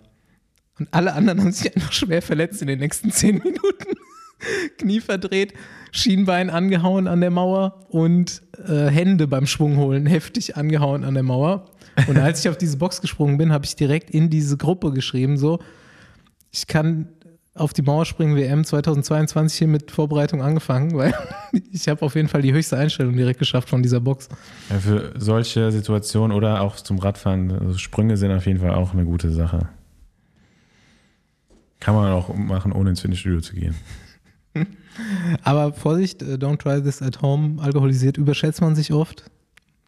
Und 0.80 0.90
alle 0.92 1.14
anderen 1.14 1.42
haben 1.42 1.52
sich 1.52 1.74
einfach 1.76 1.94
schwer 1.94 2.22
verletzt 2.22 2.62
in 2.62 2.68
den 2.68 2.80
nächsten 2.80 3.12
zehn 3.12 3.38
Minuten. 3.38 3.96
Knie 4.78 5.00
verdreht, 5.00 5.54
Schienbein 5.92 6.50
angehauen 6.50 7.08
an 7.08 7.22
der 7.22 7.32
Mauer 7.32 7.86
und 7.90 8.42
äh, 8.68 8.88
Hände 8.88 9.28
beim 9.28 9.48
Schwung 9.48 9.78
holen 9.78 10.06
heftig 10.06 10.58
angehauen 10.58 11.04
an 11.04 11.14
der 11.14 11.24
Mauer. 11.24 11.66
Und 12.08 12.18
als 12.18 12.42
ich 12.42 12.50
auf 12.50 12.58
diese 12.58 12.78
Box 12.78 13.02
gesprungen 13.02 13.38
bin, 13.38 13.54
habe 13.54 13.66
ich 13.66 13.76
direkt 13.76 14.10
in 14.12 14.30
diese 14.30 14.58
Gruppe 14.58 14.92
geschrieben, 14.92 15.38
so, 15.38 15.60
ich 16.52 16.68
kann 16.68 17.10
auf 17.56 17.72
die 17.72 17.82
Mauer 17.82 18.06
springen 18.06 18.36
WM 18.36 18.66
2022 18.66 19.58
hier 19.58 19.68
mit 19.68 19.90
Vorbereitung 19.90 20.42
angefangen, 20.42 20.94
weil 20.94 21.14
ich 21.72 21.88
habe 21.88 22.02
auf 22.06 22.16
jeden 22.16 22.28
Fall 22.28 22.42
die 22.42 22.54
höchste 22.54 22.78
Einstellung 22.78 23.16
direkt 23.16 23.40
geschafft 23.40 23.70
von 23.70 23.82
dieser 23.82 24.02
Box. 24.02 24.28
Ja, 24.70 24.80
für 24.80 25.14
solche 25.18 25.72
Situationen 25.72 26.36
oder 26.36 26.62
auch 26.62 26.76
zum 26.76 27.00
Radfahren, 27.00 27.52
also 27.52 27.78
Sprünge 27.78 28.18
sind 28.18 28.32
auf 28.32 28.46
jeden 28.46 28.60
Fall 28.60 28.72
auch 28.72 28.94
eine 28.94 29.06
gute 29.06 29.32
Sache. 29.32 29.70
Kann 31.80 31.96
man 31.96 32.12
auch 32.12 32.34
machen, 32.36 32.74
ohne 32.74 32.90
ins 32.90 33.02
Fitnessstudio 33.02 33.40
zu 33.40 33.56
gehen. 33.56 33.76
Aber 35.44 35.72
Vorsicht, 35.74 36.22
äh, 36.22 36.36
don't 36.36 36.58
try 36.58 36.82
this 36.82 37.02
at 37.02 37.22
home. 37.22 37.62
Alkoholisiert 37.62 38.18
überschätzt 38.18 38.62
man 38.62 38.76
sich 38.76 38.92
oft. 38.92 39.30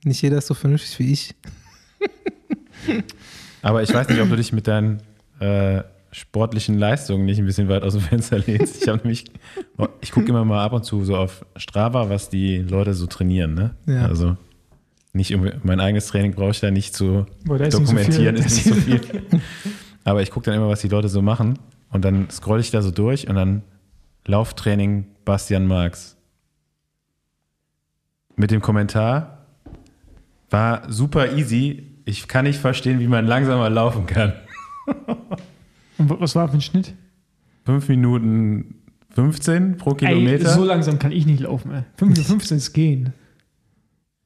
Nicht 0.03 0.21
jeder 0.21 0.37
ist 0.37 0.47
so 0.47 0.53
vernünftig 0.53 0.97
wie 0.99 1.11
ich. 1.11 1.35
Aber 3.61 3.83
ich 3.83 3.93
weiß 3.93 4.07
nicht, 4.07 4.21
ob 4.21 4.29
du 4.29 4.35
dich 4.35 4.53
mit 4.53 4.67
deinen 4.67 5.01
äh, 5.39 5.81
sportlichen 6.11 6.77
Leistungen 6.77 7.25
nicht 7.25 7.39
ein 7.39 7.45
bisschen 7.45 7.69
weit 7.69 7.83
aus 7.83 7.93
dem 7.93 8.01
Fenster 8.01 8.39
lehnst. 8.39 8.81
Ich 8.81 8.87
habe 8.87 8.99
nämlich, 8.99 9.25
ich 10.01 10.11
gucke 10.11 10.27
immer 10.29 10.45
mal 10.45 10.63
ab 10.63 10.73
und 10.73 10.83
zu 10.83 11.03
so 11.03 11.15
auf 11.15 11.45
Strava, 11.55 12.09
was 12.09 12.29
die 12.29 12.59
Leute 12.59 12.93
so 12.93 13.07
trainieren. 13.07 13.53
Ne? 13.53 13.75
Ja. 13.85 14.05
Also 14.05 14.37
nicht 15.13 15.35
mein 15.63 15.79
eigenes 15.79 16.07
Training 16.07 16.33
brauche 16.33 16.51
ich 16.51 16.59
da 16.59 16.71
nicht 16.71 16.93
zu 16.93 17.25
Boah, 17.45 17.57
da 17.57 17.65
ist 17.65 17.79
nicht 17.79 17.87
so 17.87 17.93
dokumentieren, 17.93 18.37
viel. 18.37 18.45
ist 18.45 18.65
nicht 18.65 18.67
so 18.67 18.75
viel. 18.81 19.01
Aber 20.03 20.21
ich 20.21 20.31
gucke 20.31 20.45
dann 20.45 20.55
immer, 20.55 20.69
was 20.69 20.81
die 20.81 20.87
Leute 20.87 21.09
so 21.09 21.21
machen 21.21 21.59
und 21.91 22.05
dann 22.05 22.29
scroll 22.29 22.59
ich 22.59 22.71
da 22.71 22.81
so 22.81 22.91
durch 22.91 23.27
und 23.27 23.35
dann 23.35 23.63
Lauftraining 24.25 25.05
Bastian 25.25 25.67
Marx. 25.67 26.17
Mit 28.35 28.51
dem 28.51 28.61
Kommentar 28.61 29.45
war 30.49 30.89
super 30.91 31.35
easy. 31.35 31.83
Ich 32.05 32.27
kann 32.27 32.45
nicht 32.45 32.59
verstehen, 32.59 32.99
wie 32.99 33.07
man 33.07 33.25
langsamer 33.25 33.69
laufen 33.69 34.05
kann. 34.05 34.33
Und 35.97 36.09
was 36.19 36.35
war 36.35 36.47
für 36.47 36.55
ein 36.57 36.61
Schnitt? 36.61 36.93
5 37.65 37.87
Minuten 37.89 38.75
15 39.11 39.77
pro 39.77 39.91
Ey, 39.91 39.95
Kilometer. 39.97 40.49
so 40.49 40.63
langsam 40.63 40.99
kann 40.99 41.11
ich 41.11 41.25
nicht 41.25 41.39
laufen. 41.41 41.71
Ey. 41.73 41.83
5 41.97 42.11
Minuten 42.11 42.27
15 42.27 42.57
ist 42.57 42.73
gehen. 42.73 43.13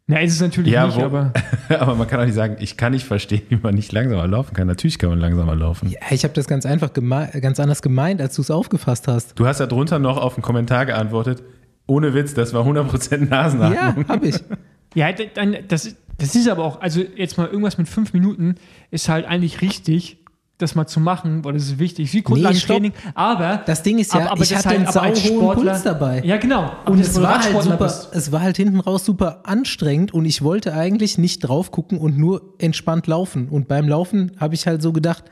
Na, 0.07 0.19
ist 0.19 0.33
es 0.33 0.41
natürlich 0.41 0.73
Ja, 0.73 0.87
nicht, 0.87 0.97
wo- 0.97 1.03
aber 1.03 1.31
aber 1.69 1.95
man 1.95 2.07
kann 2.07 2.19
auch 2.19 2.25
nicht 2.25 2.33
sagen, 2.35 2.57
ich 2.59 2.75
kann 2.75 2.91
nicht 2.91 3.05
verstehen, 3.05 3.43
wie 3.49 3.55
man 3.55 3.75
nicht 3.75 3.91
langsamer 3.93 4.27
laufen 4.27 4.53
kann. 4.53 4.67
Natürlich 4.67 4.99
kann 4.99 5.09
man 5.09 5.19
langsamer 5.19 5.55
laufen. 5.55 5.89
Ja, 5.89 5.99
ich 6.09 6.23
habe 6.25 6.33
das 6.33 6.47
ganz 6.47 6.65
einfach 6.65 6.91
ganz 6.93 7.59
anders 7.59 7.81
gemeint, 7.81 8.19
als 8.21 8.35
du 8.35 8.41
es 8.41 8.51
aufgefasst 8.51 9.07
hast. 9.07 9.39
Du 9.39 9.45
hast 9.45 9.59
da 9.59 9.67
drunter 9.67 9.99
noch 9.99 10.17
auf 10.17 10.35
einen 10.35 10.41
Kommentar 10.43 10.85
geantwortet. 10.85 11.41
Ohne 11.87 12.13
Witz, 12.13 12.33
das 12.33 12.53
war 12.53 12.65
100% 12.65 13.29
Nasenatmung. 13.29 14.05
Ja, 14.05 14.07
habe 14.09 14.27
ich. 14.27 14.35
ja, 14.95 15.11
dann, 15.33 15.55
das, 15.67 15.95
das 16.17 16.35
ist 16.35 16.49
aber 16.49 16.63
auch, 16.65 16.81
also 16.81 17.01
jetzt 17.15 17.37
mal 17.37 17.47
irgendwas 17.47 17.77
mit 17.77 17.87
5 17.87 18.11
Minuten 18.13 18.55
ist 18.91 19.07
halt 19.07 19.25
eigentlich 19.25 19.61
richtig, 19.61 20.17
das 20.61 20.75
mal 20.75 20.87
zu 20.87 20.99
machen, 20.99 21.43
weil 21.43 21.53
das 21.53 21.63
ist 21.63 21.79
wichtig, 21.79 22.13
wie 22.13 22.21
Grundlagentraining, 22.21 22.93
aber 23.15 23.61
Das 23.65 23.83
Ding 23.83 23.99
ist 23.99 24.13
ja, 24.13 24.21
aber, 24.21 24.31
aber 24.31 24.43
ich 24.43 24.55
hatte 24.55 24.69
halt, 24.69 24.79
einen 24.79 24.91
sauhohen 24.91 25.55
Puls 25.55 25.83
dabei. 25.83 26.21
Ja, 26.23 26.37
genau. 26.37 26.71
Aber 26.83 26.91
Und 26.91 26.99
es 26.99 27.19
war, 27.21 27.43
halt 27.43 27.63
super, 27.63 27.77
bist. 27.77 28.09
es 28.13 28.31
war 28.31 28.41
halt 28.41 28.57
hinten 28.57 28.79
raus 28.79 29.05
super 29.05 29.41
anstrengend 29.45 30.13
und 30.13 30.25
ich 30.25 30.41
wollte 30.41 30.73
eigentlich 30.73 31.17
nicht 31.17 31.39
drauf 31.39 31.71
gucken 31.71 31.97
und 31.97 32.17
nur 32.17 32.53
entspannt 32.59 33.07
laufen. 33.07 33.49
Und 33.49 33.67
beim 33.67 33.87
Laufen 33.87 34.31
habe 34.37 34.55
ich 34.55 34.67
halt 34.67 34.81
so 34.81 34.93
gedacht, 34.93 35.23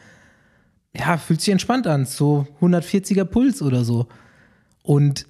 ja, 0.95 1.17
fühlt 1.17 1.41
sich 1.41 1.51
entspannt 1.51 1.87
an, 1.87 2.05
so 2.05 2.47
140er 2.61 3.25
Puls 3.25 3.61
oder 3.61 3.83
so. 3.83 4.07
Und 4.83 5.27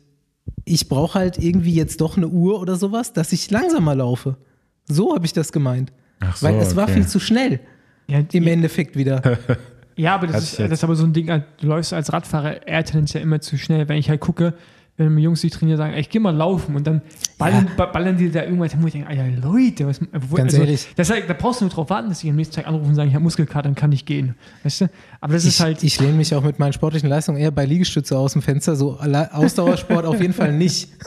ich 0.65 0.87
brauche 0.87 1.17
halt 1.19 1.37
irgendwie 1.37 1.73
jetzt 1.73 2.01
doch 2.01 2.17
eine 2.17 2.27
Uhr 2.27 2.59
oder 2.61 2.75
sowas, 2.75 3.13
dass 3.13 3.33
ich 3.33 3.51
langsamer 3.51 3.95
laufe. 3.95 4.37
So 4.85 5.13
habe 5.13 5.25
ich 5.25 5.33
das 5.33 5.51
gemeint. 5.51 5.91
Ach 6.19 6.35
so, 6.35 6.47
Weil 6.47 6.55
es 6.55 6.75
war 6.75 6.85
okay. 6.85 6.95
viel 6.95 7.07
zu 7.07 7.19
schnell 7.19 7.59
Ja, 8.07 8.19
im 8.31 8.47
Endeffekt 8.47 8.95
wieder. 8.95 9.21
ja, 9.99 10.15
aber 10.15 10.27
das 10.27 10.43
ist, 10.43 10.59
das 10.59 10.71
ist 10.71 10.83
aber 10.83 10.95
so 10.95 11.05
ein 11.05 11.13
Ding, 11.13 11.27
du 11.27 11.67
läufst 11.67 11.93
als 11.93 12.11
Radfahrer 12.13 12.65
eher 12.67 12.83
tendenziell 12.83 13.23
immer 13.23 13.41
zu 13.41 13.57
schnell. 13.57 13.87
Wenn 13.89 13.97
ich 13.97 14.09
halt 14.09 14.19
gucke, 14.21 14.53
wenn 14.97 15.13
mir 15.13 15.21
Jungs, 15.21 15.39
die 15.39 15.49
trainieren, 15.49 15.77
sagen, 15.77 15.93
ey, 15.93 16.01
ich 16.01 16.09
geh 16.09 16.19
mal 16.19 16.35
laufen 16.35 16.75
und 16.75 16.85
dann 16.85 17.01
ballern, 17.37 17.69
ba- 17.77 17.85
ballern 17.85 18.17
die 18.17 18.29
da 18.29 18.43
irgendwas 18.43 18.73
hin, 18.73 18.83
wo 18.83 18.87
ich 18.87 18.91
denke, 18.91 19.07
Alter, 19.07 19.27
Leute, 19.41 19.87
was, 19.87 20.01
wo, 20.27 20.35
Ganz 20.35 20.53
ehrlich. 20.55 20.87
Das, 20.97 21.07
ist 21.09 21.15
halt- 21.15 21.29
da 21.29 21.33
brauchst 21.33 21.61
du 21.61 21.65
nur 21.65 21.73
drauf 21.73 21.89
warten, 21.89 22.09
dass 22.09 22.19
die 22.19 22.29
am 22.29 22.35
nächsten 22.35 22.55
Tag 22.55 22.67
anrufen 22.67 22.89
und 22.89 22.95
sagen, 22.95 23.07
ich 23.07 23.15
habe 23.15 23.23
Muskelkater, 23.23 23.61
dann 23.63 23.75
kann 23.75 23.93
ich 23.93 24.05
gehen. 24.05 24.35
Weißt 24.63 24.81
du? 24.81 24.89
Aber 25.21 25.31
das 25.33 25.45
ist 25.45 25.53
Ich, 25.55 25.61
halt, 25.61 25.83
ich 25.83 25.97
lehne 26.01 26.13
mich 26.17 26.35
auch 26.35 26.43
mit 26.43 26.59
meinen 26.59 26.73
sportlichen 26.73 27.07
Leistungen 27.07 27.37
eher 27.37 27.51
bei 27.51 27.63
Liegestütze 27.65 28.17
aus 28.17 28.33
dem 28.33 28.41
Fenster. 28.41 28.75
So 28.75 28.99
Ausdauersport 28.99 30.05
auf 30.05 30.19
jeden 30.19 30.33
Fall 30.33 30.51
nicht. 30.51 30.89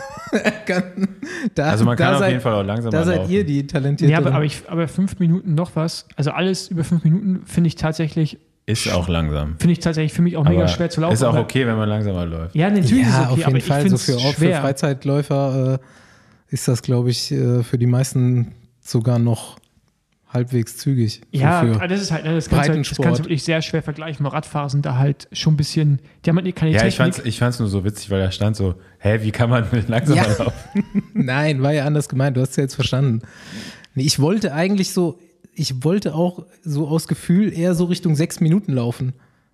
Da, 1.54 1.64
Also 1.64 1.84
man 1.84 1.96
kann 1.96 2.14
auf 2.14 2.20
seid, 2.20 2.30
jeden 2.30 2.40
Fall 2.42 2.54
auch 2.54 2.62
langsamer 2.62 2.90
Da 2.90 3.04
seid 3.04 3.16
laufen. 3.18 3.30
ihr 3.32 3.44
die 3.44 3.66
talentierten. 3.66 4.10
ja, 4.10 4.18
aber, 4.18 4.32
aber, 4.34 4.44
ich, 4.44 4.62
aber 4.68 4.88
fünf 4.88 5.18
Minuten 5.18 5.54
noch 5.54 5.76
was, 5.76 6.06
also 6.16 6.30
alles 6.30 6.68
über 6.68 6.84
fünf 6.84 7.04
Minuten 7.04 7.42
finde 7.44 7.68
ich 7.68 7.74
tatsächlich, 7.76 8.38
Ist 8.64 8.88
auch 8.92 9.08
langsam. 9.08 9.56
finde 9.58 9.72
ich 9.72 9.80
tatsächlich 9.80 10.12
für 10.12 10.22
mich 10.22 10.36
auch 10.36 10.44
mega 10.44 10.60
Aber 10.60 10.68
schwer 10.68 10.88
zu 10.88 11.00
laufen. 11.00 11.14
Ist 11.14 11.22
auch 11.24 11.36
okay, 11.36 11.66
wenn 11.66 11.76
man 11.76 11.88
langsamer 11.88 12.24
läuft. 12.26 12.54
Ja, 12.54 12.70
natürlich 12.70 13.02
ist 13.02 13.08
es 13.08 13.14
ja, 13.14 13.30
okay, 13.30 13.44
auf 13.44 13.52
jeden 13.54 13.60
Fall. 13.60 13.88
So 13.88 13.96
es 13.96 14.04
für, 14.04 14.16
auch 14.16 14.34
für. 14.34 14.54
Freizeitläufer 14.54 15.80
äh, 15.80 16.54
ist 16.54 16.68
das, 16.68 16.82
glaube 16.82 17.10
ich, 17.10 17.32
äh, 17.32 17.62
für 17.64 17.78
die 17.78 17.86
meisten 17.86 18.52
sogar 18.80 19.18
noch 19.18 19.56
halbwegs 20.28 20.78
zügig. 20.78 21.20
Ja, 21.30 21.66
so 21.66 21.78
das 21.86 22.00
ist 22.00 22.10
halt, 22.12 22.24
ne, 22.24 22.34
das 22.34 22.48
kannst, 22.48 22.68
du 22.68 22.72
halt, 22.72 22.90
das 22.90 22.98
kannst 22.98 23.20
du 23.20 23.24
wirklich 23.24 23.42
sehr 23.44 23.60
schwer 23.62 23.82
vergleichen, 23.82 24.24
weil 24.24 24.32
Radfahrer 24.32 24.70
sind 24.70 24.86
da 24.86 24.96
halt 24.96 25.28
schon 25.32 25.54
ein 25.54 25.56
bisschen, 25.56 26.00
die 26.24 26.30
haben 26.30 26.36
halt 26.38 26.56
keine 26.56 26.70
Ja, 26.70 26.78
ich 26.86 26.96
Technik. 26.96 27.14
fand's, 27.14 27.18
ich 27.24 27.38
fand's 27.38 27.58
nur 27.58 27.68
so 27.68 27.84
witzig, 27.84 28.10
weil 28.10 28.20
da 28.20 28.30
stand 28.30 28.56
so, 28.56 28.76
hä, 28.98 29.18
wie 29.22 29.30
kann 29.30 29.50
man 29.50 29.66
langsamer 29.88 30.22
Ja. 30.22 30.36
laufen? 30.44 30.54
Nein, 31.14 31.62
war 31.62 31.72
ja 31.74 31.84
anders 31.84 32.08
gemeint. 32.08 32.36
Du 32.36 32.40
hast 32.40 32.50
es 32.50 32.56
ja 32.56 32.62
jetzt 32.62 32.74
verstanden. 32.76 33.20
Nee, 33.94 34.04
ich 34.04 34.20
wollte 34.20 34.54
eigentlich 34.54 34.92
so, 34.92 35.18
ich 35.54 35.84
wollte 35.84 36.14
auch 36.14 36.46
so 36.62 36.88
aus 36.88 37.08
Gefühl 37.08 37.52
eher 37.52 37.74
so 37.74 37.84
Richtung 37.84 38.16
sechs 38.16 38.40
Minuten 38.40 38.72
laufen. 38.72 39.12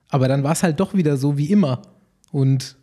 Aber 0.09 0.28
dann 0.28 0.42
war 0.42 0.53
es 0.53 0.62
halt 0.62 0.80
doch 0.80 0.94
wieder 0.94 1.16
so 1.16 1.36
wie 1.36 1.51
immer. 1.51 1.82
Und 2.30 2.76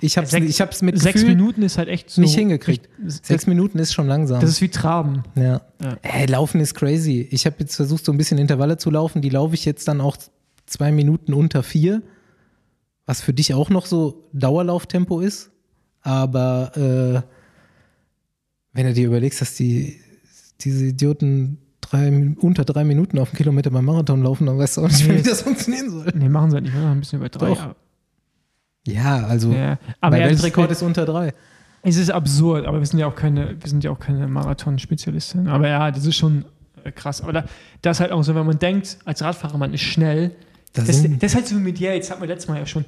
ich 0.00 0.18
habe 0.18 0.26
ich 0.44 0.60
hab's 0.60 0.82
mit 0.82 0.98
Sechs 0.98 1.22
Gefühl 1.22 1.36
Minuten 1.36 1.62
ist 1.62 1.78
halt 1.78 1.88
echt 1.88 2.10
so. 2.10 2.20
nicht 2.20 2.34
hingekriegt. 2.34 2.88
Echt, 3.06 3.24
Sechs 3.26 3.46
Minuten 3.46 3.78
ist 3.78 3.94
schon 3.94 4.06
langsam. 4.06 4.40
das 4.40 4.50
ist 4.50 4.60
wie 4.60 4.68
Traben. 4.68 5.22
Ja. 5.36 5.62
Ja. 5.82 5.96
Ey, 6.02 6.26
laufen 6.26 6.60
ist 6.60 6.74
crazy. 6.74 7.26
Ich 7.30 7.46
habe 7.46 7.56
jetzt 7.60 7.76
versucht, 7.76 8.04
so 8.04 8.12
ein 8.12 8.18
bisschen 8.18 8.36
Intervalle 8.38 8.76
zu 8.76 8.90
laufen. 8.90 9.22
Die 9.22 9.30
laufe 9.30 9.54
ich 9.54 9.64
jetzt 9.64 9.88
dann 9.88 10.02
auch 10.02 10.18
zwei 10.66 10.92
Minuten 10.92 11.32
unter 11.32 11.62
vier. 11.62 12.02
was 13.06 13.20
für 13.22 13.32
dich 13.32 13.54
auch 13.54 13.70
noch 13.70 13.86
so 13.86 14.28
Dauerlauftempo 14.34 15.20
ist. 15.20 15.50
Aber 16.02 16.76
äh, 16.76 17.22
wenn 18.72 18.86
du 18.86 18.92
dir 18.92 19.06
überlegst, 19.06 19.40
dass 19.40 19.54
die 19.54 19.98
diese 20.60 20.86
Idioten 20.86 21.58
drei, 21.88 22.34
unter 22.40 22.64
drei 22.64 22.84
Minuten 22.84 23.18
auf 23.18 23.28
einen 23.30 23.36
Kilometer 23.36 23.70
beim 23.70 23.84
Marathon 23.84 24.22
laufen, 24.22 24.46
dann 24.46 24.58
weißt 24.58 24.76
du 24.76 24.82
auch 24.82 24.88
nicht, 24.88 25.06
Nee, 25.08 25.18
wie 25.18 25.22
das 25.22 25.42
funktionieren 25.42 25.90
soll. 25.90 26.06
Nee, 26.14 26.28
machen 26.28 26.50
sie 26.50 26.54
halt 26.56 26.64
nicht, 26.64 26.74
ne? 26.76 26.90
ein 26.90 27.00
bisschen 27.00 27.18
über 27.20 27.28
drei. 27.28 27.48
Doch. 27.48 27.74
Ja, 28.86 29.24
also 29.26 29.52
Ja, 29.52 29.78
aber 30.00 30.18
ja, 30.18 30.28
das- 30.28 30.42
Weltrekord 30.42 30.70
ist 30.70 30.82
unter 30.82 31.04
drei. 31.04 31.32
Es 31.82 31.96
ist 31.96 32.10
absurd, 32.10 32.66
aber 32.66 32.78
wir 32.80 32.86
sind 32.86 32.98
ja 32.98 33.06
auch 33.06 33.14
keine, 33.14 33.56
wir 33.60 33.68
sind 33.68 33.84
ja 33.84 33.90
auch 33.92 33.98
keine 33.98 34.26
Marathon-Spezialistin. 34.26 35.46
Aber 35.48 35.68
ja, 35.68 35.90
das 35.90 36.04
ist 36.04 36.16
schon 36.16 36.44
äh, 36.84 36.90
krass. 36.90 37.20
Aber 37.22 37.32
da, 37.32 37.44
das 37.82 37.96
ist 37.96 38.00
halt 38.00 38.10
auch 38.12 38.22
so, 38.22 38.34
wenn 38.34 38.46
man 38.46 38.58
denkt, 38.58 38.98
als 39.04 39.22
Radfahrer, 39.22 39.56
man 39.58 39.72
ist 39.72 39.82
schnell. 39.82 40.32
Da 40.72 40.82
Das, 40.82 41.00
sind- 41.02 41.22
das 41.22 41.30
ist 41.32 41.36
halt 41.36 41.46
so 41.46 41.54
mit 41.56 41.78
Yates, 41.78 42.10
hat 42.10 42.18
man 42.18 42.28
letztes 42.28 42.48
Mal 42.48 42.58
ja 42.58 42.66
schon. 42.66 42.84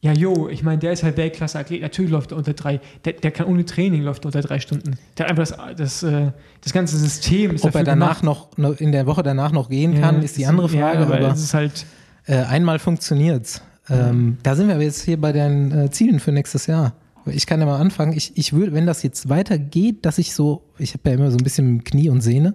Ja, 0.00 0.12
jo, 0.12 0.48
ich 0.48 0.62
meine, 0.62 0.78
der 0.78 0.92
ist 0.92 1.02
halt 1.02 1.16
Weltklasse-Athlet. 1.16 1.82
Natürlich 1.82 2.10
läuft 2.10 2.30
er 2.30 2.36
unter 2.38 2.52
drei. 2.52 2.80
Der, 3.04 3.14
der 3.14 3.30
kann 3.32 3.46
ohne 3.46 3.64
Training 3.64 4.02
läuft 4.02 4.24
er 4.24 4.26
unter 4.26 4.42
drei 4.42 4.60
Stunden. 4.60 4.96
Der 5.16 5.26
hat 5.26 5.36
einfach 5.36 5.56
das, 5.76 5.76
das, 5.76 6.02
äh, 6.04 6.30
das 6.62 6.72
ganze 6.72 6.96
System 6.98 7.56
ist 7.56 7.64
Ob 7.64 7.74
er 7.74 7.82
danach 7.82 8.20
gemacht. 8.20 8.58
noch, 8.58 8.78
in 8.78 8.92
der 8.92 9.06
Woche 9.06 9.24
danach 9.24 9.50
noch 9.50 9.68
gehen 9.68 9.94
Ja, 9.94 10.00
kann, 10.00 10.22
ist 10.22 10.36
die 10.36 10.46
andere 10.46 10.68
ja, 10.70 10.92
Frage. 10.92 11.06
aber 11.06 11.32
es 11.32 11.42
ist 11.42 11.54
halt, 11.54 11.84
äh, 12.26 12.36
einmal 12.36 12.78
funktioniert's. 12.78 13.62
Ähm, 13.90 14.36
da 14.42 14.54
sind 14.54 14.68
wir 14.68 14.74
aber 14.74 14.84
jetzt 14.84 15.02
hier 15.02 15.18
bei 15.20 15.32
den 15.32 15.72
äh, 15.72 15.90
Zielen 15.90 16.20
für 16.20 16.30
nächstes 16.30 16.66
Jahr. 16.66 16.92
Ich 17.26 17.46
kann 17.46 17.58
ja 17.58 17.66
mal 17.66 17.80
anfangen. 17.80 18.12
Ich, 18.12 18.36
ich 18.36 18.52
würde, 18.52 18.74
wenn 18.74 18.86
das 18.86 19.02
jetzt 19.02 19.28
weitergeht, 19.28 20.04
dass 20.04 20.18
ich 20.18 20.34
so, 20.34 20.62
ich 20.78 20.92
habe 20.92 21.08
ja 21.08 21.14
immer 21.16 21.30
so 21.30 21.38
ein 21.38 21.42
bisschen 21.42 21.82
Knie 21.84 22.10
und 22.10 22.20
Sehne, 22.20 22.54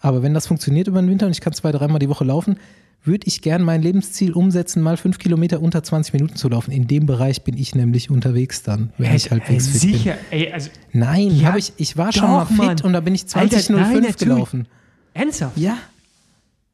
aber 0.00 0.22
wenn 0.22 0.34
das 0.34 0.46
funktioniert 0.46 0.86
über 0.88 1.00
den 1.02 1.10
Winter 1.10 1.26
und 1.26 1.32
ich 1.32 1.40
kann 1.40 1.52
zwei, 1.52 1.72
dreimal 1.72 1.98
die 1.98 2.08
Woche 2.08 2.24
laufen, 2.24 2.56
würde 3.04 3.26
ich 3.26 3.42
gern 3.42 3.62
mein 3.62 3.82
Lebensziel 3.82 4.32
umsetzen, 4.32 4.82
mal 4.82 4.96
fünf 4.96 5.18
Kilometer 5.18 5.60
unter 5.60 5.82
20 5.82 6.12
Minuten 6.12 6.36
zu 6.36 6.48
laufen. 6.48 6.70
In 6.70 6.86
dem 6.86 7.06
Bereich 7.06 7.42
bin 7.42 7.56
ich 7.56 7.74
nämlich 7.74 8.10
unterwegs 8.10 8.62
dann, 8.62 8.92
wenn 8.98 9.10
ey, 9.10 9.16
ich 9.16 9.30
halbwegs 9.30 9.66
ey, 9.66 9.72
fit 9.72 9.80
bin. 9.82 9.92
sicher, 9.98 10.18
ey, 10.30 10.52
also 10.52 10.70
Nein, 10.92 11.36
Ja, 11.36 11.56
ich, 11.56 11.72
ich 11.76 11.96
war 11.96 12.12
schon 12.12 12.22
doch, 12.22 12.28
mal 12.28 12.46
fit 12.46 12.56
Mann. 12.58 12.80
und 12.82 12.92
da 12.92 13.00
bin 13.00 13.14
ich 13.14 13.24
Alter, 13.34 13.56
20.05 13.56 13.72
nein, 13.72 13.92
natürlich. 13.94 14.18
gelaufen. 14.18 14.68
ernsthaft. 15.14 15.56
Ja. 15.58 15.78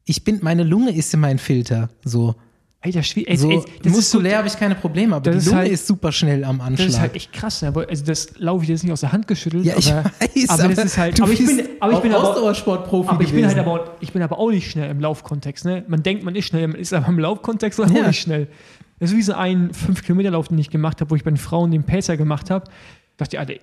Ich 0.04 0.24
bin, 0.24 0.38
meine 0.42 0.64
Lunge 0.64 0.90
ist 0.94 1.12
in 1.14 1.20
mein 1.20 1.38
Filter. 1.38 1.90
So, 2.04 2.34
Ey, 2.80 2.92
das, 2.92 3.06
Schwie- 3.06 3.26
ey, 3.26 3.36
so 3.36 3.50
ey, 3.50 3.56
das 3.82 3.92
ist 3.98 4.10
so, 4.12 4.18
muskulär 4.18 4.38
habe 4.38 4.46
ich 4.46 4.56
keine 4.56 4.76
Probleme, 4.76 5.16
aber 5.16 5.30
die 5.32 5.36
ist 5.38 5.46
Lunge 5.46 5.58
halt- 5.58 5.72
ist 5.72 5.86
super 5.88 6.12
schnell 6.12 6.44
am 6.44 6.60
Anschlag. 6.60 6.86
Das 6.86 6.94
ist 6.94 7.00
halt 7.00 7.16
echt 7.16 7.32
krass. 7.32 7.60
Ne? 7.62 7.72
Also 7.88 8.04
das 8.04 8.38
laufe 8.38 8.62
ich 8.62 8.68
jetzt 8.70 8.84
nicht 8.84 8.92
aus 8.92 9.00
der 9.00 9.10
Hand 9.10 9.26
geschüttelt. 9.26 9.64
ja, 9.64 9.74
ich 9.76 9.92
aber, 9.92 10.04
weiß, 10.20 10.48
aber 10.50 10.68
das 10.74 10.84
ist 10.84 10.96
halt. 10.98 11.20
Aber 11.20 11.32
ich 11.32 11.44
bin, 11.44 11.60
aber 11.80 11.92
ich 11.94 11.98
bin 11.98 12.12
aber, 12.14 12.28
Ausdauersportprofi 12.30 13.08
aber 13.08 13.22
ich 13.24 13.32
bin 13.32 13.44
halt 13.44 13.58
aber, 13.58 13.96
ich 13.98 14.12
bin 14.12 14.22
aber 14.22 14.38
auch 14.38 14.50
nicht 14.50 14.70
schnell 14.70 14.90
im 14.90 15.00
Laufkontext. 15.00 15.64
Ne? 15.64 15.84
Man 15.88 16.04
denkt, 16.04 16.22
man 16.22 16.36
ist 16.36 16.44
schnell, 16.46 16.68
man 16.68 16.78
ist 16.78 16.92
aber 16.92 17.08
im 17.08 17.18
Laufkontext 17.18 17.80
auch 17.80 17.90
Ja. 17.90 18.06
nicht 18.06 18.20
schnell. 18.20 18.46
Das 19.00 19.10
ist 19.10 19.16
wie 19.16 19.22
so 19.22 19.32
ein 19.34 19.70
5-Kilometer-Lauf, 19.72 20.46
den 20.48 20.58
ich 20.58 20.70
gemacht 20.70 21.00
habe, 21.00 21.10
wo 21.10 21.16
ich 21.16 21.24
bei 21.24 21.30
den 21.32 21.36
Frauen 21.36 21.72
den 21.72 21.82
Pacer 21.82 22.16
gemacht 22.16 22.48
habe. 22.48 22.70
dachte 23.16 23.34
ich, 23.36 23.40
Alter, 23.40 23.54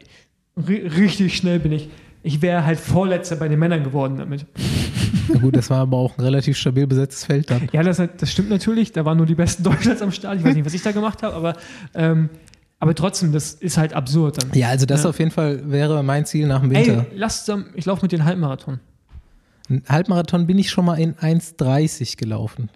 ri- 0.58 0.94
richtig 0.98 1.38
schnell 1.38 1.60
bin 1.60 1.72
ich. 1.72 1.90
Ich 2.28 2.42
wäre 2.42 2.66
halt 2.66 2.80
Vorletzter 2.80 3.36
bei 3.36 3.48
den 3.48 3.60
Männern 3.60 3.84
geworden 3.84 4.18
damit. 4.18 4.48
Ja, 5.32 5.40
gut, 5.40 5.56
das 5.56 5.70
war 5.70 5.78
aber 5.82 5.98
auch 5.98 6.18
ein 6.18 6.22
relativ 6.24 6.58
stabil 6.58 6.88
besetztes 6.88 7.24
Feld 7.26 7.52
dann. 7.52 7.70
Ja, 7.72 7.84
das, 7.84 7.98
das 8.18 8.32
stimmt 8.32 8.50
natürlich. 8.50 8.92
Da 8.92 9.06
waren 9.06 9.18
nur 9.18 9.28
die 9.28 9.36
besten 9.36 9.62
Deutschlands 9.64 10.02
am 10.02 10.12
Start. 10.12 10.40
Ich 10.40 10.44
weiß 10.44 10.56
nicht, 10.56 10.66
was 10.66 10.74
ich 10.74 10.82
da 10.82 10.92
gemacht 10.92 11.22
habe, 11.22 11.36
aber, 11.36 11.56
ähm, 11.94 12.30
aber 12.80 12.96
trotzdem, 12.96 13.32
das 13.32 13.54
ist 13.54 13.78
halt 13.78 13.94
absurd 13.94 14.42
dann. 14.42 14.50
Ja, 14.58 14.70
also 14.70 14.88
das 14.88 15.04
Ja. 15.04 15.10
auf 15.12 15.20
jeden 15.20 15.30
Fall 15.30 15.70
wäre 15.70 16.02
mein 16.02 16.26
Ziel 16.26 16.48
nach 16.48 16.62
dem 16.62 16.72
Winter. 16.72 17.06
Ey, 17.12 17.16
lass 17.18 17.48
ich 17.76 17.86
laufe 17.86 18.02
mit 18.04 18.12
den 18.12 18.26
Halbmarathon. 18.26 18.80
Ein 19.70 19.84
Halbmarathon 19.88 20.48
bin 20.48 20.58
ich 20.58 20.72
schon 20.72 20.86
mal 20.86 20.96
in 21.00 21.14
1,30 21.14 22.18
gelaufen. 22.18 22.70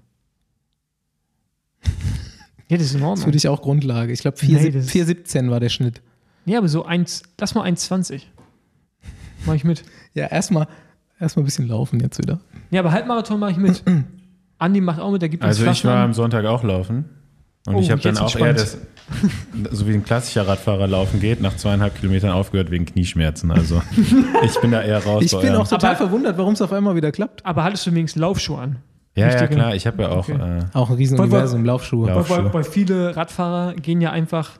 Ja, 2.67 2.77
das 2.77 2.85
ist 2.87 2.93
in 2.93 2.99
Das 2.99 3.09
Ordnung. 3.09 3.25
würde 3.27 3.37
ich 3.37 3.47
auch 3.47 3.61
Grundlage. 3.63 4.13
Ich 4.13 4.21
glaube, 4.21 4.37
Nee, 4.43 4.69
das- 4.71 4.89
4,17 4.89 5.49
war 5.49 5.59
der 5.59 5.69
Schnitt. 5.69 6.01
Ja, 6.45 6.59
aber 6.59 6.67
so 6.67 6.85
eins, 6.85 7.23
lass 7.39 7.55
mal 7.55 7.63
1,20. 7.67 8.21
Mach 9.45 9.53
ich 9.55 9.63
mit. 9.63 9.83
Ja, 10.13 10.27
erstmal 10.27 10.67
erstmal 11.19 11.43
ein 11.43 11.45
bisschen 11.45 11.67
laufen 11.67 11.99
jetzt 11.99 12.17
wieder. 12.17 12.39
Ja, 12.71 12.81
aber 12.81 12.91
Halbmarathon 12.91 13.39
mache 13.39 13.51
ich 13.51 13.57
mit. 13.57 13.83
Andi 14.59 14.81
macht 14.81 14.99
auch 14.99 15.11
mit, 15.11 15.21
der 15.21 15.29
gibt 15.29 15.43
uns 15.43 15.49
Also 15.59 15.69
ich 15.71 15.85
war 15.85 15.93
am 15.95 15.97
Flaschen. 15.99 16.13
Sonntag 16.13 16.45
auch 16.45 16.63
laufen. 16.63 17.05
Und 17.67 17.75
Oh, 17.75 17.79
ich 17.79 17.91
habe 17.91 18.01
dann 18.01 18.15
jetzt 18.15 18.21
auch 18.21 18.35
wird's 18.39 18.41
eher 18.41 18.53
das, 18.53 19.77
so 19.77 19.87
wie 19.87 19.93
ein 19.93 20.03
klassischer 20.03 20.47
Radfahrer 20.47 20.87
laufen 20.87 21.19
geht, 21.19 21.41
nach 21.41 21.55
zweieinhalb 21.57 21.95
Kilometern 21.95 22.31
aufgehört 22.31 22.71
wegen 22.71 22.85
Knieschmerzen. 22.85 23.51
Also 23.51 23.81
ich 24.43 24.59
bin 24.61 24.71
da 24.71 24.81
eher 24.81 25.03
raus. 25.03 25.23
Ich 25.23 25.37
bin 25.37 25.55
auch 25.55 25.67
total 25.67 25.91
Aber- 25.91 25.97
verwundert, 26.07 26.37
warum 26.37 26.53
es 26.53 26.61
auf 26.61 26.71
einmal 26.73 26.95
wieder 26.95 27.11
klappt. 27.11 27.45
Aber 27.45 27.63
hattest 27.63 27.85
du 27.85 27.91
wenigstens 27.93 28.19
Laufschuhe 28.21 28.59
an? 28.59 28.77
Ja, 29.15 29.27
ja, 29.29 29.47
klar. 29.47 29.75
Ich 29.75 29.85
habe 29.87 30.03
ja 30.03 30.09
auch, 30.09 30.29
Okay. 30.29 30.59
äh, 30.59 30.63
Auch 30.73 30.89
ein 30.89 30.95
Riesenuniversum, 30.95 31.65
Laufschuhe. 31.65 32.07
Lauf- 32.07 32.29
Weil, 32.29 32.37
weil, 32.37 32.43
Laufschuhe. 32.45 32.53
weil 32.53 32.63
viele 32.71 33.15
Radfahrer 33.15 33.73
gehen 33.73 33.99
ja 34.01 34.11
einfach 34.11 34.51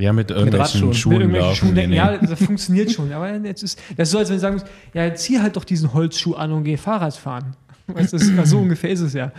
ja 0.00 0.12
mit 0.12 0.30
irgendwelchen 0.30 0.86
mit 0.88 0.96
Schuhen 0.96 1.12
irgendwelchen 1.14 1.48
laufen. 1.48 1.56
Schuhen 1.66 1.74
denken, 1.74 1.92
ja, 1.94 2.16
das 2.18 2.42
funktioniert 2.42 2.90
schon. 2.92 3.12
Aber 3.12 3.34
jetzt 3.36 3.62
ist, 3.62 3.78
das 3.96 4.08
ist 4.08 4.12
so, 4.12 4.18
als 4.18 4.28
wenn 4.28 4.36
du 4.36 4.40
sagen 4.40 4.54
musst, 4.56 4.66
ja, 4.94 5.14
zieh 5.14 5.40
halt 5.40 5.56
doch 5.56 5.64
diesen 5.64 5.92
Holzschuh 5.92 6.34
an 6.34 6.52
und 6.52 6.64
geh 6.64 6.76
Fahrrad 6.76 7.14
fahren. 7.14 7.56
Weißt, 7.86 8.12
das 8.12 8.22
ist, 8.22 8.46
so 8.48 8.58
ungefähr 8.62 8.90
ist 8.90 9.00
es 9.00 9.12
ja. 9.14 9.32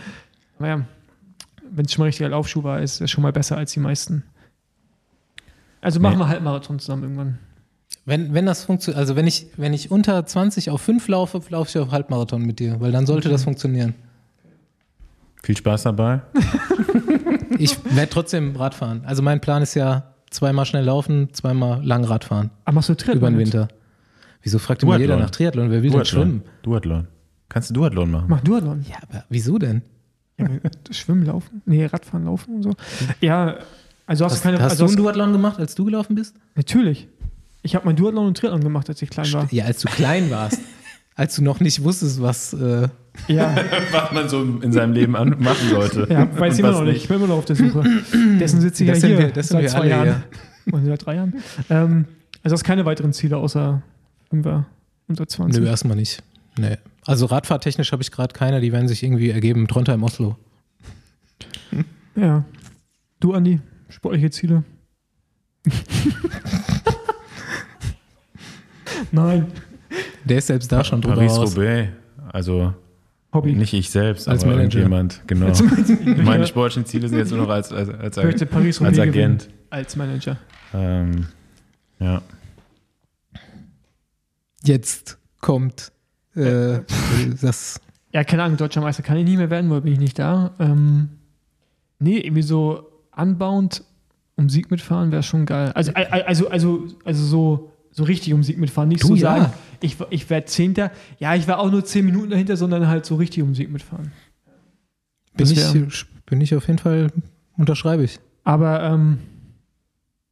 Aber 0.58 0.68
ja, 0.68 0.86
wenn 1.70 1.84
es 1.86 1.92
schon 1.92 2.02
mal 2.02 2.06
richtiger 2.06 2.28
Laufschuh 2.28 2.62
war, 2.62 2.80
ist 2.80 3.00
es 3.00 3.10
schon 3.10 3.22
mal 3.22 3.32
besser 3.32 3.56
als 3.56 3.72
die 3.72 3.80
meisten. 3.80 4.24
Also 5.80 5.98
machen 6.00 6.14
Nee. 6.14 6.20
wir 6.24 6.28
Halbmarathon 6.28 6.78
zusammen 6.78 7.02
irgendwann. 7.04 7.38
Wenn, 8.04 8.34
wenn 8.34 8.46
das 8.46 8.64
funktioniert, 8.64 8.98
also 8.98 9.16
wenn 9.16 9.26
ich, 9.26 9.46
wenn 9.56 9.72
ich 9.72 9.90
unter 9.90 10.24
20 10.26 10.70
auf 10.70 10.80
5 10.82 11.06
laufe, 11.08 11.40
laufe 11.50 11.70
ich 11.70 11.78
auf 11.78 11.90
Halbmarathon 11.92 12.42
mit 12.42 12.58
dir, 12.58 12.80
weil 12.80 12.92
dann 12.92 13.06
sollte 13.06 13.28
das 13.28 13.44
funktionieren. 13.44 13.94
Viel 15.42 15.56
Spaß 15.56 15.84
dabei. 15.84 16.20
Ich 17.58 17.76
werde 17.94 18.10
trotzdem 18.10 18.54
Rad 18.56 18.74
fahren. 18.74 19.02
Also 19.04 19.22
mein 19.22 19.40
Plan 19.40 19.62
ist 19.62 19.74
ja 19.74 20.11
zweimal 20.32 20.66
schnell 20.66 20.84
laufen, 20.84 21.28
zweimal 21.32 21.84
lang 21.84 22.04
Rad 22.04 22.24
fahren. 22.24 22.50
Aber 22.64 22.76
machst 22.76 22.88
du 22.88 22.94
Triathlon 22.94 23.18
Über 23.18 23.30
den? 23.30 23.38
Winter. 23.38 23.68
Wieso 24.42 24.58
fragt 24.58 24.82
immer 24.82 24.94
jeder 24.96 25.08
Duathlon. 25.14 25.20
nach 25.24 25.30
Triathlon? 25.30 25.70
Wer 25.70 25.82
will 25.82 25.90
denn 25.90 26.04
schwimmen? 26.04 26.42
Duathlon. 26.62 26.62
Duathlon. 26.62 27.08
Kannst 27.48 27.70
du 27.70 27.74
Duathlon 27.74 28.10
machen? 28.10 28.26
Mach 28.28 28.40
Duathlon. 28.40 28.84
Ja, 28.88 28.96
aber 29.02 29.24
wieso 29.28 29.58
denn? 29.58 29.82
Ja, 30.38 30.46
Schwimmen, 30.90 31.24
Laufen? 31.26 31.62
Nee, 31.66 31.84
Radfahren, 31.86 32.24
Laufen 32.24 32.56
und 32.56 32.62
so. 32.62 32.72
Ja, 33.20 33.56
also 34.06 34.24
hast, 34.24 34.32
Hast, 34.32 34.40
du 34.40 34.48
keine. 34.48 34.58
hast 34.60 34.70
also 34.72 34.84
du 34.86 34.88
einen 34.90 34.96
hast, 34.98 35.04
Duathlon 35.04 35.32
gemacht, 35.32 35.58
als 35.60 35.74
du 35.74 35.84
gelaufen 35.84 36.14
bist? 36.16 36.34
natürlich. 36.54 37.08
Ich 37.64 37.76
habe 37.76 37.86
mein 37.86 37.94
Duathlon 37.94 38.26
und 38.26 38.36
Triathlon 38.36 38.62
gemacht, 38.64 38.88
als 38.88 39.00
ich 39.02 39.10
klein 39.10 39.32
war. 39.32 39.46
Ja, 39.52 39.66
als 39.66 39.80
du 39.82 39.88
klein 39.88 40.30
warst. 40.30 40.58
als 41.14 41.36
du 41.36 41.42
noch 41.44 41.60
nicht 41.60 41.84
wusstest, 41.84 42.20
was. 42.20 42.52
Äh, 42.54 42.88
Ja, 43.28 43.54
Was 43.92 44.12
man 44.12 44.28
so 44.28 44.42
in 44.42 44.72
seinem 44.72 44.92
Leben 44.92 45.14
an 45.16 45.36
machen 45.38 45.68
sollte. 45.70 46.06
ja 46.10 46.26
weiß 46.38 46.54
ich 46.54 46.60
immer 46.60 46.72
noch 46.72 46.82
nicht. 46.84 46.96
Ich 47.02 47.08
bin 47.08 47.18
immer 47.18 47.26
noch 47.28 47.36
auf 47.38 47.44
der 47.44 47.56
Suche. 47.56 47.82
Dessen 48.40 48.60
sitze 48.60 48.84
ich 48.84 48.90
Das 48.90 48.98
ja 48.98 49.00
sind 49.08 49.10
hier 49.10 49.18
wir- 49.28 49.32
das 49.32 49.48
sind 49.48 49.60
seit 49.60 49.70
zwei 49.70 49.86
Jahren. 49.88 50.22
Und 50.70 50.84
seit 50.86 51.04
drei 51.04 51.14
Jahren. 51.16 51.34
Ähm, 51.70 52.04
also 52.42 52.54
hast 52.54 52.64
keine 52.64 52.84
weiteren 52.84 53.12
Ziele 53.12 53.36
außer 53.36 53.82
Fünfer 54.30 54.66
unter 55.08 55.26
20. 55.26 55.60
nö, 55.62 55.68
erstmal 55.68 55.96
nicht. 55.96 56.22
Nee. 56.58 56.76
Also 57.04 57.26
Radfahrtechnisch 57.26 57.92
habe 57.92 58.02
ich 58.02 58.10
gerade 58.12 58.32
keine, 58.32 58.60
die 58.60 58.72
werden 58.72 58.88
sich 58.88 59.02
irgendwie 59.02 59.30
ergeben. 59.30 59.66
Trondheim, 59.68 60.02
Oslo. 60.04 60.36
Ja. 62.16 62.44
Du, 63.20 63.34
Andi, 63.34 63.60
sportliche 63.88 64.30
Ziele? 64.30 64.62
Nein. 69.10 69.46
Der 70.24 70.38
ist 70.38 70.46
selbst 70.46 70.70
da 70.72 70.82
schon 70.84 71.00
drüber. 71.00 71.16
Paris-Roubaix. 71.16 71.88
Also 72.32 72.74
Hobby. 73.32 73.54
nicht 73.54 73.72
ich 73.72 73.90
selbst, 73.90 74.28
Als 74.28 74.42
aber 74.44 74.56
Manager. 74.56 74.78
irgendjemand. 74.80 75.22
Genau. 75.26 75.46
Als- 75.46 75.62
Meine 76.24 76.46
sportlichen 76.46 76.84
Ziele 76.86 77.08
sind 77.08 77.18
jetzt 77.18 77.30
nur 77.30 77.40
noch 77.40 77.48
als, 77.48 77.72
als, 77.72 77.88
als, 77.88 78.16
Ich 78.18 78.24
möchte 78.24 78.46
Paris 78.46 78.80
als 78.80 78.96
Roubaix 78.98 79.12
gewinnen. 79.12 79.34
Agent. 79.36 79.48
Als 79.70 79.96
Manager. 79.96 80.36
Ähm, 80.74 81.26
ja. 81.98 82.20
Jetzt 84.64 85.18
kommt 85.40 85.92
äh, 86.34 86.80
das. 87.40 87.80
Ja, 88.12 88.24
keine 88.24 88.42
Ahnung, 88.44 88.56
deutscher 88.58 88.80
Meister 88.80 89.02
kann 89.02 89.16
ich 89.16 89.24
nicht 89.24 89.38
mehr 89.38 89.50
werden, 89.50 89.70
weil 89.70 89.80
bin 89.80 89.92
ich 89.94 89.98
nicht 89.98 90.18
da. 90.18 90.52
Ähm, 90.58 91.08
nee, 91.98 92.18
irgendwie 92.18 92.42
so 92.42 92.86
anbauend 93.10 93.82
um 94.36 94.48
Sieg 94.48 94.70
mitfahren 94.70 95.10
wäre 95.12 95.22
schon 95.22 95.46
geil. 95.46 95.72
Also, 95.74 95.92
also, 95.94 96.48
also, 96.48 96.86
also 97.04 97.24
so, 97.24 97.71
so 97.92 98.04
richtig 98.04 98.32
um 98.34 98.42
Sieg 98.42 98.58
mitfahren. 98.58 98.88
Nicht 98.88 99.02
Du, 99.04 99.08
so 99.08 99.14
ja. 99.14 99.20
sagen, 99.20 99.52
ich, 99.80 99.96
ich 100.10 100.28
werde 100.30 100.46
Zehnter. 100.46 100.90
Ja, 101.18 101.34
ich 101.34 101.46
war 101.46 101.58
auch 101.58 101.70
nur 101.70 101.84
zehn 101.84 102.04
Minuten 102.04 102.30
dahinter, 102.30 102.56
sondern 102.56 102.88
halt 102.88 103.04
so 103.06 103.16
richtig 103.16 103.42
um 103.42 103.54
Sieg 103.54 103.70
mitfahren. 103.70 104.12
Bin 105.36 105.46
ich, 105.50 106.04
bin 106.26 106.40
ich 106.40 106.54
auf 106.54 106.66
jeden 106.66 106.78
Fall, 106.78 107.08
unterschreibe 107.56 108.02
ich. 108.04 108.18
Aber 108.44 108.82
ähm, 108.82 109.18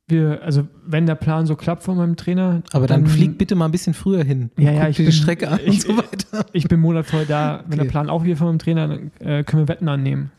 wir, 0.08 0.42
also 0.42 0.66
wenn 0.86 1.06
der 1.06 1.14
Plan 1.14 1.46
so 1.46 1.54
klappt 1.54 1.84
von 1.84 1.96
meinem 1.96 2.16
Trainer, 2.16 2.62
Aber 2.72 2.86
dann 2.86 3.06
flieg 3.06 3.38
bitte 3.38 3.54
mal 3.54 3.66
ein 3.66 3.70
bisschen 3.70 3.94
früher 3.94 4.24
hin. 4.24 4.50
Ja, 4.58 4.72
ja, 4.72 4.88
ich 4.88 4.96
die 4.96 5.04
bin- 5.04 5.12
Strecke 5.12 5.48
an 5.48 5.60
ich- 5.64 5.86
und 5.88 5.96
so 5.96 6.02
weiter. 6.02 6.46
Ich 6.52 6.66
bin 6.68 6.80
Monat 6.80 7.06
vorher 7.06 7.28
da. 7.28 7.58
Wenn 7.66 7.74
Okay. 7.78 7.84
der 7.84 7.90
Plan 7.90 8.10
auch 8.10 8.24
hier 8.24 8.36
von 8.36 8.46
meinem 8.48 8.58
Trainer, 8.58 8.88
dann 8.88 9.10
äh, 9.20 9.44
können 9.44 9.62
wir 9.62 9.68
Wetten 9.68 9.88
annehmen. 9.88 10.30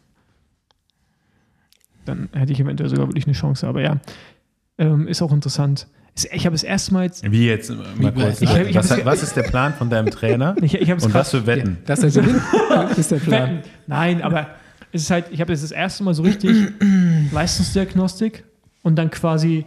Dann 2.05 2.29
hätte 2.33 2.51
ich 2.51 2.59
eventuell 2.59 2.89
sogar 2.89 3.07
wirklich 3.07 3.25
eine 3.25 3.33
Chance. 3.35 3.67
Aber 3.67 3.81
ja, 3.81 3.99
ähm, 4.77 5.07
ist 5.07 5.21
auch 5.21 5.31
interessant. 5.31 5.87
Ich 6.31 6.45
habe 6.45 6.53
das 6.53 6.63
erste 6.63 6.93
Mal 6.93 7.05
jetzt. 7.05 7.29
Wie 7.31 7.47
jetzt? 7.47 7.71
Mal 7.97 8.11
kurz. 8.11 8.41
Ich- 8.41 8.49
ich- 8.53 8.67
ich 8.69 8.75
was, 8.75 9.05
was 9.05 9.23
ist 9.23 9.35
der 9.35 9.43
Plan 9.43 9.73
von 9.73 9.89
deinem 9.89 10.09
Trainer? 10.11 10.55
Ich, 10.61 10.73
ich 10.75 10.89
habe 10.89 10.99
es 10.99 11.05
Und 11.05 11.13
was 11.13 11.31
für 11.31 11.45
Wetten? 11.47 11.77
Das 11.85 12.03
ist 12.03 12.15
der 12.15 12.23
Gewinn, 12.23 12.41
ist 12.97 13.11
der 13.11 13.17
Plan. 13.17 13.49
Wetten. 13.57 13.69
Nein, 13.87 14.21
aber 14.21 14.47
es 14.91 15.03
ist 15.03 15.09
halt, 15.11 15.25
ich 15.31 15.39
habe 15.39 15.51
jetzt 15.53 15.63
das 15.63 15.71
erste 15.71 16.03
Mal 16.03 16.13
so 16.13 16.23
richtig 16.23 16.67
Leistungsdiagnostik 17.31 18.43
und 18.83 18.95
dann 18.97 19.09
quasi 19.09 19.63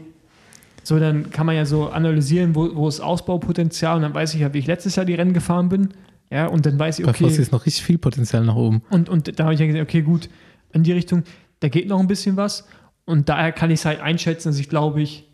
so, 0.83 0.99
dann 0.99 1.31
kann 1.31 1.47
man 1.47 1.57
ja 1.57 1.65
so 1.65 1.89
analysieren, 1.89 2.55
wo, 2.55 2.75
wo 2.77 2.89
ist 2.89 3.01
Ausbaupotenzial 3.01 3.97
und 3.97 4.03
dann 4.03 4.13
weiß 4.15 4.35
ich 4.35 4.41
ja, 4.41 4.53
wie 4.53 4.59
ich 4.59 4.67
letztes 4.67 4.97
Jahr 4.97 5.07
die 5.07 5.15
Rennen 5.15 5.33
gefahren 5.33 5.69
bin. 5.71 5.89
Ja, 6.31 6.47
und 6.47 6.67
dann 6.67 6.79
weiß 6.79 6.99
ich, 6.99 7.05
Bei 7.07 7.11
okay. 7.13 7.25
Fossi 7.25 7.41
ist 7.41 7.53
noch 7.53 7.65
richtig 7.65 7.85
viel 7.85 7.97
Potenzial 7.99 8.45
nach 8.45 8.55
oben. 8.57 8.83
Und, 8.91 9.09
und 9.09 9.39
da 9.39 9.45
habe 9.45 9.55
ich 9.55 9.61
ja 9.61 9.67
gesagt, 9.67 9.83
okay, 9.83 10.03
gut, 10.03 10.29
in 10.73 10.83
die 10.83 10.93
Richtung, 10.93 11.23
da 11.61 11.69
geht 11.69 11.89
noch 11.89 12.01
ein 12.01 12.07
bisschen 12.07 12.37
was. 12.37 12.67
Und 13.07 13.29
daher 13.29 13.53
kann 13.53 13.71
ich 13.71 13.81
es 13.81 13.85
halt 13.87 14.01
einschätzen, 14.01 14.49
dass 14.49 14.59
ich, 14.59 14.69
glaube 14.69 15.01
ich, 15.01 15.27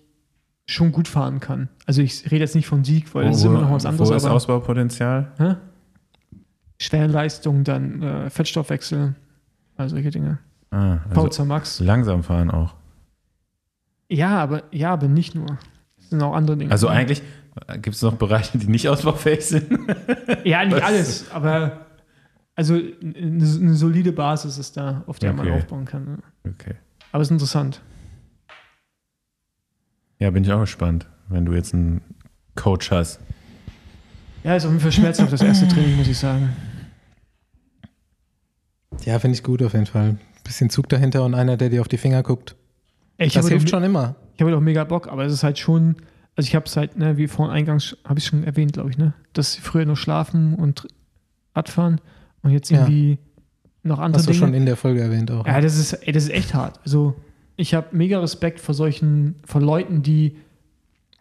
schon 0.71 0.93
gut 0.93 1.09
fahren 1.09 1.41
kann. 1.41 1.69
Also 1.87 2.01
ich 2.03 2.25
rede 2.27 2.39
jetzt 2.39 2.55
nicht 2.55 2.67
von 2.67 2.85
Sieg, 2.85 3.15
weil 3.15 3.25
das 3.27 3.39
ist 3.39 3.45
immer 3.45 3.61
noch 3.63 3.71
was 3.73 3.87
anderes. 3.87 4.09
Wo 4.11 4.15
ist 4.15 4.25
aber 4.25 4.35
Ausbaupotenzial? 4.35 5.33
hä? 5.39 5.57
Schwerleistung, 6.79 7.65
dann 7.65 8.03
äh, 8.03 8.31
Fettstoffwechsel, 8.31 9.15
also 9.77 9.97
solche 9.97 10.11
Dinge. 10.11 10.39
Ah, 10.71 10.99
also 11.15 11.45
Max. 11.45 11.81
langsam 11.81 12.23
fahren 12.23 12.51
auch. 12.51 12.75
Ja, 14.09 14.39
aber 14.39 14.63
ja, 14.71 14.93
aber 14.93 15.09
nicht 15.09 15.35
nur. 15.35 15.59
Es 15.99 16.11
sind 16.11 16.23
auch 16.23 16.35
andere 16.35 16.57
Dinge. 16.57 16.71
Also 16.71 16.89
eigentlich 16.89 17.23
gibt 17.83 17.97
es 17.97 18.03
noch 18.03 18.15
Bereiche, 18.15 18.57
die 18.59 18.67
nicht 18.69 18.89
ausbaufähig 18.89 19.45
sind. 19.45 19.69
Ja, 20.45 20.65
nicht 20.65 20.77
Was? 20.77 20.83
alles, 20.83 21.31
aber 21.33 21.87
also 22.55 22.75
eine, 22.75 23.15
eine 23.25 23.75
solide 23.75 24.13
Basis 24.13 24.57
ist 24.59 24.77
da, 24.77 25.03
auf 25.07 25.19
der 25.19 25.33
man 25.33 25.47
Okay. 25.49 25.57
aufbauen 25.59 25.85
kann. 25.85 26.23
Okay. 26.47 26.75
Aber 27.13 27.23
es 27.23 27.29
ist 27.29 27.33
interessant. 27.33 27.83
Ja, 30.21 30.31
bin 30.31 30.45
ich 30.45 30.53
auch 30.53 30.61
gespannt, 30.61 31.07
wenn 31.29 31.45
du 31.45 31.53
jetzt 31.55 31.75
einen 31.75 32.01
Coach 32.55 32.91
hast. 32.93 33.19
Ja, 34.45 34.55
ist 34.57 34.65
auf 34.65 34.71
jeden 34.71 34.81
Fall 34.83 34.93
schmerzhaft, 34.93 35.33
das 35.33 35.43
erste 35.43 35.67
Training, 35.69 35.97
muss 35.97 36.09
ich 36.09 36.19
sagen. 36.19 36.51
Ja, 39.05 39.19
finde 39.19 39.35
ich 39.37 39.43
gut 39.43 39.63
auf 39.63 39.73
jeden 39.73 39.87
Fall. 39.87 40.19
Bisschen 40.45 40.71
Zug 40.71 40.89
dahinter 40.89 41.25
und 41.25 41.35
einer, 41.35 41.57
der 41.57 41.69
dir 41.69 41.81
auf 41.81 41.89
die 41.89 41.97
Finger 41.99 42.23
guckt. 42.23 42.57
Ich 43.19 43.35
das 43.35 43.45
habe 43.45 43.51
hilft 43.51 43.67
doch, 43.69 43.71
schon 43.79 43.83
immer. 43.85 44.17
ich 44.35 44.41
habe 44.41 44.51
doch 44.51 44.61
mega 44.61 44.85
Bock, 44.85 45.09
aber 45.09 45.25
es 45.25 45.33
ist 45.33 45.43
halt 45.43 45.59
schon, 45.59 45.97
also 46.37 46.47
ich 46.47 46.55
habe 46.55 46.65
es 46.67 46.77
halt, 46.77 46.97
ne, 46.97 47.17
wie 47.19 47.29
vorhin 47.29 47.55
eingangs, 47.55 47.97
habe 48.05 48.19
ich 48.19 48.27
schon 48.27 48.45
erwähnt, 48.45 48.73
glaube 48.75 48.91
ich, 48.91 48.99
ne, 48.99 49.13
dass 49.35 49.53
sie 49.55 49.61
früher 49.61 49.85
nur 49.85 49.97
schlafen 49.97 50.55
und 50.55 50.87
Radfahren 51.55 52.01
und 52.43 52.51
jetzt 52.51 52.71
Ja. 52.71 52.81
irgendwie 52.81 53.19
noch 53.83 53.99
andere 53.99 54.19
Hast 54.21 54.29
du 54.29 54.33
Dinge. 54.33 54.45
schon 54.47 54.55
in 54.55 54.67
der 54.67 54.77
Folge 54.77 55.01
erwähnt 55.03 55.31
auch. 55.31 55.47
Ja, 55.47 55.61
das 55.61 55.77
ist, 55.79 55.93
ey, 55.93 56.13
das 56.13 56.25
ist 56.25 56.31
echt 56.31 56.55
hart. 56.55 56.81
Also, 56.85 57.15
ich 57.61 57.75
habe 57.75 57.89
mega 57.93 58.19
Respekt 58.21 58.61
vor 58.61 58.75
solchen, 58.75 59.37
vor 59.45 59.61
Leuten, 59.61 60.03
die, 60.03 60.37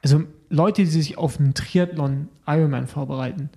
also 0.02 0.24
Leute, 0.50 0.82
die 0.84 0.88
sich 0.88 1.18
auf 1.18 1.40
einen 1.40 1.54
Triathlon 1.54 2.28
Ironman 2.48 2.88
vorbereiten 2.88 3.50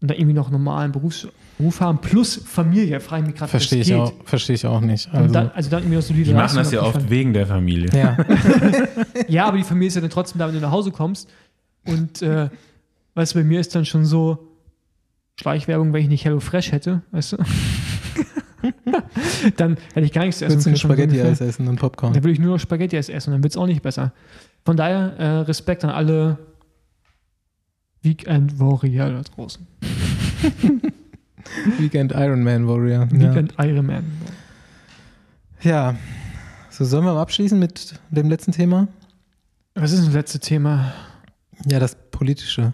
und 0.00 0.10
da 0.10 0.14
irgendwie 0.14 0.34
noch 0.34 0.46
einen 0.48 0.54
normalen 0.56 0.92
Berufs 0.92 1.26
Beruf 1.56 1.80
haben, 1.80 1.98
plus 2.00 2.34
Familie, 2.34 2.98
frage 2.98 3.22
ich 3.22 3.26
mich 3.28 3.36
gerade, 3.36 3.48
Verstehe 3.48 3.80
ich, 3.82 3.86
geht. 3.86 3.96
auch, 3.96 4.12
verstehe 4.24 4.56
ich 4.56 4.66
auch 4.66 4.80
nicht. 4.80 5.08
Also, 5.14 5.32
dann, 5.32 5.52
also 5.52 5.70
dann 5.70 5.82
irgendwie 5.84 5.96
noch 5.96 6.02
solide 6.02 6.24
Die 6.24 6.34
machen 6.34 6.56
Leistung 6.56 6.62
das 6.64 6.72
ja 6.72 6.82
oft 6.82 7.08
wegen 7.08 7.32
der 7.32 7.46
Familie. 7.46 7.88
ja, 7.96 8.16
Ja, 9.28 9.46
aber 9.46 9.56
die 9.58 9.62
Familie 9.62 9.86
ist 9.86 9.94
ja 9.94 10.00
dann 10.00 10.10
trotzdem 10.10 10.40
da, 10.40 10.48
wenn 10.48 10.54
du 10.56 10.60
nach 10.60 10.72
Hause 10.72 10.90
kommst. 10.90 11.30
Und 11.86 12.22
äh, 12.22 12.48
weißt 13.14 13.34
du, 13.34 13.38
bei 13.38 13.44
mir 13.44 13.60
ist 13.60 13.72
dann 13.76 13.84
schon 13.84 14.04
so 14.04 14.48
Schleichwerbung, 15.38 15.92
wenn 15.92 16.02
ich 16.02 16.08
nicht 16.08 16.24
Hello 16.24 16.40
Fresh 16.40 16.72
hätte, 16.72 17.02
weißt 17.12 17.34
du? 17.34 17.36
dann 19.56 19.76
hätte 19.94 20.06
ich 20.06 20.12
gar 20.12 20.24
nichts 20.24 20.38
zu 20.38 20.44
essen. 20.44 20.56
willst 20.56 20.66
du 20.66 20.70
ein 20.70 20.72
können, 20.72 20.76
so 20.76 20.88
Spaghetti 20.88 21.20
ungefähr. 21.20 21.30
Eis 21.32 21.40
essen 21.40 21.68
und 21.68 21.76
Popcorn? 21.76 22.12
Dann 22.12 22.22
würde 22.22 22.32
ich 22.32 22.38
nur 22.38 22.52
noch 22.52 22.60
Spaghetti 22.60 22.96
essen 22.96 23.12
und 23.12 23.32
dann 23.32 23.42
wird 23.42 23.52
es 23.52 23.56
auch 23.56 23.66
nicht 23.66 23.82
besser. 23.82 24.12
Von 24.64 24.76
daher 24.76 25.14
äh, 25.18 25.26
Respekt 25.40 25.84
an 25.84 25.90
alle 25.90 26.38
Weekend 28.02 28.58
Warrior 28.58 29.10
da 29.10 29.22
draußen. 29.22 29.66
Weekend 31.78 32.12
Ironman 32.12 32.66
Warrior. 32.66 33.08
Ja. 33.10 33.10
Weekend 33.12 33.54
Ironman. 33.58 34.04
ja. 35.62 35.94
So, 36.70 36.84
sollen 36.84 37.04
wir 37.04 37.14
mal 37.14 37.20
abschließen 37.22 37.56
mit 37.56 38.00
dem 38.10 38.28
letzten 38.28 38.50
Thema? 38.50 38.88
Was 39.76 39.92
ist 39.92 40.08
das 40.08 40.12
letzte 40.12 40.40
Thema? 40.40 40.92
Ja, 41.66 41.78
das 41.78 41.96
politische. 42.10 42.72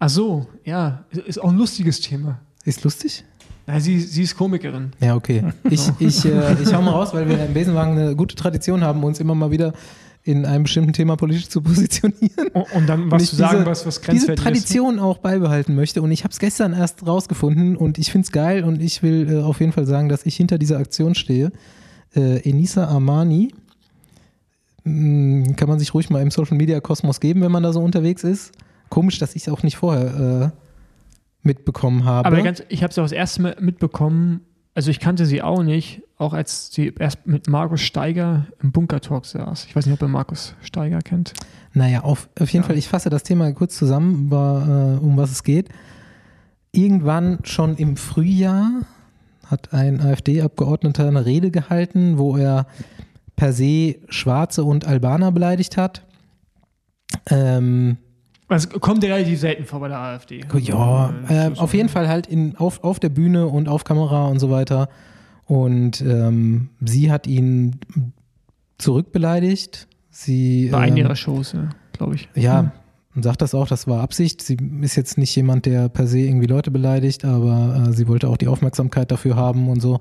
Ach 0.00 0.08
so, 0.08 0.48
ja, 0.64 1.04
ist 1.12 1.40
auch 1.40 1.50
ein 1.50 1.56
lustiges 1.56 2.00
Thema. 2.00 2.40
Ist 2.64 2.82
lustig? 2.82 3.24
Ja, 3.66 3.80
sie, 3.80 3.98
sie 4.00 4.22
ist 4.22 4.36
Komikerin. 4.36 4.92
Ja, 5.00 5.14
okay. 5.16 5.42
Ich, 5.70 5.88
ich, 5.98 6.24
äh, 6.24 6.54
ich 6.62 6.72
hau 6.72 6.82
mal 6.82 6.92
raus, 6.92 7.12
weil 7.12 7.28
wir 7.28 7.44
im 7.46 7.52
Besenwagen 7.54 7.98
eine 7.98 8.14
gute 8.16 8.36
Tradition 8.36 8.82
haben, 8.82 9.02
uns 9.02 9.18
immer 9.20 9.34
mal 9.34 9.50
wieder 9.50 9.72
in 10.22 10.44
einem 10.44 10.64
bestimmten 10.64 10.92
Thema 10.92 11.16
politisch 11.16 11.48
zu 11.48 11.60
positionieren. 11.62 12.48
Und, 12.52 12.72
und 12.72 12.86
dann 12.88 13.04
Und 13.04 13.10
was 13.12 13.22
ich 13.24 13.30
zu 13.30 13.36
sagen, 13.36 13.58
diese- 13.58 13.66
was, 13.66 13.86
was 13.86 14.00
diese 14.00 14.06
grenzwertig 14.06 14.38
ist. 14.38 14.42
Tradition 14.44 14.98
auch 14.98 15.18
beibehalten 15.18 15.74
möchte. 15.74 16.02
Und 16.02 16.10
ich 16.12 16.24
habe 16.24 16.32
es 16.32 16.38
gestern 16.38 16.72
erst 16.72 17.06
rausgefunden 17.06 17.76
und 17.76 17.98
ich 17.98 18.10
finde 18.12 18.24
es 18.26 18.32
geil 18.32 18.64
und 18.64 18.82
ich 18.82 19.02
will 19.02 19.28
äh, 19.32 19.42
auf 19.42 19.60
jeden 19.60 19.72
Fall 19.72 19.86
sagen, 19.86 20.08
dass 20.08 20.26
ich 20.26 20.36
hinter 20.36 20.58
dieser 20.58 20.78
Aktion 20.78 21.14
stehe. 21.14 21.52
Äh, 22.14 22.48
Enisa 22.48 22.86
Armani 22.86 23.52
mh, 24.84 25.52
kann 25.54 25.68
man 25.68 25.78
sich 25.78 25.94
ruhig 25.94 26.10
mal 26.10 26.22
im 26.22 26.30
Social 26.30 26.56
Media 26.56 26.80
Kosmos 26.80 27.20
geben, 27.20 27.40
wenn 27.40 27.52
man 27.52 27.62
da 27.62 27.72
so 27.72 27.80
unterwegs 27.80 28.24
ist. 28.24 28.52
Komisch, 28.88 29.18
dass 29.18 29.34
ich 29.36 29.42
es 29.42 29.48
auch 29.48 29.62
nicht 29.62 29.76
vorher 29.76 30.52
äh, 30.54 30.65
mitbekommen 31.46 32.04
habe. 32.04 32.26
Aber 32.26 32.42
ganz, 32.42 32.62
ich 32.68 32.82
habe 32.82 32.92
sie 32.92 33.00
auch 33.00 33.04
das 33.04 33.12
erste 33.12 33.40
Mal 33.42 33.56
mitbekommen, 33.60 34.40
also 34.74 34.90
ich 34.90 35.00
kannte 35.00 35.24
sie 35.24 35.40
auch 35.40 35.62
nicht, 35.62 36.02
auch 36.18 36.34
als 36.34 36.70
sie 36.70 36.92
erst 36.98 37.26
mit 37.26 37.48
Markus 37.48 37.80
Steiger 37.80 38.46
im 38.62 38.72
Bunker 38.72 39.00
Talk 39.00 39.24
saß. 39.24 39.64
Ich 39.64 39.74
weiß 39.74 39.86
nicht, 39.86 39.94
ob 39.94 40.02
ihr 40.02 40.08
Markus 40.08 40.54
Steiger 40.60 40.98
kennt. 40.98 41.32
Naja, 41.72 42.00
auf, 42.02 42.28
auf 42.38 42.50
jeden 42.50 42.62
Ja. 42.64 42.68
Fall, 42.68 42.76
ich 42.76 42.88
fasse 42.88 43.08
das 43.08 43.22
Thema 43.22 43.50
kurz 43.52 43.76
zusammen, 43.78 44.26
über, 44.26 44.98
äh, 45.00 45.04
um 45.04 45.16
was 45.16 45.30
es 45.30 45.42
geht. 45.44 45.70
Irgendwann 46.72 47.38
schon 47.44 47.76
im 47.76 47.96
Frühjahr 47.96 48.70
hat 49.46 49.72
ein 49.72 50.00
AfD-Abgeordneter 50.00 51.08
eine 51.08 51.24
Rede 51.24 51.50
gehalten, 51.50 52.18
wo 52.18 52.36
er 52.36 52.66
per 53.36 53.52
se 53.54 53.96
Schwarze 54.08 54.62
und 54.64 54.86
Albaner 54.86 55.32
beleidigt 55.32 55.76
hat. 55.78 56.02
Ähm, 57.30 57.96
Also 58.48 58.68
kommt 58.78 59.02
ja 59.02 59.14
relativ 59.14 59.40
selten 59.40 59.64
vor 59.64 59.80
bei 59.80 59.88
der 59.88 59.98
AfD. 59.98 60.44
ja, 60.58 61.12
Also, 61.26 61.34
äh, 61.34 61.50
auf 61.56 61.74
jeden 61.74 61.88
Fall 61.88 62.08
halt 62.08 62.26
in, 62.26 62.56
auf, 62.56 62.84
auf 62.84 63.00
der 63.00 63.08
Bühne 63.08 63.48
und 63.48 63.68
auf 63.68 63.84
Kamera 63.84 64.26
und 64.28 64.38
so 64.38 64.50
weiter. 64.50 64.88
Und 65.46 66.00
ähm, 66.00 66.70
sie 66.80 67.10
hat 67.10 67.26
ihn 67.26 67.80
zurückbeleidigt. 68.78 69.88
Sie, 70.10 70.68
Bei 70.70 70.78
einer 70.78 70.92
ähm, 70.92 70.96
ihrer 70.98 71.16
Shows, 71.16 71.52
ja, 71.52 71.70
glaube 71.92 72.14
ich. 72.14 72.28
Ja, 72.34 72.72
und 73.16 73.22
sagt 73.22 73.42
das 73.42 73.54
auch, 73.54 73.66
das 73.66 73.86
war 73.86 74.02
Absicht. 74.02 74.42
Sie 74.42 74.58
ist 74.82 74.94
jetzt 74.94 75.18
nicht 75.18 75.34
jemand, 75.34 75.66
der 75.66 75.88
per 75.88 76.06
se 76.06 76.20
irgendwie 76.20 76.46
Leute 76.46 76.70
beleidigt, 76.70 77.24
aber 77.24 77.86
äh, 77.88 77.92
sie 77.92 78.06
wollte 78.08 78.28
auch 78.28 78.36
die 78.36 78.46
Aufmerksamkeit 78.46 79.10
dafür 79.10 79.36
haben 79.36 79.68
und 79.68 79.80
so. 79.80 79.98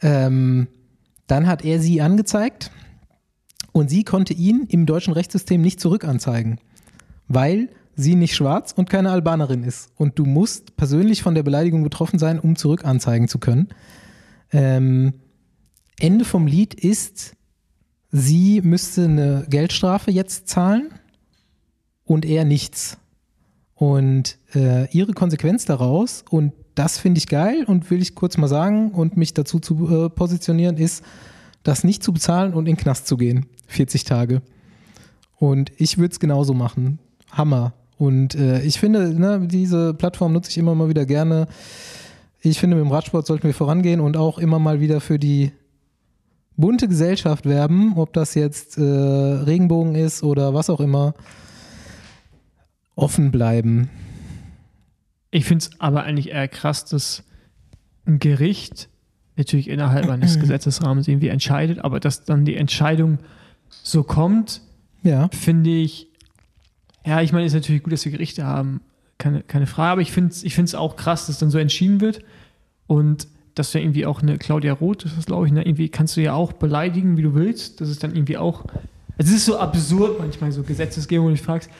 Ähm, 0.00 0.68
dann 1.26 1.46
hat 1.46 1.64
er 1.64 1.80
sie 1.80 2.00
angezeigt 2.00 2.70
und 3.72 3.90
sie 3.90 4.04
konnte 4.04 4.32
ihn 4.32 4.66
im 4.68 4.86
deutschen 4.86 5.12
Rechtssystem 5.12 5.60
nicht 5.60 5.80
zurückanzeigen, 5.80 6.58
weil 7.30 7.68
sie 7.94 8.16
nicht 8.16 8.34
schwarz 8.34 8.72
und 8.72 8.90
keine 8.90 9.10
Albanerin 9.10 9.62
ist. 9.62 9.90
Und 9.96 10.18
du 10.18 10.26
musst 10.26 10.76
persönlich 10.76 11.22
von 11.22 11.34
der 11.34 11.44
Beleidigung 11.44 11.82
betroffen 11.84 12.18
sein, 12.18 12.40
um 12.40 12.56
zurückanzeigen 12.56 13.28
zu 13.28 13.38
können. 13.38 13.68
Ähm, 14.52 15.14
Ende 15.98 16.24
vom 16.24 16.46
Lied 16.46 16.74
ist, 16.74 17.36
sie 18.10 18.60
müsste 18.62 19.04
eine 19.04 19.46
Geldstrafe 19.48 20.10
jetzt 20.10 20.48
zahlen 20.48 20.90
und 22.04 22.24
er 22.24 22.44
nichts. 22.44 22.98
Und 23.74 24.38
äh, 24.54 24.90
ihre 24.90 25.12
Konsequenz 25.12 25.64
daraus, 25.64 26.24
und 26.28 26.52
das 26.74 26.98
finde 26.98 27.18
ich 27.18 27.28
geil 27.28 27.64
und 27.64 27.90
will 27.90 28.02
ich 28.02 28.14
kurz 28.16 28.36
mal 28.38 28.48
sagen 28.48 28.90
und 28.90 29.16
mich 29.16 29.34
dazu 29.34 29.60
zu 29.60 29.88
äh, 29.88 30.10
positionieren, 30.10 30.76
ist, 30.78 31.04
das 31.62 31.84
nicht 31.84 32.02
zu 32.02 32.12
bezahlen 32.12 32.54
und 32.54 32.66
in 32.66 32.74
den 32.74 32.82
Knast 32.82 33.06
zu 33.06 33.16
gehen. 33.16 33.46
40 33.68 34.04
Tage. 34.04 34.42
Und 35.36 35.70
ich 35.76 35.98
würde 35.98 36.12
es 36.12 36.18
genauso 36.18 36.54
machen. 36.54 36.98
Hammer. 37.32 37.72
Und 37.98 38.34
äh, 38.34 38.62
ich 38.62 38.80
finde, 38.80 39.12
ne, 39.18 39.46
diese 39.46 39.94
Plattform 39.94 40.32
nutze 40.32 40.50
ich 40.50 40.58
immer 40.58 40.74
mal 40.74 40.88
wieder 40.88 41.04
gerne. 41.06 41.46
Ich 42.40 42.58
finde, 42.58 42.76
mit 42.76 42.84
dem 42.84 42.90
Radsport 42.92 43.26
sollten 43.26 43.44
wir 43.44 43.54
vorangehen 43.54 44.00
und 44.00 44.16
auch 44.16 44.38
immer 44.38 44.58
mal 44.58 44.80
wieder 44.80 45.00
für 45.00 45.18
die 45.18 45.52
bunte 46.56 46.88
Gesellschaft 46.88 47.44
werben, 47.46 47.96
ob 47.96 48.12
das 48.14 48.34
jetzt 48.34 48.78
äh, 48.78 48.82
Regenbogen 48.82 49.94
ist 49.94 50.22
oder 50.22 50.54
was 50.54 50.70
auch 50.70 50.80
immer. 50.80 51.14
Offen 52.96 53.30
bleiben. 53.30 53.88
Ich 55.30 55.44
finde 55.44 55.64
es 55.64 55.70
aber 55.80 56.02
eigentlich 56.04 56.30
eher 56.30 56.48
krass, 56.48 56.84
dass 56.84 57.22
ein 58.06 58.18
Gericht 58.18 58.88
natürlich 59.36 59.68
innerhalb 59.68 60.08
eines 60.10 60.38
Gesetzesrahmens 60.40 61.08
irgendwie 61.08 61.28
entscheidet, 61.28 61.78
aber 61.84 62.00
dass 62.00 62.24
dann 62.24 62.44
die 62.44 62.56
Entscheidung 62.56 63.18
so 63.68 64.02
kommt, 64.02 64.60
Ja. 65.02 65.28
finde 65.32 65.70
ich, 65.70 66.08
ja, 67.04 67.20
ich 67.20 67.32
meine, 67.32 67.46
es 67.46 67.52
ist 67.52 67.60
natürlich 67.60 67.82
gut, 67.82 67.92
dass 67.92 68.04
wir 68.04 68.12
Gerichte 68.12 68.44
haben, 68.44 68.80
keine, 69.18 69.42
keine 69.42 69.66
Frage, 69.66 69.92
aber 69.92 70.00
ich 70.00 70.12
finde 70.12 70.30
es 70.30 70.42
ich 70.42 70.54
find's 70.54 70.74
auch 70.74 70.96
krass, 70.96 71.26
dass 71.26 71.38
dann 71.38 71.50
so 71.50 71.58
entschieden 71.58 72.00
wird 72.00 72.22
und 72.86 73.28
dass 73.54 73.72
du 73.72 73.80
irgendwie 73.80 74.06
auch 74.06 74.22
eine 74.22 74.38
Claudia 74.38 74.72
Roth, 74.72 75.04
das 75.04 75.16
ist 75.16 75.26
glaube 75.26 75.46
ich, 75.46 75.52
ne, 75.52 75.62
irgendwie 75.66 75.88
kannst 75.88 76.16
du 76.16 76.22
ja 76.22 76.34
auch 76.34 76.52
beleidigen, 76.52 77.16
wie 77.16 77.22
du 77.22 77.34
willst, 77.34 77.80
das 77.80 77.88
ist 77.88 78.02
dann 78.02 78.14
irgendwie 78.14 78.38
auch, 78.38 78.64
es 79.18 79.30
ist 79.30 79.44
so 79.44 79.58
absurd 79.58 80.18
manchmal, 80.18 80.52
so 80.52 80.62
Gesetzesgebung, 80.62 81.26
und 81.28 81.34
ich 81.34 81.42
fragst, 81.42 81.70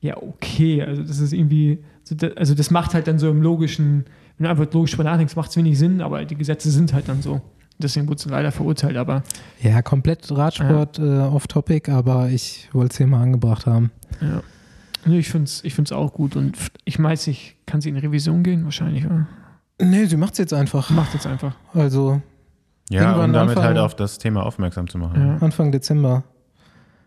ja, 0.00 0.16
okay, 0.16 0.82
also 0.82 1.02
das 1.02 1.20
ist 1.20 1.32
irgendwie, 1.32 1.78
also 2.36 2.54
das 2.54 2.70
macht 2.70 2.94
halt 2.94 3.06
dann 3.06 3.18
so 3.18 3.30
im 3.30 3.42
logischen, 3.42 4.04
wenn 4.36 4.44
du 4.44 4.50
einfach 4.50 4.72
logisch 4.72 4.92
drüber 4.92 5.04
nachdenkst, 5.04 5.36
macht 5.36 5.50
es 5.50 5.56
wenig 5.56 5.78
Sinn, 5.78 6.00
aber 6.00 6.24
die 6.24 6.36
Gesetze 6.36 6.70
sind 6.70 6.92
halt 6.92 7.08
dann 7.08 7.22
so. 7.22 7.40
Deswegen 7.78 8.08
wurde 8.08 8.20
sie 8.20 8.28
leider 8.28 8.52
verurteilt, 8.52 8.96
aber 8.96 9.22
Ja, 9.62 9.80
komplett 9.80 10.30
Radsport 10.30 10.98
äh, 10.98 11.02
off-topic, 11.02 11.90
aber 11.90 12.28
ich 12.28 12.68
wollte 12.72 12.92
es 12.92 12.98
hier 12.98 13.06
mal 13.06 13.22
angebracht 13.22 13.66
haben. 13.66 13.90
ja. 14.20 14.42
Nee, 15.06 15.18
ich 15.18 15.28
finde 15.30 15.44
es 15.44 15.64
ich 15.64 15.74
find's 15.74 15.92
auch 15.92 16.12
gut 16.12 16.36
und 16.36 16.56
ich 16.84 17.02
weiß 17.02 17.26
nicht, 17.28 17.56
kann 17.66 17.80
sie 17.80 17.88
in 17.88 17.96
Revision 17.96 18.42
gehen? 18.42 18.64
Wahrscheinlich, 18.64 19.06
oder? 19.06 19.26
Nee, 19.80 20.04
sie 20.04 20.16
macht 20.16 20.32
es 20.32 20.38
jetzt 20.38 20.52
einfach. 20.52 20.90
Macht 20.90 21.14
jetzt 21.14 21.26
einfach. 21.26 21.54
Also 21.72 22.20
Ja, 22.90 23.14
um 23.24 23.32
damit 23.32 23.50
Anfang- 23.56 23.64
halt 23.64 23.78
auf 23.78 23.94
das 23.96 24.18
Thema 24.18 24.44
aufmerksam 24.44 24.88
zu 24.88 24.98
machen. 24.98 25.20
Ja. 25.20 25.36
Anfang 25.38 25.72
Dezember. 25.72 26.24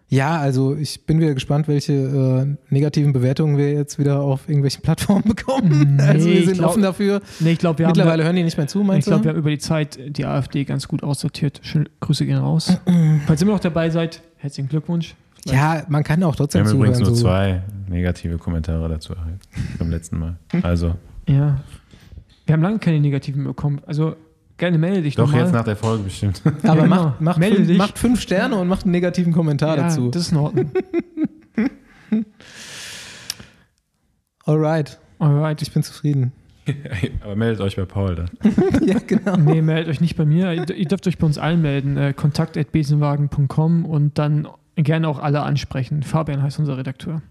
Ja, 0.10 0.38
also 0.38 0.76
ich 0.76 1.06
bin 1.07 1.20
wieder 1.20 1.34
gespannt, 1.34 1.68
welche 1.68 1.94
äh, 1.94 2.56
negativen 2.74 3.14
Bewertungen 3.14 3.57
wir 3.57 3.72
jetzt 3.74 3.98
wieder 3.98 4.20
auf 4.22 4.48
irgendwelchen 4.48 4.82
Plattformen 4.84 5.24
bekommen. 5.24 5.95
Nee, 5.98 6.03
also 6.03 6.28
wir 6.28 6.34
ich 6.40 6.45
sind 6.45 6.57
glaub- 6.57 6.70
offen 6.72 6.84
dafür. 6.84 7.22
Nee, 7.40 7.52
ich 7.53 7.60
glaube, 7.60 7.80
wir 7.80 7.88
haben. 7.88 7.94
Mittlerweile 7.95 8.24
hören 8.24 8.36
die 8.36 8.44
nicht 8.44 8.57
mehr 8.57 8.68
zu, 8.68 8.82
Ich 8.82 8.88
meinst 8.88 9.07
glaube, 9.07 9.24
wir 9.24 9.32
haben 9.32 9.40
über 9.40 9.49
die 9.49 9.57
Zeit 9.60 9.99
die 10.18 10.26
AfD 10.26 10.65
ganz 10.65 10.88
gut 10.88 11.02
aussortiert. 11.03 11.61
Schöne 11.64 11.86
Grüße 11.99 12.26
gehen 12.26 12.38
raus. 12.38 12.78
Falls 13.26 13.41
ihr 13.41 13.45
immer 13.45 13.53
noch 13.53 13.60
dabei 13.60 13.90
seid, 13.90 14.22
herzlichen 14.38 14.70
Glückwunsch. 14.70 15.15
Ja, 15.45 15.84
man 15.90 16.03
kann 16.03 16.24
auch 16.24 16.34
Wir 16.34 16.38
trotzdem 16.38 16.65
haben 16.65 16.76
übrigens 16.76 16.98
zuhören. 16.99 17.11
nur 17.14 17.18
So. 17.18 17.24
zwei 17.26 17.61
negative 17.90 18.38
Kommentare 18.38 18.88
dazu 18.90 19.14
erhalten. 19.14 19.40
Beim 19.80 19.90
letzten 19.91 20.20
Mal. 20.20 20.38
Also, 20.61 20.95
Ja. 21.28 21.60
Wir 22.45 22.53
haben 22.53 22.61
lange 22.61 22.80
keine 22.80 22.99
negativen 22.99 23.44
bekommen. 23.45 23.82
Also 23.86 24.15
gerne 24.57 24.78
melde 24.78 25.02
dich 25.02 25.15
doch 25.15 25.28
nochmal. 25.28 25.41
jetzt 25.44 25.53
nach 25.53 25.64
der 25.64 25.76
Folge 25.78 26.03
bestimmt. 26.03 26.41
Aber 26.64 26.64
Ja, 26.64 26.74
genau. 26.84 26.88
macht, 27.03 27.22
macht, 27.22 27.40
Melde 27.40 27.56
fünf, 27.57 27.68
dich. 27.70 27.78
macht 27.78 27.98
fünf 27.99 28.20
Sterne 28.22 28.56
und 28.57 28.68
macht 28.68 28.84
einen 28.84 28.91
negativen 28.91 29.32
Kommentar 29.34 29.78
ja, 29.78 29.84
dazu. 29.84 30.10
Das 30.10 30.24
ist 30.24 30.32
in 30.34 30.38
Ordnung. 30.38 30.72
Alright, 34.45 34.99
Alright. 35.20 35.61
ich 35.61 35.72
bin 35.72 35.84
zufrieden. 35.84 36.32
Aber 37.24 37.36
meldet 37.36 37.61
euch 37.61 37.76
bei 37.76 37.86
Paul 37.86 38.15
dann. 38.15 38.30
ja, 38.86 38.98
genau. 39.06 39.36
Nee, 39.38 39.61
meldet 39.61 39.90
euch 39.90 40.02
nicht 40.02 40.15
bei 40.15 40.26
mir. 40.26 40.53
Ihr, 40.53 40.70
ihr 40.70 40.86
dürft 40.88 41.07
euch 41.07 41.18
bei 41.18 41.26
uns 41.26 41.38
allen 41.38 41.61
melden. 41.61 41.98
Äh, 41.98 42.14
kontakt.besenwagen.com 42.14 43.86
und 43.86 44.18
dann 44.18 44.48
gerne 44.75 45.07
auch 45.07 45.19
alle 45.19 45.41
ansprechen. 45.43 46.03
Fabian 46.03 46.41
heißt 46.41 46.59
unser 46.59 46.77
Redakteur. 46.77 47.21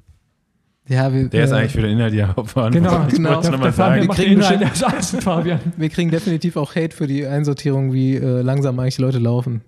Ja, 0.89 1.13
wir, 1.13 1.29
Der 1.29 1.45
ist 1.45 1.53
äh, 1.53 1.55
eigentlich 1.55 1.73
für 1.73 1.83
den 1.83 1.93
Inhalt 1.93 2.13
ja 2.13 2.35
Hauptverantwortlich. 2.37 3.15
Genau, 3.17 3.39
genau. 3.39 3.41
Der, 3.41 3.59
der 3.59 3.73
Fabian 3.73 4.07
macht 4.07 4.19
den 4.19 4.33
Inhalt 4.33 4.85
als 4.85 5.11
Fabian. 5.17 5.61
Wir 5.77 5.89
kriegen 5.89 6.11
definitiv 6.11 6.57
auch 6.57 6.75
Hate 6.75 6.95
für 6.97 7.07
die 7.07 7.25
Einsortierung, 7.27 7.93
wie 7.93 8.17
äh, 8.17 8.43
langsam 8.43 8.79
eigentlich 8.81 8.99
Leute 8.99 9.19
laufen. 9.19 9.63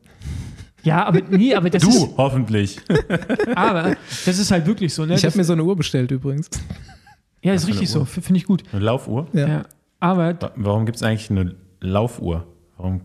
Ja, 0.83 1.07
aber 1.07 1.21
nee, 1.31 1.55
aber 1.55 1.71
das 1.71 1.83
Du, 1.83 1.89
ist 1.89 2.09
hoffentlich. 2.17 2.81
aber 3.55 3.97
das 4.27 4.39
ist 4.39 4.51
halt 4.51 4.67
wirklich 4.67 4.93
so, 4.93 5.07
ne? 5.07 5.15
Ich 5.15 5.23
Das- 5.23 5.33
habe 5.33 5.39
mir 5.39 5.45
so 5.45 5.53
eine 5.55 5.65
Uhr 5.65 5.77
bestellt 5.77 6.11
übrigens. 6.11 6.51
ja, 7.43 7.55
ist 7.55 7.67
richtig 7.69 7.89
so. 7.89 8.05
Finde 8.05 8.37
ich 8.37 8.45
gut. 8.45 8.65
Eine 8.73 8.83
Laufuhr? 8.85 9.29
Ja. 9.33 9.49
Ja. 9.49 9.63
Aber 10.01 10.35
Wa- 10.43 10.53
Warum 10.57 10.85
gibt 10.85 10.97
es 10.97 11.03
eigentlich 11.03 11.31
eine 11.31 11.55
Laufuhr? 11.81 12.47
Warum 12.77 13.03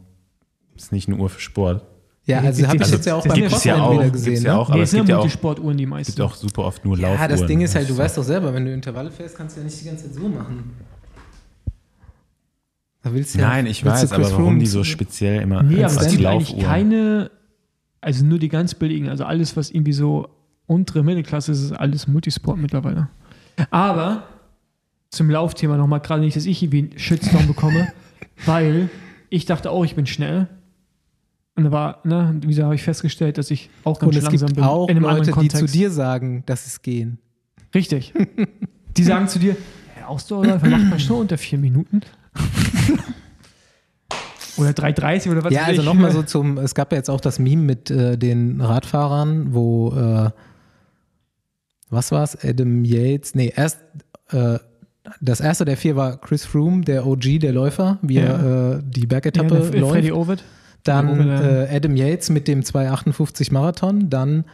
ist 0.76 0.92
nicht 0.92 1.08
eine 1.08 1.18
Uhr 1.18 1.30
für 1.30 1.40
Sport? 1.40 1.86
Ja, 2.30 2.40
also 2.42 2.68
habe 2.68 2.76
ich 2.78 2.82
Also, 2.84 2.96
jetzt 2.96 3.06
ja 3.06 3.16
auch 3.16 3.24
das 3.24 3.34
beim 3.34 3.42
gibt's 3.42 3.64
ja 3.64 3.74
Crossrennen 3.74 3.82
auch, 3.82 3.94
wieder 3.94 4.04
gibt's 4.12 4.24
gesehen. 4.26 4.44
ja 4.46 4.54
ne? 4.54 4.60
auch, 4.60 4.68
nee, 4.70 4.74
aber 4.74 4.84
es 4.84 4.88
es 4.90 4.92
sind 4.92 5.00
gibt 5.00 5.10
ja 5.10 5.16
Multisportuhren 5.18 5.78
die 5.78 5.84
gibt 5.84 5.90
meisten. 5.92 6.22
auch 6.22 6.36
super 6.36 6.64
oft 6.66 6.86
nur 6.86 6.98
Laufuhren. 6.98 7.20
Ja, 7.20 7.28
das 7.28 7.46
Ding 7.46 7.62
ist 7.62 7.76
halt, 7.76 7.90
du 7.90 7.98
weißt 7.98 8.18
doch 8.18 8.24
selber, 8.24 8.54
wenn 8.54 8.66
du 8.66 8.74
Intervalle 8.74 9.12
fährst, 9.12 9.36
kannst 9.36 9.56
du 9.56 9.62
ja 9.62 9.66
nicht 9.66 9.82
die 9.82 9.86
ganze 9.86 10.06
Zeit 10.06 10.14
so 10.14 10.30
machen. 10.30 10.72
Da 13.02 13.14
willst 13.14 13.36
du 13.36 13.40
ja, 13.40 13.48
Nein, 13.48 13.66
ich 13.66 13.84
weiß, 13.84 14.12
aber 14.12 14.32
warum 14.32 14.60
die 14.60 14.66
so 14.68 14.84
speziell 14.84 15.42
immer 15.42 15.64
Nee, 15.64 15.84
aber 15.84 15.94
als 15.98 16.06
es 16.06 16.12
gibt 16.12 16.26
eigentlich 16.26 16.60
keine, 16.60 17.32
also 18.02 18.26
nur 18.26 18.40
die 18.40 18.50
ganz 18.50 18.76
billigen, 18.76 19.10
also 19.10 19.24
alles, 19.24 19.56
was 19.56 19.72
irgendwie 19.72 19.94
so 19.94 20.28
untere 20.68 21.04
Mittelklasse 21.04 21.52
ist, 21.52 21.62
ist 21.64 21.72
alles 21.72 22.08
Multisport 22.08 22.58
mittlerweile. 22.58 23.08
Aber 23.72 24.24
zum 25.10 25.30
Laufthema 25.30 25.78
nochmal, 25.78 26.02
gerade 26.02 26.22
nicht, 26.22 26.36
dass 26.36 26.46
ich 26.46 26.62
irgendwie 26.62 26.92
einen 26.92 27.00
Shitstorm 27.00 27.48
bekomme, 27.48 27.88
weil 28.46 28.90
ich 29.30 29.46
dachte 29.46 29.72
auch, 29.72 29.84
ich 29.86 29.96
bin 29.96 30.06
schnell. 30.06 30.48
Und 31.60 31.66
da 31.66 31.72
war, 31.74 32.00
ne, 32.06 32.40
wie 32.46 32.64
habe 32.64 32.74
ich 32.74 32.84
festgestellt, 32.84 33.38
dass 33.38 33.52
ich 33.52 33.70
auch 33.84 34.00
ganz 34.00 34.08
Und 34.08 34.14
schön 34.14 34.20
es 34.20 34.24
langsam 34.30 34.48
gibt 34.48 34.56
bin. 34.56 34.64
auch 34.64 34.88
in 34.88 34.96
einem 34.96 35.04
Leute, 35.04 35.16
anderen 35.34 35.42
die 35.42 35.50
zu 35.50 35.66
dir 35.66 35.92
sagen, 35.92 36.44
dass 36.46 36.66
es 36.66 36.82
gehen. 36.82 37.18
Richtig. 37.76 38.14
Die 38.96 39.04
sagen 39.04 39.28
zu 39.28 39.40
dir, 39.40 39.58
hey, 39.94 40.06
Ausdauerläufer 40.06 40.70
macht 40.70 40.90
man 40.90 41.00
schon 41.02 41.18
unter 41.20 41.38
vier 41.38 41.60
Minuten. 41.60 42.00
oder 44.58 44.70
3,30 44.70 45.32
oder 45.32 45.44
was 45.44 45.54
Ja, 45.54 45.64
also 45.64 45.82
nochmal 45.84 46.12
so 46.12 46.24
zum, 46.24 46.58
es 46.58 46.74
gab 46.76 46.92
ja 46.94 46.98
jetzt 46.98 47.10
auch 47.10 47.22
das 47.22 47.40
Meme 47.40 47.62
mit 47.64 47.92
äh, 47.92 48.18
den 48.18 48.62
Radfahrern, 48.62 49.54
wo, 49.54 49.92
äh, 49.94 50.30
was 51.90 52.12
war's, 52.14 52.38
Adam 52.44 52.86
Yates, 52.86 53.36
nee, 53.36 53.52
erst, 53.56 53.80
äh, 54.32 54.60
das 55.22 55.40
erste 55.40 55.66
der 55.66 55.76
vier 55.78 55.96
war 55.96 56.18
Chris 56.22 56.46
Froome, 56.46 56.84
der 56.84 57.06
OG, 57.06 57.40
der 57.40 57.52
Läufer, 57.54 57.98
wie 58.02 58.16
Ja. 58.16 58.22
er 58.24 58.76
äh, 58.78 58.82
die 58.86 59.02
ja, 59.02 59.08
Bergetappe 59.08 59.50
der 59.50 59.60
F- 59.60 59.74
läuft. 59.76 59.92
Freddy 59.94 60.12
Ovid. 60.12 60.44
Dann 60.84 61.30
äh, 61.30 61.68
Adam 61.72 61.96
Yates 61.96 62.30
mit 62.30 62.48
dem 62.48 62.62
2,58 62.62 63.52
Marathon, 63.54 64.10
dann 64.10 64.46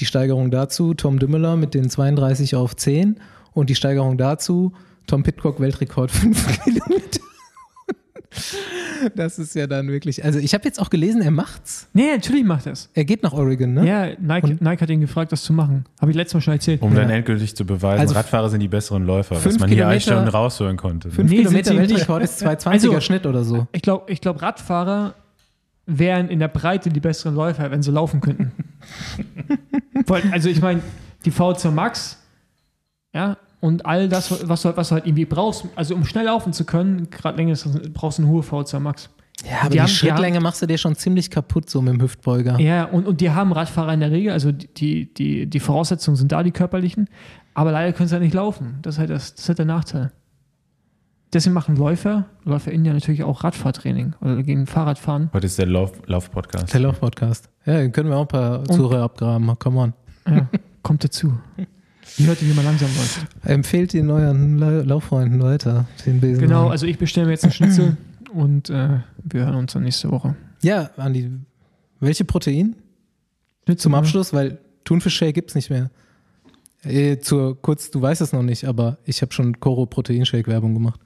die 0.00 0.06
Steigerung 0.06 0.50
dazu, 0.50 0.94
Tom 0.94 1.18
Dümmeler 1.18 1.56
mit 1.56 1.74
den 1.74 1.88
32 1.90 2.54
auf 2.56 2.76
10 2.76 3.18
und 3.52 3.70
die 3.70 3.74
Steigerung 3.74 4.18
dazu, 4.18 4.72
Tom 5.06 5.22
Pitcock 5.22 5.60
Weltrekord 5.60 6.10
5 6.12 6.62
Kilometer. 6.64 7.20
Das 9.14 9.38
ist 9.38 9.54
ja 9.54 9.66
dann 9.68 9.88
wirklich, 9.88 10.24
also 10.24 10.38
ich 10.40 10.52
habe 10.54 10.64
jetzt 10.64 10.80
auch 10.80 10.90
gelesen, 10.90 11.22
er 11.22 11.30
macht's. 11.30 11.88
Nee, 11.92 12.10
natürlich 12.12 12.44
macht 12.44 12.66
er 12.66 12.72
es. 12.72 12.90
Er 12.94 13.04
geht 13.04 13.22
nach 13.22 13.32
Oregon, 13.32 13.72
ne? 13.74 13.86
Ja, 13.86 14.06
Nike, 14.20 14.56
Nike 14.60 14.80
hat 14.82 14.90
ihn 14.90 15.00
gefragt, 15.00 15.30
das 15.32 15.42
zu 15.44 15.52
machen. 15.52 15.84
Habe 16.00 16.10
ich 16.10 16.16
letztes 16.16 16.34
Mal 16.34 16.40
schon 16.40 16.54
erzählt. 16.54 16.82
Um 16.82 16.94
dann 16.94 17.08
Ja. 17.08 17.14
endgültig 17.16 17.54
zu 17.54 17.64
beweisen, 17.64 18.00
Also 18.00 18.14
Radfahrer 18.14 18.50
sind 18.50 18.60
die 18.60 18.68
besseren 18.68 19.06
Läufer, 19.06 19.36
was 19.36 19.42
fünf 19.44 19.60
man 19.60 19.70
hier 19.70 19.86
eigentlich 19.88 20.04
Kilometer- 20.04 20.26
schon 20.32 20.34
raushören 20.34 20.76
konnte. 20.76 21.10
Fünf 21.10 21.30
Nee, 21.30 21.38
Kilometer. 21.38 21.76
Weltrekord 21.76 22.22
ist 22.24 22.42
220er 22.42 22.70
Also- 22.90 23.00
Schnitt 23.00 23.24
oder 23.26 23.44
so. 23.44 23.66
Ich 23.72 23.82
glaube, 23.82 24.10
ich 24.12 24.20
glaub, 24.20 24.42
Radfahrer 24.42 25.14
wären 25.88 26.28
in 26.28 26.38
der 26.38 26.48
Breite 26.48 26.90
die 26.90 27.00
besseren 27.00 27.34
Läufer, 27.34 27.70
wenn 27.70 27.82
sie 27.82 27.90
laufen 27.90 28.20
könnten. 28.20 28.52
Also 30.32 30.48
ich 30.48 30.60
meine, 30.62 30.80
die 31.24 31.32
V2 31.32 31.70
Max, 31.70 32.18
ja, 33.14 33.36
und 33.60 33.84
all 33.84 34.08
das, 34.08 34.48
was 34.48 34.62
du, 34.62 34.76
was 34.76 34.88
du 34.88 34.94
halt 34.94 35.06
irgendwie 35.06 35.24
brauchst, 35.24 35.64
also 35.74 35.94
um 35.94 36.04
schnell 36.04 36.26
laufen 36.26 36.52
zu 36.52 36.64
können, 36.64 37.10
gerade 37.10 37.36
länger 37.36 37.54
brauchst 37.92 38.18
du 38.18 38.22
eine 38.22 38.30
hohe 38.30 38.42
V2 38.42 38.78
Max. 38.78 39.10
Ja, 39.44 39.58
aber 39.60 39.68
Die 39.68 39.72
die, 39.74 39.80
haben- 39.80 39.86
die 39.88 39.92
Schrittlänge 39.94 40.40
machst 40.40 40.62
du 40.62 40.66
dir 40.66 40.78
schon 40.78 40.94
ziemlich 40.94 41.30
kaputt, 41.30 41.68
so 41.68 41.82
mit 41.82 41.92
dem 41.92 42.00
Hüftbeuger. 42.00 42.58
Ja, 42.58 42.84
und, 42.84 43.06
und 43.06 43.20
die 43.20 43.30
haben 43.30 43.52
Radfahrer 43.52 43.92
in 43.92 44.00
der 44.00 44.10
Regel, 44.10 44.32
also 44.32 44.50
die, 44.52 45.12
die, 45.12 45.46
die 45.46 45.60
Voraussetzungen 45.60 46.16
sind 46.16 46.32
da, 46.32 46.42
die 46.42 46.50
körperlichen, 46.52 47.08
aber 47.54 47.72
leider 47.72 47.92
können 47.92 48.08
sie 48.08 48.14
halt 48.14 48.22
nicht 48.24 48.34
laufen. 48.34 48.78
Das 48.82 48.94
ist 48.94 48.98
halt, 49.00 49.10
das, 49.10 49.34
das 49.34 49.42
ist 49.42 49.48
halt 49.48 49.58
der 49.58 49.66
Nachteil. 49.66 50.12
Deswegen 51.32 51.52
machen 51.52 51.76
Läufer, 51.76 52.26
LäuferInnen 52.44 52.86
ja 52.86 52.92
natürlich 52.94 53.22
auch 53.22 53.44
Radfahrtraining 53.44 54.14
oder 54.22 54.42
gegen 54.42 54.66
Fahrradfahren. 54.66 55.28
Heute 55.34 55.46
ist 55.46 55.58
der 55.58 55.66
Lauf- 55.66 56.00
Lauf-Podcast. 56.06 56.72
Der 56.72 56.80
Lauf-Podcast. 56.80 57.50
Ja, 57.66 57.78
den 57.80 57.92
können 57.92 58.08
wir 58.08 58.16
auch 58.16 58.22
ein 58.22 58.28
paar 58.28 58.64
Zuhörer 58.64 59.02
abgraben. 59.02 59.58
Come 59.58 59.78
on. 59.78 59.92
Ja, 60.26 60.48
kommt 60.82 61.04
dazu. 61.04 61.34
Wie 62.16 62.26
hört 62.26 62.40
ihr, 62.40 62.48
wie 62.48 62.54
man 62.54 62.64
langsam 62.64 62.88
läuft? 62.96 63.26
Empfehlt 63.44 63.92
ihn 63.92 64.10
euren 64.10 64.56
La 64.56 64.70
Lauffreunden 64.80 65.42
weiter, 65.42 65.84
den 66.06 66.20
Besen. 66.20 66.40
Genau, 66.40 66.68
also 66.68 66.86
ich 66.86 66.96
bestelle 66.96 67.26
mir 67.26 67.32
jetzt 67.32 67.44
einen 67.44 67.52
Schnitzel 67.52 67.98
und 68.32 68.70
äh, 68.70 69.00
wir 69.22 69.44
hören 69.44 69.56
uns 69.56 69.74
dann 69.74 69.82
nächste 69.82 70.10
Woche. 70.10 70.34
Ja, 70.62 70.90
Andi, 70.96 71.30
welche 72.00 72.24
Protein? 72.24 72.74
Schnitzel 73.66 73.82
Zum 73.82 73.94
Abschluss, 73.94 74.32
weil 74.32 74.58
Thunfischshake 74.84 75.34
gibt 75.34 75.50
es 75.50 75.54
nicht 75.56 75.68
mehr. 75.68 75.90
Äh, 76.84 77.18
zur, 77.18 77.60
kurz, 77.60 77.90
du 77.90 78.00
weißt 78.00 78.22
es 78.22 78.32
noch 78.32 78.42
nicht, 78.42 78.64
aber 78.64 78.96
ich 79.04 79.20
habe 79.20 79.32
schon 79.34 79.60
Koro 79.60 79.84
Proteinshake 79.84 80.46
Werbung 80.46 80.72
gemacht. 80.72 81.00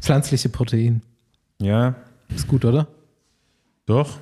Pflanzliche 0.00 0.48
Protein. 0.48 1.02
Ja, 1.60 1.94
Ist 2.34 2.48
gut, 2.48 2.64
oder? 2.64 2.86
doch. 3.86 4.18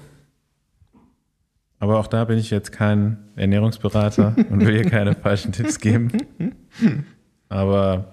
Aber 1.80 2.00
auch 2.00 2.09
da 2.09 2.24
bin 2.24 2.38
ich 2.38 2.50
jetzt 2.50 2.72
kein 2.72 3.18
Ernährungsberater 3.36 4.34
und 4.50 4.66
will 4.66 4.74
hier 4.74 4.90
keine 4.90 5.14
falschen 5.14 5.52
Tipps 5.52 5.78
geben. 5.78 6.10
Aber 7.48 8.12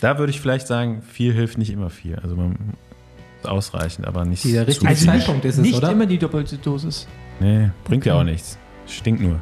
da 0.00 0.18
würde 0.18 0.30
ich 0.30 0.40
vielleicht 0.40 0.66
sagen, 0.66 1.02
viel 1.02 1.32
hilft 1.32 1.56
nicht 1.56 1.70
immer 1.70 1.88
viel. 1.90 2.16
Also 2.16 2.34
man 2.34 2.74
ist 3.38 3.46
ausreichend, 3.46 4.08
aber 4.08 4.24
nicht 4.24 4.44
Der 4.44 4.62
zu 4.62 4.68
richtige 4.68 4.96
viel. 4.96 5.06
Zeitpunkt 5.06 5.44
ist 5.44 5.56
es, 5.58 5.62
nicht 5.62 5.76
oder? 5.76 5.92
immer 5.92 6.06
die 6.06 6.18
doppelte 6.18 6.58
Dosis. 6.58 7.06
Nee, 7.38 7.70
bringt 7.84 8.04
ja 8.06 8.14
Okay. 8.14 8.20
auch 8.22 8.24
nichts. 8.24 8.58
Stinkt 8.88 9.20
nur. 9.22 9.40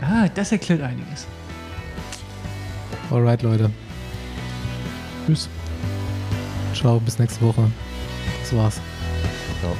Ah, 0.00 0.28
das 0.34 0.50
erklärt 0.50 0.82
einiges. 0.82 1.26
Alright, 3.12 3.42
Leute. 3.42 3.70
Tschüss. 5.26 5.48
Ciao, 6.74 7.00
bis 7.00 7.18
nächste 7.18 7.40
Woche. 7.42 7.70
Das 8.40 8.56
war's. 8.56 8.80
Ciao. 9.60 9.76